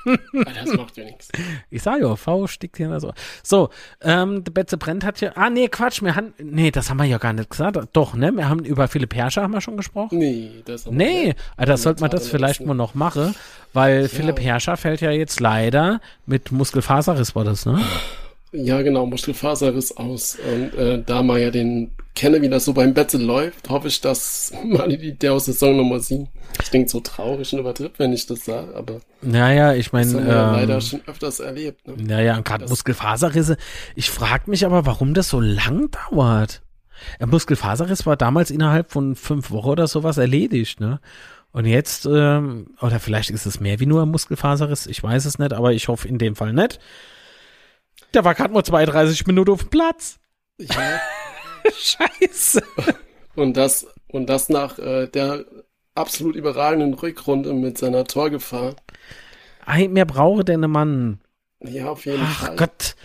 Ah, 0.05 0.51
das 0.63 0.73
macht 0.75 0.97
ja 0.97 1.03
nichts. 1.05 1.29
Ich 1.69 1.81
sag 1.83 1.99
ja, 2.01 2.15
V 2.15 2.47
stickt 2.47 2.77
hier 2.77 2.99
so. 2.99 3.13
So, 3.43 3.69
ähm, 4.01 4.43
der 4.43 4.51
Betze 4.51 4.77
brennt 4.77 5.03
hat 5.03 5.19
ja. 5.21 5.31
Ah, 5.35 5.49
nee, 5.49 5.67
Quatsch, 5.67 6.01
wir 6.01 6.15
haben. 6.15 6.33
Nee, 6.37 6.71
das 6.71 6.89
haben 6.89 6.97
wir 6.97 7.05
ja 7.05 7.17
gar 7.17 7.33
nicht 7.33 7.49
gesagt. 7.49 7.77
Doch, 7.93 8.13
ne? 8.13 8.31
Wir 8.33 8.47
haben 8.49 8.63
über 8.63 8.87
Philipp 8.87 9.13
Herrscher 9.15 9.41
haben 9.43 9.53
wir 9.53 9.61
schon 9.61 9.77
gesprochen. 9.77 10.17
Nee, 10.19 10.61
das 10.65 10.85
haben 10.85 10.95
Nee, 10.95 11.27
wir 11.27 11.35
also 11.57 11.71
das 11.73 11.81
sollte 11.83 12.01
man 12.01 12.11
das 12.11 12.27
vielleicht 12.27 12.59
lassen. 12.59 12.67
mal 12.67 12.73
noch 12.75 12.93
machen, 12.95 13.35
weil 13.73 14.07
Philipp 14.07 14.39
Herrscher 14.39 14.77
fällt 14.77 15.01
ja 15.01 15.11
jetzt 15.11 15.39
leider 15.39 15.99
mit 16.25 16.51
Muskelfaserriss 16.51 17.35
war 17.35 17.43
das, 17.43 17.65
ne? 17.65 17.81
Ja, 18.55 18.81
genau, 18.81 19.05
Muskelfaserriss 19.05 19.95
aus. 19.97 20.37
Und 20.53 20.77
äh, 20.79 21.01
da 21.05 21.23
man 21.23 21.41
ja 21.41 21.51
den 21.51 21.91
kenne, 22.15 22.41
wie 22.41 22.49
das 22.49 22.65
so 22.65 22.73
beim 22.73 22.93
Betze 22.93 23.17
läuft, 23.17 23.69
hoffe 23.69 23.87
ich, 23.89 23.99
dass 24.01 24.53
man 24.65 24.89
die, 24.89 25.13
der 25.13 25.33
aus 25.33 25.45
Saison 25.45 25.75
Nummer 25.77 25.99
7. 25.99 26.27
Ich 26.61 26.69
denke 26.69 26.89
so 26.89 27.01
traurig 27.01 27.51
und 27.53 27.59
übertritt, 27.59 27.93
wenn 27.97 28.13
ich 28.13 28.25
das 28.27 28.45
sage, 28.45 28.73
aber 28.75 29.01
Naja, 29.21 29.73
ich 29.73 29.89
das 29.91 30.13
haben 30.13 30.25
wir 30.25 30.33
meine, 30.33 30.51
leider 30.57 30.75
ähm, 30.75 30.81
schon 30.81 31.01
öfters 31.05 31.39
erlebt. 31.41 31.85
Ne? 31.87 31.95
naja, 32.01 32.39
gerade 32.39 32.63
Das- 32.63 32.69
Muskelfaserrisse. 32.69 33.57
Ich 33.95 34.09
frage 34.09 34.49
mich 34.49 34.65
aber, 34.65 34.85
warum 34.85 35.13
das 35.13 35.27
so 35.29 35.41
lang 35.41 35.89
dauert. 36.09 36.61
Der 37.19 37.27
Muskelfaserriss 37.27 38.05
war 38.05 38.15
damals 38.15 38.51
innerhalb 38.51 38.89
von 38.89 39.15
fünf 39.15 39.51
Wochen 39.51 39.67
oder 39.69 39.87
sowas 39.87 40.17
erledigt, 40.17 40.79
ne? 40.79 41.01
Und 41.51 41.65
jetzt, 41.65 42.05
ähm, 42.05 42.67
oder 42.81 42.99
vielleicht 42.99 43.29
ist 43.31 43.45
es 43.45 43.59
mehr 43.61 43.79
wie 43.81 43.85
nur 43.85 44.01
ein 44.01 44.09
Muskelfaserriss, 44.09 44.87
ich 44.87 45.01
weiß 45.03 45.25
es 45.25 45.39
nicht, 45.39 45.53
aber 45.53 45.71
ich 45.73 45.87
hoffe 45.89 46.07
in 46.07 46.17
dem 46.17 46.35
Fall 46.35 46.51
nicht. 46.53 46.79
Der 48.15 48.23
war 48.23 48.33
gerade 48.33 48.53
mal 48.53 48.63
32 48.63 49.27
Minuten 49.27 49.51
auf 49.51 49.59
dem 49.63 49.69
Platz. 49.69 50.19
Ja, 50.57 51.01
Scheiße. 51.77 52.63
und 53.35 53.57
das, 53.57 53.87
und 54.07 54.27
das 54.27 54.47
nach 54.47 54.79
äh, 54.79 55.07
der 55.07 55.43
absolut 55.95 56.37
überragenden 56.37 56.93
Rückrunde 56.93 57.53
mit 57.53 57.77
seiner 57.77 58.05
Torgefahr. 58.05 58.77
Ei, 59.65 59.89
mehr 59.89 60.05
brauche 60.05 60.45
denn 60.45 60.61
Mann. 60.61 61.19
Ja, 61.61 61.89
auf 61.89 62.05
jeden 62.05 62.23
Ach 62.23 62.47
Fall. 62.47 62.55
Gott. 62.55 62.95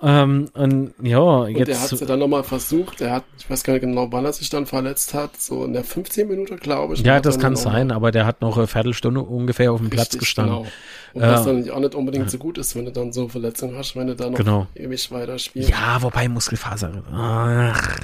Ähm, 0.00 0.48
und 0.54 0.94
ja, 1.02 1.18
Und 1.18 1.54
er 1.56 1.60
hat 1.60 1.68
jetzt. 1.68 1.92
es 1.92 2.00
ja 2.00 2.06
dann 2.06 2.20
nochmal 2.20 2.44
versucht. 2.44 3.00
Er 3.00 3.12
hat, 3.14 3.24
ich 3.36 3.50
weiß 3.50 3.64
gar 3.64 3.72
nicht 3.72 3.82
genau, 3.82 4.06
wann 4.12 4.24
er 4.24 4.32
sich 4.32 4.48
dann 4.48 4.64
verletzt 4.66 5.12
hat. 5.12 5.36
So 5.40 5.64
in 5.64 5.72
der 5.72 5.82
15 5.82 6.28
Minute, 6.28 6.54
glaube 6.56 6.94
ich. 6.94 7.00
Ja, 7.00 7.18
das 7.18 7.38
kann 7.40 7.56
sein, 7.56 7.90
aber 7.90 8.12
der 8.12 8.24
hat 8.24 8.40
noch 8.40 8.56
eine 8.56 8.68
Viertelstunde 8.68 9.20
ungefähr 9.22 9.72
auf 9.72 9.80
dem 9.80 9.90
Platz 9.90 10.16
gestanden. 10.16 10.58
Genau. 10.58 10.66
Und 11.14 11.22
Äh, 11.22 11.28
was 11.32 11.44
dann 11.46 11.68
auch 11.70 11.80
nicht 11.80 11.94
unbedingt 11.96 12.30
so 12.30 12.38
gut 12.38 12.58
ist, 12.58 12.76
wenn 12.76 12.84
du 12.84 12.92
dann 12.92 13.12
so 13.12 13.26
Verletzungen 13.28 13.76
hast, 13.76 13.96
wenn 13.96 14.06
du 14.06 14.14
dann 14.14 14.32
noch 14.32 14.38
Genau. 14.38 14.66
ewig 14.76 15.10
weiter 15.10 15.36
spielst. 15.38 15.70
Ja, 15.70 15.98
wobei 16.00 16.28
Muskelfaser. 16.28 16.92
Ach, 17.12 17.98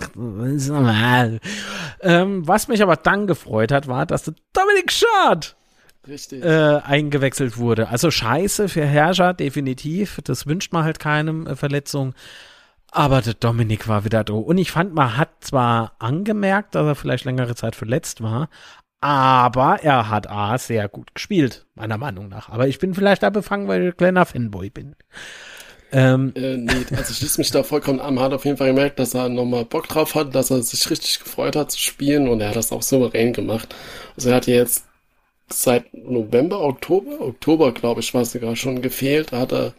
ist 0.46 0.68
normal. 0.70 1.38
Ähm, 2.00 2.46
was 2.48 2.66
mich 2.66 2.82
aber 2.82 2.96
dann 2.96 3.26
gefreut 3.28 3.70
hat, 3.70 3.86
war, 3.86 4.04
dass 4.06 4.24
der 4.24 4.34
Dominik 4.52 4.90
Schad 4.90 5.54
Richtig. 6.06 6.44
äh, 6.44 6.80
eingewechselt 6.84 7.56
wurde. 7.56 7.88
Also 7.88 8.10
scheiße 8.10 8.68
für 8.68 8.84
Herrscher, 8.84 9.34
definitiv. 9.34 10.20
Das 10.24 10.46
wünscht 10.46 10.72
man 10.72 10.84
halt 10.84 10.98
keinem 10.98 11.46
äh, 11.46 11.56
Verletzung. 11.56 12.14
Aber 12.90 13.22
der 13.22 13.34
Dominik 13.34 13.88
war 13.88 14.04
wieder 14.04 14.22
da. 14.22 14.34
Und 14.34 14.58
ich 14.58 14.70
fand, 14.70 14.94
man 14.94 15.16
hat 15.16 15.30
zwar 15.40 15.96
angemerkt, 15.98 16.74
dass 16.76 16.86
er 16.86 16.94
vielleicht 16.94 17.24
längere 17.24 17.56
Zeit 17.56 17.74
verletzt 17.74 18.22
war, 18.22 18.48
aber 19.00 19.80
er 19.82 20.08
hat 20.10 20.30
A, 20.30 20.56
sehr 20.58 20.88
gut 20.88 21.14
gespielt, 21.14 21.66
meiner 21.74 21.98
Meinung 21.98 22.28
nach. 22.28 22.48
Aber 22.48 22.68
ich 22.68 22.78
bin 22.78 22.94
vielleicht 22.94 23.22
da 23.22 23.30
befangen, 23.30 23.68
weil 23.68 23.82
ich 23.82 23.88
ein 23.88 23.96
kleiner 23.96 24.24
Fanboy 24.26 24.70
bin. 24.70 24.94
Ähm, 25.92 26.32
Äh, 26.36 26.56
nee, 26.56 26.86
also 26.96 27.10
ich 27.10 27.18
schließe 27.18 27.40
mich 27.40 27.50
da 27.50 27.62
vollkommen 27.64 28.00
an. 28.00 28.14
Man 28.14 28.24
hat 28.24 28.32
auf 28.32 28.44
jeden 28.44 28.56
Fall 28.56 28.68
gemerkt, 28.68 28.98
dass 28.98 29.14
er 29.14 29.28
nochmal 29.28 29.64
Bock 29.64 29.88
drauf 29.88 30.14
hat, 30.14 30.34
dass 30.34 30.50
er 30.50 30.62
sich 30.62 30.88
richtig 30.90 31.20
gefreut 31.20 31.56
hat 31.56 31.70
zu 31.70 31.78
spielen 31.78 32.28
und 32.28 32.40
er 32.40 32.48
hat 32.50 32.56
das 32.56 32.72
auch 32.72 32.82
souverän 32.82 33.32
gemacht. 33.32 33.74
Also 34.16 34.30
er 34.30 34.36
hat 34.36 34.46
jetzt 34.46 34.86
seit 35.50 35.92
November, 35.94 36.60
Oktober, 36.60 37.20
Oktober 37.20 37.72
glaube 37.72 38.00
ich, 38.00 38.14
war 38.14 38.22
es 38.22 38.32
sogar 38.32 38.56
schon 38.56 38.82
gefehlt, 38.82 39.32
hat 39.32 39.52
er 39.52 39.74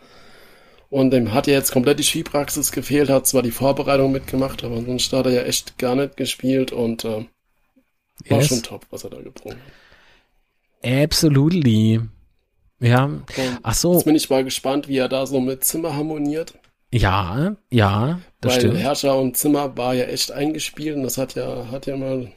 und 0.90 1.12
dem 1.12 1.34
hat 1.34 1.48
ja 1.48 1.54
jetzt 1.54 1.72
komplett 1.72 2.00
die 2.00 2.04
Skipraxis 2.04 2.72
gefehlt, 2.72 3.10
hat 3.10 3.28
zwar 3.28 3.44
die 3.44 3.52
Vorbereitung 3.52 4.12
mitgemacht, 4.12 4.64
aber 4.64 4.78
sonst 4.82 5.14
hat 5.14 5.26
er 5.28 5.34
ja 5.34 5.44
echt 5.44 5.78
gar 5.78 5.96
nicht 5.96 6.18
gespielt 6.18 6.72
und 6.72 7.06
äh, 7.06 7.26
war 8.30 8.40
Yes. 8.40 8.50
schon 8.50 8.62
top, 8.62 8.86
was 8.92 9.04
er 9.04 9.10
da 9.10 9.20
gebrungen 9.20 9.64
hat. 9.66 9.74
absolutely. 10.84 12.00
Ja, 12.80 13.10
ach 13.64 13.74
so, 13.76 13.94
Jetzt 13.94 14.06
bin 14.06 14.14
ich 14.16 14.30
mal 14.30 14.44
gespannt, 14.44 14.88
wie 14.88 14.98
er 15.00 15.10
da 15.10 15.26
so 15.26 15.40
mit 15.40 15.64
Zimmer 15.64 15.96
harmoniert. 15.96 16.54
ja, 16.92 17.56
ja, 17.72 18.22
das 18.42 18.54
Weil 18.54 18.56
stimmt. 18.56 18.78
Herrscher 18.78 19.18
und 19.18 19.36
Zimmer 19.36 19.76
war 19.76 19.94
ja 19.94 20.06
echt 20.06 20.32
eingespielt 20.32 20.96
und 20.96 21.04
das 21.04 21.18
hat 21.18 21.36
ja, 21.36 21.68
hat 21.70 21.86
ja 21.86 21.98
mal 21.98 22.32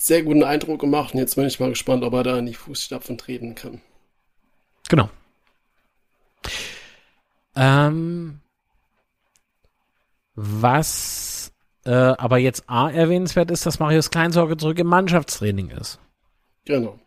sehr 0.00 0.22
guten 0.22 0.42
Eindruck 0.42 0.80
gemacht. 0.80 1.14
Und 1.14 1.20
jetzt 1.20 1.36
bin 1.36 1.44
ich 1.44 1.60
mal 1.60 1.68
gespannt, 1.68 2.04
ob 2.04 2.14
er 2.14 2.22
da 2.22 2.38
in 2.38 2.46
die 2.46 2.54
Fußstapfen 2.54 3.18
treten 3.18 3.54
kann. 3.54 3.82
Genau. 4.88 5.10
Ähm, 7.54 8.40
was 10.34 11.52
äh, 11.84 11.90
aber 11.90 12.38
jetzt 12.38 12.64
A 12.66 12.90
erwähnenswert 12.90 13.50
ist, 13.50 13.66
dass 13.66 13.78
Marius 13.78 14.10
Kleinsorge 14.10 14.56
zurück 14.56 14.78
im 14.78 14.86
Mannschaftstraining 14.86 15.68
ist. 15.70 15.98
Genau. 16.64 16.98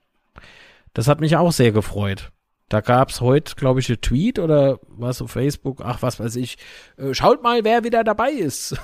Das 0.93 1.07
hat 1.07 1.19
mich 1.19 1.35
auch 1.35 1.51
sehr 1.51 1.71
gefreut. 1.71 2.31
Da 2.73 2.81
gab's 2.81 3.21
heute, 3.21 3.53
glaube 3.53 3.81
ich, 3.81 3.89
ein 3.91 4.01
Tweet 4.01 4.39
oder 4.39 4.79
was 4.87 5.21
auf 5.21 5.29
Facebook, 5.29 5.81
ach 5.85 6.01
was 6.01 6.19
weiß 6.19 6.35
ich, 6.37 6.57
äh, 6.97 7.13
schaut 7.13 7.43
mal, 7.43 7.63
wer 7.63 7.83
wieder 7.83 8.03
dabei 8.03 8.31
ist. 8.31 8.75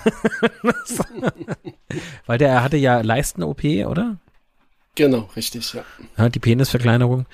Weil 2.27 2.37
der 2.37 2.61
hatte 2.63 2.77
ja 2.77 3.01
Leisten-OP, 3.01 3.63
oder? 3.87 4.17
Genau, 4.93 5.27
richtig, 5.35 5.73
ja. 5.73 5.83
Ja, 6.19 6.29
die 6.29 6.37
Penisverkleinerung. 6.37 7.25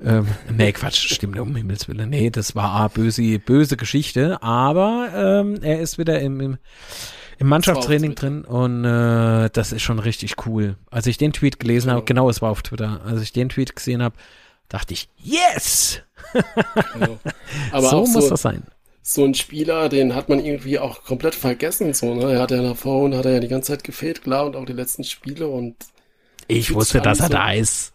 Ähm, 0.00 0.28
nee, 0.48 0.70
Quatsch, 0.70 1.12
stimmt 1.12 1.40
um 1.40 1.56
Himmels 1.56 1.88
Willen. 1.88 2.08
Nee, 2.08 2.30
das 2.30 2.54
war 2.54 2.78
eine 2.78 2.88
böse, 2.88 3.40
böse 3.40 3.76
Geschichte, 3.76 4.40
aber 4.44 5.08
ähm, 5.12 5.58
er 5.60 5.80
ist 5.80 5.98
wieder 5.98 6.20
im, 6.20 6.40
im, 6.40 6.58
im 7.38 7.48
Mannschaftstraining 7.48 8.14
drin 8.14 8.44
und 8.44 8.84
äh, 8.84 9.50
das 9.52 9.72
ist 9.72 9.82
schon 9.82 9.98
richtig 9.98 10.36
cool. 10.46 10.76
Als 10.88 11.08
ich 11.08 11.18
den 11.18 11.32
Tweet 11.32 11.58
gelesen 11.58 11.90
habe, 11.90 12.04
genau, 12.04 12.30
es 12.30 12.42
war 12.42 12.50
auf 12.50 12.62
Twitter, 12.62 13.00
als 13.04 13.22
ich 13.22 13.32
den 13.32 13.48
Tweet 13.48 13.74
gesehen 13.74 14.04
habe, 14.04 14.14
dachte 14.68 14.94
ich, 14.94 15.08
yes! 15.18 16.00
Aber 17.72 17.88
so 17.88 18.00
muss 18.00 18.12
so, 18.12 18.30
das 18.30 18.42
sein. 18.42 18.64
so 19.02 19.24
ein 19.24 19.34
Spieler, 19.34 19.88
den 19.88 20.14
hat 20.14 20.28
man 20.28 20.44
irgendwie 20.44 20.78
auch 20.78 21.04
komplett 21.04 21.34
vergessen. 21.34 21.94
So, 21.94 22.14
ne? 22.14 22.32
Er 22.34 22.40
hat 22.40 22.50
ja 22.50 22.62
davor 22.62 23.02
und 23.04 23.14
hat 23.14 23.24
er 23.26 23.32
ja 23.34 23.40
die 23.40 23.48
ganze 23.48 23.72
Zeit 23.72 23.84
gefehlt, 23.84 24.22
klar, 24.22 24.46
und 24.46 24.56
auch 24.56 24.64
die 24.66 24.72
letzten 24.72 25.04
Spiele 25.04 25.48
und 25.48 25.76
Ich 26.48 26.74
wusste, 26.74 27.00
dass 27.00 27.20
er 27.20 27.26
so- 27.26 27.32
da 27.32 27.52
ist. 27.52 27.92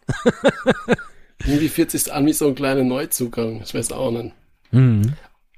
irgendwie 1.45 1.69
fühlt 1.69 1.91
sich 1.91 2.11
an 2.11 2.25
wie 2.25 2.33
so 2.33 2.47
ein 2.47 2.55
kleiner 2.55 2.83
Neuzugang. 2.83 3.61
Ich 3.63 3.73
weiß 3.73 3.91
auch 3.91 4.11
nicht. 4.11 4.33
Mhm. 4.71 5.13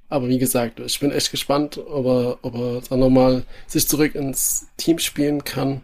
Aber 0.10 0.28
wie 0.28 0.38
gesagt, 0.40 0.80
ich 0.80 1.00
bin 1.00 1.12
echt 1.12 1.32
gespannt, 1.32 1.78
ob 1.78 2.06
er, 2.06 2.38
ob 2.44 2.56
er 2.56 2.82
dann 2.88 3.00
nochmal 3.00 3.46
sich 3.68 3.88
zurück 3.88 4.14
ins 4.16 4.68
Team 4.78 5.00
spielen 5.00 5.44
kann. 5.44 5.82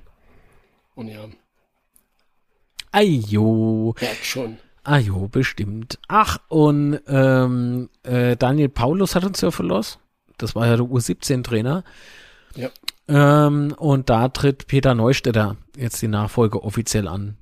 Und 0.95 1.07
ja. 1.07 1.26
Ajo. 2.91 3.95
Ja, 3.99 4.07
schon. 4.23 4.57
Ajo, 4.90 5.28
bestimmt. 5.28 5.99
Ach, 6.07 6.40
und 6.48 6.99
ähm, 7.07 7.90
äh, 8.02 8.36
Daniel 8.36 8.70
Paulus 8.70 9.14
hat 9.14 9.24
uns 9.24 9.40
ja 9.40 9.52
verlost. 9.52 9.99
Das 10.40 10.56
war 10.56 10.66
ja 10.66 10.78
der 10.78 10.86
U17-Trainer. 10.88 11.84
Ja. 12.56 12.70
Ähm, 13.07 13.76
und 13.78 14.10
da 14.10 14.30
tritt 14.30 14.66
Peter 14.66 14.95
Neustädter 14.95 15.57
jetzt 15.78 16.02
die 16.02 16.07
Nachfolge 16.07 16.64
offiziell 16.64 17.07
an. 17.07 17.38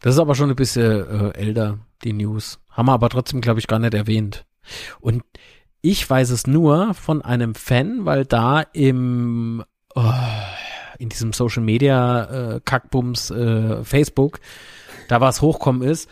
Das 0.00 0.14
ist 0.14 0.20
aber 0.20 0.34
schon 0.34 0.50
ein 0.50 0.56
bisschen 0.56 1.30
äh, 1.32 1.38
älter, 1.38 1.78
die 2.02 2.12
News. 2.12 2.58
Haben 2.68 2.86
wir 2.86 2.94
aber 2.94 3.10
trotzdem, 3.10 3.40
glaube 3.40 3.60
ich, 3.60 3.68
gar 3.68 3.78
nicht 3.78 3.94
erwähnt. 3.94 4.44
Und 4.98 5.22
ich 5.80 6.08
weiß 6.10 6.30
es 6.30 6.48
nur 6.48 6.94
von 6.94 7.22
einem 7.22 7.54
Fan, 7.54 8.06
weil 8.06 8.24
da 8.24 8.62
im 8.72 9.64
oh, 9.94 10.12
in 10.98 11.10
diesem 11.10 11.32
Social 11.32 11.62
Media 11.62 12.56
äh, 12.56 12.60
Kackbums 12.64 13.30
äh, 13.30 13.84
Facebook 13.84 14.40
da 15.08 15.20
was 15.20 15.40
hochkommen 15.42 15.82
ist. 15.82 16.08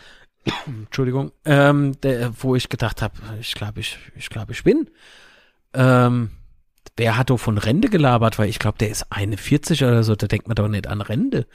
Entschuldigung, 0.67 1.31
ähm, 1.45 1.99
der, 2.01 2.31
wo 2.41 2.55
ich 2.55 2.69
gedacht 2.69 3.01
habe, 3.01 3.15
ich 3.39 3.53
glaube, 3.53 3.79
ich, 3.79 3.97
ich 4.15 4.29
glaube, 4.29 4.51
ich 4.53 4.63
bin. 4.63 4.89
Ähm, 5.73 6.31
wer 6.95 7.17
hat 7.17 7.29
doch 7.29 7.37
von 7.37 7.57
Rente 7.57 7.89
gelabert? 7.89 8.39
Weil 8.39 8.49
ich 8.49 8.59
glaube, 8.59 8.77
der 8.77 8.89
ist 8.89 9.11
41 9.11 9.83
oder 9.83 10.03
so, 10.03 10.15
da 10.15 10.27
denkt 10.27 10.47
man 10.47 10.55
doch 10.55 10.67
nicht 10.67 10.87
an 10.87 11.01
Rente. 11.01 11.47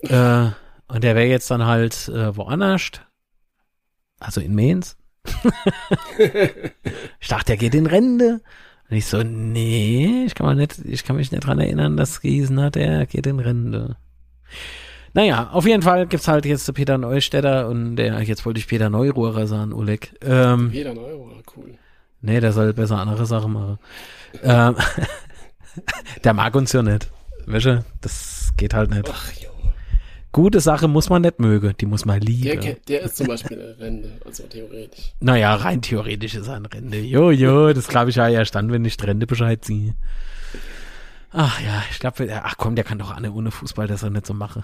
Äh, 0.00 0.50
und 0.86 1.02
der 1.02 1.14
wäre 1.14 1.26
jetzt 1.26 1.50
dann 1.50 1.64
halt 1.64 2.08
äh, 2.08 2.36
woanders. 2.36 2.90
Also 4.20 4.40
in 4.40 4.54
Mainz. 4.54 4.96
ich 7.20 7.28
dachte, 7.28 7.52
er 7.52 7.56
geht 7.56 7.74
in 7.74 7.86
Rente. 7.86 8.42
Und 8.90 8.96
ich 8.96 9.06
so, 9.06 9.22
nee, 9.22 10.24
ich 10.26 10.34
kann, 10.34 10.46
mal 10.46 10.54
nicht, 10.54 10.78
ich 10.84 11.04
kann 11.04 11.16
mich 11.16 11.32
nicht 11.32 11.46
dran 11.46 11.58
erinnern, 11.58 11.96
dass 11.96 12.22
Riesen 12.22 12.60
hat, 12.60 12.76
er 12.76 13.06
geht 13.06 13.26
in 13.26 13.40
Rente. 13.40 13.96
Naja, 15.14 15.50
auf 15.52 15.64
jeden 15.66 15.82
Fall 15.82 16.06
gibt's 16.06 16.26
halt 16.28 16.44
jetzt 16.44 16.72
Peter 16.74 16.98
Neustädter 16.98 17.68
und 17.68 17.96
der, 17.96 18.20
jetzt 18.22 18.44
wollte 18.44 18.58
ich 18.58 18.66
Peter 18.66 18.90
Neuruhrer 18.90 19.46
sagen, 19.46 19.72
Oleg. 19.72 20.12
Ähm, 20.22 20.70
Peter 20.72 20.92
Neuruhrer, 20.92 21.40
cool. 21.56 21.74
Nee, 22.20 22.40
der 22.40 22.52
soll 22.52 22.72
besser 22.72 22.98
andere 22.98 23.24
Sachen 23.26 23.52
machen. 23.52 23.78
ähm, 24.42 24.74
der 26.24 26.34
mag 26.34 26.54
uns 26.54 26.72
ja 26.72 26.82
nicht. 26.82 27.10
Du, 27.46 27.84
das 28.00 28.52
geht 28.56 28.74
halt 28.74 28.90
nicht. 28.90 29.08
Ach, 29.12 29.32
jo. 29.34 29.50
Gute 30.32 30.58
Sache 30.60 30.88
muss 30.88 31.10
man 31.10 31.22
nicht 31.22 31.38
mögen, 31.38 31.74
die 31.80 31.86
muss 31.86 32.04
man 32.06 32.18
Der, 32.18 32.28
lieben. 32.28 32.60
ke- 32.60 32.76
der 32.88 33.02
ist 33.02 33.16
zum 33.16 33.28
Beispiel 33.28 33.56
eine 33.60 33.78
Rente, 33.78 34.10
also 34.24 34.42
theoretisch. 34.44 35.12
Naja, 35.20 35.54
rein 35.54 35.80
theoretisch 35.80 36.34
ist 36.34 36.48
er 36.48 36.56
ein 36.56 36.66
Rente. 36.66 36.96
Jo, 36.98 37.30
jo, 37.30 37.72
das 37.72 37.86
glaube 37.86 38.10
ich 38.10 38.16
ja 38.16 38.28
erst 38.28 38.54
dann, 38.56 38.72
wenn 38.72 38.84
ich 38.84 38.96
Rente 39.00 39.28
Bescheid 39.28 39.64
ziehe. 39.64 39.94
Ach 41.36 41.60
ja, 41.60 41.82
ich 41.90 41.98
glaube, 41.98 42.30
ach 42.44 42.56
komm, 42.56 42.76
der 42.76 42.84
kann 42.84 43.00
doch 43.00 43.10
Anne 43.10 43.32
ohne 43.32 43.50
Fußball 43.50 43.88
das 43.88 44.04
er 44.04 44.10
nicht 44.10 44.24
so 44.24 44.34
machen. 44.34 44.62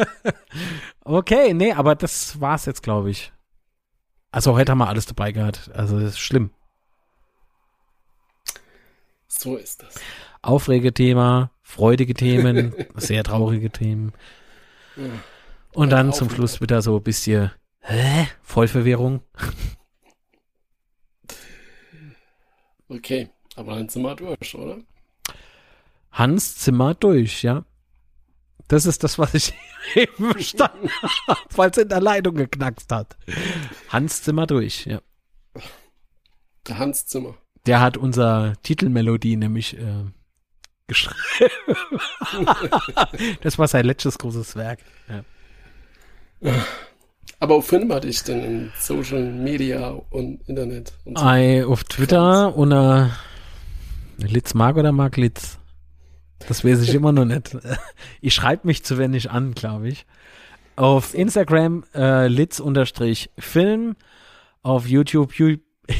okay, 1.04 1.54
nee, 1.54 1.72
aber 1.72 1.96
das 1.96 2.40
war's 2.40 2.66
jetzt, 2.66 2.84
glaube 2.84 3.10
ich. 3.10 3.32
Also 4.30 4.54
heute 4.54 4.70
haben 4.70 4.78
wir 4.78 4.86
alles 4.86 5.06
dabei 5.06 5.32
gehabt. 5.32 5.68
Also 5.74 5.98
das 5.98 6.10
ist 6.10 6.20
schlimm. 6.20 6.50
So 9.26 9.56
ist 9.56 9.82
das. 9.82 9.96
Aufregethema, 10.40 11.50
freudige 11.62 12.14
Themen, 12.14 12.72
sehr 12.94 13.24
traurige 13.24 13.70
Themen. 13.70 14.12
Und 15.72 15.90
dann 15.90 16.12
zum 16.12 16.30
Schluss 16.30 16.60
wieder 16.60 16.80
so 16.80 16.98
ein 16.98 17.02
bisschen, 17.02 17.50
hä? 17.80 18.28
Vollverwirrung. 18.40 19.20
Okay, 22.88 23.30
aber 23.56 23.74
dann 23.74 23.88
sind 23.88 24.02
wir 24.02 24.14
durch, 24.14 24.54
oder? 24.54 24.78
Hans 26.16 26.56
Zimmer 26.56 26.94
durch, 26.94 27.42
ja. 27.42 27.66
Das 28.68 28.86
ist 28.86 29.04
das, 29.04 29.18
was 29.18 29.34
ich 29.34 29.52
eben 29.94 30.32
verstanden 30.32 30.88
habe, 31.28 31.40
weil 31.54 31.70
es 31.70 31.76
in 31.76 31.90
der 31.90 32.00
Leitung 32.00 32.36
geknackst 32.36 32.90
hat. 32.90 33.16
Hans 33.90 34.22
Zimmer 34.22 34.46
durch, 34.46 34.86
ja. 34.86 35.00
Der 36.66 36.78
Hans 36.78 37.06
Zimmer. 37.06 37.34
Der 37.66 37.80
hat 37.80 37.98
unser 37.98 38.54
Titelmelodie 38.62 39.36
nämlich 39.36 39.76
äh, 39.76 40.04
geschrieben. 40.86 41.16
das 43.42 43.58
war 43.58 43.68
sein 43.68 43.84
letztes 43.84 44.16
großes 44.16 44.56
Werk. 44.56 44.80
Ja. 45.08 46.54
Aber 47.40 47.56
wo 47.56 47.60
findet 47.60 47.88
man 47.90 48.00
dich 48.00 48.22
denn 48.22 48.42
in 48.42 48.72
Social 48.78 49.22
Media 49.22 49.90
und 50.10 50.40
Internet? 50.48 50.94
Und 51.04 51.18
so? 51.18 51.24
Ei, 51.24 51.66
auf 51.66 51.84
Twitter 51.84 52.56
unter 52.56 53.10
Litz 54.16 54.54
mag 54.54 54.76
oder 54.76 54.92
mag 54.92 55.18
Litz? 55.18 55.58
Das 56.48 56.64
weiß 56.64 56.82
ich 56.82 56.94
immer 56.94 57.12
noch 57.12 57.24
nicht. 57.24 57.56
Ich 58.20 58.34
schreibe 58.34 58.66
mich 58.66 58.84
zu 58.84 58.98
wenig 58.98 59.30
an, 59.30 59.54
glaube 59.54 59.88
ich. 59.88 60.04
Auf 60.76 61.14
Instagram 61.14 61.84
äh, 61.94 62.26
Litz-Film. 62.28 63.96
Auf 64.62 64.86
YouTube 64.88 65.34
You- 65.34 65.56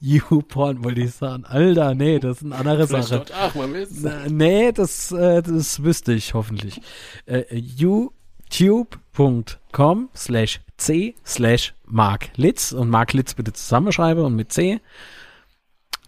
YouPorn 0.00 0.82
wollte 0.84 1.00
ich 1.02 1.12
sagen. 1.14 1.44
Alter, 1.44 1.94
nee, 1.94 2.18
das 2.18 2.38
ist 2.38 2.44
eine 2.44 2.56
andere 2.56 2.86
Vielleicht 2.88 3.08
Sache. 3.08 3.26
ach, 3.34 3.54
man 3.54 3.72
will 3.72 3.86
Nee, 4.28 4.72
das, 4.72 5.12
äh, 5.12 5.42
das 5.42 5.82
wüsste 5.84 6.12
ich 6.12 6.34
hoffentlich. 6.34 6.80
Äh, 7.26 7.44
youtube.com 7.56 10.08
slash 10.16 10.60
c 10.76 11.14
slash 11.24 11.74
Mark 11.86 12.30
Litz 12.36 12.72
und 12.72 12.88
Mark 12.90 13.12
Litz 13.12 13.34
bitte 13.34 13.52
zusammenschreibe 13.52 14.24
und 14.24 14.34
mit 14.34 14.52
C. 14.52 14.80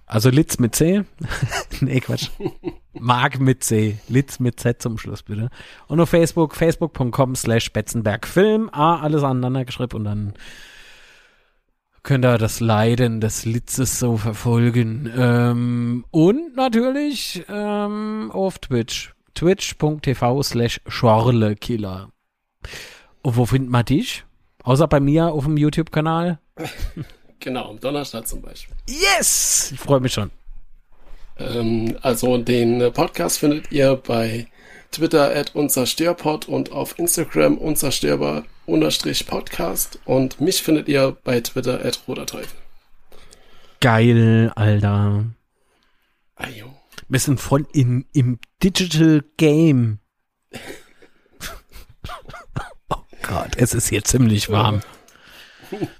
Also 0.06 0.28
Litz 0.30 0.58
mit 0.58 0.74
C. 0.74 1.04
nee, 1.80 2.00
Quatsch. 2.00 2.30
Mark 3.00 3.40
mit 3.40 3.64
C. 3.64 3.98
Litz 4.08 4.40
mit 4.40 4.60
Z 4.60 4.80
zum 4.82 4.98
Schluss 4.98 5.22
bitte. 5.22 5.50
Und 5.88 6.00
auf 6.00 6.10
Facebook, 6.10 6.54
facebook.com 6.54 7.34
slash 7.34 7.72
Betzenbergfilm. 7.72 8.70
A, 8.72 9.00
alles 9.00 9.22
aneinander 9.22 9.64
geschrieben 9.64 9.96
und 9.98 10.04
dann 10.04 10.34
könnt 12.02 12.24
ihr 12.24 12.38
das 12.38 12.60
Leiden 12.60 13.20
des 13.20 13.44
Litzes 13.44 13.98
so 13.98 14.16
verfolgen. 14.16 15.10
Ähm, 15.16 16.04
und 16.10 16.54
natürlich 16.54 17.44
ähm, 17.48 18.30
auf 18.32 18.58
Twitch. 18.58 19.14
Twitch.tv 19.34 20.42
slash 20.42 20.80
Schorlekiller. 20.86 22.10
Und 23.22 23.36
wo 23.36 23.46
findet 23.46 23.70
man 23.70 23.84
dich? 23.84 24.24
Außer 24.62 24.86
bei 24.86 25.00
mir 25.00 25.32
auf 25.32 25.44
dem 25.44 25.56
YouTube-Kanal. 25.56 26.38
Genau, 27.40 27.70
am 27.70 27.80
Donnerstag 27.80 28.26
zum 28.26 28.40
Beispiel. 28.40 28.76
Yes! 28.88 29.72
Ich 29.72 29.80
freue 29.80 30.00
mich 30.00 30.12
schon. 30.12 30.30
Ähm, 31.38 31.96
also 32.02 32.38
den 32.38 32.80
äh, 32.80 32.90
Podcast 32.90 33.38
findet 33.38 33.72
ihr 33.72 33.96
bei 33.96 34.46
Twitter 34.92 35.34
at 35.34 35.54
unzerstörpod 35.54 36.46
und 36.48 36.70
auf 36.70 36.98
Instagram 36.98 37.58
unzerstörbar 37.58 38.44
unterstrich 38.66 39.26
Podcast 39.26 39.98
und 40.04 40.40
mich 40.40 40.62
findet 40.62 40.88
ihr 40.88 41.16
bei 41.24 41.40
Twitter 41.40 41.84
at 41.84 42.00
roter 42.06 42.26
Teufel. 42.26 42.58
Geil, 43.80 44.52
Alter. 44.54 45.24
Ajo. 46.36 46.74
Wir 47.08 47.20
sind 47.20 47.40
voll 47.40 47.66
in, 47.72 48.06
im 48.12 48.38
Digital 48.62 49.22
Game. 49.36 49.98
oh 52.88 53.02
Gott, 53.22 53.56
es 53.56 53.74
ist 53.74 53.88
hier 53.88 54.04
ziemlich 54.04 54.48
warm. 54.48 54.80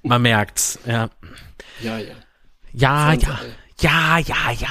Man 0.03 0.23
merkt's, 0.23 0.79
ja. 0.87 1.11
Ja, 1.83 1.99
ja. 1.99 2.15
Ja, 2.73 3.13
ja. 3.13 3.41
Ja, 3.81 4.19
ja, 4.19 4.51
ja. 4.53 4.69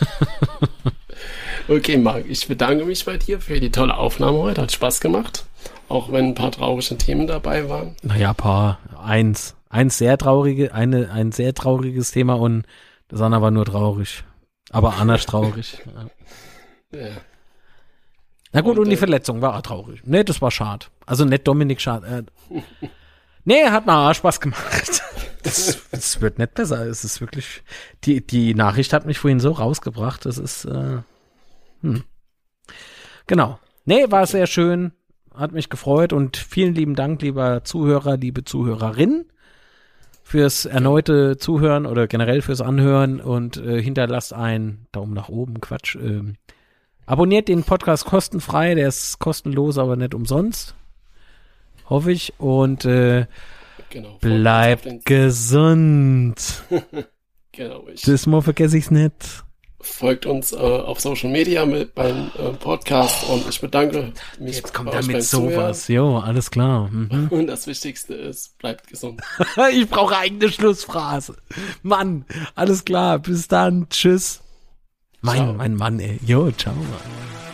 Okay, 1.68 1.98
Marc, 1.98 2.24
ich 2.26 2.48
bedanke 2.48 2.86
mich 2.86 3.04
bei 3.04 3.18
dir 3.18 3.40
für 3.40 3.60
die 3.60 3.70
tolle 3.70 3.94
Aufnahme 3.94 4.38
heute. 4.38 4.62
Hat 4.62 4.72
Spaß 4.72 5.00
gemacht. 5.00 5.44
Auch 5.90 6.10
wenn 6.10 6.26
ein 6.26 6.34
paar 6.34 6.50
traurige 6.50 6.96
Themen 6.96 7.26
dabei 7.26 7.68
waren. 7.68 7.94
Naja, 8.02 8.32
paar. 8.32 8.78
Eins. 8.98 9.54
Eins 9.68 9.98
sehr 9.98 10.16
traurige, 10.16 10.72
eine, 10.72 11.10
ein 11.10 11.30
sehr 11.30 11.52
trauriges 11.52 12.10
Thema 12.10 12.38
und 12.38 12.64
das 13.08 13.20
andere 13.20 13.42
war 13.42 13.50
nur 13.50 13.66
traurig. 13.66 14.24
Aber 14.70 14.96
anders 14.96 15.26
traurig. 15.26 15.78
Ja. 16.92 16.98
Ja. 16.98 17.08
Na 18.52 18.62
gut, 18.62 18.78
Und, 18.78 18.84
und, 18.84 18.88
die 18.88 18.94
äh, 18.94 18.98
Verletzung 18.98 19.42
war 19.42 19.54
auch 19.54 19.62
traurig. 19.62 20.00
Nee, 20.04 20.24
das 20.24 20.40
war 20.40 20.50
schade. 20.50 20.86
Also 21.04 21.26
nicht 21.26 21.46
Dominik 21.46 21.82
schade. 21.82 22.24
Äh, 22.50 22.60
nee, 23.44 23.64
hat 23.64 23.84
mal 23.84 24.14
Spaß 24.14 24.40
gemacht. 24.40 25.02
Das, 25.48 25.78
das 25.90 26.20
wird 26.20 26.38
nicht 26.38 26.54
besser. 26.54 26.86
Es 26.86 27.04
ist 27.04 27.20
wirklich, 27.20 27.62
die, 28.04 28.26
die 28.26 28.54
Nachricht 28.54 28.92
hat 28.92 29.06
mich 29.06 29.18
vorhin 29.18 29.40
so 29.40 29.52
rausgebracht. 29.52 30.26
Das 30.26 30.38
ist, 30.38 30.64
äh, 30.64 30.98
hm. 31.82 32.04
Genau. 33.26 33.58
Nee, 33.84 34.10
war 34.10 34.26
sehr 34.26 34.46
schön. 34.46 34.92
Hat 35.34 35.52
mich 35.52 35.70
gefreut 35.70 36.12
und 36.12 36.36
vielen 36.36 36.74
lieben 36.74 36.94
Dank, 36.94 37.22
lieber 37.22 37.64
Zuhörer, 37.64 38.16
liebe 38.16 38.44
Zuhörerin, 38.44 39.26
fürs 40.22 40.64
erneute 40.64 41.36
Zuhören 41.38 41.86
oder 41.86 42.06
generell 42.06 42.42
fürs 42.42 42.60
Anhören 42.60 43.20
und 43.20 43.56
äh, 43.56 43.80
hinterlasst 43.80 44.32
einen 44.32 44.86
Daumen 44.92 45.14
nach 45.14 45.28
oben, 45.28 45.60
Quatsch. 45.60 45.94
Ähm, 45.94 46.34
abonniert 47.06 47.48
den 47.48 47.62
Podcast 47.62 48.04
kostenfrei, 48.04 48.74
der 48.74 48.88
ist 48.88 49.20
kostenlos, 49.20 49.78
aber 49.78 49.96
nicht 49.96 50.14
umsonst. 50.14 50.74
Hoffe 51.88 52.12
ich. 52.12 52.34
Und 52.38 52.84
äh, 52.84 53.26
Genau. 53.90 54.18
bleibt 54.20 55.04
gesund. 55.04 56.62
Genau, 57.50 57.88
ich. 57.88 58.02
Das 58.02 58.26
mal 58.28 58.40
vergesse 58.40 58.78
ich's 58.78 58.92
nicht. 58.92 59.42
Folgt 59.80 60.26
uns 60.26 60.52
äh, 60.52 60.56
auf 60.56 61.00
Social 61.00 61.30
Media 61.30 61.66
mit 61.66 61.92
beim 61.94 62.30
äh, 62.38 62.52
Podcast 62.52 63.28
und 63.28 63.48
ich 63.48 63.60
bedanke 63.60 64.12
mich. 64.38 64.56
Jetzt 64.56 64.74
kommt 64.74 64.92
bei 64.92 64.98
euch 64.98 65.06
mit 65.06 65.16
beim 65.16 65.22
sowas. 65.22 65.88
Jo, 65.88 66.18
alles 66.18 66.52
klar. 66.52 66.88
Mhm. 66.88 67.28
Und 67.30 67.46
das 67.48 67.66
Wichtigste 67.66 68.14
ist, 68.14 68.58
bleibt 68.58 68.86
gesund. 68.88 69.20
Ich 69.72 69.88
brauche 69.88 70.16
eigene 70.16 70.50
Schlussphrase. 70.50 71.36
Mann, 71.82 72.26
alles 72.54 72.84
klar. 72.84 73.18
Bis 73.18 73.48
dann. 73.48 73.88
Tschüss. 73.88 74.40
Mein, 75.20 75.36
Ciao. 75.38 75.52
mein 75.54 75.74
Mann, 75.74 75.98
ey. 75.98 76.20
Jo, 76.24 76.50
ciao. 76.52 76.74
Mann. 76.74 77.47